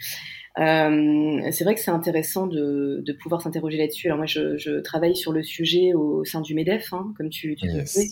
Euh, 0.58 1.42
c'est 1.52 1.64
vrai 1.64 1.76
que 1.76 1.82
c'est 1.82 1.92
intéressant 1.92 2.48
de, 2.48 3.02
de 3.06 3.14
pouvoir 3.14 3.42
s'interroger 3.42 3.78
là-dessus. 3.78 4.08
Alors 4.08 4.18
moi, 4.18 4.26
je, 4.26 4.58
je, 4.58 4.80
travaille 4.80 5.16
sur 5.16 5.34
le 5.34 5.44
sujet 5.44 5.94
au 5.94 6.24
sein 6.24 6.42
du 6.42 6.54
MEDEF, 6.54 6.94
hein, 6.94 7.14
comme 7.18 7.30
tu, 7.30 7.56
tu 7.56 7.68
yes. 7.68 7.92
sais, 7.92 8.08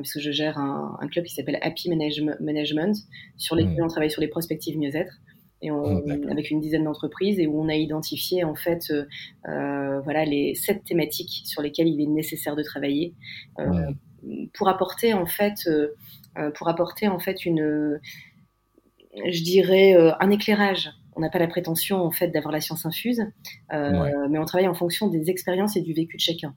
puisque 0.00 0.20
je 0.20 0.30
gère 0.30 0.58
un, 0.58 0.96
un 1.00 1.08
club 1.08 1.24
qui 1.24 1.34
s'appelle 1.34 1.58
Happy 1.62 1.90
Management, 1.90 2.96
sur 3.36 3.56
lequel 3.56 3.80
mm. 3.80 3.84
on 3.84 3.88
travaille 3.88 4.10
sur 4.10 4.20
les 4.20 4.28
prospectives 4.28 4.78
mieux-être. 4.78 5.14
Et 5.62 5.70
on, 5.70 6.02
mm, 6.02 6.28
avec 6.30 6.50
une 6.50 6.60
dizaine 6.60 6.84
d'entreprises 6.84 7.38
et 7.38 7.46
où 7.46 7.60
on 7.60 7.68
a 7.68 7.74
identifié 7.74 8.44
en 8.44 8.54
fait 8.54 8.90
euh, 8.90 9.04
euh 9.48 10.00
voilà 10.02 10.26
les 10.26 10.54
sept 10.54 10.84
thématiques 10.84 11.42
sur 11.46 11.62
lesquelles 11.62 11.88
il 11.88 12.00
est 12.00 12.06
nécessaire 12.06 12.56
de 12.56 12.62
travailler 12.62 13.14
euh, 13.58 13.90
pour 14.52 14.68
apporter 14.68 15.14
en 15.14 15.24
fait 15.24 15.68
pour 16.54 16.68
apporter 16.68 17.08
en 17.08 17.18
fait 17.18 17.46
une, 17.46 17.98
je 19.14 19.42
dirais, 19.42 19.94
un 20.20 20.30
éclairage. 20.30 20.90
On 21.14 21.20
n'a 21.20 21.30
pas 21.30 21.38
la 21.38 21.46
prétention 21.46 22.02
en 22.02 22.10
fait 22.10 22.28
d'avoir 22.28 22.52
la 22.52 22.60
science 22.60 22.84
infuse, 22.84 23.22
euh, 23.72 24.28
mais 24.28 24.38
on 24.38 24.44
travaille 24.44 24.68
en 24.68 24.74
fonction 24.74 25.08
des 25.08 25.30
expériences 25.30 25.74
et 25.76 25.80
du 25.80 25.94
vécu 25.94 26.18
de 26.18 26.20
chacun. 26.20 26.54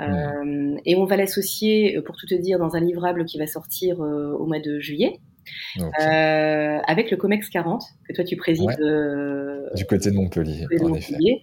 Euh, 0.00 0.76
et 0.84 0.96
on 0.96 1.04
va 1.04 1.16
l'associer, 1.16 2.00
pour 2.02 2.16
tout 2.16 2.26
te 2.26 2.34
dire, 2.34 2.58
dans 2.58 2.76
un 2.76 2.80
livrable 2.80 3.24
qui 3.24 3.38
va 3.38 3.46
sortir 3.46 4.00
euh, 4.00 4.32
au 4.32 4.46
mois 4.46 4.60
de 4.60 4.78
juillet, 4.80 5.20
okay. 5.76 5.86
euh, 6.02 6.78
avec 6.86 7.10
le 7.10 7.16
COMEX 7.16 7.48
40, 7.50 7.82
que 8.08 8.14
toi 8.14 8.24
tu 8.24 8.36
présides. 8.36 8.68
Ouais. 8.68 9.76
du 9.76 9.84
côté 9.84 10.10
de 10.10 10.16
Montpellier, 10.16 10.66
côté 10.68 10.84
de 10.84 10.88
Montpellier 10.88 11.42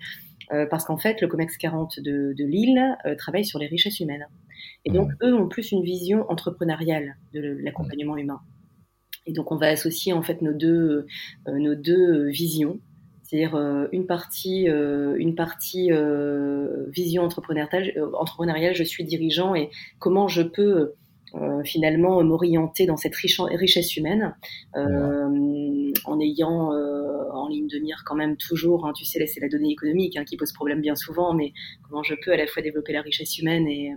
parce 0.72 0.84
qu'en 0.84 0.98
fait, 0.98 1.22
le 1.22 1.28
COMEX 1.28 1.58
40 1.58 2.00
de, 2.00 2.34
de 2.36 2.44
Lille 2.44 2.98
travaille 3.20 3.46
sur 3.46 3.60
les 3.60 3.68
richesses 3.68 4.00
humaines. 4.00 4.26
Et 4.84 4.90
donc, 4.92 5.12
eux 5.22 5.36
ont 5.36 5.48
plus 5.48 5.72
une 5.72 5.84
vision 5.84 6.26
entrepreneuriale 6.28 7.18
de 7.34 7.60
l'accompagnement 7.62 8.18
humain. 8.18 8.42
Et 9.26 9.32
donc, 9.32 9.52
on 9.52 9.58
va 9.58 9.68
associer 9.68 10.12
en 10.12 10.24
fait 10.24 10.42
nos 10.42 10.54
deux, 10.54 11.06
euh, 11.48 11.60
nos 11.60 11.76
deux 11.76 12.30
visions, 12.30 12.80
c'est-à-dire 13.30 13.56
euh, 13.56 13.88
une 13.92 14.08
partie, 14.08 14.70
euh, 14.70 15.16
une 15.20 15.36
partie 15.36 15.92
vision 16.88 17.24
entrepreneuriale, 17.24 17.94
entrepreneuriale, 18.14 18.74
je 18.74 18.84
suis 18.84 19.04
dirigeant 19.04 19.54
et 19.54 19.70
comment 20.00 20.28
je 20.28 20.42
peux 20.42 20.94
euh, 21.36 21.64
finalement 21.64 22.24
m'orienter 22.24 22.88
dans 22.88 22.98
cette 22.98 23.14
richesse 23.16 23.96
humaine 23.96 24.36
euh, 24.76 25.92
en 26.06 26.20
ayant 26.20 26.74
euh, 26.74 27.30
en 27.32 27.48
ligne 27.48 27.68
de 27.68 27.78
mire 27.78 28.02
quand 28.04 28.16
même 28.16 28.36
toujours, 28.36 28.88
hein, 28.88 28.94
tu 28.94 29.06
sais, 29.06 29.24
c'est 29.28 29.40
la 29.40 29.48
donnée 29.48 29.70
économique 29.70 30.18
hein, 30.18 30.26
qui 30.26 30.38
pose 30.38 30.52
problème 30.52 30.82
bien 30.82 30.96
souvent, 30.96 31.36
mais 31.36 31.54
comment 31.84 32.02
je 32.02 32.16
peux 32.26 32.32
à 32.32 32.38
la 32.38 32.48
fois 32.48 32.64
développer 32.64 32.94
la 32.94 33.02
richesse 33.02 33.38
humaine 33.38 33.68
et, 33.68 33.94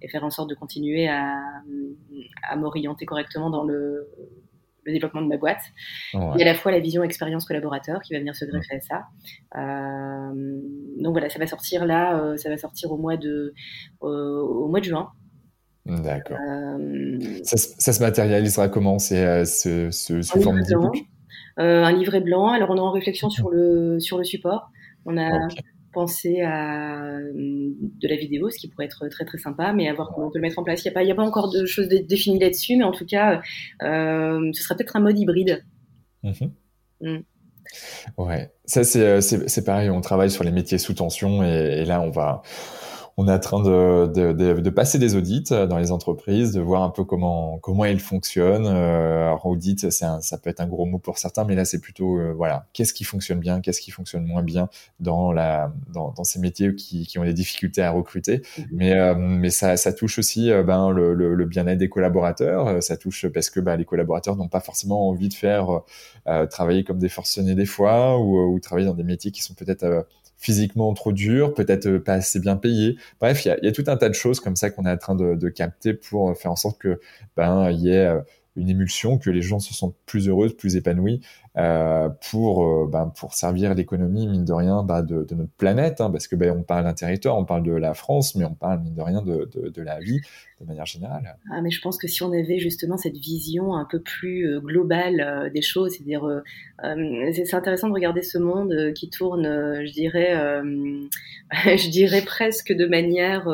et 0.00 0.08
faire 0.08 0.22
en 0.22 0.30
sorte 0.30 0.48
de 0.48 0.54
continuer 0.54 1.08
à, 1.08 1.42
à 2.48 2.54
m'orienter 2.54 3.04
correctement 3.04 3.50
dans 3.50 3.64
le, 3.64 4.08
le, 4.86 4.92
développement 4.92 5.22
de 5.22 5.28
ma 5.28 5.36
boîte. 5.36 5.62
Ouais. 6.14 6.20
Et 6.38 6.42
à 6.42 6.44
la 6.44 6.54
fois 6.54 6.72
la 6.72 6.80
vision 6.80 7.02
expérience 7.02 7.44
collaborateur 7.44 8.00
qui 8.02 8.12
va 8.12 8.20
venir 8.20 8.34
se 8.34 8.44
greffer 8.44 8.76
à 8.76 8.80
ça. 8.80 9.04
Euh, 9.56 10.60
donc 10.98 11.12
voilà, 11.12 11.28
ça 11.28 11.38
va 11.38 11.46
sortir 11.46 11.84
là, 11.84 12.18
euh, 12.18 12.36
ça 12.36 12.48
va 12.48 12.56
sortir 12.56 12.92
au 12.92 12.96
mois 12.96 13.16
de, 13.16 13.54
au 14.00 14.68
mois 14.68 14.80
de 14.80 14.84
juin. 14.84 15.10
D'accord. 15.86 16.38
Euh... 16.48 17.18
Ça, 17.44 17.56
ça, 17.56 17.92
se 17.92 18.02
matérialisera 18.02 18.68
comment 18.68 18.98
C'est 18.98 19.44
ce, 19.44 19.90
ce, 19.92 20.20
sous 20.20 20.42
forme 20.42 20.62
d'e-book? 20.62 20.96
euh, 21.58 21.84
Un 21.84 21.92
livret 21.92 22.20
blanc. 22.20 22.48
Alors 22.48 22.70
on 22.70 22.76
est 22.76 22.80
en 22.80 22.90
réflexion 22.90 23.30
sur 23.30 23.50
le 23.50 23.98
sur 24.00 24.18
le 24.18 24.24
support. 24.24 24.70
On 25.04 25.16
a 25.16 25.46
okay. 25.46 25.60
Pensé 25.96 26.42
à 26.42 27.06
euh, 27.06 27.32
de 27.34 28.06
la 28.06 28.16
vidéo, 28.16 28.50
ce 28.50 28.58
qui 28.58 28.68
pourrait 28.68 28.84
être 28.84 29.08
très 29.08 29.24
très 29.24 29.38
sympa, 29.38 29.72
mais 29.72 29.88
à 29.88 29.94
voir 29.94 30.10
comment 30.14 30.26
on 30.26 30.30
peut 30.30 30.38
le 30.38 30.42
mettre 30.42 30.58
en 30.58 30.62
place. 30.62 30.84
Il 30.84 30.88
n'y 30.88 30.90
a 30.90 30.92
pas 30.92 31.02
il 31.02 31.08
y 31.08 31.10
a 31.10 31.14
pas 31.14 31.24
encore 31.24 31.50
de 31.50 31.64
choses 31.64 31.88
définies 31.88 32.38
là-dessus, 32.38 32.76
mais 32.76 32.84
en 32.84 32.92
tout 32.92 33.06
cas, 33.06 33.40
euh, 33.82 34.50
ce 34.52 34.62
sera 34.62 34.74
peut-être 34.74 34.94
un 34.96 35.00
mode 35.00 35.18
hybride. 35.18 35.64
Mmh. 36.22 36.32
Mmh. 37.00 37.18
Ouais, 38.18 38.50
ça 38.66 38.84
c'est 38.84 39.22
c'est 39.22 39.64
pareil. 39.64 39.88
On 39.88 40.02
travaille 40.02 40.30
sur 40.30 40.44
les 40.44 40.52
métiers 40.52 40.76
sous 40.76 40.92
tension 40.92 41.42
et, 41.42 41.80
et 41.80 41.84
là 41.86 42.02
on 42.02 42.10
va 42.10 42.42
on 43.18 43.28
est 43.28 43.32
en 43.32 43.38
train 43.38 43.62
de, 43.62 44.06
de, 44.08 44.32
de, 44.32 44.60
de, 44.60 44.70
passer 44.70 44.98
des 44.98 45.16
audits 45.16 45.44
euh, 45.50 45.66
dans 45.66 45.78
les 45.78 45.90
entreprises, 45.90 46.52
de 46.52 46.60
voir 46.60 46.82
un 46.82 46.90
peu 46.90 47.02
comment 47.04 47.58
comment 47.58 47.86
ils 47.86 47.98
fonctionnent. 48.00 48.66
Euh, 48.66 49.28
alors 49.28 49.46
audit, 49.46 49.90
c'est 49.90 50.04
ça 50.20 50.38
peut 50.38 50.50
être 50.50 50.60
un 50.60 50.66
gros 50.66 50.84
mot 50.84 50.98
pour 50.98 51.16
certains, 51.16 51.44
mais 51.44 51.54
là 51.54 51.64
c'est 51.64 51.80
plutôt 51.80 52.18
euh, 52.18 52.34
voilà, 52.36 52.66
qu'est-ce 52.74 52.92
qui 52.92 53.04
fonctionne 53.04 53.40
bien, 53.40 53.62
qu'est-ce 53.62 53.80
qui 53.80 53.90
fonctionne 53.90 54.26
moins 54.26 54.42
bien 54.42 54.68
dans 55.00 55.32
la 55.32 55.72
dans, 55.94 56.12
dans 56.12 56.24
ces 56.24 56.38
métiers 56.38 56.74
qui, 56.74 57.06
qui 57.06 57.18
ont 57.18 57.24
des 57.24 57.32
difficultés 57.32 57.82
à 57.82 57.90
recruter. 57.90 58.38
Mm-hmm. 58.38 58.66
Mais 58.72 58.92
euh, 58.92 59.14
mais 59.16 59.50
ça 59.50 59.78
ça 59.78 59.94
touche 59.94 60.18
aussi 60.18 60.50
euh, 60.50 60.62
ben 60.62 60.90
le, 60.90 61.14
le, 61.14 61.34
le 61.34 61.44
bien-être 61.46 61.78
des 61.78 61.88
collaborateurs. 61.88 62.82
Ça 62.82 62.98
touche 62.98 63.26
parce 63.28 63.48
que 63.48 63.60
ben, 63.60 63.76
les 63.76 63.86
collaborateurs 63.86 64.36
n'ont 64.36 64.48
pas 64.48 64.60
forcément 64.60 65.08
envie 65.08 65.28
de 65.28 65.34
faire 65.34 65.80
travailler 66.50 66.84
comme 66.84 66.98
des 66.98 67.08
forcenés 67.08 67.54
des 67.54 67.66
fois 67.66 68.18
ou, 68.18 68.38
ou 68.38 68.60
travailler 68.60 68.86
dans 68.86 68.94
des 68.94 69.04
métiers 69.04 69.30
qui 69.30 69.42
sont 69.42 69.54
peut-être 69.54 70.06
physiquement 70.38 70.92
trop 70.94 71.12
dur, 71.12 71.54
peut-être 71.54 71.86
euh, 71.86 72.02
pas 72.02 72.14
assez 72.14 72.40
bien 72.40 72.56
payé. 72.56 72.96
Bref, 73.20 73.44
il 73.44 73.58
y 73.62 73.68
a, 73.68 73.72
tout 73.72 73.84
un 73.86 73.96
tas 73.96 74.08
de 74.08 74.14
choses 74.14 74.40
comme 74.40 74.56
ça 74.56 74.70
qu'on 74.70 74.86
est 74.86 74.90
en 74.90 74.96
train 74.96 75.14
de, 75.14 75.48
capter 75.48 75.94
pour 75.94 76.36
faire 76.36 76.52
en 76.52 76.56
sorte 76.56 76.78
que 76.78 77.00
ben 77.36 77.70
il 77.70 77.80
y 77.80 77.90
ait 77.90 78.06
euh, 78.06 78.20
une 78.56 78.68
émulsion, 78.68 79.18
que 79.18 79.30
les 79.30 79.42
gens 79.42 79.58
se 79.58 79.74
sentent 79.74 79.96
plus 80.06 80.28
heureux, 80.28 80.48
plus 80.50 80.76
épanouis 80.76 81.20
euh, 81.56 82.10
pour 82.30 82.66
euh, 82.66 82.88
ben, 82.90 83.12
pour 83.18 83.32
servir 83.32 83.74
l'économie 83.74 84.26
mine 84.28 84.44
de 84.44 84.52
rien 84.52 84.82
de, 84.82 85.24
de, 85.24 85.34
notre 85.34 85.52
planète, 85.52 86.00
hein, 86.00 86.10
parce 86.10 86.28
que 86.28 86.36
ben, 86.36 86.54
on 86.56 86.62
parle 86.62 86.84
d'un 86.84 86.92
territoire, 86.92 87.38
on 87.38 87.44
parle 87.44 87.62
de 87.62 87.72
la 87.72 87.94
France, 87.94 88.34
mais 88.34 88.44
on 88.44 88.54
parle 88.54 88.82
mine 88.82 88.94
de 88.94 89.00
rien 89.00 89.22
de, 89.22 89.48
de, 89.54 89.68
de 89.68 89.82
la 89.82 89.98
vie 89.98 90.20
de 90.60 90.66
manière 90.66 90.86
générale. 90.86 91.36
Ah, 91.50 91.62
mais 91.62 91.70
je 91.70 91.80
pense 91.80 91.96
que 91.98 92.08
si 92.08 92.22
on 92.22 92.32
avait 92.32 92.58
justement 92.58 92.96
cette 92.96 93.16
vision 93.16 93.74
un 93.74 93.86
peu 93.90 94.00
plus 94.00 94.46
euh, 94.46 94.60
globale 94.60 95.50
des 95.54 95.62
choses, 95.62 95.92
c'est-à-dire 95.92 96.42
c'est 97.32 97.54
intéressant 97.54 97.88
de 97.88 97.94
regarder 97.94 98.22
ce 98.22 98.38
monde 98.38 98.92
qui 98.94 99.08
tourne, 99.08 99.44
je 99.44 99.92
dirais, 99.92 100.34
je 101.52 101.90
dirais 101.90 102.22
presque 102.22 102.72
de 102.72 102.86
manière 102.86 103.48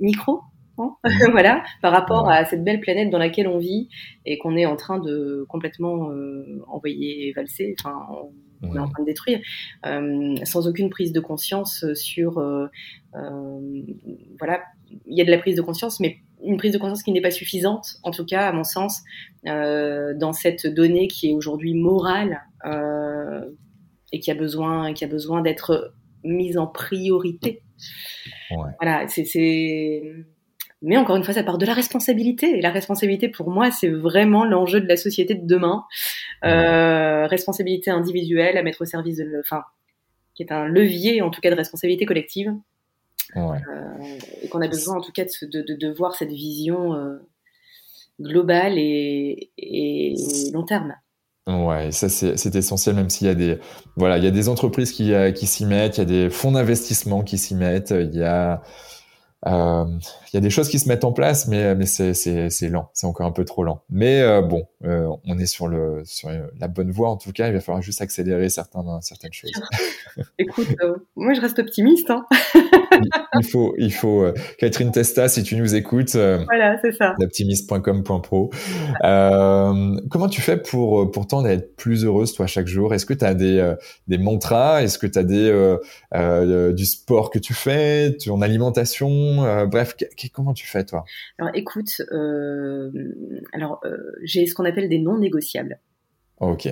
micro 0.00 0.42
Hein, 0.78 0.94
voilà, 1.30 1.62
par 1.82 1.92
rapport 1.92 2.28
à 2.28 2.44
cette 2.44 2.62
belle 2.64 2.80
planète 2.80 3.10
dans 3.10 3.18
laquelle 3.18 3.48
on 3.48 3.58
vit 3.58 3.88
et 4.24 4.38
qu'on 4.38 4.56
est 4.56 4.66
en 4.66 4.76
train 4.76 4.98
de 4.98 5.46
complètement 5.48 6.10
euh, 6.10 6.62
envoyer 6.68 7.32
valser, 7.34 7.74
enfin, 7.78 8.06
on, 8.62 8.74
est 8.74 8.78
en 8.78 8.88
train 8.88 9.02
de 9.02 9.06
détruire, 9.06 9.40
euh, 9.86 10.36
sans 10.44 10.66
aucune 10.68 10.90
prise 10.90 11.12
de 11.12 11.20
conscience 11.20 11.84
sur, 11.94 12.38
euh, 12.38 12.66
euh, 13.14 13.82
voilà, 14.38 14.62
il 15.06 15.16
y 15.16 15.20
a 15.20 15.24
de 15.24 15.30
la 15.30 15.38
prise 15.38 15.56
de 15.56 15.62
conscience, 15.62 16.00
mais 16.00 16.18
une 16.44 16.56
prise 16.56 16.72
de 16.72 16.78
conscience 16.78 17.02
qui 17.02 17.12
n'est 17.12 17.20
pas 17.20 17.30
suffisante, 17.30 17.96
en 18.02 18.10
tout 18.10 18.24
cas 18.24 18.48
à 18.48 18.52
mon 18.52 18.64
sens, 18.64 19.02
dans 19.44 20.32
cette 20.32 20.66
donnée 20.66 21.08
qui 21.08 21.30
est 21.30 21.34
aujourd'hui 21.34 21.74
morale 21.74 22.42
et 24.12 24.20
qui 24.20 24.30
a 24.30 24.34
besoin, 24.34 24.92
qui 24.92 25.04
a 25.04 25.08
besoin 25.08 25.40
d'être 25.40 25.94
mise 26.24 26.58
en 26.58 26.66
priorité. 26.66 27.62
Ouais. 28.50 28.70
Voilà, 28.80 29.08
c'est 29.08 30.26
mais 30.82 30.96
encore 30.96 31.16
une 31.16 31.24
fois, 31.24 31.34
ça 31.34 31.42
part 31.42 31.58
de 31.58 31.66
la 31.66 31.72
responsabilité. 31.72 32.58
Et 32.58 32.60
la 32.60 32.70
responsabilité, 32.70 33.28
pour 33.28 33.50
moi, 33.50 33.70
c'est 33.70 33.88
vraiment 33.88 34.44
l'enjeu 34.44 34.80
de 34.80 34.86
la 34.86 34.96
société 34.96 35.34
de 35.34 35.46
demain. 35.46 35.84
Euh, 36.44 37.26
responsabilité 37.26 37.90
individuelle 37.90 38.58
à 38.58 38.62
mettre 38.62 38.82
au 38.82 38.84
service 38.84 39.16
de, 39.16 39.40
enfin, 39.40 39.64
qui 40.34 40.42
est 40.42 40.52
un 40.52 40.66
levier, 40.66 41.22
en 41.22 41.30
tout 41.30 41.40
cas, 41.40 41.50
de 41.50 41.56
responsabilité 41.56 42.04
collective. 42.04 42.52
Ouais. 43.34 43.58
Euh, 43.68 44.18
et 44.42 44.48
qu'on 44.48 44.60
a 44.60 44.68
besoin, 44.68 44.98
en 44.98 45.00
tout 45.00 45.12
cas, 45.12 45.24
de, 45.24 45.62
de, 45.62 45.74
de 45.74 45.92
voir 45.92 46.14
cette 46.14 46.30
vision 46.30 46.94
euh, 46.94 47.16
globale 48.20 48.74
et, 48.76 49.50
et, 49.56 50.14
long 50.52 50.64
terme. 50.64 50.94
Ouais, 51.46 51.92
ça 51.92 52.08
c'est 52.08 52.56
essentiel, 52.56 52.96
même 52.96 53.08
s'il 53.08 53.28
y 53.28 53.30
a 53.30 53.34
des 53.34 53.58
voilà, 53.94 54.18
il 54.18 54.24
y 54.24 54.26
a 54.26 54.32
des 54.32 54.48
entreprises 54.48 54.90
qui, 54.90 55.12
qui 55.36 55.46
s'y 55.46 55.64
mettent, 55.64 55.98
il 55.98 56.00
y 56.00 56.02
a 56.02 56.04
des 56.04 56.28
fonds 56.28 56.50
d'investissement 56.50 57.22
qui 57.22 57.38
s'y 57.38 57.54
mettent, 57.54 57.92
il 57.96 58.16
y 58.16 58.24
a 58.24 58.62
il 59.44 60.34
y 60.34 60.36
a 60.36 60.40
des 60.40 60.50
choses 60.50 60.68
qui 60.68 60.78
se 60.78 60.88
mettent 60.88 61.04
en 61.04 61.12
place, 61.12 61.46
mais, 61.48 61.74
mais 61.74 61.86
c'est 61.86 62.68
lent, 62.68 62.90
c'est 62.94 63.06
encore 63.06 63.26
un 63.26 63.32
peu 63.32 63.44
trop 63.44 63.62
lent. 63.64 63.82
Mais 63.90 64.20
euh, 64.20 64.42
bon, 64.42 64.66
euh, 64.84 65.08
on 65.24 65.38
est 65.38 65.46
sur, 65.46 65.68
le, 65.68 66.02
sur 66.04 66.30
la 66.58 66.68
bonne 66.68 66.90
voie 66.90 67.10
en 67.10 67.16
tout 67.16 67.32
cas, 67.32 67.48
il 67.48 67.54
va 67.54 67.60
falloir 67.60 67.82
juste 67.82 68.00
accélérer 68.02 68.48
certains, 68.48 69.00
certaines 69.02 69.32
choses. 69.32 69.52
Écoute, 70.38 70.68
moi 71.14 71.34
je 71.34 71.40
reste 71.40 71.58
optimiste. 71.58 72.10
Hein. 72.10 72.26
il, 73.38 73.44
faut, 73.44 73.74
il 73.78 73.92
faut 73.92 74.26
Catherine 74.58 74.90
Testa, 74.90 75.28
si 75.28 75.42
tu 75.42 75.56
nous 75.56 75.74
écoutes, 75.74 76.14
voilà, 76.14 76.78
c'est 76.82 76.92
ça. 76.92 77.14
L'optimiste.com.pro. 77.18 78.50
comment 80.10 80.28
tu 80.28 80.40
fais 80.40 80.56
pour, 80.56 81.10
pour 81.10 81.26
tendre 81.26 81.48
à 81.48 81.52
être 81.52 81.76
plus 81.76 82.04
heureuse 82.04 82.32
toi 82.32 82.46
chaque 82.46 82.66
jour? 82.66 82.94
Est-ce 82.94 83.06
que 83.06 83.14
tu 83.14 83.24
as 83.24 83.34
des, 83.34 83.74
des 84.08 84.18
mantras? 84.18 84.82
Est-ce 84.82 84.98
que 84.98 85.06
tu 85.06 85.18
as 85.18 85.24
des, 85.24 85.76
du 86.74 86.84
sport 86.84 87.30
que 87.30 87.38
tu 87.38 87.54
fais, 87.54 88.16
ton 88.24 88.42
alimentation? 88.42 89.44
Euh, 89.44 89.66
bref, 89.66 89.96
comment 90.32 90.54
tu 90.54 90.66
fais 90.66 90.84
toi? 90.84 91.04
Alors 91.38 91.54
écoute, 91.54 92.02
euh, 92.12 92.90
alors 93.52 93.80
euh, 93.84 93.96
j'ai 94.22 94.46
ce 94.46 94.54
qu'on 94.54 94.64
appelle 94.64 94.88
des 94.88 94.98
non 94.98 95.18
négociables. 95.18 95.78
Ok. 96.40 96.68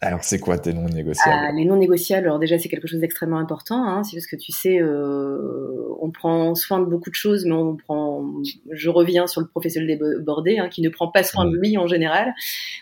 Alors, 0.00 0.22
c'est 0.22 0.38
quoi 0.38 0.58
tes 0.58 0.72
non 0.72 0.88
négociables? 0.88 1.46
ah, 1.48 1.52
Les 1.52 1.64
non 1.64 1.76
négociables, 1.76 2.26
alors 2.26 2.38
déjà, 2.38 2.58
c'est 2.58 2.68
quelque 2.68 2.86
chose 2.86 3.00
d'extrêmement 3.00 3.38
important. 3.38 3.84
Hein, 3.84 4.04
c'est 4.04 4.16
parce 4.16 4.26
que 4.26 4.36
tu 4.36 4.52
sais, 4.52 4.80
euh, 4.80 5.88
on 6.00 6.10
prend 6.10 6.54
soin 6.54 6.80
de 6.80 6.84
beaucoup 6.84 7.10
de 7.10 7.14
choses, 7.14 7.44
mais 7.44 7.54
on 7.54 7.76
prend. 7.76 8.24
Je 8.70 8.90
reviens 8.90 9.26
sur 9.26 9.40
le 9.40 9.46
professionnel 9.46 9.98
débordé, 9.98 10.58
hein, 10.58 10.68
qui 10.68 10.82
ne 10.82 10.88
prend 10.88 11.08
pas 11.08 11.22
soin 11.22 11.46
de 11.46 11.56
lui 11.56 11.76
en 11.76 11.86
général. 11.86 12.34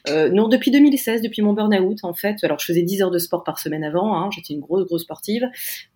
Euh, 0.08 0.28
non, 0.30 0.48
depuis 0.48 0.70
2016, 0.70 1.22
depuis 1.22 1.42
mon 1.42 1.52
burn-out, 1.52 1.98
en 2.02 2.14
fait. 2.14 2.42
Alors, 2.44 2.58
je 2.58 2.66
faisais 2.66 2.82
10 2.82 3.02
heures 3.02 3.10
de 3.10 3.18
sport 3.18 3.44
par 3.44 3.58
semaine 3.58 3.84
avant. 3.84 4.16
Hein, 4.16 4.28
J'étais 4.34 4.54
une 4.54 4.60
grosse, 4.60 4.86
grosse 4.86 5.02
sportive. 5.02 5.48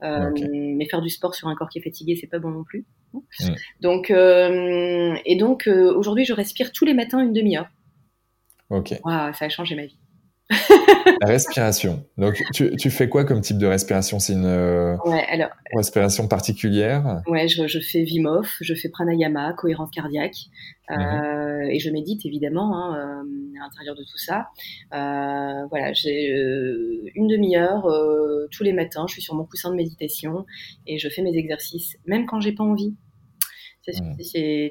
Euh, 0.03 0.31
Mais 0.51 0.87
faire 0.87 1.03
du 1.03 1.11
sport 1.11 1.35
sur 1.35 1.49
un 1.49 1.55
corps 1.55 1.69
qui 1.69 1.79
est 1.79 1.83
fatigué, 1.83 2.17
c'est 2.21 2.27
pas 2.27 2.39
bon 2.39 2.51
non 2.51 2.65
plus. 2.65 2.85
Mm. 3.13 3.49
Donc, 3.81 4.11
et 4.11 5.37
donc, 5.37 5.67
aujourd'hui, 5.67 6.25
je 6.25 6.33
respire 6.33 6.73
tous 6.73 6.85
les 6.85 6.95
matins 6.95 7.21
une 7.21 7.33
demi-heure. 7.33 7.69
Ok. 8.71 8.95
ça 9.05 9.33
a 9.41 9.49
changé 9.49 9.77
ma 9.77 9.87
vie. 9.87 9.97
La 11.21 11.27
respiration. 11.27 12.05
Donc, 12.19 12.43
tu, 12.53 12.75
tu, 12.77 12.91
fais 12.91 13.09
quoi 13.09 13.25
comme 13.25 13.41
type 13.41 13.59
de 13.59 13.67
respiration? 13.67 14.19
C'est 14.19 14.35
une 14.35 14.45
euh, 14.45 14.97
respiration 15.75 16.29
particulière? 16.29 17.23
Ouais, 17.27 17.49
je, 17.49 17.67
je, 17.67 17.81
fais 17.81 18.03
Vimov, 18.03 18.49
je 18.61 18.75
fais 18.75 18.89
pranayama, 18.89 19.53
cohérence 19.55 19.91
cardiaque, 19.91 20.37
euh, 20.91 20.95
mhm. 20.95 21.71
et 21.71 21.79
je 21.81 21.91
médite 21.91 22.25
évidemment 22.27 22.77
hein, 22.77 22.97
euh, 22.97 23.59
à 23.61 23.65
l'intérieur 23.65 23.97
de 23.97 24.03
tout 24.03 24.19
ça. 24.19 24.49
Euh, 24.95 25.67
voilà, 25.69 25.93
j'ai 25.93 26.33
euh, 26.33 27.03
une 27.15 27.27
demi-heure 27.27 27.89
tous 28.53 28.63
les 28.63 28.73
matins. 28.73 29.07
Je 29.09 29.15
suis 29.15 29.23
sur 29.23 29.35
mon 29.35 29.45
coussin 29.45 29.71
de 29.71 29.77
méditation 29.77 30.45
et 30.87 30.99
je 30.99 31.09
fais 31.09 31.23
mes 31.23 31.37
exercices, 31.37 31.97
même 32.07 32.27
quand 32.27 32.41
j'ai 32.41 32.53
pas 32.53 32.65
envie. 32.65 32.95
Mhm. 33.89 34.17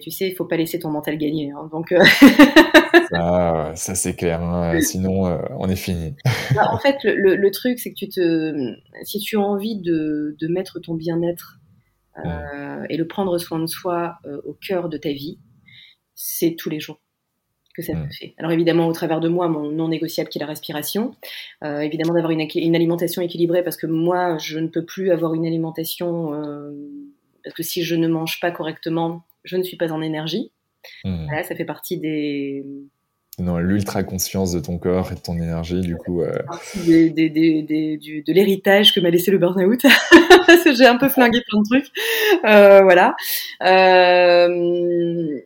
Tu 0.01 0.11
sais, 0.11 0.29
il 0.29 0.35
faut 0.35 0.45
pas 0.45 0.57
laisser 0.57 0.79
ton 0.79 0.89
mental 0.89 1.17
gagner. 1.17 1.51
Hein, 1.51 1.69
donc 1.71 1.93
ça, 3.11 3.71
ça 3.75 3.95
c'est 3.95 4.15
clair. 4.15 4.41
Hein. 4.41 4.79
Sinon, 4.81 5.27
euh, 5.27 5.37
on 5.57 5.69
est 5.69 5.75
fini. 5.75 6.15
Bah, 6.53 6.69
en 6.71 6.77
fait, 6.77 6.97
le, 7.03 7.35
le, 7.35 7.51
truc, 7.51 7.79
c'est 7.79 7.91
que 7.91 7.95
tu 7.95 8.09
te, 8.09 8.75
si 9.03 9.19
tu 9.19 9.37
as 9.37 9.41
envie 9.41 9.79
de, 9.79 10.35
de 10.39 10.47
mettre 10.47 10.79
ton 10.79 10.95
bien-être 10.95 11.59
euh, 12.23 12.85
et 12.89 12.97
le 12.97 13.07
prendre 13.07 13.37
soin 13.37 13.59
de 13.59 13.65
soi 13.65 14.17
euh, 14.25 14.41
au 14.45 14.53
cœur 14.53 14.89
de 14.89 14.97
ta 14.97 15.09
vie, 15.09 15.39
c'est 16.13 16.55
tous 16.57 16.69
les 16.69 16.79
jours 16.79 17.01
que 17.75 17.81
ça 17.81 17.93
te 17.93 18.13
fait. 18.13 18.35
Alors 18.37 18.51
évidemment, 18.51 18.87
au 18.87 18.93
travers 18.93 19.19
de 19.19 19.27
moi, 19.27 19.49
mon 19.49 19.69
non 19.69 19.89
négociable 19.89 20.29
qui 20.29 20.37
est 20.37 20.41
la 20.41 20.47
respiration, 20.47 21.13
euh, 21.61 21.79
évidemment 21.79 22.13
d'avoir 22.13 22.31
une, 22.31 22.47
une, 22.55 22.73
alimentation 22.73 23.21
équilibrée 23.21 23.63
parce 23.63 23.75
que 23.75 23.85
moi, 23.85 24.37
je 24.37 24.59
ne 24.59 24.67
peux 24.67 24.85
plus 24.85 25.11
avoir 25.11 25.33
une 25.33 25.45
alimentation 25.45 26.31
parce 27.45 27.55
que 27.55 27.63
si 27.63 27.83
je 27.83 27.95
ne 27.95 28.07
mange 28.07 28.41
pas 28.41 28.51
correctement, 28.51 29.23
je 29.45 29.55
ne 29.55 29.63
suis 29.63 29.77
pas 29.77 29.93
en 29.93 30.01
énergie. 30.01 30.51
Mmh. 31.05 31.25
Voilà, 31.25 31.43
ça 31.43 31.55
fait 31.55 31.65
partie 31.65 31.97
des, 31.97 32.65
non, 33.37 33.57
l'ultra 33.57 34.03
conscience 34.03 34.53
de 34.53 34.61
ton 34.61 34.77
corps 34.77 35.11
et 35.11 35.15
de 35.15 35.19
ton 35.19 35.35
énergie, 35.35 35.81
du 35.81 35.97
coup. 35.97 36.21
Euh... 36.21 36.31
Des, 36.85 37.09
des, 37.09 37.29
des, 37.29 37.97
du, 37.97 38.23
de 38.23 38.33
l'héritage 38.33 38.93
que 38.93 39.01
m'a 39.01 39.09
laissé 39.09 39.29
le 39.29 39.37
burn-out, 39.37 39.81
parce 40.47 40.63
que 40.63 40.73
j'ai 40.73 40.85
un 40.85 40.97
peu 40.97 41.09
flingué 41.09 41.41
plein 41.49 41.59
de 41.59 41.65
trucs. 41.65 41.91
Euh, 42.45 42.81
voilà. 42.81 43.15
Euh, 43.61 45.39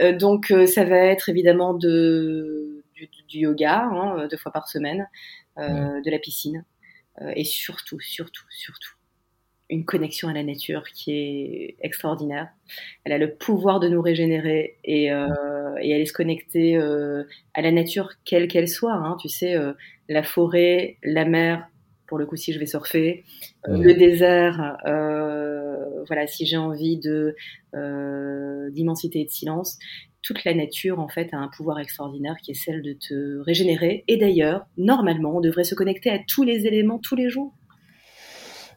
euh 0.00 0.12
donc, 0.12 0.54
ça 0.68 0.84
va 0.84 0.98
être 0.98 1.28
évidemment 1.28 1.74
de, 1.74 2.84
du, 2.94 3.08
du 3.28 3.38
yoga, 3.38 3.88
hein, 3.92 4.28
deux 4.30 4.36
fois 4.36 4.52
par 4.52 4.68
semaine, 4.68 5.08
de 5.56 6.10
la 6.10 6.18
piscine, 6.20 6.64
et 7.34 7.44
surtout, 7.44 7.98
surtout, 8.00 8.46
surtout, 8.50 8.94
une 9.70 9.84
connexion 9.84 10.28
à 10.28 10.32
la 10.32 10.42
nature 10.42 10.82
qui 10.92 11.12
est 11.12 11.76
extraordinaire. 11.80 12.48
Elle 13.04 13.12
a 13.12 13.18
le 13.18 13.34
pouvoir 13.34 13.80
de 13.80 13.88
nous 13.88 14.02
régénérer 14.02 14.76
et, 14.84 15.12
euh, 15.12 15.28
et 15.80 15.94
aller 15.94 16.06
se 16.06 16.12
connecter 16.12 16.76
euh, 16.76 17.24
à 17.54 17.62
la 17.62 17.70
nature 17.70 18.10
quelle 18.24 18.48
qu'elle 18.48 18.68
soit. 18.68 18.94
Hein. 18.94 19.16
Tu 19.20 19.28
sais, 19.28 19.54
euh, 19.54 19.72
la 20.08 20.22
forêt, 20.22 20.96
la 21.04 21.24
mer, 21.24 21.68
pour 22.06 22.18
le 22.18 22.26
coup 22.26 22.36
si 22.36 22.52
je 22.52 22.58
vais 22.58 22.66
surfer, 22.66 23.24
le 23.68 23.92
désert, 23.92 24.78
voilà, 26.06 26.26
si 26.26 26.44
j'ai 26.44 26.56
envie 26.56 26.98
de 26.98 27.36
d'immensité 28.72 29.20
et 29.20 29.24
de 29.24 29.30
silence. 29.30 29.78
Toute 30.22 30.44
la 30.44 30.52
nature, 30.52 30.98
en 30.98 31.08
fait, 31.08 31.32
a 31.32 31.38
un 31.38 31.48
pouvoir 31.48 31.78
extraordinaire 31.78 32.36
qui 32.42 32.50
est 32.50 32.54
celle 32.54 32.82
de 32.82 32.92
te 32.92 33.38
régénérer. 33.38 34.04
Et 34.06 34.18
d'ailleurs, 34.18 34.66
normalement, 34.76 35.36
on 35.36 35.40
devrait 35.40 35.64
se 35.64 35.74
connecter 35.74 36.10
à 36.10 36.18
tous 36.28 36.42
les 36.42 36.66
éléments 36.66 36.98
tous 36.98 37.16
les 37.16 37.30
jours. 37.30 37.54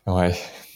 Ouais, 0.05 0.31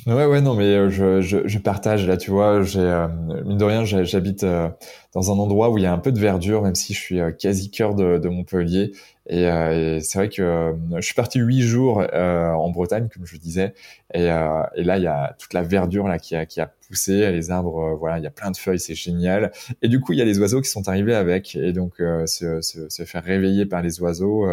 Ouais, 0.07 0.25
ouais, 0.25 0.39
non, 0.39 0.55
mais 0.55 0.63
euh, 0.73 0.89
je, 0.89 1.19
je, 1.21 1.45
je 1.47 1.59
partage 1.59 2.07
là, 2.07 2.15
tu 2.15 2.31
vois, 2.31 2.61
j'ai 2.63 2.79
euh, 2.79 3.09
mine 3.43 3.57
de 3.57 3.63
rien, 3.65 3.83
j'habite 3.83 4.43
euh, 4.45 4.69
dans 5.17 5.31
un 5.31 5.39
endroit 5.39 5.71
où 5.71 5.79
il 5.79 5.83
y 5.83 5.87
a 5.87 5.91
un 5.91 5.97
peu 5.97 6.11
de 6.11 6.19
verdure, 6.19 6.61
même 6.61 6.75
si 6.75 6.93
je 6.93 6.99
suis 6.99 7.19
quasi 7.39 7.71
cœur 7.71 7.95
de, 7.95 8.19
de 8.19 8.29
Montpellier, 8.29 8.91
et, 9.25 9.45
et 9.45 9.99
c'est 9.99 10.19
vrai 10.19 10.29
que 10.29 10.75
je 10.95 11.01
suis 11.01 11.15
parti 11.15 11.39
huit 11.39 11.63
jours 11.63 12.03
en 12.13 12.69
Bretagne, 12.69 13.09
comme 13.11 13.25
je 13.25 13.35
disais, 13.37 13.73
et, 14.13 14.25
et, 14.25 14.83
là 14.83 14.97
il 14.97 15.01
y 15.01 15.07
a 15.07 15.35
toute 15.39 15.55
la 15.55 15.63
verdure 15.63 16.07
là 16.07 16.19
qui 16.19 16.35
a, 16.35 16.45
qui 16.45 16.61
a 16.61 16.67
poussé, 16.87 17.31
les 17.31 17.49
arbres, 17.49 17.95
voilà, 17.95 18.19
il 18.19 18.23
y 18.23 18.27
a 18.27 18.29
plein 18.29 18.51
de 18.51 18.57
feuilles, 18.57 18.79
c'est 18.79 18.93
génial, 18.93 19.51
et 19.81 19.87
du 19.87 19.99
coup 19.99 20.13
il 20.13 20.19
y 20.19 20.21
a 20.21 20.25
les 20.25 20.37
oiseaux 20.37 20.61
qui 20.61 20.69
sont 20.69 20.87
arrivés 20.87 21.15
avec, 21.15 21.55
et 21.55 21.73
donc 21.73 21.95
se, 21.97 22.61
se, 22.61 22.87
se, 22.87 23.03
faire 23.03 23.23
réveiller 23.23 23.65
par 23.65 23.81
les 23.81 23.99
oiseaux, 23.99 24.45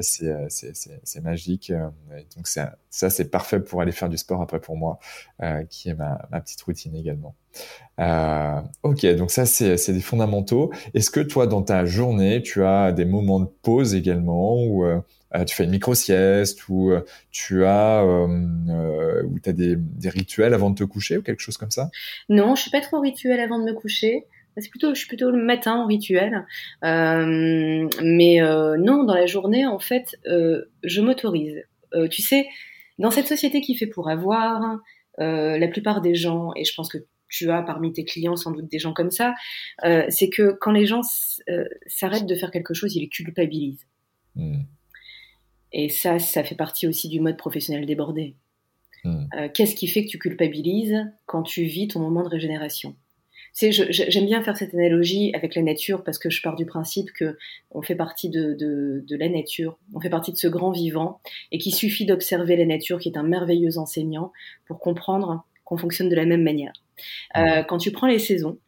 c'est 0.00 1.20
magique, 1.22 1.68
et 1.70 2.26
donc 2.34 2.48
ça, 2.48 2.78
ça 2.88 3.08
c'est 3.08 3.30
parfait 3.30 3.60
pour 3.60 3.80
aller 3.80 3.92
faire 3.92 4.08
du 4.08 4.18
sport 4.18 4.42
après 4.42 4.60
pour 4.60 4.76
moi, 4.76 4.98
euh, 5.42 5.62
qui 5.64 5.88
est 5.88 5.94
ma, 5.94 6.26
ma, 6.30 6.40
petite 6.40 6.60
routine 6.62 6.94
également. 6.96 7.34
Euh, 8.00 8.60
ok, 8.82 9.04
donc 9.16 9.30
ça 9.30 9.44
c'est 9.44 9.92
des 9.92 10.00
fondamentaux. 10.00 10.72
Est-ce 10.94 11.10
que 11.10 11.20
toi 11.20 11.46
dans 11.46 11.62
ta 11.62 11.84
journée 11.84 12.42
tu 12.42 12.64
as 12.64 12.92
des 12.92 13.04
moments 13.04 13.40
de 13.40 13.48
pause 13.62 13.94
également 13.94 14.56
ou 14.56 14.84
euh, 14.84 15.00
euh, 15.34 15.44
tu 15.44 15.54
fais 15.54 15.64
une 15.64 15.70
micro 15.70 15.94
sieste 15.94 16.66
ou 16.68 16.92
tu 17.30 17.64
as 17.64 18.02
ou 18.02 19.38
as 19.44 19.52
des, 19.52 19.76
des, 19.76 20.08
rituels 20.08 20.54
avant 20.54 20.70
de 20.70 20.76
te 20.76 20.84
coucher 20.84 21.18
ou 21.18 21.22
quelque 21.22 21.40
chose 21.40 21.58
comme 21.58 21.70
ça? 21.70 21.90
Non, 22.28 22.54
je 22.54 22.62
suis 22.62 22.70
pas 22.70 22.80
trop 22.80 23.00
rituel 23.00 23.38
avant 23.38 23.58
de 23.58 23.64
me 23.64 23.74
coucher. 23.74 24.24
C'est 24.56 24.68
plutôt, 24.68 24.94
je 24.94 24.98
suis 24.98 25.08
plutôt 25.08 25.30
le 25.30 25.42
matin 25.42 25.74
en 25.74 25.86
rituel. 25.86 26.44
mais 26.82 28.40
non, 28.40 29.04
dans 29.04 29.14
la 29.14 29.26
journée 29.26 29.66
en 29.66 29.78
fait, 29.78 30.16
je 30.24 31.00
m'autorise. 31.02 31.62
tu 32.10 32.22
sais, 32.22 32.46
dans 32.98 33.10
cette 33.10 33.28
société 33.28 33.60
qui 33.60 33.76
fait 33.76 33.86
pour 33.86 34.08
avoir, 34.08 34.78
la 35.18 35.68
plupart 35.68 36.00
des 36.00 36.14
gens, 36.14 36.52
et 36.56 36.64
je 36.64 36.74
pense 36.74 36.88
que 36.88 36.98
tu 37.30 37.50
as 37.50 37.62
parmi 37.62 37.92
tes 37.92 38.04
clients 38.04 38.36
sans 38.36 38.50
doute 38.50 38.70
des 38.70 38.78
gens 38.78 38.92
comme 38.92 39.10
ça, 39.10 39.34
euh, 39.84 40.04
c'est 40.08 40.28
que 40.28 40.52
quand 40.60 40.72
les 40.72 40.86
gens 40.86 41.00
euh, 41.48 41.64
s'arrêtent 41.86 42.26
de 42.26 42.34
faire 42.34 42.50
quelque 42.50 42.74
chose, 42.74 42.94
ils 42.96 43.08
culpabilisent. 43.08 43.86
Hmm. 44.34 44.62
Et 45.72 45.88
ça, 45.88 46.18
ça 46.18 46.42
fait 46.42 46.56
partie 46.56 46.86
aussi 46.86 47.08
du 47.08 47.20
mode 47.20 47.36
professionnel 47.36 47.86
débordé. 47.86 48.34
Hmm. 49.04 49.26
Euh, 49.38 49.48
qu'est-ce 49.52 49.74
qui 49.74 49.86
fait 49.86 50.04
que 50.04 50.10
tu 50.10 50.18
culpabilises 50.18 51.06
quand 51.26 51.42
tu 51.42 51.64
vis 51.64 51.88
ton 51.88 52.00
moment 52.00 52.22
de 52.22 52.28
régénération? 52.28 52.96
J'aime 53.52 54.26
bien 54.26 54.42
faire 54.42 54.56
cette 54.56 54.74
analogie 54.74 55.32
avec 55.34 55.54
la 55.54 55.62
nature 55.62 56.04
parce 56.04 56.18
que 56.18 56.30
je 56.30 56.40
pars 56.40 56.54
du 56.54 56.66
principe 56.66 57.10
que 57.12 57.36
on 57.72 57.82
fait 57.82 57.96
partie 57.96 58.30
de, 58.30 58.54
de, 58.54 59.04
de 59.06 59.16
la 59.16 59.28
nature, 59.28 59.76
on 59.92 60.00
fait 60.00 60.08
partie 60.08 60.30
de 60.30 60.36
ce 60.36 60.46
grand 60.46 60.70
vivant 60.70 61.20
et 61.50 61.58
qu'il 61.58 61.74
suffit 61.74 62.06
d'observer 62.06 62.56
la 62.56 62.64
nature 62.64 63.00
qui 63.00 63.08
est 63.08 63.18
un 63.18 63.24
merveilleux 63.24 63.76
enseignant 63.76 64.32
pour 64.66 64.78
comprendre 64.78 65.44
qu'on 65.70 65.78
fonctionne 65.78 66.10
de 66.10 66.16
la 66.16 66.26
même 66.26 66.42
manière. 66.42 66.72
Euh, 67.36 67.62
quand 67.62 67.78
tu 67.78 67.92
prends 67.92 68.08
les 68.08 68.18
saisons, 68.18 68.58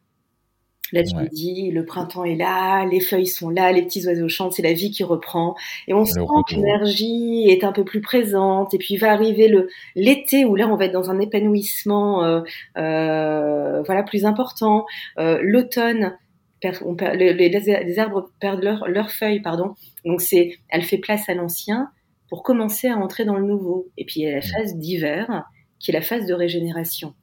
Là, 0.92 1.02
tu 1.02 1.16
me 1.16 1.26
dis, 1.26 1.70
le 1.70 1.86
printemps 1.86 2.24
est 2.24 2.36
là, 2.36 2.84
les 2.84 3.00
feuilles 3.00 3.26
sont 3.26 3.48
là, 3.48 3.72
les 3.72 3.82
petits 3.82 4.06
oiseaux 4.06 4.28
chantent, 4.28 4.52
c'est 4.52 4.62
la 4.62 4.74
vie 4.74 4.90
qui 4.90 5.04
reprend. 5.04 5.54
Et 5.88 5.94
on 5.94 6.04
sent 6.04 6.20
que 6.46 6.54
l'énergie 6.54 7.46
est 7.48 7.64
un 7.64 7.72
peu 7.72 7.82
plus 7.82 8.02
présente. 8.02 8.74
Et 8.74 8.78
puis 8.78 8.98
va 8.98 9.10
arriver 9.10 9.48
le 9.48 9.68
l'été 9.94 10.44
où 10.44 10.54
là, 10.54 10.68
on 10.68 10.76
va 10.76 10.84
être 10.84 10.92
dans 10.92 11.10
un 11.10 11.18
épanouissement, 11.18 12.24
euh, 12.24 12.42
euh, 12.76 13.82
voilà, 13.84 14.02
plus 14.02 14.26
important. 14.26 14.84
Euh, 15.18 15.38
L'automne, 15.42 16.18
les, 16.62 17.32
les, 17.32 17.98
arbres 17.98 18.30
perdent 18.38 18.62
leurs 18.62 18.86
leur 18.86 19.10
feuilles, 19.10 19.40
pardon. 19.40 19.74
Donc 20.04 20.20
c'est, 20.20 20.58
elle 20.68 20.82
fait 20.82 20.98
place 20.98 21.26
à 21.30 21.34
l'ancien 21.34 21.88
pour 22.28 22.42
commencer 22.42 22.88
à 22.88 22.96
entrer 22.98 23.24
dans 23.24 23.38
le 23.38 23.46
nouveau. 23.46 23.88
Et 23.96 24.04
puis 24.04 24.20
il 24.20 24.22
y 24.24 24.28
a 24.28 24.34
la 24.34 24.42
phase 24.42 24.76
d'hiver, 24.76 25.44
qui 25.82 25.90
est 25.90 25.94
la 25.94 26.00
phase 26.00 26.26
de 26.26 26.32
régénération. 26.32 27.14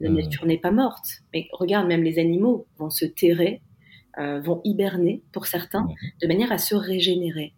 La 0.00 0.10
hmm. 0.10 0.16
nature 0.16 0.46
n'est 0.46 0.58
pas 0.58 0.72
morte. 0.72 1.22
Mais 1.32 1.48
regarde, 1.52 1.86
même 1.86 2.02
les 2.02 2.18
animaux 2.18 2.66
vont 2.76 2.90
se 2.90 3.06
terrer, 3.06 3.62
euh, 4.18 4.40
vont 4.40 4.60
hiberner 4.64 5.22
pour 5.32 5.46
certains, 5.46 5.84
hmm. 5.84 5.94
de 6.20 6.26
manière 6.26 6.52
à 6.52 6.58
se 6.58 6.74
régénérer. 6.74 7.54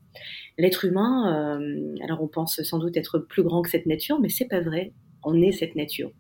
L'être 0.59 0.85
humain, 0.85 1.59
euh, 1.59 1.97
alors 2.05 2.23
on 2.23 2.29
pense 2.29 2.63
sans 2.63 2.79
doute 2.79 2.97
être 2.97 3.19
plus 3.19 3.43
grand 3.43 3.63
que 3.63 3.71
cette 3.71 3.87
nature, 3.87 4.21
mais 4.21 4.29
c'est 4.29 4.47
pas 4.47 4.61
vrai. 4.61 4.93
On 5.25 5.41
est 5.41 5.53
cette 5.53 5.75
nature. 5.75 6.13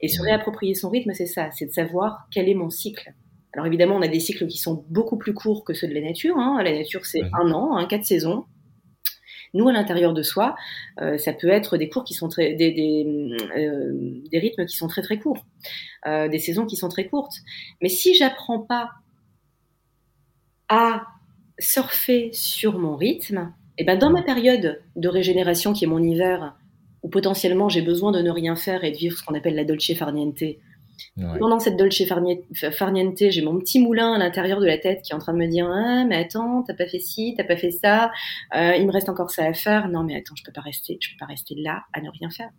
Et 0.00 0.08
se 0.08 0.20
hmm. 0.20 0.24
réapproprier 0.24 0.74
son 0.74 0.90
rythme, 0.90 1.12
c'est 1.14 1.26
ça, 1.26 1.48
c'est 1.52 1.66
de 1.66 1.72
savoir 1.72 2.26
quel 2.32 2.48
est 2.48 2.54
mon 2.54 2.70
cycle. 2.70 3.14
Alors 3.54 3.66
évidemment, 3.66 3.96
on 3.96 4.02
a 4.02 4.08
des 4.08 4.20
cycles 4.20 4.46
qui 4.48 4.58
sont 4.58 4.84
beaucoup 4.90 5.16
plus 5.16 5.32
courts 5.32 5.64
que 5.64 5.72
ceux 5.72 5.88
de 5.88 5.94
la 5.94 6.02
nature. 6.02 6.36
Hein. 6.36 6.60
La 6.62 6.72
nature, 6.72 7.06
c'est 7.06 7.22
un 7.32 7.50
an, 7.52 7.76
hein, 7.76 7.86
quatre 7.86 8.04
saisons. 8.04 8.44
Nous, 9.54 9.68
à 9.68 9.72
l'intérieur 9.72 10.12
de 10.12 10.22
soi, 10.22 10.56
euh, 11.00 11.18
ça 11.18 11.32
peut 11.32 11.48
être 11.48 11.76
des 11.76 11.88
cours 11.88 12.04
qui 12.04 12.14
sont 12.14 12.28
très, 12.28 12.54
des, 12.54 12.72
des, 12.72 13.36
euh, 13.56 14.20
rythmes 14.32 14.66
qui 14.66 14.76
sont 14.76 14.88
très 14.88 15.02
très 15.02 15.18
courts, 15.18 15.44
euh, 16.06 16.28
des 16.28 16.38
saisons 16.38 16.66
qui 16.66 16.76
sont 16.76 16.88
très 16.88 17.06
courtes. 17.06 17.36
Mais 17.80 17.88
si 17.88 18.14
j'apprends 18.14 18.60
pas 18.60 18.90
à 20.68 21.06
surfer 21.58 22.30
sur 22.32 22.78
mon 22.78 22.96
rythme, 22.96 23.52
et 23.78 23.82
eh 23.82 23.84
ben 23.84 23.96
dans 23.96 24.10
ma 24.10 24.22
période 24.22 24.82
de 24.96 25.08
régénération 25.08 25.72
qui 25.72 25.84
est 25.84 25.88
mon 25.88 26.02
hiver, 26.02 26.56
où 27.02 27.08
potentiellement 27.08 27.68
j'ai 27.68 27.82
besoin 27.82 28.10
de 28.10 28.20
ne 28.20 28.30
rien 28.30 28.56
faire 28.56 28.82
et 28.84 28.90
de 28.90 28.96
vivre 28.96 29.16
ce 29.16 29.24
qu'on 29.24 29.34
appelle 29.34 29.54
la 29.54 29.64
dolce 29.64 29.94
farniente, 29.94 30.42
pendant 31.38 31.58
cette 31.58 31.76
dolce 31.76 32.02
farniente, 32.06 33.16
j'ai 33.18 33.42
mon 33.42 33.58
petit 33.58 33.80
moulin 33.80 34.14
à 34.14 34.18
l'intérieur 34.18 34.60
de 34.60 34.66
la 34.66 34.78
tête 34.78 35.02
qui 35.02 35.12
est 35.12 35.14
en 35.14 35.18
train 35.18 35.32
de 35.32 35.38
me 35.38 35.46
dire 35.46 35.68
ah 35.70 36.04
mais 36.04 36.16
attends 36.16 36.62
t'as 36.62 36.74
pas 36.74 36.86
fait 36.86 36.98
ci, 36.98 37.34
t'as 37.36 37.44
pas 37.44 37.56
fait 37.56 37.70
ça, 37.70 38.10
euh, 38.54 38.74
il 38.76 38.86
me 38.86 38.92
reste 38.92 39.08
encore 39.08 39.30
ça 39.30 39.44
à 39.44 39.52
faire. 39.52 39.88
Non 39.88 40.02
mais 40.02 40.16
attends 40.16 40.34
je 40.36 40.44
peux 40.44 40.52
pas 40.52 40.60
rester, 40.60 40.98
je 41.00 41.10
peux 41.10 41.18
pas 41.18 41.26
rester 41.26 41.54
là 41.56 41.82
à 41.92 42.00
ne 42.00 42.08
rien 42.10 42.30
faire. 42.30 42.50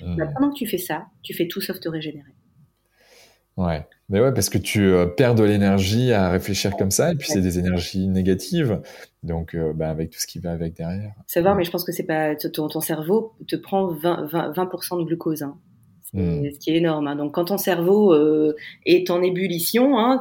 Bah, 0.00 0.26
pendant 0.34 0.50
que 0.50 0.58
tu 0.58 0.66
fais 0.66 0.78
ça, 0.78 1.06
tu 1.22 1.34
fais 1.34 1.46
tout 1.46 1.60
sauf 1.60 1.78
te 1.80 1.88
régénérer. 1.88 2.34
Ouais, 3.56 3.86
mais 4.08 4.20
ouais 4.20 4.32
parce 4.32 4.48
que 4.48 4.58
tu 4.58 4.80
euh, 4.80 5.06
perds 5.06 5.34
de 5.34 5.44
l'énergie 5.44 6.12
à 6.12 6.30
réfléchir 6.30 6.76
comme 6.76 6.90
ça 6.90 7.12
et 7.12 7.14
puis 7.14 7.28
c'est 7.28 7.42
des 7.42 7.58
énergies 7.58 8.08
négatives. 8.08 8.80
Donc 9.22 9.54
euh, 9.54 9.72
bah, 9.74 9.90
avec 9.90 10.10
tout 10.10 10.18
ce 10.18 10.26
qui 10.26 10.38
va 10.38 10.52
avec 10.52 10.74
derrière. 10.74 11.12
Ça 11.26 11.42
va, 11.42 11.54
mais 11.54 11.64
je 11.64 11.70
pense 11.70 11.84
que 11.84 11.92
c'est 11.92 12.04
pas 12.04 12.34
ton, 12.36 12.68
ton, 12.68 12.80
cerveau 12.80 13.34
te 13.46 13.56
prend 13.56 13.88
20, 13.88 14.26
20, 14.32 14.52
20 14.52 14.64
de 15.00 15.04
glucose. 15.04 15.42
Hein. 15.42 15.58
Hmm. 16.12 16.42
ce 16.50 16.58
qui 16.58 16.70
est 16.70 16.76
énorme. 16.76 17.06
Hein. 17.06 17.14
Donc, 17.14 17.34
quand 17.34 17.46
ton 17.46 17.58
cerveau 17.58 18.12
euh, 18.12 18.56
est 18.84 19.10
en 19.10 19.22
ébullition, 19.22 19.96
hein, 19.98 20.18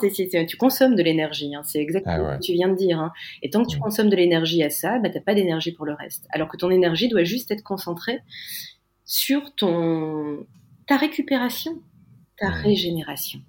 tu 0.47 0.57
consommes 0.57 0.95
de 0.95 1.01
l'énergie. 1.01 1.55
Hein. 1.55 1.61
C'est 1.63 1.79
exactement 1.79 2.27
ah 2.29 2.33
ce 2.33 2.37
que 2.39 2.43
tu 2.43 2.53
viens 2.53 2.69
de 2.69 2.75
dire. 2.75 3.11
Et 3.41 3.49
tant 3.49 3.63
que 3.63 3.69
tu 3.69 3.77
hmm. 3.77 3.81
consommes 3.81 4.09
de 4.09 4.15
l'énergie 4.15 4.61
à 4.63 4.69
ça, 4.69 4.99
bah, 4.99 5.09
t'as 5.09 5.19
pas 5.19 5.33
d'énergie 5.33 5.71
pour 5.71 5.85
le 5.85 5.93
reste. 5.93 6.27
Alors 6.31 6.47
que 6.47 6.57
ton 6.57 6.69
énergie 6.69 7.07
doit 7.07 7.23
juste 7.23 7.49
être 7.51 7.63
concentrée 7.63 8.19
sur 9.05 9.55
ton 9.55 10.45
ta 10.85 10.97
récupération, 10.97 11.81
ta 12.37 12.49
hmm. 12.49 12.61
régénération. 12.63 13.39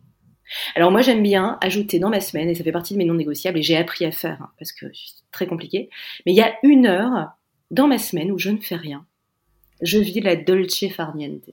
Alors 0.75 0.91
moi 0.91 1.01
j'aime 1.01 1.23
bien 1.23 1.59
ajouter 1.61 1.99
dans 1.99 2.11
ma 2.11 2.21
semaine, 2.21 2.49
et 2.49 2.55
ça 2.55 2.65
fait 2.65 2.73
partie 2.73 2.95
de 2.95 2.99
mes 2.99 3.05
non 3.05 3.15
négociables, 3.15 3.59
et 3.59 3.63
j'ai 3.63 3.77
appris 3.77 4.05
à 4.05 4.11
faire, 4.11 4.49
parce 4.59 4.73
que 4.73 4.87
c'est 4.93 5.23
très 5.31 5.47
compliqué, 5.47 5.91
mais 6.27 6.33
il 6.33 6.37
y 6.37 6.43
a 6.43 6.55
une 6.63 6.87
heure 6.87 7.31
dans 7.71 7.87
ma 7.87 7.99
semaine 7.99 8.33
où 8.33 8.39
je 8.39 8.51
ne 8.51 8.59
fais 8.59 8.77
rien. 8.77 9.07
Je 9.81 9.99
vis 9.99 10.21
la 10.21 10.37
dolce 10.37 10.89
farniente. 10.89 11.51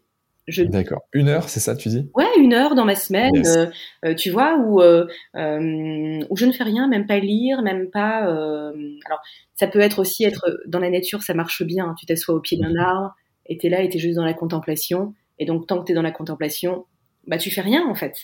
D'accord. 0.47 1.01
Une 1.11 1.27
heure, 1.27 1.49
c'est 1.49 1.59
ça, 1.59 1.75
tu 1.75 1.89
dis? 1.89 2.09
Ouais, 2.15 2.25
une 2.39 2.53
heure 2.53 2.73
dans 2.73 2.85
ma 2.85 2.95
semaine, 2.95 3.45
euh, 3.45 3.65
euh, 4.05 4.15
tu 4.15 4.29
vois, 4.29 4.57
où, 4.57 4.81
euh, 4.81 5.05
où 5.33 6.37
je 6.37 6.45
ne 6.45 6.51
fais 6.53 6.63
rien, 6.63 6.87
même 6.87 7.05
pas 7.05 7.19
lire, 7.19 7.61
même 7.61 7.89
pas. 7.89 8.19
Alors, 8.19 9.21
ça 9.55 9.67
peut 9.67 9.79
être 9.79 9.99
aussi 9.99 10.23
être 10.23 10.45
dans 10.65 10.79
la 10.79 10.89
nature, 10.89 11.21
ça 11.21 11.33
marche 11.33 11.63
bien. 11.63 11.95
Tu 11.99 12.05
t'assois 12.05 12.35
au 12.35 12.39
pied 12.39 12.57
d'un 12.57 12.69
mhm. 12.69 12.79
arbre, 12.79 13.15
et 13.45 13.57
t'es 13.57 13.69
là, 13.69 13.81
et 13.81 13.89
t'es 13.89 13.99
juste 13.99 14.15
dans 14.15 14.25
la 14.25 14.33
contemplation. 14.33 15.13
Et 15.39 15.45
donc, 15.45 15.67
tant 15.67 15.79
que 15.79 15.85
t'es 15.85 15.93
dans 15.93 16.01
la 16.01 16.11
contemplation, 16.11 16.85
bah, 17.27 17.37
tu 17.37 17.51
fais 17.51 17.61
rien 17.61 17.85
en 17.87 17.95
fait. 17.95 18.15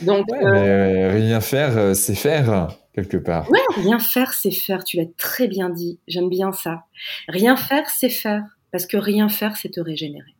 Donc, 0.00 0.26
rien 0.32 1.40
faire, 1.40 1.96
c'est 1.96 2.14
faire 2.14 2.68
quelque 2.94 3.16
part. 3.16 3.50
Ouais, 3.50 3.58
rien 3.74 3.98
faire, 3.98 4.32
c'est 4.32 4.52
faire. 4.52 4.84
Tu 4.84 4.96
l'as 4.96 5.06
très 5.16 5.48
bien 5.48 5.70
dit. 5.70 5.98
J'aime 6.06 6.28
bien 6.28 6.52
ça. 6.52 6.84
Rien 7.26 7.56
faire, 7.56 7.90
c'est 7.90 8.10
faire, 8.10 8.44
parce 8.70 8.86
que 8.86 8.96
rien 8.96 9.28
faire, 9.28 9.56
c'est 9.56 9.70
te 9.70 9.80
régénérer. 9.80 10.34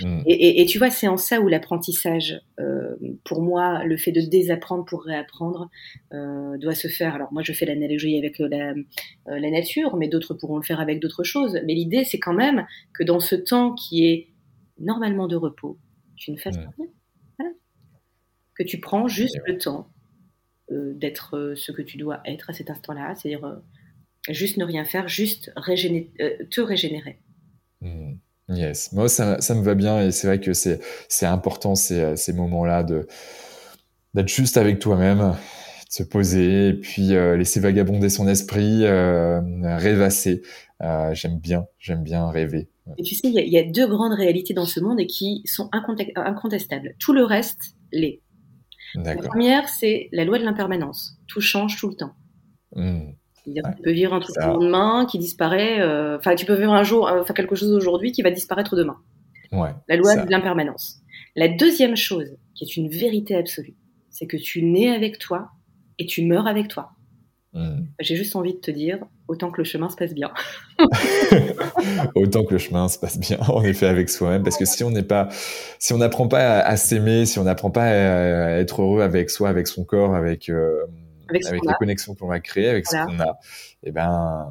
Mm. 0.00 0.22
Et, 0.26 0.64
tu 0.66 0.78
vois, 0.78 0.90
c'est 0.90 1.08
en 1.08 1.16
ça 1.16 1.40
où 1.40 1.48
l'apprentissage, 1.48 2.40
euh, 2.60 2.96
pour 3.24 3.42
moi, 3.42 3.84
le 3.84 3.96
fait 3.96 4.12
de 4.12 4.20
désapprendre 4.20 4.84
pour 4.84 5.04
réapprendre, 5.04 5.70
euh, 6.12 6.56
doit 6.58 6.74
se 6.74 6.88
faire. 6.88 7.14
Alors 7.14 7.32
moi, 7.32 7.42
je 7.42 7.52
fais 7.52 7.66
l'analogie 7.66 8.16
avec 8.18 8.38
la, 8.38 8.70
euh, 8.70 8.74
la, 9.26 9.50
nature, 9.50 9.96
mais 9.96 10.08
d'autres 10.08 10.34
pourront 10.34 10.56
le 10.56 10.62
faire 10.62 10.80
avec 10.80 11.00
d'autres 11.00 11.24
choses. 11.24 11.58
Mais 11.64 11.74
l'idée, 11.74 12.04
c'est 12.04 12.18
quand 12.18 12.34
même 12.34 12.66
que 12.94 13.02
dans 13.02 13.20
ce 13.20 13.34
temps 13.34 13.74
qui 13.74 14.06
est 14.06 14.28
normalement 14.78 15.26
de 15.26 15.36
repos, 15.36 15.78
tu 16.16 16.30
ne 16.32 16.36
fasses 16.36 16.56
rien. 16.56 16.88
Que 18.54 18.64
tu 18.64 18.80
prends 18.80 19.08
juste 19.08 19.38
le 19.46 19.56
temps 19.56 19.88
d'être 20.70 21.54
ce 21.56 21.72
que 21.72 21.80
tu 21.80 21.96
dois 21.96 22.20
être 22.26 22.50
à 22.50 22.52
cet 22.52 22.68
instant-là, 22.68 23.14
c'est-à-dire 23.14 23.60
juste 24.28 24.58
ne 24.58 24.64
rien 24.64 24.84
faire, 24.84 25.08
juste 25.08 25.50
te 25.54 26.60
régénérer. 26.60 27.18
Mm. 27.80 28.11
Yes, 28.52 28.92
moi 28.92 29.08
ça, 29.08 29.40
ça, 29.40 29.54
me 29.54 29.62
va 29.62 29.74
bien 29.74 30.00
et 30.00 30.10
c'est 30.10 30.26
vrai 30.26 30.40
que 30.40 30.52
c'est 30.52 30.80
c'est 31.08 31.26
important 31.26 31.74
ces, 31.74 32.16
ces 32.16 32.32
moments-là 32.32 32.82
de 32.82 33.06
d'être 34.14 34.28
juste 34.28 34.56
avec 34.56 34.78
toi-même, 34.78 35.18
de 35.18 35.32
se 35.88 36.02
poser 36.02 36.68
et 36.68 36.74
puis 36.74 37.14
euh, 37.14 37.36
laisser 37.36 37.60
vagabonder 37.60 38.08
son 38.08 38.28
esprit, 38.28 38.84
euh, 38.84 39.40
rêvasser. 39.62 40.42
Euh, 40.82 41.14
j'aime 41.14 41.38
bien, 41.38 41.66
j'aime 41.78 42.02
bien 42.02 42.28
rêver. 42.28 42.68
Et 42.98 43.02
tu 43.02 43.14
sais, 43.14 43.28
il 43.28 43.38
y, 43.38 43.50
y, 43.50 43.58
a 43.58 43.62
deux 43.62 43.86
grandes 43.86 44.14
réalités 44.14 44.54
dans 44.54 44.66
ce 44.66 44.80
monde 44.80 45.00
et 45.00 45.06
qui 45.06 45.42
sont 45.44 45.70
incontestables. 45.72 46.94
Tout 46.98 47.12
le 47.12 47.24
reste 47.24 47.76
l'est. 47.92 48.20
La 48.96 49.16
première, 49.16 49.68
c'est 49.68 50.08
la 50.12 50.24
loi 50.24 50.38
de 50.38 50.44
l'impermanence. 50.44 51.16
Tout 51.28 51.40
change 51.40 51.78
tout 51.78 51.88
le 51.88 51.94
temps. 51.94 52.12
Mmh 52.74 53.12
tu 53.44 53.82
peux 53.82 53.92
vivre 53.92 54.14
un 54.14 54.20
truc 54.20 54.36
le 54.36 54.46
lendemain 54.46 55.06
qui 55.06 55.18
disparaît. 55.18 55.80
Euh, 55.80 56.18
enfin, 56.18 56.34
tu 56.34 56.46
peux 56.46 56.54
vivre 56.54 56.72
un 56.72 56.84
jour, 56.84 57.10
enfin 57.12 57.34
quelque 57.34 57.54
chose 57.54 57.72
aujourd'hui 57.72 58.12
qui 58.12 58.22
va 58.22 58.30
disparaître 58.30 58.76
demain. 58.76 58.98
Ouais, 59.52 59.70
la 59.88 59.96
loi 59.96 60.16
de 60.16 60.30
l'impermanence. 60.30 61.00
La 61.36 61.48
deuxième 61.48 61.96
chose, 61.96 62.36
qui 62.54 62.64
est 62.64 62.76
une 62.76 62.88
vérité 62.88 63.36
absolue, 63.36 63.74
c'est 64.10 64.26
que 64.26 64.36
tu 64.36 64.62
nais 64.62 64.94
avec 64.94 65.18
toi 65.18 65.50
et 65.98 66.06
tu 66.06 66.24
meurs 66.24 66.46
avec 66.46 66.68
toi. 66.68 66.92
Hmm. 67.54 67.84
J'ai 68.00 68.16
juste 68.16 68.34
envie 68.34 68.54
de 68.54 68.60
te 68.60 68.70
dire, 68.70 68.98
autant 69.28 69.50
que 69.50 69.58
le 69.58 69.64
chemin 69.64 69.90
se 69.90 69.96
passe 69.96 70.14
bien. 70.14 70.32
autant 72.14 72.44
que 72.44 72.52
le 72.52 72.58
chemin 72.58 72.88
se 72.88 72.98
passe 72.98 73.18
bien, 73.18 73.38
en 73.40 73.62
effet, 73.62 73.86
avec 73.86 74.08
soi-même. 74.08 74.42
Parce 74.42 74.56
que 74.56 74.64
si 74.64 74.82
on 74.84 74.90
n'est 74.90 75.02
pas, 75.02 75.28
si 75.78 75.92
on 75.92 75.98
n'apprend 75.98 76.28
pas 76.28 76.60
à, 76.60 76.76
s'aimer, 76.76 77.26
si 77.26 77.38
on 77.38 77.44
n'apprend 77.44 77.70
pas 77.70 77.84
à, 77.84 78.58
être 78.58 78.80
heureux 78.80 79.02
avec 79.02 79.28
soi, 79.28 79.50
avec 79.50 79.66
son 79.66 79.84
corps, 79.84 80.14
avec, 80.14 80.48
euh, 80.48 80.86
avec, 81.28 81.44
les 81.44 81.74
connexions 81.78 82.14
qu'on 82.14 82.26
va 82.26 82.40
créer, 82.40 82.68
avec 82.68 82.86
ce 82.86 82.96
qu'on 83.04 83.20
a, 83.20 83.38
eh 83.84 83.90
ben, 83.90 84.48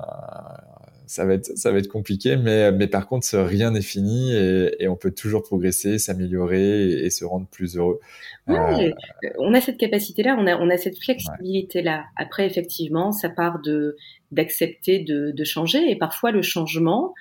ça 1.11 1.25
va 1.25 1.33
être 1.33 1.57
ça 1.57 1.73
va 1.73 1.79
être 1.79 1.89
compliqué 1.89 2.37
mais 2.37 2.71
mais 2.71 2.87
par 2.87 3.05
contre 3.05 3.37
rien 3.37 3.71
n'est 3.71 3.81
fini 3.81 4.33
et, 4.33 4.81
et, 4.81 4.87
on 4.87 4.95
peut 4.95 5.11
toujours 5.11 5.43
progresser 5.43 5.99
s'améliorer 5.99 6.89
et, 7.03 7.09
se 7.09 7.25
rendre 7.25 7.47
plus 7.47 7.75
heureux. 7.75 7.99
Euh, 8.47 8.91
on 9.37 9.53
a 9.53 9.59
cette 9.59 9.77
capacité 9.77 10.23
là 10.23 10.37
on 10.39 10.47
a 10.47 10.55
on 10.55 10.69
a 10.69 10.77
cette 10.77 10.97
flexibilité 11.03 11.81
là 11.81 12.05
après 12.15 12.45
effectivement 12.45 13.11
ça 13.11 13.27
part 13.27 13.61
de 13.61 13.97
d'accepter 14.31 14.99
de, 14.99 15.31
de 15.31 15.43
changer 15.43 15.91
et 15.91 15.97
parfois 15.97 16.31
le 16.31 16.41
changement 16.41 17.13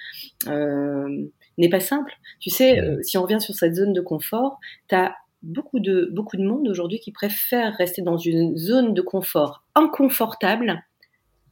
euh, 0.47 1.27
n'est 1.59 1.69
pas 1.69 1.81
simple. 1.81 2.13
Tu 2.39 2.51
sais 2.51 2.79
euh, 2.79 3.03
si 3.03 3.19
on 3.19 3.23
revient 3.23 3.41
sur 3.41 3.57
cette 3.57 3.75
zone 3.75 3.93
de 3.93 4.01
confort 4.01 4.61
tu 4.89 4.95
as 4.95 5.17
beaucoup 5.43 5.81
de 5.81 6.11
beaucoup 6.13 6.37
de 6.37 6.43
monde 6.43 6.69
aujourd'hui 6.69 7.01
qui 7.01 7.13
préfère 7.13 7.75
rester 7.77 8.03
dans 8.03 8.19
une 8.19 8.57
zone 8.57 8.95
de 8.95 9.03
confort 9.03 9.65
inconfortable 9.75 10.85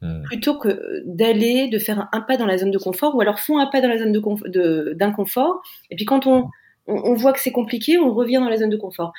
Hmm. 0.01 0.21
plutôt 0.23 0.57
que 0.57 1.03
d'aller, 1.05 1.67
de 1.67 1.77
faire 1.77 2.07
un, 2.13 2.21
pas 2.21 2.37
dans 2.37 2.45
la 2.45 2.57
zone 2.57 2.71
de 2.71 2.77
confort, 2.77 3.15
ou 3.15 3.21
alors 3.21 3.37
font 3.37 3.59
un 3.59 3.67
pas 3.67 3.81
dans 3.81 3.89
la 3.89 3.97
zone 3.97 4.13
d'inconfort, 4.13 5.55
de, 5.55 5.91
et 5.91 5.97
puis 5.97 6.05
quand 6.05 6.25
on, 6.25 6.47
on, 6.87 7.15
voit 7.15 7.33
que 7.33 7.39
c'est 7.41 7.51
compliqué, 7.51 7.99
on 7.99 8.13
revient 8.13 8.37
dans 8.37 8.47
la 8.47 8.55
zone 8.55 8.69
de 8.69 8.77
confort. 8.77 9.11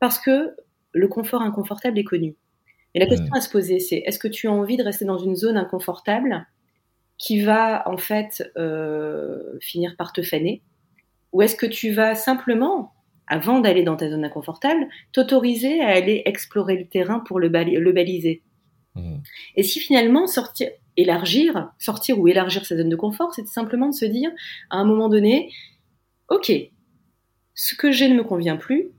Parce 0.00 0.18
que 0.18 0.56
le 0.92 1.08
confort 1.08 1.42
inconfortable 1.42 1.98
est 1.98 2.04
connu. 2.04 2.34
Et 2.94 2.98
la 2.98 3.06
question 3.06 3.28
hmm. 3.28 3.36
à 3.36 3.40
se 3.42 3.50
poser, 3.50 3.78
c'est 3.78 3.98
est-ce 4.06 4.18
que 4.18 4.28
tu 4.28 4.48
as 4.48 4.52
envie 4.52 4.78
de 4.78 4.82
rester 4.82 5.04
dans 5.04 5.18
une 5.18 5.36
zone 5.36 5.58
inconfortable 5.58 6.46
qui 7.18 7.42
va 7.42 7.86
en 7.86 7.98
fait 7.98 8.50
euh, 8.56 9.58
finir 9.60 9.96
par 9.98 10.14
te 10.14 10.22
faner? 10.22 10.62
Ou 11.32 11.42
est-ce 11.42 11.56
que 11.56 11.66
tu 11.66 11.92
vas 11.92 12.14
simplement, 12.14 12.94
avant 13.32 13.60
d'aller 13.60 13.82
dans 13.82 13.96
ta 13.96 14.10
zone 14.10 14.24
inconfortable, 14.24 14.86
t'autoriser 15.12 15.80
à 15.80 15.88
aller 15.88 16.22
explorer 16.26 16.76
le 16.76 16.86
terrain 16.86 17.20
pour 17.20 17.40
le, 17.40 17.48
le 17.48 17.92
baliser 17.92 18.42
Mmh. 18.94 19.18
Et 19.56 19.62
si 19.62 19.80
finalement 19.80 20.26
sortir, 20.26 20.70
élargir, 20.96 21.72
sortir 21.78 22.18
ou 22.18 22.28
élargir 22.28 22.66
sa 22.66 22.76
zone 22.76 22.88
de 22.88 22.96
confort, 22.96 23.34
c'est 23.34 23.46
simplement 23.46 23.88
de 23.88 23.94
se 23.94 24.04
dire 24.04 24.30
à 24.70 24.76
un 24.76 24.84
moment 24.84 25.08
donné, 25.08 25.50
ok, 26.28 26.52
ce 27.54 27.74
que 27.74 27.90
j'ai 27.90 28.08
ne 28.08 28.14
me 28.14 28.24
convient 28.24 28.56
plus, 28.56 28.90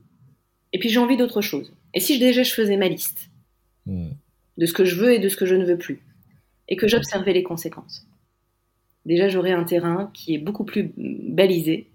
et 0.72 0.78
puis 0.78 0.88
j'ai 0.88 0.98
envie 0.98 1.16
d'autre 1.16 1.40
chose. 1.40 1.72
Et 1.92 2.00
si 2.00 2.18
déjà 2.18 2.42
je 2.42 2.52
faisais 2.52 2.76
ma 2.76 2.88
liste 2.88 3.30
mmh. 3.86 4.10
de 4.58 4.66
ce 4.66 4.72
que 4.72 4.84
je 4.84 4.96
veux 4.96 5.12
et 5.12 5.18
de 5.18 5.28
ce 5.28 5.36
que 5.36 5.46
je 5.46 5.54
ne 5.54 5.64
veux 5.64 5.78
plus, 5.78 6.00
et 6.68 6.76
que 6.76 6.88
j'observais 6.88 7.32
les 7.32 7.42
conséquences, 7.42 8.06
déjà 9.06 9.28
j'aurais 9.28 9.52
un 9.52 9.64
terrain 9.64 10.10
qui 10.12 10.34
est 10.34 10.38
beaucoup 10.38 10.64
plus 10.64 10.92
balisé 10.96 11.90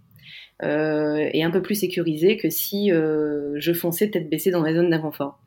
euh, 0.62 1.30
et 1.32 1.44
un 1.44 1.52
peu 1.52 1.62
plus 1.62 1.76
sécurisé 1.76 2.36
que 2.36 2.50
si 2.50 2.92
euh, 2.92 3.54
je 3.60 3.72
fonçais 3.72 4.10
tête 4.10 4.30
baissée 4.30 4.52
dans 4.52 4.60
ma 4.60 4.74
zone 4.74 4.90
d'inconfort. 4.90 5.40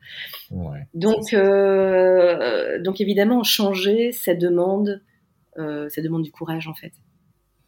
Ouais, 0.49 0.87
donc, 0.95 1.33
euh, 1.33 2.81
donc 2.81 2.99
évidemment, 2.99 3.43
changer, 3.43 4.11
ça 4.11 4.33
demande, 4.33 5.01
ça 5.55 6.01
demande 6.01 6.23
du 6.23 6.31
courage 6.31 6.67
en 6.67 6.73
fait. 6.73 6.93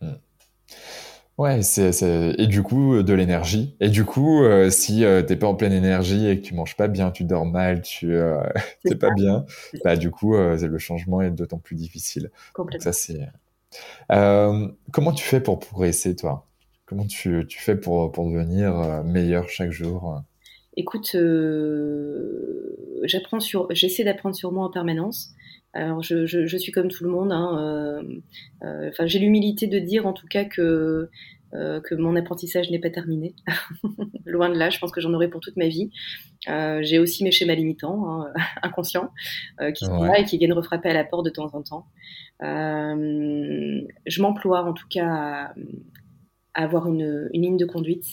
Hmm. 0.02 0.16
Ouais, 1.38 1.62
c'est, 1.62 1.92
et 2.40 2.48
du 2.48 2.64
coup 2.64 3.04
de 3.04 3.14
l'énergie. 3.14 3.76
Et 3.80 3.90
du 3.90 4.06
coup, 4.06 4.44
si 4.70 5.04
t'es 5.28 5.36
pas 5.36 5.48
en 5.48 5.56
pleine 5.56 5.74
énergie 5.74 6.28
et 6.28 6.40
que 6.40 6.46
tu 6.48 6.56
manges 6.56 6.76
pas 6.76 6.88
bien, 6.88 7.12
tu 7.12 7.26
dors 7.26 7.46
mal, 7.46 7.84
tu 7.84 8.18
t'es 8.84 8.96
pas 8.96 9.12
bien, 9.14 9.46
bah 9.84 9.98
du 9.98 10.10
coup 10.10 10.36
le 10.36 10.78
changement 10.80 11.22
est 11.22 11.32
d'autant 11.32 11.60
plus 11.60 11.76
difficile. 11.76 12.32
Complètement. 12.54 12.92
ça 12.92 12.94
c'est. 12.94 13.30
comment 14.92 15.12
tu 15.12 15.26
fais 15.26 15.42
pour 15.42 15.60
progresser 15.60 16.16
toi? 16.16 16.48
Comment 16.86 17.08
tu, 17.08 17.46
tu 17.48 17.60
fais 17.60 17.76
pour, 17.76 18.12
pour 18.12 18.30
devenir 18.30 18.80
euh, 18.80 19.04
meilleur 19.04 19.50
chaque 19.50 19.72
jour 19.72 20.22
Écoute, 20.78 21.16
euh, 21.16 22.76
j'apprends 23.04 23.40
sur, 23.40 23.68
j'essaie 23.72 24.04
d'apprendre 24.04 24.36
sur 24.36 24.52
moi 24.52 24.66
en 24.66 24.70
permanence. 24.70 25.32
Alors, 25.74 26.04
je, 26.04 26.26
je, 26.26 26.46
je 26.46 26.58
suis 26.58 26.72
comme 26.72 26.90
tout 26.90 27.04
le 27.04 27.10
monde. 27.10 27.32
Hein, 27.32 28.04
euh, 28.64 28.90
enfin, 28.90 29.08
j'ai 29.08 29.20
l'humilité 29.20 29.68
de 29.68 29.80
dire, 29.80 30.06
en 30.06 30.14
tout 30.14 30.28
cas, 30.28 30.46
que 30.46 31.10
que 31.86 31.96
mon 31.96 32.18
apprentissage 32.18 32.70
n'est 32.70 32.80
pas 32.80 32.90
terminé. 32.90 33.34
Loin 34.26 34.50
de 34.50 34.58
là, 34.58 34.70
je 34.70 34.78
pense 34.78 34.92
que 34.92 35.00
j'en 35.00 35.14
aurai 35.14 35.30
pour 35.30 35.40
toute 35.40 35.56
ma 35.56 35.70
vie. 35.70 35.90
Euh, 36.50 36.82
j'ai 36.84 37.00
aussi 37.00 37.24
mes 37.24 37.32
schémas 37.32 37.56
limitants, 37.56 38.10
hein, 38.10 38.34
inconscients, 38.62 39.14
qui 39.74 39.86
sont 39.86 40.04
là 40.04 40.20
et 40.20 40.26
qui 40.26 40.38
viennent 40.38 40.52
refrapper 40.52 40.90
à 40.90 40.94
la 40.94 41.06
porte 41.06 41.24
de 41.24 41.30
temps 41.30 41.50
en 41.54 41.62
temps. 41.62 41.88
je 42.42 44.22
m'emploie 44.22 44.66
en 44.66 44.74
tout 44.74 44.88
cas 44.90 45.08
à, 45.08 45.54
avoir 46.64 46.88
une, 46.88 47.30
ligne 47.34 47.58
de 47.58 47.66
conduite 47.66 48.06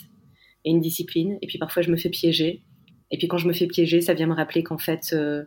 et 0.65 0.71
une 0.71 0.81
discipline. 0.81 1.39
Et 1.43 1.47
puis 1.47 1.59
parfois, 1.59 1.83
je 1.83 1.91
me 1.91 1.97
fais 1.97 2.11
piéger. 2.11 2.63
Et 3.11 3.19
puis 3.19 3.29
quand 3.29 3.39
je 3.39 3.49
me 3.49 3.53
fais 3.53 3.67
piéger, 3.67 4.01
ça 4.01 4.15
vient 4.15 4.27
me 4.27 4.35
rappeler 4.35 4.63
qu'en 4.63 4.79
fait, 4.79 5.11
euh, 5.13 5.45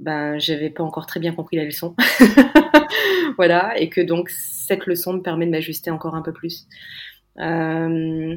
ben, 0.00 0.38
j'avais 0.38 0.70
pas 0.70 0.82
encore 0.82 1.06
très 1.06 1.20
bien 1.20 1.34
compris 1.34 1.56
la 1.56 1.64
leçon. 1.64 1.94
voilà. 3.36 3.78
Et 3.78 3.88
que 3.88 4.00
donc, 4.00 4.30
cette 4.30 4.86
leçon 4.86 5.14
me 5.14 5.22
permet 5.22 5.46
de 5.46 5.50
m'ajuster 5.50 5.90
encore 5.90 6.14
un 6.14 6.22
peu 6.22 6.32
plus. 6.32 6.66
Euh, 7.40 8.36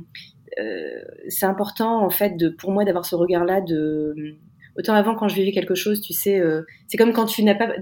euh, 0.59 1.01
c'est 1.27 1.45
important, 1.45 2.03
en 2.03 2.09
fait, 2.09 2.33
pour 2.57 2.71
moi, 2.71 2.83
d'avoir 2.85 3.05
ce 3.05 3.15
regard-là 3.15 3.61
de, 3.61 4.37
autant 4.77 4.93
avant 4.93 5.15
quand 5.15 5.27
je 5.27 5.35
vivais 5.35 5.51
quelque 5.51 5.75
chose, 5.75 6.01
tu 6.01 6.13
sais, 6.13 6.39
euh, 6.39 6.63
c'est 6.87 6.97
comme 6.97 7.13
quand 7.13 7.25
tu 7.25 7.43
n'as 7.43 7.55
pas, 7.55 7.73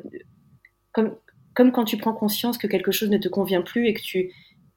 comme, 0.94 1.15
comme 1.56 1.72
quand 1.72 1.86
tu 1.86 1.98
prends 1.98 2.14
conscience 2.14 2.57
que 2.57 2.68
quelque 2.68 2.91
chose 2.91 3.10
ne 3.10 3.18
te 3.18 3.27
convient 3.27 3.61
plus 3.61 3.88
et 3.88 3.94
que 3.94 4.02
tu, 4.02 4.31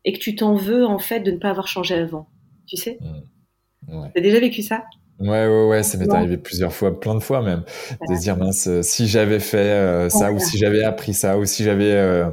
et 0.05 0.13
que 0.13 0.19
tu 0.19 0.37
t'en 0.37 0.55
veux 0.55 0.85
en 0.85 0.99
fait 0.99 1.21
de 1.21 1.31
ne 1.31 1.39
pas 1.39 1.51
avoir 1.51 1.69
changé 1.69 1.95
avant. 1.95 2.29
Tu 2.67 2.77
sais? 2.77 2.99
Mmh. 3.01 4.01
ouais. 4.01 4.11
T'as 4.15 4.21
déjà 4.21 4.41
vécu 4.41 4.63
ça? 4.63 4.85
Ouais, 5.23 5.47
ouais, 5.47 5.67
ouais, 5.69 5.83
ça 5.85 5.99
m'est 5.99 6.13
arrivé 6.13 6.37
plusieurs 6.37 6.73
fois, 6.73 6.99
plein 6.99 7.15
de 7.15 7.21
fois 7.21 7.43
même, 7.43 7.63
de 8.09 8.15
se 8.15 8.21
dire 8.21 8.37
mince, 8.37 8.67
euh, 8.67 8.83
si 8.83 9.07
j'avais 9.07 9.39
fait 9.39 9.59
euh, 9.59 10.09
ça 10.09 10.33
ou 10.33 10.39
si 10.41 10.59
j'avais 10.59 10.83
appris 10.83 11.15
ça 11.15 11.39
ou 11.39 11.45
si 11.45 11.63
j'avais. 11.63 11.93
Euh... 11.93 12.31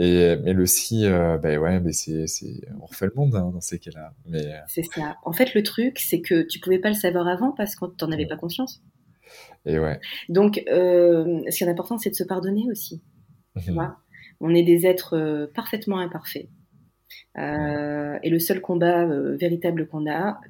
Et 0.00 0.36
mais 0.44 0.52
le 0.52 0.64
si, 0.66 1.06
euh, 1.06 1.38
ben 1.38 1.58
ouais, 1.58 1.80
mais 1.80 1.92
c'est, 1.92 2.24
on 2.80 2.86
refait 2.86 3.06
le 3.06 3.12
monde 3.16 3.34
hein, 3.34 3.50
dans 3.52 3.60
ces 3.60 3.80
cas-là. 3.80 4.12
Mais 4.26 4.42
c'est 4.68 4.84
ça. 4.84 5.16
En 5.24 5.32
fait, 5.32 5.54
le 5.54 5.62
truc, 5.62 5.98
c'est 5.98 6.20
que 6.20 6.42
tu 6.42 6.60
pouvais 6.60 6.78
pas 6.78 6.88
le 6.88 6.94
savoir 6.94 7.26
avant 7.26 7.52
parce 7.52 7.74
que 7.74 7.84
t'en 7.86 8.10
avais 8.12 8.26
pas 8.26 8.36
conscience. 8.36 8.80
Et 9.66 9.78
ouais. 9.78 10.00
Donc, 10.28 10.62
ce 10.66 11.56
qui 11.56 11.64
est 11.64 11.68
important, 11.68 11.98
c'est 11.98 12.10
de 12.10 12.14
se 12.14 12.22
pardonner 12.22 12.66
aussi. 12.70 13.02
Tu 13.60 13.72
mmh 13.72 13.74
vois? 13.74 13.96
On 14.40 14.54
est 14.54 14.62
des 14.62 14.86
êtres 14.86 15.50
parfaitement 15.52 15.98
imparfaits. 15.98 16.48
Euh, 17.36 18.18
et 18.22 18.30
le 18.30 18.38
seul 18.38 18.60
combat 18.60 19.04
euh, 19.04 19.36
véritable 19.36 19.86
qu'on 19.86 20.10
a, 20.10 20.40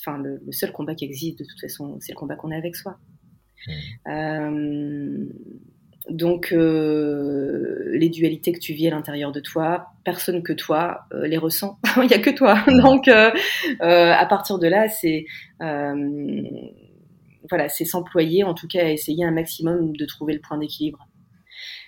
enfin 0.00 0.18
le, 0.18 0.40
seul 0.50 0.72
combat 0.72 0.94
qui 0.94 1.04
existe 1.04 1.38
de 1.38 1.44
toute 1.44 1.60
façon, 1.60 1.98
c'est 2.00 2.12
le 2.12 2.18
combat 2.18 2.36
qu'on 2.36 2.50
a 2.50 2.56
avec 2.56 2.76
soi. 2.76 2.98
Euh, 4.08 5.26
donc 6.08 6.50
les 6.50 8.08
dualités 8.08 8.52
que 8.52 8.58
tu 8.58 8.72
vis 8.72 8.88
à 8.88 8.90
l'intérieur 8.90 9.32
de 9.32 9.40
toi, 9.40 9.92
personne 10.04 10.42
que 10.42 10.52
toi 10.52 11.02
les 11.24 11.36
ressent. 11.36 11.78
Il 11.98 12.06
n'y 12.06 12.14
a 12.14 12.18
que 12.18 12.30
toi. 12.30 12.64
Donc 12.66 13.08
à 13.08 14.26
partir 14.26 14.58
de 14.58 14.66
là, 14.66 14.88
c'est 14.88 15.26
voilà, 17.48 17.68
c'est 17.68 17.84
s'employer 17.84 18.44
en 18.44 18.54
tout 18.54 18.66
cas 18.66 18.84
à 18.84 18.90
essayer 18.90 19.24
un 19.24 19.30
maximum 19.30 19.96
de 19.96 20.06
trouver 20.06 20.34
le 20.34 20.40
point 20.40 20.58
d'équilibre. 20.58 21.06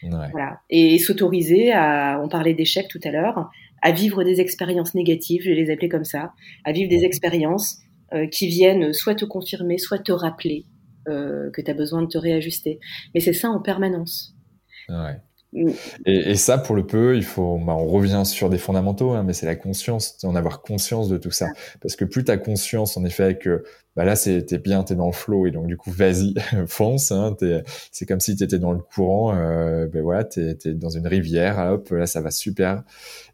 Voilà. 0.02 0.60
Et 0.70 0.98
s'autoriser 0.98 1.72
à, 1.72 2.20
on 2.22 2.28
parlait 2.28 2.54
d'échecs 2.54 2.88
tout 2.88 3.00
à 3.04 3.10
l'heure, 3.10 3.50
à 3.82 3.92
vivre 3.92 4.24
des 4.24 4.40
expériences 4.40 4.94
négatives, 4.94 5.42
je 5.44 5.50
vais 5.50 5.56
les 5.56 5.70
appeler 5.70 5.88
comme 5.88 6.04
ça, 6.04 6.32
à 6.64 6.72
vivre 6.72 6.88
des 6.88 7.04
expériences 7.04 7.78
euh, 8.12 8.26
qui 8.26 8.46
viennent 8.46 8.92
soit 8.92 9.14
te 9.14 9.24
confirmer, 9.24 9.78
soit 9.78 9.98
te 9.98 10.12
rappeler 10.12 10.64
euh, 11.08 11.50
que 11.50 11.60
tu 11.60 11.70
as 11.70 11.74
besoin 11.74 12.02
de 12.02 12.08
te 12.08 12.18
réajuster. 12.18 12.78
Mais 13.14 13.20
c'est 13.20 13.32
ça 13.32 13.50
en 13.50 13.60
permanence. 13.60 14.36
Ouais. 14.88 15.16
Mm. 15.52 15.70
Et, 16.06 16.30
et, 16.30 16.36
ça, 16.36 16.58
pour 16.58 16.74
le 16.74 16.86
peu, 16.86 17.16
il 17.16 17.24
faut, 17.24 17.58
bah, 17.58 17.74
on 17.74 17.86
revient 17.86 18.22
sur 18.24 18.48
des 18.50 18.58
fondamentaux, 18.58 19.10
hein, 19.10 19.22
mais 19.22 19.32
c'est 19.32 19.46
la 19.46 19.56
conscience, 19.56 20.16
en 20.24 20.34
avoir 20.34 20.62
conscience 20.62 21.08
de 21.08 21.18
tout 21.18 21.30
ça. 21.30 21.48
Parce 21.80 21.96
que 21.96 22.04
plus 22.04 22.24
tu 22.24 22.30
as 22.30 22.38
conscience, 22.38 22.96
en 22.96 23.04
effet, 23.04 23.36
que 23.38 23.64
bah 23.94 24.04
là, 24.04 24.16
c'est 24.16 24.46
t'es 24.46 24.58
bien, 24.58 24.82
t'es 24.84 24.94
dans 24.94 25.06
le 25.06 25.12
flow, 25.12 25.46
et 25.46 25.50
donc 25.50 25.66
du 25.66 25.76
coup, 25.76 25.90
vas-y, 25.90 26.34
fonce. 26.66 27.12
Hein, 27.12 27.36
c'est 27.90 28.06
comme 28.06 28.20
si 28.20 28.36
t'étais 28.36 28.58
dans 28.58 28.72
le 28.72 28.80
courant. 28.80 29.36
Euh, 29.36 29.86
ben 29.86 30.02
voilà, 30.02 30.24
t'es 30.24 30.56
es 30.64 30.74
dans 30.74 30.90
une 30.90 31.06
rivière. 31.06 31.58
Hop, 31.58 31.90
là, 31.90 32.06
ça 32.06 32.20
va 32.20 32.30
super. 32.30 32.82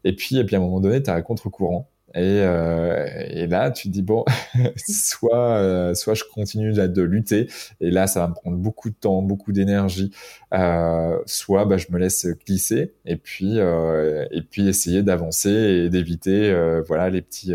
Et 0.03 0.15
puis, 0.15 0.37
et 0.37 0.43
puis 0.45 0.55
à 0.55 0.59
un 0.59 0.61
moment 0.61 0.81
donné, 0.81 1.01
t'as 1.01 1.15
un 1.15 1.21
contre-courant. 1.21 1.89
Et, 2.15 2.41
euh, 2.41 3.05
et, 3.29 3.45
là, 3.45 3.69
tu 3.69 3.87
te 3.87 3.93
dis 3.93 4.01
bon, 4.01 4.25
soit 4.75 5.57
euh, 5.57 5.93
soit 5.93 6.15
je 6.15 6.23
continue 6.23 6.71
là, 6.71 6.87
de 6.87 7.03
lutter, 7.03 7.47
et 7.81 7.91
là 7.91 8.07
ça 8.07 8.21
va 8.21 8.27
me 8.27 8.33
prendre 8.33 8.57
beaucoup 8.57 8.89
de 8.89 8.95
temps, 8.95 9.21
beaucoup 9.21 9.51
d'énergie, 9.51 10.11
euh, 10.53 11.19
soit 11.27 11.65
bah, 11.65 11.77
je 11.77 11.87
me 11.91 11.99
laisse 11.99 12.25
glisser, 12.47 12.93
et 13.05 13.15
puis 13.15 13.57
et 13.57 14.41
puis 14.41 14.67
essayer 14.67 15.03
d'avancer 15.03 15.49
et 15.49 15.89
d'éviter 15.89 16.51
voilà 16.87 17.09
les 17.09 17.21
petits 17.21 17.53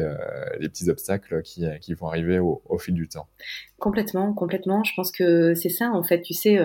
les 0.60 0.68
petits 0.68 0.88
obstacles 0.88 1.42
qui 1.42 1.64
qui 1.80 1.94
vont 1.94 2.06
arriver 2.06 2.38
au, 2.38 2.62
au, 2.68 2.78
fil 2.78 2.94
du 2.94 3.08
temps. 3.08 3.26
Complètement, 3.78 4.32
complètement. 4.34 4.84
Je 4.84 4.92
pense 4.94 5.10
que 5.10 5.54
c'est 5.54 5.68
ça 5.68 5.90
en 5.90 6.04
fait. 6.04 6.22
Tu 6.22 6.32
sais 6.32 6.58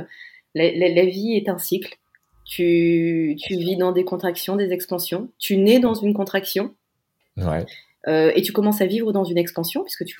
La, 0.53 0.71
la, 0.71 1.05
vie 1.05 1.33
est 1.33 1.49
un 1.49 1.57
cycle. 1.57 1.97
Tu, 2.45 3.35
tu 3.39 3.55
vis 3.57 3.77
dans 3.77 3.91
des 3.91 4.03
contractions, 4.03 4.55
des 4.55 4.71
expansions. 4.71 5.29
Tu 5.37 5.57
nais 5.57 5.79
dans 5.79 5.93
une 5.93 6.13
contraction. 6.13 6.73
Ouais. 7.41 7.65
Euh, 8.07 8.31
et 8.35 8.41
tu 8.41 8.53
commences 8.53 8.81
à 8.81 8.85
vivre 8.85 9.11
dans 9.11 9.23
une 9.23 9.37
expansion 9.37 9.83
puisque 9.83 10.05
tu 10.05 10.17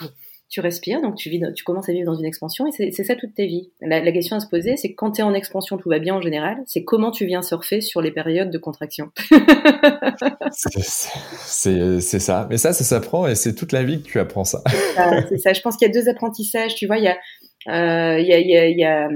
tu 0.50 0.62
respires, 0.62 1.00
donc 1.02 1.16
tu, 1.16 1.30
vis, 1.30 1.44
tu 1.56 1.64
commences 1.64 1.90
à 1.90 1.94
vivre 1.94 2.08
dans 2.08 2.18
une 2.18 2.26
expansion 2.26 2.66
et 2.66 2.72
c'est 2.72 3.04
ça 3.04 3.16
toute 3.16 3.36
ta 3.36 3.46
vie. 3.46 3.72
La, 3.82 4.04
la 4.04 4.12
question 4.12 4.36
à 4.36 4.40
se 4.40 4.48
poser, 4.48 4.78
c'est 4.78 4.96
quand 4.96 5.12
tu 5.12 5.22
es 5.22 5.24
en 5.24 5.36
expansion, 5.36 5.78
tout 5.78 5.90
va 5.90 6.00
bien 6.00 6.16
en 6.16 6.22
général, 6.22 6.58
c'est 6.66 6.84
comment 6.84 7.12
tu 7.12 7.28
viens 7.28 7.44
surfer 7.44 7.82
sur 7.82 8.02
les 8.02 8.10
périodes 8.10 8.50
de 8.50 8.58
contraction. 8.58 9.12
c'est 10.52 12.02
ça. 12.20 12.48
Mais 12.50 12.58
ça, 12.58 12.74
ça 12.74 12.84
s'apprend 12.84 13.28
et 13.28 13.36
c'est 13.36 13.54
toute 13.54 13.72
la 13.72 13.84
vie 13.84 14.02
que 14.02 14.08
tu 14.08 14.20
apprends 14.20 14.44
ça. 14.44 14.64
c'est 15.30 15.38
ça. 15.38 15.54
Je 15.54 15.62
pense 15.62 15.78
qu'il 15.78 15.88
y 15.88 15.92
a 15.92 15.94
deux 15.94 16.10
apprentissages. 16.10 16.74
Tu 16.74 16.88
vois, 16.88 16.98
il 16.98 17.04
y 17.04 17.10
a, 17.10 17.18
euh, 17.68 18.20
il 18.20 18.28
y 18.28 18.34
a, 18.34 18.40
il 18.40 18.50
y 18.50 18.58
a, 18.58 18.68
il 18.70 18.78
y 18.80 18.86
a 18.86 19.08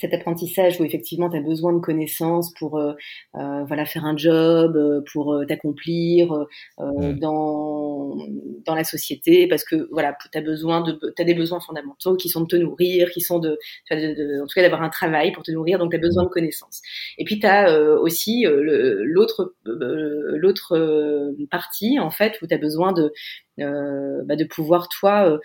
cet 0.00 0.14
apprentissage 0.14 0.80
où 0.80 0.84
effectivement 0.84 1.28
tu 1.28 1.36
as 1.36 1.40
besoin 1.40 1.72
de 1.72 1.78
connaissances 1.78 2.52
pour 2.54 2.78
euh, 2.78 2.94
euh, 3.36 3.64
voilà 3.64 3.84
faire 3.84 4.04
un 4.04 4.16
job, 4.16 4.76
euh, 4.76 5.02
pour 5.12 5.42
t'accomplir 5.46 6.46
mm. 6.78 7.18
dans 7.18 8.16
dans 8.64 8.74
la 8.74 8.84
société 8.84 9.46
parce 9.46 9.64
que 9.64 9.88
voilà, 9.90 10.16
tu 10.32 10.38
as 10.38 10.40
besoin 10.42 10.80
de 10.80 10.98
as 11.18 11.24
des 11.24 11.34
besoins 11.34 11.60
fondamentaux 11.60 12.16
qui 12.16 12.28
sont 12.28 12.40
de 12.40 12.46
te 12.46 12.56
nourrir, 12.56 13.10
qui 13.10 13.20
sont 13.20 13.38
de, 13.38 13.58
de, 13.90 14.42
en 14.42 14.46
tout 14.46 14.54
cas 14.54 14.62
d'avoir 14.62 14.82
un 14.82 14.88
travail 14.88 15.32
pour 15.32 15.42
te 15.42 15.50
nourrir, 15.50 15.78
donc 15.78 15.90
tu 15.90 15.96
as 15.96 16.00
besoin 16.00 16.24
de 16.24 16.28
connaissances. 16.28 16.80
Et 17.18 17.24
puis 17.24 17.38
tu 17.38 17.46
as 17.46 17.78
aussi 18.00 18.44
l'autre 18.46 19.54
l'autre 19.64 21.34
partie 21.50 21.98
en 21.98 22.10
fait 22.10 22.40
où 22.40 22.46
tu 22.46 22.54
as 22.54 22.58
besoin 22.58 22.92
de 22.92 23.12
bah, 23.58 24.36
de 24.36 24.44
pouvoir 24.44 24.88
toi 24.88 25.38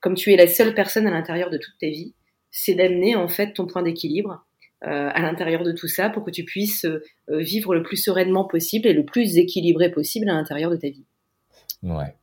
comme 0.00 0.14
tu 0.14 0.32
es 0.32 0.36
la 0.36 0.46
seule 0.46 0.74
personne 0.74 1.06
à 1.06 1.10
l'intérieur 1.10 1.50
de 1.50 1.58
toute 1.58 1.74
ta 1.78 1.88
vie, 1.88 2.14
c'est 2.50 2.74
d'amener 2.74 3.16
en 3.16 3.28
fait 3.28 3.52
ton 3.52 3.66
point 3.66 3.82
d'équilibre 3.82 4.44
euh, 4.84 5.10
à 5.12 5.20
l'intérieur 5.20 5.62
de 5.62 5.72
tout 5.72 5.88
ça 5.88 6.10
pour 6.10 6.24
que 6.24 6.30
tu 6.30 6.44
puisses 6.44 6.84
euh, 6.84 7.00
vivre 7.28 7.74
le 7.74 7.82
plus 7.82 7.96
sereinement 7.96 8.44
possible 8.44 8.86
et 8.86 8.92
le 8.92 9.04
plus 9.04 9.36
équilibré 9.36 9.90
possible 9.90 10.28
à 10.28 10.32
l'intérieur 10.32 10.70
de 10.70 10.76
ta 10.76 10.88
vie. 10.88 11.04
Ouais. 11.82 12.14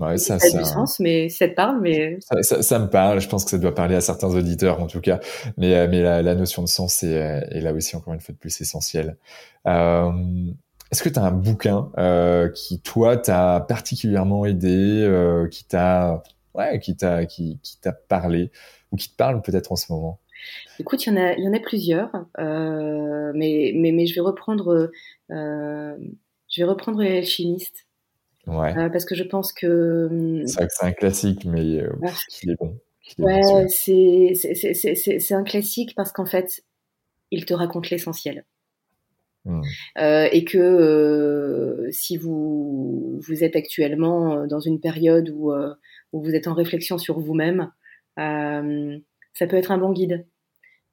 Ouais, 0.00 0.16
ça, 0.16 0.38
ça, 0.38 0.56
a 0.56 0.62
du 0.62 0.64
sens, 0.66 0.98
mais 0.98 1.28
ça 1.28 1.46
te 1.46 1.54
parle, 1.54 1.78
mais 1.82 2.18
ça, 2.20 2.62
ça, 2.62 2.78
me 2.78 2.88
parle. 2.88 3.20
Je 3.20 3.28
pense 3.28 3.44
que 3.44 3.50
ça 3.50 3.58
doit 3.58 3.74
parler 3.74 3.94
à 3.94 4.00
certains 4.00 4.34
auditeurs, 4.34 4.80
en 4.80 4.86
tout 4.86 5.00
cas. 5.00 5.20
Mais, 5.58 5.74
euh, 5.74 5.88
mais 5.90 6.00
la, 6.00 6.34
notion 6.34 6.62
de 6.62 6.68
sens 6.68 7.02
est, 7.02 7.12
est, 7.12 7.60
là 7.60 7.74
aussi 7.74 7.96
encore 7.96 8.14
une 8.14 8.20
fois 8.20 8.32
de 8.32 8.38
plus 8.38 8.58
essentielle. 8.62 9.18
Euh, 9.66 10.10
Est-ce 10.90 11.02
que 11.02 11.10
tu 11.10 11.18
as 11.18 11.22
un 11.22 11.32
bouquin 11.32 11.90
euh, 11.98 12.48
qui 12.48 12.80
toi 12.80 13.18
t'a 13.18 13.60
particulièrement 13.68 14.46
aidé, 14.46 15.06
qui 15.50 15.64
t'a 15.66 16.22
ouais, 16.54 16.80
qui 16.80 16.96
t'a 16.96 17.26
qui, 17.26 17.58
qui 17.62 17.78
t'a 17.78 17.92
parlé? 17.92 18.50
Ou 18.92 18.96
qui 18.96 19.10
te 19.10 19.16
parle 19.16 19.42
peut-être 19.42 19.72
en 19.72 19.76
ce 19.76 19.92
moment? 19.92 20.20
Écoute, 20.78 21.04
il 21.06 21.10
y 21.10 21.12
en 21.12 21.16
a, 21.16 21.34
il 21.34 21.44
y 21.44 21.48
en 21.48 21.52
a 21.52 21.60
plusieurs, 21.60 22.10
euh, 22.38 23.32
mais, 23.34 23.72
mais, 23.74 23.92
mais 23.92 24.06
je 24.06 24.14
vais 24.14 24.20
reprendre, 24.20 24.90
euh, 25.30 25.96
je 26.48 26.62
vais 26.62 26.68
reprendre 26.68 27.02
l'alchimiste. 27.02 27.86
Ouais. 28.46 28.76
Euh, 28.76 28.88
parce 28.88 29.04
que 29.04 29.14
je 29.14 29.24
pense 29.24 29.52
que. 29.52 30.08
Hum, 30.10 30.46
c'est 30.46 30.84
un 30.84 30.92
classique, 30.92 31.44
mais 31.44 31.80
euh, 31.80 31.92
il 32.42 32.50
est 32.50 32.56
bon. 32.56 32.78
ouais, 33.18 33.68
c'est 33.68 35.34
un 35.34 35.44
classique 35.44 35.94
parce 35.94 36.12
qu'en 36.12 36.26
fait, 36.26 36.64
il 37.30 37.44
te 37.44 37.54
raconte 37.54 37.90
l'essentiel. 37.90 38.44
Hmm. 39.44 39.62
Euh, 39.98 40.28
et 40.32 40.44
que 40.44 40.58
euh, 40.58 41.90
si 41.92 42.18
vous, 42.18 43.18
vous 43.20 43.44
êtes 43.44 43.56
actuellement 43.56 44.46
dans 44.46 44.60
une 44.60 44.80
période 44.80 45.30
où, 45.30 45.52
où 46.12 46.22
vous 46.22 46.34
êtes 46.34 46.46
en 46.46 46.54
réflexion 46.54 46.98
sur 46.98 47.20
vous-même, 47.20 47.70
ça 48.20 49.46
peut 49.46 49.56
être 49.56 49.72
un 49.72 49.78
bon 49.78 49.92
guide. 49.92 50.26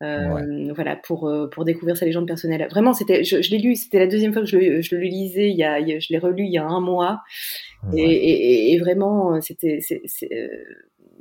Euh, 0.04 0.72
voilà 0.76 0.96
pour 0.96 1.28
euh, 1.28 1.50
pour 1.50 1.66
découvrir 1.66 1.98
sa 1.98 2.06
légende 2.06 2.28
personnelle. 2.28 2.68
Vraiment, 2.70 2.94
c'était 2.94 3.24
je, 3.24 3.42
je 3.42 3.50
l'ai 3.50 3.58
lu, 3.58 3.76
c'était 3.76 3.98
la 3.98 4.06
deuxième 4.06 4.32
fois 4.32 4.44
que 4.44 4.48
je, 4.48 4.82
je 4.82 4.96
le 4.96 5.02
lisais. 5.02 5.50
Il 5.50 5.58
y 5.58 5.64
a, 5.64 5.80
je 5.82 6.08
l'ai 6.12 6.20
relu 6.20 6.44
il 6.44 6.52
y 6.52 6.60
a 6.60 6.66
un 6.66 6.80
mois 6.80 7.22
et, 7.96 8.04
et, 8.04 8.74
et, 8.74 8.80
vraiment 8.80 9.42
c'était 9.42 9.80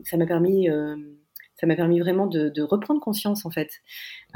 ça 0.04 0.16
m'a 0.18 0.26
permis 0.26 0.68
ça 1.58 1.66
m'a 1.66 1.74
permis 1.74 2.00
vraiment 2.00 2.26
de, 2.26 2.50
de, 2.50 2.62
reprendre 2.62 3.00
conscience 3.00 3.46
en 3.46 3.50
fait. 3.50 3.70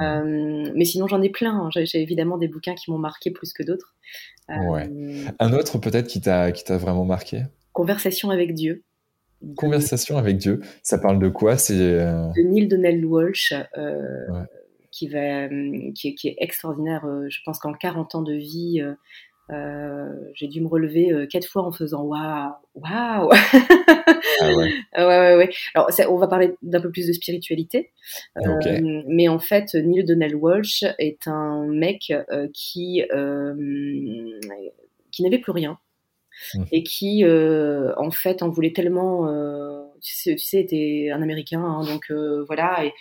Euh, 0.00 0.70
mais 0.74 0.86
sinon 0.86 1.06
j'en 1.06 1.20
ai 1.20 1.28
plein. 1.28 1.54
Hein. 1.54 1.68
J'ai 1.70 2.00
évidemment 2.00 2.38
des 2.38 2.48
bouquins 2.48 2.74
qui 2.74 2.90
m'ont 2.90 2.98
marqué 2.98 3.30
plus 3.30 3.52
que 3.52 3.62
d'autres. 3.62 3.94
ouais. 4.48 4.88
Un 5.38 5.52
autre 5.52 5.78
peut-être 5.78 6.06
qui 6.06 6.22
t'a 6.22 6.50
qui 6.52 6.64
t'a 6.64 6.78
vraiment 6.78 7.04
marqué? 7.04 7.42
Conversation 7.72 8.30
avec 8.30 8.54
Dieu. 8.54 8.84
Conversation 9.56 10.18
avec 10.18 10.36
Dieu, 10.36 10.60
ça 10.82 10.98
parle 10.98 11.18
de 11.18 11.28
quoi? 11.28 11.56
C'est 11.56 11.78
euh, 11.78 12.26
de 12.36 12.42
Neil 12.42 12.68
Donald 12.68 13.02
Walsh, 13.04 13.54
euh, 13.78 14.26
qui, 14.90 15.08
va, 15.08 15.48
qui, 15.94 16.14
qui, 16.14 16.28
est 16.28 16.36
extraordinaire. 16.38 17.06
Euh, 17.06 17.26
je 17.30 17.38
pense 17.44 17.58
qu'en 17.58 17.72
40 17.72 18.16
ans 18.16 18.22
de 18.22 18.34
vie, 18.34 18.84
euh, 19.50 20.08
j'ai 20.34 20.46
dû 20.46 20.60
me 20.60 20.68
relever 20.68 21.26
quatre 21.30 21.46
fois 21.46 21.62
en 21.62 21.72
faisant 21.72 22.02
waouh, 22.02 22.52
waouh. 22.74 23.30
Ah 24.42 24.56
ouais. 24.56 24.72
ouais, 24.96 25.04
ouais, 25.04 25.36
ouais. 25.36 25.50
Alors, 25.74 25.90
ça, 25.90 26.10
on 26.10 26.16
va 26.16 26.26
parler 26.26 26.54
d'un 26.62 26.80
peu 26.80 26.90
plus 26.90 27.06
de 27.06 27.12
spiritualité, 27.12 27.92
mais 29.06 29.28
en 29.28 29.38
fait, 29.38 29.74
Neil 29.74 30.04
Donald 30.04 30.34
Walsh 30.34 30.84
est 30.98 31.26
un 31.26 31.66
mec 31.66 32.12
qui 32.52 33.02
qui 35.10 35.22
n'avait 35.22 35.38
plus 35.38 35.52
rien 35.52 35.78
Mmh. 36.54 36.64
et 36.72 36.82
qui, 36.82 37.24
euh, 37.24 37.92
en 37.96 38.10
fait, 38.10 38.42
en 38.42 38.48
voulait 38.48 38.72
tellement. 38.72 39.28
Euh, 39.28 39.82
tu, 40.00 40.14
sais, 40.14 40.34
tu 40.34 40.44
sais, 40.44 40.60
était 40.60 41.10
un 41.12 41.22
Américain, 41.22 41.62
hein, 41.62 41.84
donc 41.84 42.10
euh, 42.10 42.44
voilà, 42.46 42.84
et 42.84 42.92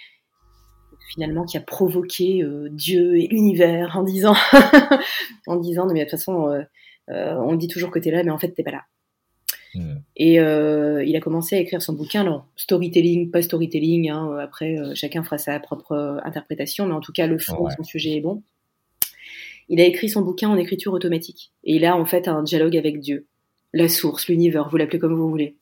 finalement 1.13 1.45
qui 1.45 1.57
a 1.57 1.61
provoqué 1.61 2.45
Dieu 2.71 3.17
et 3.17 3.27
l'univers 3.27 3.97
en 3.97 4.03
disant, 4.03 4.35
en 5.47 5.55
disant, 5.55 5.87
non 5.87 5.93
mais 5.93 6.01
de 6.01 6.05
toute 6.05 6.19
façon, 6.19 6.63
on 7.07 7.55
dit 7.55 7.67
toujours 7.67 7.89
que 7.89 7.97
t'es 7.97 8.11
là, 8.11 8.23
mais 8.23 8.29
en 8.29 8.37
fait 8.37 8.51
t'es 8.51 8.61
pas 8.61 8.71
là. 8.71 8.83
Mmh. 9.73 9.95
Et 10.17 10.33
il 10.35 11.15
a 11.15 11.19
commencé 11.19 11.55
à 11.55 11.59
écrire 11.59 11.81
son 11.81 11.93
bouquin, 11.93 12.21
alors 12.21 12.45
storytelling, 12.57 13.31
pas 13.31 13.41
storytelling, 13.41 14.11
hein, 14.11 14.37
après 14.37 14.75
chacun 14.93 15.23
fera 15.23 15.39
sa 15.39 15.59
propre 15.59 16.21
interprétation, 16.23 16.85
mais 16.85 16.93
en 16.93 17.01
tout 17.01 17.13
cas 17.13 17.25
le 17.25 17.39
fond 17.39 17.65
de 17.65 17.71
son 17.71 17.83
sujet 17.83 18.17
est 18.17 18.21
bon. 18.21 18.43
Il 19.69 19.79
a 19.79 19.85
écrit 19.85 20.09
son 20.09 20.21
bouquin 20.21 20.49
en 20.49 20.57
écriture 20.57 20.93
automatique. 20.93 21.51
Et 21.63 21.75
il 21.75 21.85
a 21.85 21.95
en 21.95 22.05
fait 22.05 22.27
un 22.27 22.43
dialogue 22.43 22.75
avec 22.75 22.99
Dieu, 22.99 23.27
la 23.73 23.87
source, 23.87 24.27
l'univers, 24.27 24.67
vous 24.69 24.77
l'appelez 24.77 24.99
comme 24.99 25.15
vous 25.15 25.29
voulez. 25.29 25.55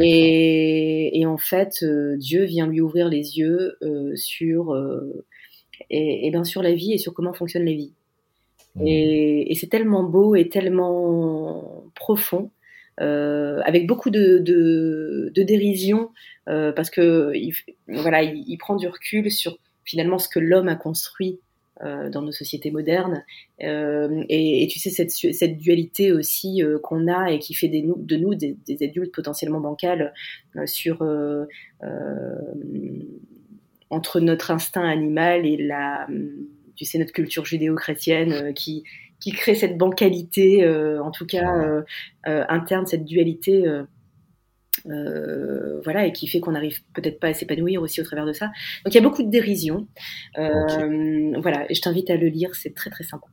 Et, 0.00 1.20
et, 1.20 1.26
en 1.26 1.36
fait, 1.36 1.82
euh, 1.82 2.16
Dieu 2.16 2.44
vient 2.44 2.66
lui 2.66 2.80
ouvrir 2.80 3.08
les 3.08 3.38
yeux 3.38 3.76
euh, 3.82 4.14
sur, 4.16 4.72
euh, 4.72 5.26
et, 5.90 6.26
et, 6.26 6.30
bien 6.30 6.44
sur 6.44 6.62
la 6.62 6.72
vie 6.72 6.94
et 6.94 6.98
sur 6.98 7.12
comment 7.12 7.34
fonctionne 7.34 7.64
la 7.64 7.72
vie. 7.72 7.92
Mmh. 8.76 8.86
Et, 8.86 9.52
et 9.52 9.54
c'est 9.54 9.66
tellement 9.66 10.04
beau 10.04 10.34
et 10.36 10.48
tellement 10.48 11.84
profond, 11.94 12.50
avec 12.98 13.86
beaucoup 13.86 14.08
de, 14.08 14.38
de, 14.38 15.30
de 15.34 15.42
dérision, 15.42 16.10
parce 16.46 16.88
que 16.88 17.32
il, 17.34 17.52
voilà, 17.88 18.22
il, 18.22 18.42
il, 18.46 18.56
prend 18.56 18.76
du 18.76 18.88
recul 18.88 19.30
sur 19.30 19.58
finalement 19.84 20.18
ce 20.18 20.30
que 20.30 20.38
l'homme 20.38 20.68
a 20.68 20.76
construit 20.76 21.40
dans 21.82 22.22
nos 22.22 22.32
sociétés 22.32 22.70
modernes. 22.70 23.24
Euh, 23.62 24.24
et, 24.28 24.62
et, 24.62 24.66
tu 24.66 24.78
sais, 24.78 24.90
cette, 24.90 25.10
cette 25.10 25.58
dualité 25.58 26.12
aussi 26.12 26.62
euh, 26.62 26.78
qu'on 26.78 27.08
a 27.08 27.30
et 27.30 27.38
qui 27.38 27.54
fait 27.54 27.68
des, 27.68 27.84
de 27.84 28.16
nous 28.16 28.34
des, 28.34 28.56
des 28.66 28.84
adultes 28.84 29.14
potentiellement 29.14 29.60
bancals 29.60 30.12
euh, 30.56 30.66
sur 30.66 31.02
euh, 31.02 31.46
entre 33.90 34.20
notre 34.20 34.50
instinct 34.50 34.88
animal 34.88 35.46
et 35.46 35.56
la, 35.56 36.06
tu 36.74 36.84
sais, 36.84 36.98
notre 36.98 37.12
culture 37.12 37.44
judéo-chrétienne 37.44 38.52
qui, 38.54 38.84
qui 39.20 39.32
crée 39.32 39.54
cette 39.54 39.78
bancalité, 39.78 40.66
en 40.98 41.10
tout 41.10 41.26
cas 41.26 41.84
interne, 42.24 42.86
cette 42.86 43.04
dualité 43.04 43.66
euh, 43.66 43.84
voilà, 45.84 46.06
et 46.06 46.12
qui 46.12 46.26
fait 46.26 46.40
qu'on 46.40 46.52
n'arrive 46.52 46.78
peut-être 46.94 47.20
pas 47.20 47.28
à 47.28 47.34
s'épanouir 47.34 47.82
aussi 47.82 48.00
au 48.00 48.04
travers 48.04 48.26
de 48.26 48.32
ça. 48.32 48.46
Donc 48.84 48.92
il 48.92 48.94
y 48.94 48.98
a 48.98 49.02
beaucoup 49.02 49.22
de 49.22 49.30
dérision. 49.30 49.86
Euh, 50.38 51.32
Voilà, 51.40 51.70
et 51.70 51.74
je 51.74 51.80
t'invite 51.80 52.10
à 52.10 52.16
le 52.16 52.28
lire, 52.28 52.54
c'est 52.54 52.74
très 52.74 52.90
très 52.90 53.04
sympa. 53.04 53.26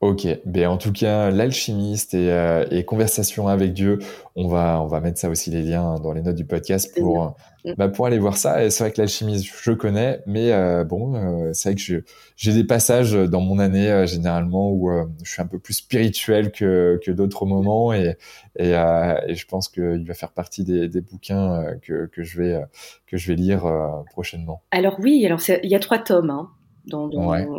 Ok, 0.00 0.26
ben 0.46 0.66
en 0.66 0.78
tout 0.78 0.92
cas, 0.92 1.30
l'alchimiste 1.30 2.14
et, 2.14 2.32
euh, 2.32 2.64
et, 2.70 2.86
conversation 2.86 3.48
avec 3.48 3.74
Dieu, 3.74 3.98
on 4.34 4.48
va 4.48 4.80
on 4.80 4.86
va 4.86 4.98
mettre 5.02 5.18
ça 5.18 5.28
aussi 5.28 5.50
les 5.50 5.60
liens 5.62 5.96
dans 5.96 6.14
les 6.14 6.22
notes 6.22 6.36
du 6.36 6.46
podcast 6.46 6.90
pour 6.98 7.36
mm. 7.66 7.74
bah, 7.76 7.88
pour 7.88 8.06
aller 8.06 8.18
voir 8.18 8.38
ça. 8.38 8.64
Et 8.64 8.70
c'est 8.70 8.82
vrai 8.82 8.92
que 8.92 8.98
l'alchimiste, 9.02 9.52
je 9.62 9.72
connais, 9.72 10.22
mais 10.24 10.52
euh, 10.52 10.84
bon, 10.84 11.16
euh, 11.16 11.50
c'est 11.52 11.68
vrai 11.68 11.76
que 11.76 12.02
j'ai 12.34 12.52
des 12.54 12.64
passages 12.64 13.12
dans 13.12 13.42
mon 13.42 13.58
année 13.58 13.90
euh, 13.90 14.06
généralement 14.06 14.72
où 14.72 14.90
je 15.22 15.30
suis 15.30 15.42
un 15.42 15.46
peu 15.46 15.58
plus 15.58 15.74
spirituel 15.74 16.50
que 16.50 16.98
que 17.04 17.10
d'autres 17.10 17.44
moments 17.44 17.92
et 17.92 18.16
et, 18.58 18.70
et, 18.70 19.34
je 19.34 19.46
pense 19.46 19.68
qu'il 19.68 20.06
va 20.06 20.14
faire 20.14 20.32
partie 20.32 20.64
des, 20.64 20.88
des 20.88 21.02
bouquins 21.02 21.76
que 21.82 22.06
que 22.06 22.22
je 22.22 22.40
vais 22.40 22.64
que 23.06 23.18
je 23.18 23.28
vais 23.28 23.34
lire 23.34 23.70
prochainement. 24.12 24.62
Alors 24.70 24.96
oui, 24.98 25.26
alors 25.26 25.40
il 25.62 25.70
y 25.70 25.74
a 25.74 25.78
trois 25.78 25.98
tomes. 25.98 26.30
Hein 26.30 26.48
Dans, 26.90 27.08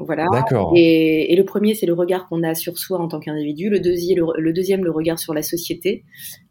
voilà. 0.04 0.28
Et, 0.76 1.34
et, 1.34 1.36
le 1.36 1.46
premier, 1.46 1.74
c'est 1.74 1.86
le 1.86 1.94
regard 1.94 2.28
qu'on 2.28 2.44
a 2.44 2.54
sur 2.54 2.78
soi 2.78 3.00
en 3.00 3.08
tant 3.08 3.20
qu'individu. 3.20 3.70
Le, 3.70 3.80
deuxième, 3.80 4.26
le, 4.38 4.54
deuxième, 4.54 4.84
le 4.84 4.92
regard 4.92 5.18
sur 5.18 5.34
la 5.34 5.42
société. 5.42 6.04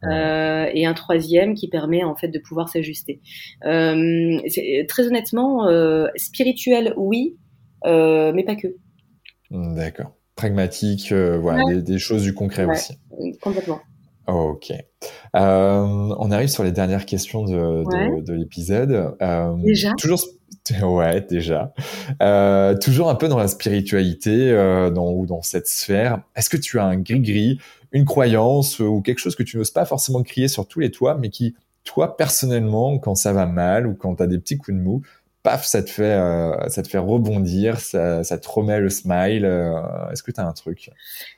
Euh, 0.04 0.66
et 0.72 0.86
un 0.86 0.94
troisième 0.94 1.54
qui 1.54 1.68
permet 1.68 2.02
en 2.04 2.16
fait 2.16 2.28
de 2.28 2.38
pouvoir 2.38 2.68
s'ajuster. 2.68 3.20
Euh, 3.64 4.40
très 4.88 5.06
honnêtement, 5.06 5.68
euh, 5.68 6.06
spirituel, 6.16 6.94
oui, 6.96 7.36
mais 7.84 8.44
pas 8.44 8.56
que. 8.56 8.68
D'accord. 9.50 10.12
Pragmatique, 10.36 11.12
des, 11.12 11.82
des, 11.82 11.98
choses 11.98 12.22
du 12.22 12.34
concret 12.34 12.64
aussi. 12.64 12.94
Complètement. 13.42 13.80
Ok. 14.26 14.72
On 15.34 16.30
arrive 16.30 16.48
sur 16.48 16.64
les 16.64 16.72
dernières 16.72 17.04
questions 17.04 17.44
de, 17.44 17.84
de, 18.22 18.32
l'épisode. 18.32 19.16
Déjà 19.62 19.92
Toujours, 19.98 20.20
ouais, 20.82 21.20
déjà. 21.22 21.72
Euh, 22.22 22.76
toujours 22.76 23.08
un 23.10 23.14
peu 23.14 23.28
dans 23.28 23.38
la 23.38 23.48
spiritualité, 23.48 24.50
euh, 24.50 24.90
dans, 24.90 25.12
ou 25.12 25.26
dans 25.26 25.42
cette 25.42 25.66
sphère. 25.66 26.22
Est-ce 26.36 26.50
que 26.50 26.56
tu 26.56 26.78
as 26.78 26.84
un 26.84 26.96
gris-gris, 26.96 27.58
une 27.92 28.04
croyance 28.04 28.78
ou 28.78 29.00
quelque 29.00 29.18
chose 29.18 29.34
que 29.34 29.42
tu 29.42 29.56
n'oses 29.56 29.70
pas 29.70 29.84
forcément 29.84 30.22
crier 30.22 30.48
sur 30.48 30.66
tous 30.66 30.80
les 30.80 30.90
toits, 30.90 31.16
mais 31.16 31.30
qui, 31.30 31.54
toi, 31.84 32.16
personnellement, 32.16 32.98
quand 32.98 33.14
ça 33.14 33.32
va 33.32 33.46
mal 33.46 33.86
ou 33.86 33.94
quand 33.94 34.16
tu 34.16 34.22
as 34.22 34.26
des 34.26 34.38
petits 34.38 34.58
coups 34.58 34.76
de 34.76 34.82
mou, 34.82 35.02
paf, 35.42 35.64
ça 35.64 35.82
te 35.82 35.90
fait, 35.90 36.02
euh, 36.02 36.68
ça 36.68 36.82
te 36.82 36.88
fait 36.88 36.98
rebondir, 36.98 37.80
ça, 37.80 38.22
te 38.22 38.48
remet 38.48 38.80
le 38.80 38.90
smile. 38.90 39.44
Euh, 39.44 39.80
est-ce 40.12 40.22
que 40.22 40.30
tu 40.30 40.40
as 40.40 40.46
un 40.46 40.52
truc? 40.52 40.90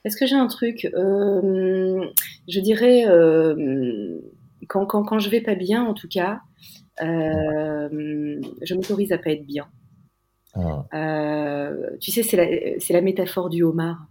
Est-ce 0.05 0.17
que 0.17 0.27
j'ai 0.27 0.37
un 0.37 0.49
truc? 0.49 0.89
Euh, 0.95 2.05
Je 2.49 2.61
dirais, 2.61 3.05
euh, 3.07 4.19
quand, 4.69 4.87
quand, 4.87 5.05
quand 5.05 5.19
je 5.19 5.31
vais 5.31 5.41
pas 5.41 5.55
bien, 5.55 5.85
en 5.85 5.95
tout 5.95 6.09
cas, 6.09 6.41
je 7.01 8.75
m'autorise 8.75 9.13
à 9.13 9.19
pas 9.19 9.31
être 9.31 9.47
bien. 9.47 9.67
Ah. 10.55 11.71
tu 12.01 12.11
sais, 12.11 12.23
c'est 12.23 12.93
la, 12.93 13.01
métaphore 13.01 13.49
du 13.49 13.63
homard. 13.63 14.07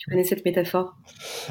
Tu 0.00 0.08
connais 0.08 0.24
cette 0.24 0.46
métaphore? 0.46 0.96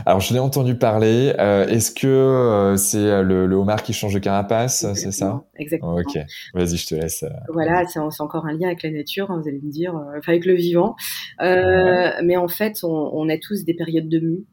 Alors, 0.07 0.21
je 0.21 0.33
l'ai 0.33 0.39
entendu 0.39 0.73
parler. 0.73 1.35
Euh, 1.37 1.67
est-ce 1.67 1.91
que 1.91 2.07
euh, 2.07 2.77
c'est 2.77 2.97
euh, 2.97 3.21
le, 3.21 3.55
homard 3.55 3.83
qui 3.83 3.93
change 3.93 4.15
de 4.15 4.17
carapace 4.17 4.91
C'est 4.95 5.11
ça? 5.11 5.43
Exactement. 5.55 5.95
ok, 5.95 6.17
vas-y, 6.55 6.77
je 6.77 6.87
te 6.87 6.95
laisse. 6.95 7.23
Voilà, 7.53 7.85
c'est 7.85 7.99
encore 7.99 8.47
un 8.47 8.53
lien 8.53 8.65
avec 8.65 8.81
la 8.81 8.89
nature, 8.89 9.29
hein, 9.29 9.39
vous 9.39 9.47
allez 9.47 9.61
me 9.61 9.69
dire, 9.69 9.93
enfin 10.17 10.31
avec 10.31 10.45
le 10.45 10.55
vivant. 10.55 10.95
Mais 11.39 12.37
en 12.37 12.47
fait, 12.47 12.83
on, 12.83 13.29
a 13.29 13.37
tous 13.37 13.65
des 13.65 13.75
périodes 13.75 14.09
de 14.09 14.19
mue. 14.19 14.45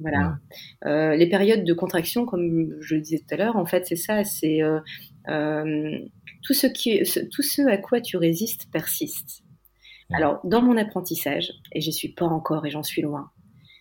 Voilà. 0.00 0.38
les 0.84 1.28
périodes 1.28 1.62
de 1.62 1.74
contraction, 1.74 2.26
comme 2.26 2.74
je 2.80 2.96
le 2.96 3.02
disais 3.02 3.18
tout 3.18 3.32
à 3.34 3.36
l'heure, 3.36 3.56
en 3.56 3.66
fait, 3.66 3.86
c'est 3.86 3.94
ça, 3.94 4.24
c'est 4.24 4.62
tout 5.28 6.54
ce 6.54 6.66
qui, 6.66 7.02
tout 7.30 7.42
ce 7.42 7.62
à 7.62 7.76
quoi 7.76 8.00
tu 8.00 8.16
résistes 8.16 8.68
persiste. 8.72 9.42
Alors, 10.12 10.40
dans 10.44 10.62
mon 10.62 10.76
apprentissage, 10.76 11.52
et 11.72 11.80
j'y 11.80 11.92
suis 11.92 12.08
pas 12.08 12.24
encore 12.24 12.64
et 12.64 12.70
j'en 12.70 12.82
suis 12.82 13.02
loin, 13.02 13.30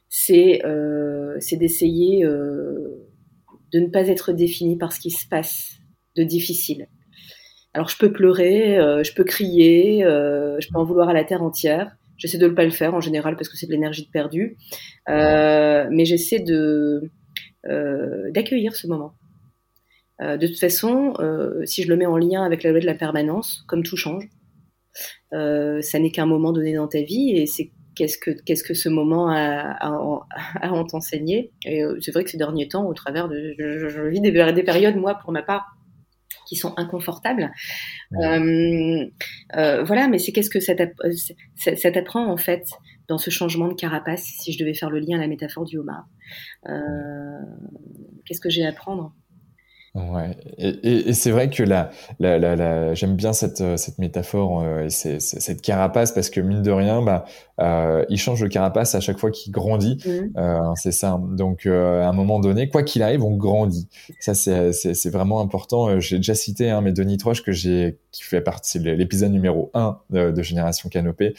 c'est 0.10 0.66
euh, 0.66 1.40
d'essayer 1.54 2.26
euh, 2.26 3.08
de 3.72 3.80
ne 3.80 3.88
pas 3.88 4.08
être 4.08 4.34
défini 4.34 4.78
par 4.78 4.92
ce 4.92 5.00
qui 5.00 5.12
se 5.12 5.28
passe 5.28 5.74
de 6.16 6.24
difficile. 6.24 6.88
Alors, 7.74 7.90
je 7.90 7.98
peux 7.98 8.12
pleurer, 8.12 8.78
euh, 8.78 9.04
je 9.04 9.14
peux 9.14 9.24
crier, 9.24 10.04
euh, 10.04 10.60
je 10.60 10.68
peux 10.68 10.80
en 10.80 10.84
vouloir 10.84 11.10
à 11.10 11.14
la 11.14 11.24
terre 11.24 11.44
entière. 11.44 11.96
J'essaie 12.18 12.40
de 12.40 12.48
ne 12.48 12.54
pas 12.54 12.64
le 12.64 12.72
faire 12.72 12.96
en 12.96 13.02
général 13.02 13.36
parce 13.36 13.50
que 13.50 13.58
c'est 13.58 13.68
de 13.68 13.72
l'énergie 13.72 14.06
de 14.06 14.10
perdu, 14.10 14.58
euh, 15.10 15.88
mais 15.92 16.06
j'essaie 16.06 16.40
de 16.40 17.12
d'accueillir 18.34 18.76
ce 18.76 18.88
moment. 18.88 19.14
De 20.20 20.48
toute 20.48 20.60
façon, 20.60 21.14
si 21.66 21.84
je 21.84 21.90
le 21.90 21.96
mets 21.96 22.06
en 22.06 22.18
lien 22.18 22.44
avec 22.44 22.64
la 22.64 22.72
loi 22.72 22.80
de 22.80 22.86
la 22.86 22.96
permanence, 22.96 23.64
comme 23.68 23.84
tout 23.84 23.98
change, 23.98 24.28
euh, 25.34 25.82
ça 25.82 26.00
n'est 26.00 26.12
qu'un 26.12 26.26
moment 26.26 26.52
donné 26.52 26.76
dans 26.76 26.88
ta 26.88 27.02
vie 27.02 27.32
et 27.36 27.46
c'est 27.46 27.72
qu'est-ce 27.96 28.18
que 28.18 28.32
qu'est-ce 28.32 28.64
que 28.64 28.74
ce 28.74 28.90
moment 28.90 29.30
a, 29.30 29.76
a, 29.80 30.28
a 30.62 30.72
en 30.72 30.86
t'enseigner. 30.86 31.52
Et 31.66 31.84
euh, 31.84 31.98
c'est 32.02 32.12
vrai 32.12 32.24
que 32.24 32.30
ces 32.30 32.38
derniers 32.38 32.68
temps, 32.68 32.88
au 32.88 32.94
travers 32.94 33.28
de, 33.28 33.54
je, 33.58 33.90
je 33.90 34.02
vis 34.04 34.22
des, 34.22 34.32
des, 34.32 34.64
périodes, 34.64 34.96
moi, 34.96 35.16
pour 35.16 35.32
ma 35.32 35.44
part, 35.44 35.66
qui 36.48 36.56
sont 36.56 36.74
inconfortables. 36.78 37.52
Euh, 38.22 39.06
euh, 39.56 39.84
voilà, 39.84 40.08
mais 40.08 40.18
c'est 40.18 40.32
qu'est-ce 40.32 40.50
que 40.50 40.60
ça 40.60 41.92
t'apprend 41.92 42.32
en 42.32 42.38
fait 42.38 42.64
dans 43.10 43.18
ce 43.18 43.30
changement 43.30 43.68
de 43.68 43.74
carapace, 43.74 44.24
si 44.24 44.52
je 44.52 44.60
devais 44.60 44.74
faire 44.74 44.90
le 44.90 45.00
lien 45.00 45.18
à 45.18 45.22
la 45.22 45.28
métaphore 45.28 45.66
du 45.66 45.78
homard. 45.78 46.06
Euh, 46.68 46.74
qu'est-ce 48.26 48.42
que 48.42 48.50
j'ai 48.50 48.66
à 48.66 48.70
apprendre? 48.70 49.14
Ouais, 49.98 50.38
et, 50.60 51.10
et, 51.10 51.14
c'est 51.14 51.32
vrai 51.32 51.50
que 51.50 51.64
la, 51.64 51.90
la, 52.20 52.38
la, 52.38 52.56
la 52.56 52.94
j'aime 52.94 53.16
bien 53.16 53.34
cette, 53.34 53.62
euh, 53.62 53.78
cette 53.78 53.98
métaphore 53.98 54.62
euh, 54.62 54.84
et 54.86 54.90
c'est, 54.92 55.20
cette 55.20 55.62
carapace 55.62 56.12
parce 56.12 56.30
que 56.30 56.40
mine 56.40 56.62
de 56.62 56.70
rien, 56.70 57.02
bah, 57.02 57.26
euh, 57.60 58.06
il 58.08 58.20
change 58.20 58.42
de 58.42 58.48
carapace 58.48 58.94
à 58.94 59.00
chaque 59.00 59.18
fois 59.18 59.32
qu'il 59.32 59.52
grandit. 59.52 59.98
Mmh. 60.06 60.38
Euh, 60.38 60.60
c'est 60.76 60.92
ça. 60.92 61.20
Donc 61.32 61.66
euh, 61.66 62.04
à 62.04 62.10
un 62.10 62.14
moment 62.14 62.40
donné, 62.40 62.70
quoi 62.70 62.84
qu'il 62.84 63.02
arrive, 63.02 63.24
on 63.24 63.36
grandit. 63.36 63.88
Ça 64.20 64.36
c'est, 64.36 64.72
c'est, 64.72 64.94
c'est 64.94 65.10
vraiment 65.10 65.42
important. 65.42 66.00
J'ai 66.00 66.18
déjà 66.18 66.36
cité 66.36 66.70
hein, 66.70 66.82
mes 66.82 66.92
Denis 66.92 67.18
Troche 67.18 67.42
que 67.42 67.52
j'ai 67.52 67.98
qui 68.12 68.22
fait 68.22 68.42
partie 68.42 68.80
de 68.80 68.92
l'épisode 68.92 69.32
numéro 69.32 69.72
1 69.74 69.98
de, 70.12 70.32
de 70.32 70.42
Génération 70.44 70.90
Canopée 70.90 71.34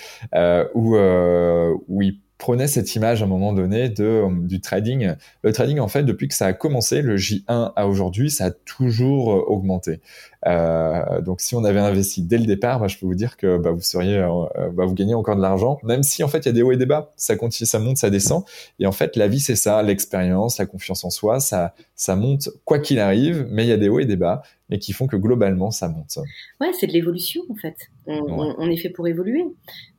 où 0.74 0.96
où 0.96 2.02
il 2.02 2.18
prenait 2.38 2.68
cette 2.68 2.94
image 2.94 3.20
à 3.20 3.24
un 3.24 3.28
moment 3.28 3.52
donné 3.52 3.88
du 3.88 4.60
trading. 4.60 5.14
Le 5.42 5.52
trading, 5.52 5.80
en 5.80 5.88
fait, 5.88 6.04
depuis 6.04 6.28
que 6.28 6.34
ça 6.34 6.46
a 6.46 6.52
commencé, 6.52 7.02
le 7.02 7.16
J1 7.16 7.72
à 7.74 7.86
aujourd'hui, 7.88 8.30
ça 8.30 8.46
a 8.46 8.50
toujours 8.50 9.32
euh, 9.32 9.44
augmenté. 9.48 10.00
Euh, 10.46 11.20
donc, 11.20 11.40
si 11.40 11.54
on 11.54 11.64
avait 11.64 11.80
investi 11.80 12.22
dès 12.22 12.38
le 12.38 12.46
départ, 12.46 12.80
bah, 12.80 12.88
je 12.88 12.96
peux 12.98 13.06
vous 13.06 13.14
dire 13.14 13.36
que 13.36 13.58
bah, 13.58 13.70
vous 13.70 13.80
seriez, 13.80 14.18
euh, 14.18 14.70
bah, 14.72 14.84
vous 14.84 14.94
gagnez 14.94 15.14
encore 15.14 15.36
de 15.36 15.42
l'argent, 15.42 15.78
même 15.82 16.02
si 16.02 16.22
en 16.22 16.28
fait 16.28 16.38
il 16.38 16.46
y 16.46 16.48
a 16.48 16.52
des 16.52 16.62
hauts 16.62 16.72
et 16.72 16.76
des 16.76 16.86
bas. 16.86 17.12
Ça 17.16 17.36
continue, 17.36 17.66
ça 17.66 17.78
monte, 17.78 17.96
ça 17.96 18.10
descend. 18.10 18.44
Et 18.78 18.86
en 18.86 18.92
fait, 18.92 19.16
la 19.16 19.28
vie, 19.28 19.40
c'est 19.40 19.56
ça, 19.56 19.82
l'expérience, 19.82 20.58
la 20.58 20.66
confiance 20.66 21.04
en 21.04 21.10
soi, 21.10 21.40
ça, 21.40 21.74
ça 21.94 22.16
monte 22.16 22.50
quoi 22.64 22.78
qu'il 22.78 23.00
arrive, 23.00 23.46
mais 23.50 23.64
il 23.64 23.68
y 23.68 23.72
a 23.72 23.76
des 23.76 23.88
hauts 23.88 24.00
et 24.00 24.06
des 24.06 24.16
bas 24.16 24.42
et 24.70 24.78
qui 24.78 24.92
font 24.92 25.06
que 25.06 25.16
globalement 25.16 25.70
ça 25.70 25.88
monte. 25.88 26.18
Ouais, 26.60 26.72
c'est 26.78 26.86
de 26.86 26.92
l'évolution 26.92 27.42
en 27.48 27.54
fait. 27.54 27.76
On, 28.06 28.70
est 28.70 28.76
fait 28.78 28.88
pour 28.88 29.06
évoluer. 29.06 29.44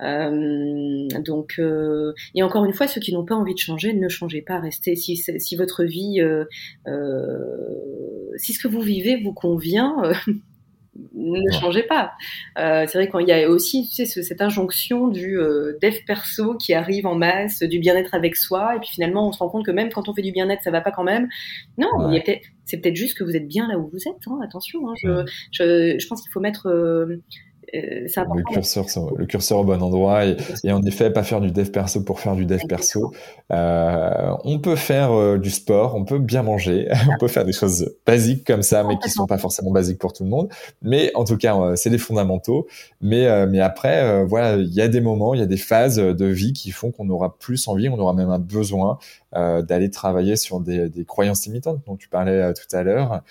Euh, 0.02 1.08
donc, 1.24 1.56
euh, 1.60 2.14
et 2.34 2.42
encore 2.42 2.66
une 2.66 2.74
fois, 2.74 2.88
ceux 2.88 3.00
qui 3.00 3.14
n'ont 3.14 3.26
pas 3.26 3.36
envie 3.36 3.54
de 3.54 3.60
changer, 3.60 3.94
ne 3.94 4.10
changez 4.10 4.42
pas, 4.42 4.60
restez. 4.60 4.96
Si, 4.96 5.16
si 5.16 5.56
votre 5.56 5.84
vie, 5.84 6.20
euh, 6.20 6.46
euh 6.88 7.58
si 8.38 8.54
ce 8.54 8.60
que 8.64 8.68
vous 8.68 8.82
vivez 8.82 9.22
vous 9.22 9.34
convient, 9.34 10.04
euh, 10.04 10.14
ne 11.14 11.52
changez 11.52 11.84
pas. 11.84 12.12
Euh, 12.58 12.86
c'est 12.88 12.98
vrai 12.98 13.10
qu'il 13.10 13.28
y 13.28 13.32
a 13.32 13.50
aussi 13.50 13.90
tu 13.90 14.06
sais, 14.06 14.24
cette 14.24 14.42
injonction 14.42 15.08
du 15.08 15.40
euh, 15.40 15.78
dev 15.82 15.96
perso 16.06 16.56
qui 16.56 16.74
arrive 16.74 17.06
en 17.06 17.16
masse, 17.16 17.62
du 17.64 17.80
bien-être 17.80 18.14
avec 18.14 18.36
soi, 18.36 18.76
et 18.76 18.80
puis 18.80 18.90
finalement 18.90 19.28
on 19.28 19.32
se 19.32 19.40
rend 19.40 19.50
compte 19.50 19.66
que 19.66 19.72
même 19.72 19.90
quand 19.92 20.10
on 20.10 20.14
fait 20.14 20.22
du 20.22 20.32
bien-être, 20.32 20.64
ça 20.64 20.72
va 20.72 20.82
pas 20.82 20.92
quand 20.92 21.04
même. 21.04 21.28
Non, 21.78 21.90
c'est 22.66 22.78
peut-être 22.78 22.96
juste 22.96 23.18
que 23.18 23.24
vous 23.24 23.36
êtes 23.36 23.48
bien 23.48 23.68
là 23.68 23.78
où 23.80 23.90
vous 23.92 24.08
êtes. 24.08 24.28
Hein, 24.28 24.40
attention, 24.44 24.88
hein, 24.90 24.94
je, 25.02 25.26
je, 25.52 25.98
je, 26.00 26.08
pense 26.08 26.22
qu'il 26.22 26.32
faut 26.32 26.40
mettre 26.40 26.68
euh, 26.68 27.22
euh, 27.76 28.08
le 28.36 28.44
curseur, 28.44 28.86
le 29.16 29.26
curseur 29.26 29.60
au 29.60 29.64
bon 29.64 29.82
endroit 29.82 30.26
et, 30.26 30.38
et, 30.64 30.72
en 30.72 30.82
effet 30.84 31.12
pas 31.12 31.24
faire 31.24 31.42
du 31.42 31.52
dev 31.52 31.70
perso 31.70 32.02
pour 32.02 32.20
faire 32.20 32.36
du 32.36 32.46
dev 32.46 32.62
perso. 32.68 33.14
Euh, 33.52 34.32
on 34.44 34.60
peut 34.60 34.76
faire 34.76 35.12
euh, 35.12 35.38
du 35.38 35.50
sport, 35.50 35.96
on 35.96 36.06
peut 36.06 36.20
bien 36.20 36.44
manger, 36.44 36.88
on 37.10 37.18
peut 37.20 37.28
faire 37.28 37.46
des 37.46 37.52
choses 37.52 37.94
basiques 38.06 38.46
comme 38.46 38.64
ça, 38.64 38.84
mais 38.84 38.98
qui 38.98 39.10
sont 39.10 39.26
pas 39.26 39.38
forcément 39.38 39.72
basiques 39.72 40.00
pour 40.00 40.14
tout 40.14 40.24
le 40.24 40.30
monde. 40.30 40.50
Mais 40.82 41.12
en 41.16 41.26
tout 41.26 41.38
cas, 41.38 41.76
c'est 41.76 41.90
des 41.90 41.98
fondamentaux. 41.98 42.68
Mais 43.02 43.48
mais 43.48 43.60
après, 43.60 44.26
voilà, 44.26 44.56
il 44.56 44.74
y 44.74 44.82
a 44.82 44.88
des 44.88 45.02
moments, 45.02 45.34
il 45.34 45.40
y 45.40 45.44
a 45.44 45.48
des 45.48 45.58
phases 45.58 45.98
de 45.98 46.26
vie 46.26 46.54
qui 46.54 46.72
font 46.72 46.92
qu'on 46.92 47.10
aura 47.10 47.38
plus 47.38 47.68
envie, 47.68 47.90
on 47.90 48.00
aura 48.00 48.14
même 48.14 48.30
un 48.30 48.40
besoin 48.40 48.98
d'aller 49.34 49.92
travailler 49.92 50.36
sur 50.36 50.60
des, 50.60 50.90
des, 50.90 51.06
croyances 51.06 51.46
limitantes 51.46 51.82
dont 51.86 51.96
tu 51.96 52.10
parlais 52.10 52.52
tout 52.54 52.76
à 52.76 52.82
l'heure 52.84 53.22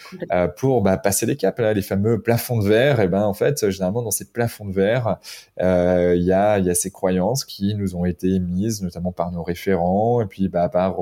pour 0.56 0.82
bah, 0.82 0.96
passer 0.96 1.26
les 1.26 1.36
caps 1.36 1.58
là, 1.58 1.72
les 1.72 1.82
fameux 1.82 2.20
plafonds 2.20 2.58
de 2.58 2.68
verre. 2.68 3.00
Et 3.00 3.08
ben 3.08 3.24
en 3.24 3.34
fait 3.34 3.68
généralement 3.70 4.02
dans 4.02 4.10
ces 4.10 4.27
plafonds 4.32 4.66
de 4.66 4.72
verre 4.72 5.18
il 5.58 6.22
y 6.22 6.32
a 6.32 6.58
il 6.58 6.64
y 6.64 6.70
a 6.70 6.74
ces 6.74 6.90
croyances 6.90 7.44
qui 7.44 7.74
nous 7.74 7.96
ont 7.96 8.04
été 8.04 8.28
émises 8.28 8.82
notamment 8.82 9.12
par 9.12 9.32
nos 9.32 9.42
référents 9.42 10.20
et 10.20 10.26
puis 10.26 10.48
bah, 10.48 10.68
par 10.68 10.96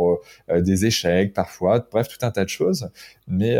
des 0.54 0.86
échecs 0.86 1.32
parfois 1.32 1.86
bref 1.90 2.08
tout 2.08 2.24
un 2.24 2.30
tas 2.30 2.44
de 2.44 2.48
choses 2.48 2.90
mais, 3.26 3.56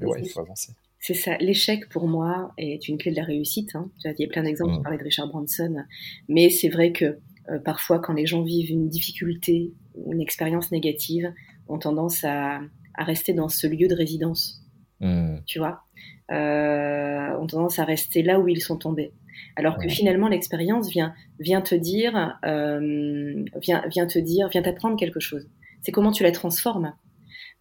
mais 0.00 0.06
ouais 0.06 0.20
il 0.22 0.28
faut 0.28 0.40
avancer 0.40 0.72
c'est 1.06 1.12
ça. 1.12 1.36
L'échec, 1.36 1.90
pour 1.90 2.08
moi, 2.08 2.54
est 2.56 2.88
une 2.88 2.96
clé 2.96 3.10
de 3.10 3.16
la 3.16 3.24
réussite. 3.24 3.76
Hein. 3.76 3.90
Il 4.06 4.14
y 4.18 4.24
a 4.24 4.26
plein 4.26 4.42
d'exemples. 4.42 4.72
Mmh. 4.72 4.76
Tu 4.76 4.82
parlais 4.84 4.96
de 4.96 5.02
Richard 5.02 5.28
Branson. 5.28 5.84
Mais 6.30 6.48
c'est 6.48 6.70
vrai 6.70 6.92
que 6.92 7.18
euh, 7.50 7.58
parfois, 7.62 7.98
quand 7.98 8.14
les 8.14 8.24
gens 8.24 8.42
vivent 8.42 8.70
une 8.70 8.88
difficulté, 8.88 9.74
une 10.10 10.22
expérience 10.22 10.72
négative, 10.72 11.30
ont 11.68 11.78
tendance 11.78 12.24
à, 12.24 12.62
à 12.94 13.04
rester 13.04 13.34
dans 13.34 13.50
ce 13.50 13.66
lieu 13.66 13.86
de 13.86 13.94
résidence. 13.94 14.62
Mmh. 15.00 15.40
Tu 15.44 15.58
vois? 15.58 15.82
Euh, 16.30 17.36
Ont 17.38 17.46
tendance 17.46 17.78
à 17.78 17.84
rester 17.84 18.22
là 18.22 18.40
où 18.40 18.48
ils 18.48 18.62
sont 18.62 18.76
tombés. 18.76 19.12
Alors 19.56 19.78
que 19.78 19.88
finalement, 19.88 20.28
l'expérience 20.28 20.88
vient, 20.88 21.14
vient 21.38 21.60
te 21.60 21.74
dire, 21.74 22.38
euh, 22.44 23.44
vient, 23.60 23.84
vient 23.88 24.06
te 24.06 24.18
dire, 24.18 24.48
vient 24.48 24.62
t'apprendre 24.62 24.96
quelque 24.96 25.20
chose. 25.20 25.48
C'est 25.82 25.92
comment 25.92 26.12
tu 26.12 26.22
la 26.22 26.32
transformes. 26.32 26.94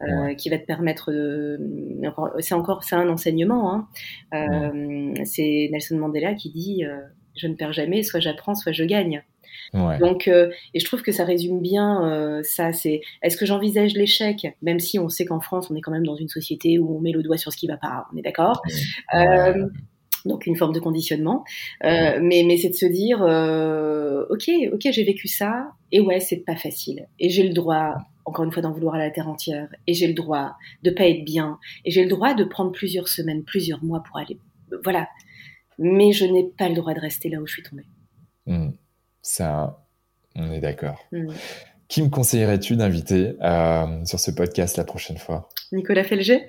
Euh, 0.02 0.34
qui 0.34 0.50
va 0.50 0.58
te 0.58 0.66
permettre 0.66 1.12
de. 1.12 1.60
C'est 2.40 2.56
encore, 2.56 2.84
c'est 2.84 2.96
un 2.96 3.08
enseignement. 3.10 3.74
Hein. 3.74 3.88
Euh, 4.34 5.14
c'est 5.24 5.70
Nelson 5.72 5.98
Mandela 5.98 6.34
qui 6.34 6.52
dit 6.52 6.84
euh, 6.84 7.00
je 7.38 7.48
ne 7.48 7.54
perds 7.54 7.74
jamais, 7.74 8.04
soit 8.04 8.20
j'apprends, 8.20 8.56
soit 8.56 8.74
je 8.74 8.84
gagne. 8.84 9.24
Donc, 9.74 10.28
euh, 10.28 10.50
et 10.74 10.80
je 10.80 10.86
trouve 10.86 11.02
que 11.02 11.12
ça 11.12 11.24
résume 11.24 11.62
bien 11.62 12.06
euh, 12.06 12.42
ça. 12.44 12.74
C'est 12.74 13.02
est-ce 13.22 13.38
que 13.38 13.46
j'envisage 13.46 13.94
l'échec, 13.94 14.48
même 14.62 14.80
si 14.80 15.00
on 15.00 15.10
sait 15.10 15.26
qu'en 15.26 15.40
France, 15.40 15.70
on 15.72 15.76
est 15.76 15.82
quand 15.82 15.92
même 15.92 16.06
dans 16.06 16.16
une 16.16 16.28
société 16.28 16.80
où 16.80 16.96
on 16.96 17.00
met 17.00 17.12
le 17.12 17.24
doigt 17.24 17.38
sur 17.38 17.52
ce 17.52 17.58
qui 17.58 17.68
va 17.68 17.78
pas. 17.78 18.06
On 18.14 18.18
est 18.18 18.22
d'accord. 18.22 18.62
Euh, 19.16 19.68
donc 20.26 20.46
une 20.46 20.56
forme 20.56 20.72
de 20.74 20.80
conditionnement, 20.80 21.44
mais 21.82 22.44
mais 22.46 22.56
c'est 22.56 22.70
de 22.70 22.76
se 22.76 22.86
dire, 22.86 23.20
ok, 24.30 24.50
ok, 24.74 24.92
j'ai 24.92 25.04
vécu 25.04 25.28
ça, 25.28 25.72
et 25.92 26.00
ouais, 26.00 26.22
c'est 26.22 26.46
pas 26.46 26.56
facile, 26.56 27.08
et 27.20 27.30
j'ai 27.30 27.46
le 27.46 27.54
droit, 27.54 27.96
encore 28.24 28.46
une 28.46 28.52
fois, 28.54 28.62
d'en 28.62 28.72
vouloir 28.72 28.96
à 28.96 29.00
la 29.00 29.12
terre 29.12 29.28
entière, 29.28 29.68
et 29.86 29.94
j'ai 29.94 30.08
le 30.08 30.14
droit 30.14 30.56
de 30.82 30.92
pas 30.92 31.10
être 31.10 31.26
bien, 31.26 31.60
et 31.84 31.92
j'ai 31.92 32.04
le 32.04 32.10
droit 32.10 32.36
de 32.36 32.46
prendre 32.46 32.72
plusieurs 32.72 33.10
semaines, 33.10 33.44
plusieurs 33.44 33.84
mois 33.84 34.02
pour 34.02 34.18
aller, 34.18 34.38
voilà. 34.86 35.10
Mais 35.80 36.12
je 36.12 36.26
n'ai 36.26 36.46
pas 36.58 36.70
le 36.70 36.76
droit 36.76 36.94
de 36.94 37.00
rester 37.00 37.30
là 37.30 37.40
où 37.40 37.48
je 37.48 37.54
suis 37.54 37.64
tombée. 37.64 37.86
Mmh. 38.46 38.70
Ça, 39.24 39.80
on 40.36 40.52
est 40.52 40.60
d'accord. 40.60 41.04
Mm. 41.12 41.30
Qui 41.88 42.02
me 42.02 42.10
conseillerais-tu 42.10 42.76
d'inviter 42.76 43.36
euh, 43.42 44.06
sur 44.06 44.20
ce 44.20 44.32
podcast 44.32 44.78
la 44.78 44.84
prochaine 44.84 45.18
fois? 45.18 45.50
Nicolas 45.72 46.04
Felger. 46.04 46.46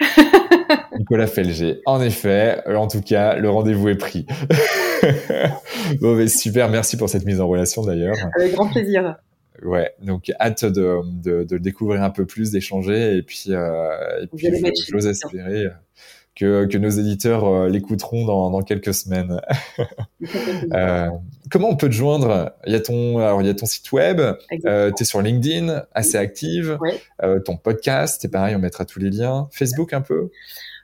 Nicolas 0.98 1.28
Felger. 1.28 1.80
En 1.86 2.02
effet, 2.02 2.62
en 2.66 2.88
tout 2.88 3.00
cas, 3.00 3.36
le 3.36 3.48
rendez-vous 3.48 3.88
est 3.88 3.96
pris. 3.96 4.26
bon, 6.00 6.16
mais 6.16 6.28
super, 6.28 6.68
merci 6.68 6.96
pour 6.96 7.08
cette 7.08 7.24
mise 7.24 7.40
en 7.40 7.46
relation 7.46 7.84
d'ailleurs. 7.84 8.16
Avec 8.38 8.54
grand 8.54 8.68
plaisir. 8.68 9.16
Ouais, 9.62 9.92
donc 10.02 10.32
hâte 10.40 10.64
de, 10.64 10.98
de, 11.22 11.44
de 11.44 11.54
le 11.54 11.60
découvrir 11.60 12.02
un 12.02 12.10
peu 12.10 12.26
plus, 12.26 12.50
d'échanger, 12.50 13.16
et 13.16 13.22
puis, 13.22 13.46
euh, 13.50 14.22
et 14.22 14.26
puis 14.26 14.48
j'ose 14.88 15.06
espérer 15.06 15.66
que, 16.34 16.66
que 16.66 16.78
nos 16.78 16.90
éditeurs 16.90 17.44
euh, 17.44 17.68
l'écouteront 17.68 18.24
dans, 18.24 18.50
dans, 18.50 18.62
quelques 18.62 18.94
semaines. 18.94 19.40
euh, 20.72 21.08
comment 21.50 21.68
on 21.68 21.76
peut 21.76 21.88
te 21.88 21.94
joindre? 21.94 22.52
Il 22.66 22.72
y 22.72 22.76
a 22.76 22.80
ton, 22.80 23.18
alors 23.18 23.40
il 23.40 23.46
y 23.46 23.50
a 23.50 23.54
ton 23.54 23.66
site 23.66 23.92
web, 23.92 24.20
euh, 24.20 24.90
tu 24.96 25.02
es 25.02 25.06
sur 25.06 25.22
LinkedIn, 25.22 25.84
assez 25.92 26.16
active, 26.16 26.78
euh, 27.22 27.40
ton 27.40 27.56
podcast, 27.56 28.18
c'est 28.22 28.30
pareil, 28.30 28.56
on 28.56 28.58
mettra 28.58 28.84
tous 28.84 28.98
les 28.98 29.10
liens. 29.10 29.48
Facebook 29.52 29.92
un 29.92 30.00
peu? 30.00 30.30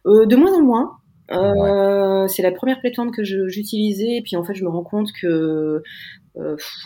De 0.05 0.37
moins 0.37 0.55
en 0.55 0.63
moins. 0.63 0.97
Euh, 1.33 2.27
C'est 2.29 2.43
la 2.43 2.53
première 2.53 2.81
plateforme 2.81 3.11
que 3.11 3.25
j'utilisais, 3.25 4.17
et 4.17 4.23
puis 4.23 4.37
en 4.37 4.45
fait, 4.45 4.55
je 4.55 4.65
me 4.65 4.69
rends 4.69 4.85
compte 4.85 5.09
que 5.21 5.83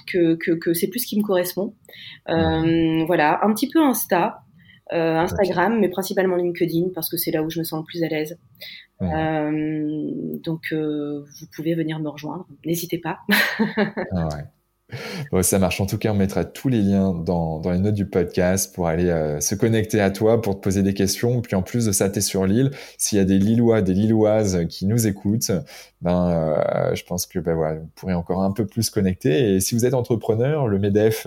que, 0.06 0.34
que, 0.36 0.52
que 0.52 0.72
c'est 0.72 0.88
plus 0.88 1.00
ce 1.00 1.06
qui 1.06 1.18
me 1.18 1.22
correspond. 1.22 1.74
Euh, 2.30 3.04
voilà, 3.06 3.40
un 3.42 3.52
petit 3.52 3.68
peu 3.68 3.80
Insta, 3.80 4.43
euh, 4.93 5.16
Instagram, 5.16 5.78
mais 5.81 5.89
principalement 5.89 6.36
LinkedIn 6.36 6.90
parce 6.94 7.09
que 7.09 7.16
c'est 7.16 7.31
là 7.31 7.43
où 7.43 7.51
je 7.51 7.59
me 7.59 7.65
sens 7.65 7.81
le 7.81 7.86
plus 7.86 8.02
à 8.02 8.09
l'aise. 8.09 8.39
Euh, 9.02 10.39
donc, 10.43 10.66
euh, 10.73 11.24
vous 11.40 11.47
pouvez 11.55 11.74
venir 11.74 11.98
me 11.98 12.09
rejoindre. 12.09 12.47
N'hésitez 12.65 12.98
pas. 12.98 13.19
ah 14.12 14.28
ouais 14.28 14.44
ça 15.43 15.59
marche. 15.59 15.81
En 15.81 15.86
tout 15.86 15.98
cas, 15.98 16.12
on 16.12 16.15
mettra 16.15 16.44
tous 16.44 16.69
les 16.69 16.81
liens 16.81 17.12
dans, 17.12 17.59
dans 17.59 17.70
les 17.70 17.78
notes 17.78 17.94
du 17.94 18.06
podcast 18.06 18.74
pour 18.74 18.86
aller 18.86 19.09
euh, 19.09 19.40
se 19.40 19.55
connecter 19.55 20.01
à 20.01 20.11
toi, 20.11 20.40
pour 20.40 20.56
te 20.56 20.61
poser 20.61 20.82
des 20.82 20.94
questions. 20.94 21.40
Puis 21.40 21.56
en 21.56 21.62
plus 21.62 21.86
de 21.86 21.93
ça, 21.93 22.11
tu 22.11 22.19
es 22.19 22.20
sur 22.20 22.47
l'île. 22.47 22.70
S'il 22.98 23.19
y 23.19 23.20
a 23.20 23.24
des 23.24 23.39
Lillois, 23.39 23.82
des 23.82 23.94
Lilloises 23.94 24.66
qui 24.69 24.86
nous 24.86 25.06
écoutent, 25.06 25.51
ben, 26.01 26.31
euh, 26.31 26.94
je 26.94 27.05
pense 27.05 27.27
que 27.27 27.39
ben, 27.39 27.55
voilà, 27.55 27.81
vous 27.81 27.90
pourrez 27.94 28.15
encore 28.15 28.43
un 28.43 28.52
peu 28.52 28.66
plus 28.66 28.90
connecter. 28.90 29.55
Et 29.55 29.61
si 29.61 29.74
vous 29.74 29.86
êtes 29.86 29.94
entrepreneur, 29.94 30.69
le 30.69 30.78
MEDEF 30.78 31.27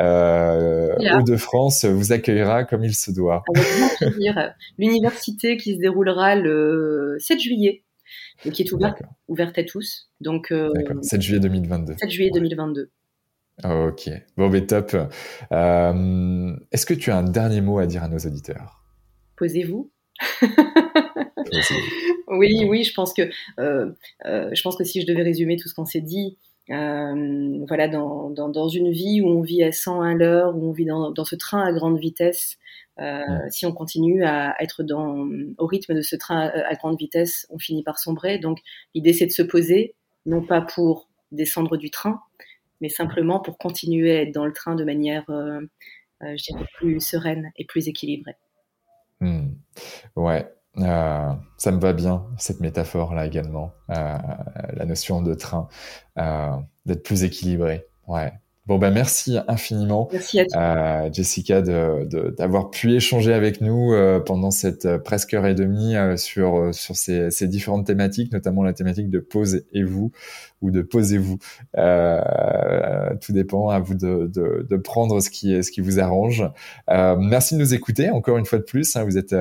euh, 0.00 0.94
Hauts-de-France 0.98 1.84
vous 1.84 2.12
accueillera 2.12 2.64
comme 2.64 2.84
il 2.84 2.94
se 2.94 3.10
doit. 3.10 3.42
L'université 4.78 5.56
qui 5.56 5.74
se 5.74 5.80
déroulera 5.80 6.34
le 6.34 7.16
7 7.20 7.40
juillet 7.40 7.82
et 8.44 8.50
qui 8.50 8.62
est 8.62 8.72
ouverte, 8.72 9.02
ouverte 9.28 9.58
à 9.58 9.64
tous. 9.64 10.10
Donc, 10.20 10.52
euh, 10.52 10.70
7 11.02 11.20
juillet 11.20 11.40
2022. 11.40 11.94
7 11.98 12.10
juillet 12.10 12.30
2022. 12.32 12.90
Ok, 13.64 14.08
bon, 14.36 14.48
mais 14.50 14.66
top. 14.66 14.96
Euh, 15.52 16.56
Est-ce 16.70 16.86
que 16.86 16.94
tu 16.94 17.10
as 17.10 17.16
un 17.16 17.24
dernier 17.24 17.60
mot 17.60 17.78
à 17.78 17.86
dire 17.86 18.04
à 18.04 18.08
nos 18.08 18.18
auditeurs? 18.18 18.84
Posez-vous. 19.36 19.90
oui, 22.28 22.64
oui, 22.68 22.84
je 22.84 22.94
pense 22.94 23.12
que 23.12 23.22
euh, 23.58 23.92
euh, 24.26 24.50
je 24.52 24.62
pense 24.62 24.76
que 24.76 24.84
si 24.84 25.00
je 25.00 25.06
devais 25.06 25.22
résumer 25.22 25.56
tout 25.56 25.68
ce 25.68 25.74
qu'on 25.74 25.84
s'est 25.84 26.00
dit, 26.00 26.38
euh, 26.70 27.64
voilà, 27.66 27.88
dans, 27.88 28.30
dans, 28.30 28.48
dans, 28.48 28.68
une 28.68 28.90
vie 28.90 29.20
où 29.22 29.28
on 29.28 29.40
vit 29.40 29.62
à 29.62 29.72
100 29.72 30.02
à 30.02 30.14
l'heure, 30.14 30.54
où 30.54 30.68
on 30.68 30.72
vit 30.72 30.84
dans, 30.84 31.10
dans, 31.10 31.24
ce 31.24 31.34
train 31.34 31.62
à 31.62 31.72
grande 31.72 31.98
vitesse, 31.98 32.58
euh, 33.00 33.22
si 33.48 33.64
on 33.64 33.72
continue 33.72 34.24
à 34.24 34.54
être 34.60 34.82
dans, 34.82 35.28
au 35.56 35.66
rythme 35.66 35.94
de 35.94 36.02
ce 36.02 36.16
train 36.16 36.40
à 36.40 36.74
grande 36.74 36.98
vitesse, 36.98 37.46
on 37.50 37.58
finit 37.58 37.82
par 37.82 37.98
sombrer. 37.98 38.38
Donc 38.38 38.58
l'idée 38.94 39.12
c'est 39.12 39.26
de 39.26 39.30
se 39.30 39.42
poser, 39.42 39.94
non 40.26 40.42
pas 40.42 40.60
pour 40.60 41.08
descendre 41.32 41.76
du 41.76 41.90
train, 41.90 42.20
mais 42.80 42.88
simplement 42.88 43.40
pour 43.40 43.56
continuer 43.56 44.16
à 44.16 44.22
être 44.22 44.34
dans 44.34 44.46
le 44.46 44.52
train 44.52 44.74
de 44.74 44.84
manière, 44.84 45.24
euh, 45.30 45.60
euh 46.22 46.36
je 46.36 46.52
dirais, 46.52 46.66
plus 46.74 47.00
sereine 47.00 47.50
et 47.56 47.64
plus 47.64 47.88
équilibrée. 47.88 48.36
Hmm. 49.20 49.48
Ouais, 50.16 50.46
euh, 50.80 51.32
ça 51.56 51.72
me 51.72 51.80
va 51.80 51.92
bien, 51.92 52.24
cette 52.36 52.60
métaphore-là 52.60 53.26
également, 53.26 53.72
euh, 53.90 54.16
la 54.74 54.84
notion 54.84 55.22
de 55.22 55.34
train, 55.34 55.68
euh, 56.18 56.50
d'être 56.86 57.02
plus 57.02 57.24
équilibré. 57.24 57.86
Ouais, 58.06 58.32
Bon, 58.66 58.76
ben 58.76 58.90
merci 58.90 59.38
infiniment, 59.48 60.10
merci 60.12 60.40
à 60.52 61.10
Jessica, 61.10 61.62
d'avoir 61.62 62.64
de, 62.64 62.68
pu 62.68 62.92
échanger 62.92 63.32
avec 63.32 63.62
nous 63.62 63.94
pendant 64.26 64.50
cette 64.50 64.98
presque 64.98 65.32
heure 65.32 65.46
et 65.46 65.54
demie 65.54 65.94
sur, 66.18 66.74
sur 66.74 66.94
ces, 66.94 67.30
ces, 67.30 67.48
différentes 67.48 67.86
thématiques, 67.86 68.30
notamment 68.30 68.62
la 68.62 68.74
thématique 68.74 69.08
de 69.08 69.20
pause 69.20 69.62
et 69.72 69.84
vous 69.84 70.12
ou 70.60 70.70
de 70.70 70.82
posez-vous. 70.82 71.38
tout 73.20 73.32
dépend 73.32 73.68
à 73.68 73.78
vous 73.80 73.94
de, 73.94 74.76
prendre 74.76 75.20
ce 75.20 75.30
qui, 75.30 75.62
ce 75.62 75.70
qui 75.70 75.80
vous 75.80 76.00
arrange. 76.00 76.44
merci 76.88 77.54
de 77.54 77.60
nous 77.60 77.74
écouter 77.74 78.10
encore 78.10 78.38
une 78.38 78.46
fois 78.46 78.58
de 78.58 78.64
plus. 78.64 78.96
Hein, 78.96 79.04
vous 79.04 79.18
êtes 79.18 79.34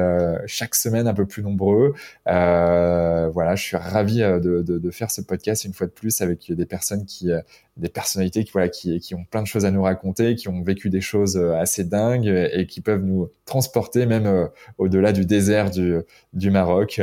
chaque 0.45 0.75
semaine 0.75 1.07
un 1.07 1.13
peu 1.13 1.25
plus 1.25 1.43
nombreux. 1.43 1.93
voilà, 2.25 3.55
je 3.55 3.63
suis 3.63 3.77
ravi 3.77 4.19
de, 4.19 4.61
de, 4.61 4.91
faire 4.91 5.11
ce 5.11 5.21
podcast 5.21 5.65
une 5.65 5.73
fois 5.73 5.87
de 5.87 5.91
plus 5.91 6.21
avec 6.21 6.51
des 6.51 6.65
personnes 6.65 7.05
qui 7.05 7.31
des 7.77 7.89
personnalités 7.89 8.43
qui 8.43 8.51
voilà 8.51 8.69
qui, 8.69 8.99
qui 8.99 9.15
ont 9.15 9.23
plein 9.23 9.41
de 9.41 9.47
choses 9.47 9.65
à 9.65 9.71
nous 9.71 9.83
raconter, 9.83 10.35
qui 10.35 10.47
ont 10.49 10.61
vécu 10.61 10.89
des 10.89 11.01
choses 11.01 11.37
euh, 11.37 11.53
assez 11.55 11.83
dingues 11.83 12.27
et 12.53 12.65
qui 12.65 12.81
peuvent 12.81 13.03
nous 13.03 13.29
transporter 13.45 14.05
même 14.05 14.25
euh, 14.25 14.47
au-delà 14.77 15.11
du 15.11 15.25
désert 15.25 15.69
du, 15.69 15.97
du 16.33 16.51
Maroc. 16.51 17.01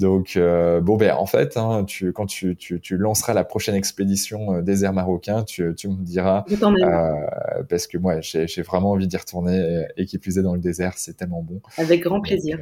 Donc 0.00 0.36
euh, 0.36 0.80
bon 0.80 0.96
ben 0.96 1.14
en 1.14 1.26
fait, 1.26 1.56
hein, 1.56 1.84
tu, 1.84 2.12
quand 2.12 2.26
tu, 2.26 2.56
tu, 2.56 2.80
tu, 2.80 2.96
lanceras 2.96 3.34
la 3.34 3.44
prochaine 3.44 3.74
expédition 3.74 4.62
désert 4.62 4.92
marocain, 4.92 5.44
tu, 5.44 5.74
tu 5.76 5.88
me 5.88 6.02
diras 6.02 6.44
parce 7.68 7.86
que 7.86 7.98
moi 7.98 8.20
j'ai 8.20 8.62
vraiment 8.62 8.92
envie 8.92 9.06
d'y 9.06 9.16
retourner 9.16 9.86
et, 9.96 10.06
qui 10.06 10.18
plus 10.18 10.38
est 10.38 10.42
dans 10.42 10.54
le 10.54 10.60
désert, 10.60 10.94
c'est 10.96 11.14
tellement 11.14 11.42
bon. 11.42 11.60
Avec 11.76 12.02
grand 12.02 12.20
plaisir. 12.20 12.58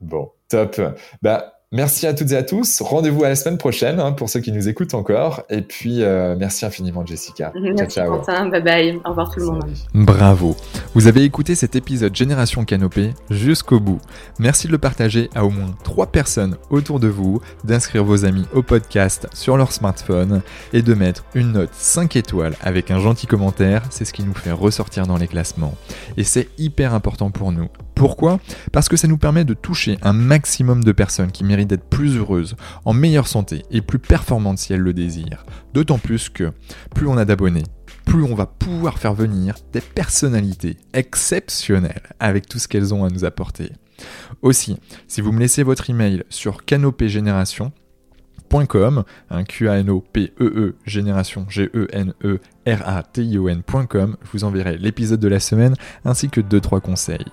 bon, 0.00 0.30
top. 0.48 0.80
Bah 1.22 1.59
Merci 1.72 2.08
à 2.08 2.14
toutes 2.14 2.32
et 2.32 2.36
à 2.36 2.42
tous. 2.42 2.82
Rendez-vous 2.82 3.22
à 3.22 3.28
la 3.28 3.36
semaine 3.36 3.56
prochaine 3.56 4.00
hein, 4.00 4.10
pour 4.10 4.28
ceux 4.28 4.40
qui 4.40 4.50
nous 4.50 4.68
écoutent 4.68 4.94
encore. 4.94 5.44
Et 5.50 5.62
puis, 5.62 6.02
euh, 6.02 6.34
merci 6.36 6.66
infiniment, 6.66 7.06
Jessica. 7.06 7.52
Merci, 7.54 7.94
ciao, 7.94 8.20
ciao. 8.24 8.50
Bye 8.50 8.60
bye. 8.60 9.00
Au 9.04 9.10
revoir 9.10 9.32
tout 9.32 9.38
le 9.38 9.46
monde. 9.46 9.70
Bravo. 9.94 10.56
Vous 10.94 11.06
avez 11.06 11.22
écouté 11.22 11.54
cet 11.54 11.76
épisode 11.76 12.16
Génération 12.16 12.64
Canopée 12.64 13.10
jusqu'au 13.30 13.78
bout. 13.78 14.00
Merci 14.40 14.66
de 14.66 14.72
le 14.72 14.78
partager 14.78 15.30
à 15.36 15.44
au 15.44 15.50
moins 15.50 15.72
trois 15.84 16.08
personnes 16.08 16.56
autour 16.70 16.98
de 16.98 17.06
vous, 17.06 17.40
d'inscrire 17.62 18.02
vos 18.02 18.24
amis 18.24 18.46
au 18.52 18.64
podcast 18.64 19.28
sur 19.32 19.56
leur 19.56 19.70
smartphone 19.70 20.42
et 20.72 20.82
de 20.82 20.94
mettre 20.94 21.24
une 21.36 21.52
note 21.52 21.70
5 21.72 22.16
étoiles 22.16 22.56
avec 22.62 22.90
un 22.90 22.98
gentil 22.98 23.28
commentaire. 23.28 23.84
C'est 23.90 24.04
ce 24.04 24.12
qui 24.12 24.24
nous 24.24 24.34
fait 24.34 24.50
ressortir 24.50 25.06
dans 25.06 25.18
les 25.18 25.28
classements. 25.28 25.76
Et 26.16 26.24
c'est 26.24 26.48
hyper 26.58 26.94
important 26.94 27.30
pour 27.30 27.52
nous. 27.52 27.68
Pourquoi? 27.94 28.40
Parce 28.72 28.88
que 28.88 28.96
ça 28.96 29.08
nous 29.08 29.18
permet 29.18 29.44
de 29.44 29.54
toucher 29.54 29.98
un 30.02 30.12
maximum 30.12 30.82
de 30.84 30.92
personnes 30.92 31.32
qui 31.32 31.44
méritent 31.44 31.68
d'être 31.68 31.88
plus 31.88 32.16
heureuses, 32.16 32.56
en 32.84 32.92
meilleure 32.92 33.28
santé 33.28 33.62
et 33.70 33.82
plus 33.82 33.98
performantes 33.98 34.58
si 34.58 34.72
elles 34.72 34.80
le 34.80 34.94
désirent. 34.94 35.44
D'autant 35.74 35.98
plus 35.98 36.28
que 36.28 36.52
plus 36.94 37.06
on 37.06 37.16
a 37.16 37.24
d'abonnés, 37.24 37.64
plus 38.06 38.24
on 38.24 38.34
va 38.34 38.46
pouvoir 38.46 38.98
faire 38.98 39.14
venir 39.14 39.54
des 39.72 39.80
personnalités 39.80 40.76
exceptionnelles 40.94 42.02
avec 42.18 42.48
tout 42.48 42.58
ce 42.58 42.68
qu'elles 42.68 42.94
ont 42.94 43.04
à 43.04 43.10
nous 43.10 43.24
apporter. 43.24 43.70
Aussi, 44.42 44.78
si 45.06 45.20
vous 45.20 45.32
me 45.32 45.40
laissez 45.40 45.62
votre 45.62 45.90
email 45.90 46.24
sur 46.30 46.64
Canopé 46.64 47.08
Génération, 47.08 47.72
.com, 48.68 49.04
un 49.30 49.44
q 49.44 49.68
a 49.68 49.78
n 49.78 49.90
o 49.90 50.00
p 50.00 50.32
e 50.40 50.74
génération 50.84 51.46
G 51.48 51.70
E 52.70 52.72
N 52.72 52.78
E 52.78 52.82
R 52.82 52.88
A 52.88 53.02
T 53.02 53.24
I 53.24 53.38
O 53.38 53.48
N.com, 53.48 54.16
je 54.22 54.28
vous 54.32 54.44
enverrai 54.44 54.78
l'épisode 54.78 55.20
de 55.20 55.28
la 55.28 55.40
semaine 55.40 55.74
ainsi 56.04 56.28
que 56.28 56.40
2 56.40 56.60
trois 56.60 56.80
conseils. 56.80 57.26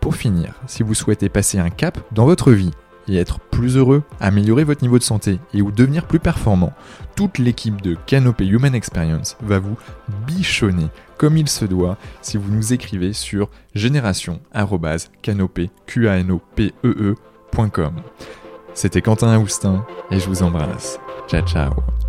Pour 0.00 0.14
finir, 0.14 0.54
si 0.66 0.82
vous 0.82 0.94
souhaitez 0.94 1.28
passer 1.28 1.58
un 1.58 1.70
cap 1.70 1.98
dans 2.12 2.24
votre 2.24 2.52
vie 2.52 2.70
et 3.06 3.16
être 3.16 3.38
plus 3.38 3.76
heureux, 3.76 4.02
améliorer 4.20 4.64
votre 4.64 4.82
niveau 4.82 4.98
de 4.98 5.02
santé 5.02 5.38
et 5.52 5.60
ou 5.62 5.70
devenir 5.70 6.06
plus 6.06 6.20
performant, 6.20 6.72
toute 7.16 7.38
l'équipe 7.38 7.82
de 7.82 7.96
Canopé 8.06 8.46
Human 8.46 8.74
Experience 8.74 9.36
va 9.42 9.58
vous 9.58 9.76
bichonner 10.26 10.88
comme 11.18 11.36
il 11.36 11.48
se 11.48 11.64
doit 11.64 11.96
si 12.22 12.36
vous 12.36 12.50
nous 12.50 12.72
écrivez 12.72 13.12
sur 13.12 13.50
génération@canopé 13.74 15.70
q 15.86 16.08
a 16.08 16.18
n 16.18 16.30
o 16.32 16.40
p 16.54 16.72
e 16.84 16.88
e 16.88 17.14
C'était 18.74 19.02
Quentin 19.02 19.28
Aoustin 19.28 19.84
et 20.10 20.18
je 20.18 20.26
vous 20.28 20.42
embrasse. 20.42 20.98
Ciao 21.28 21.42
ciao 21.42 22.03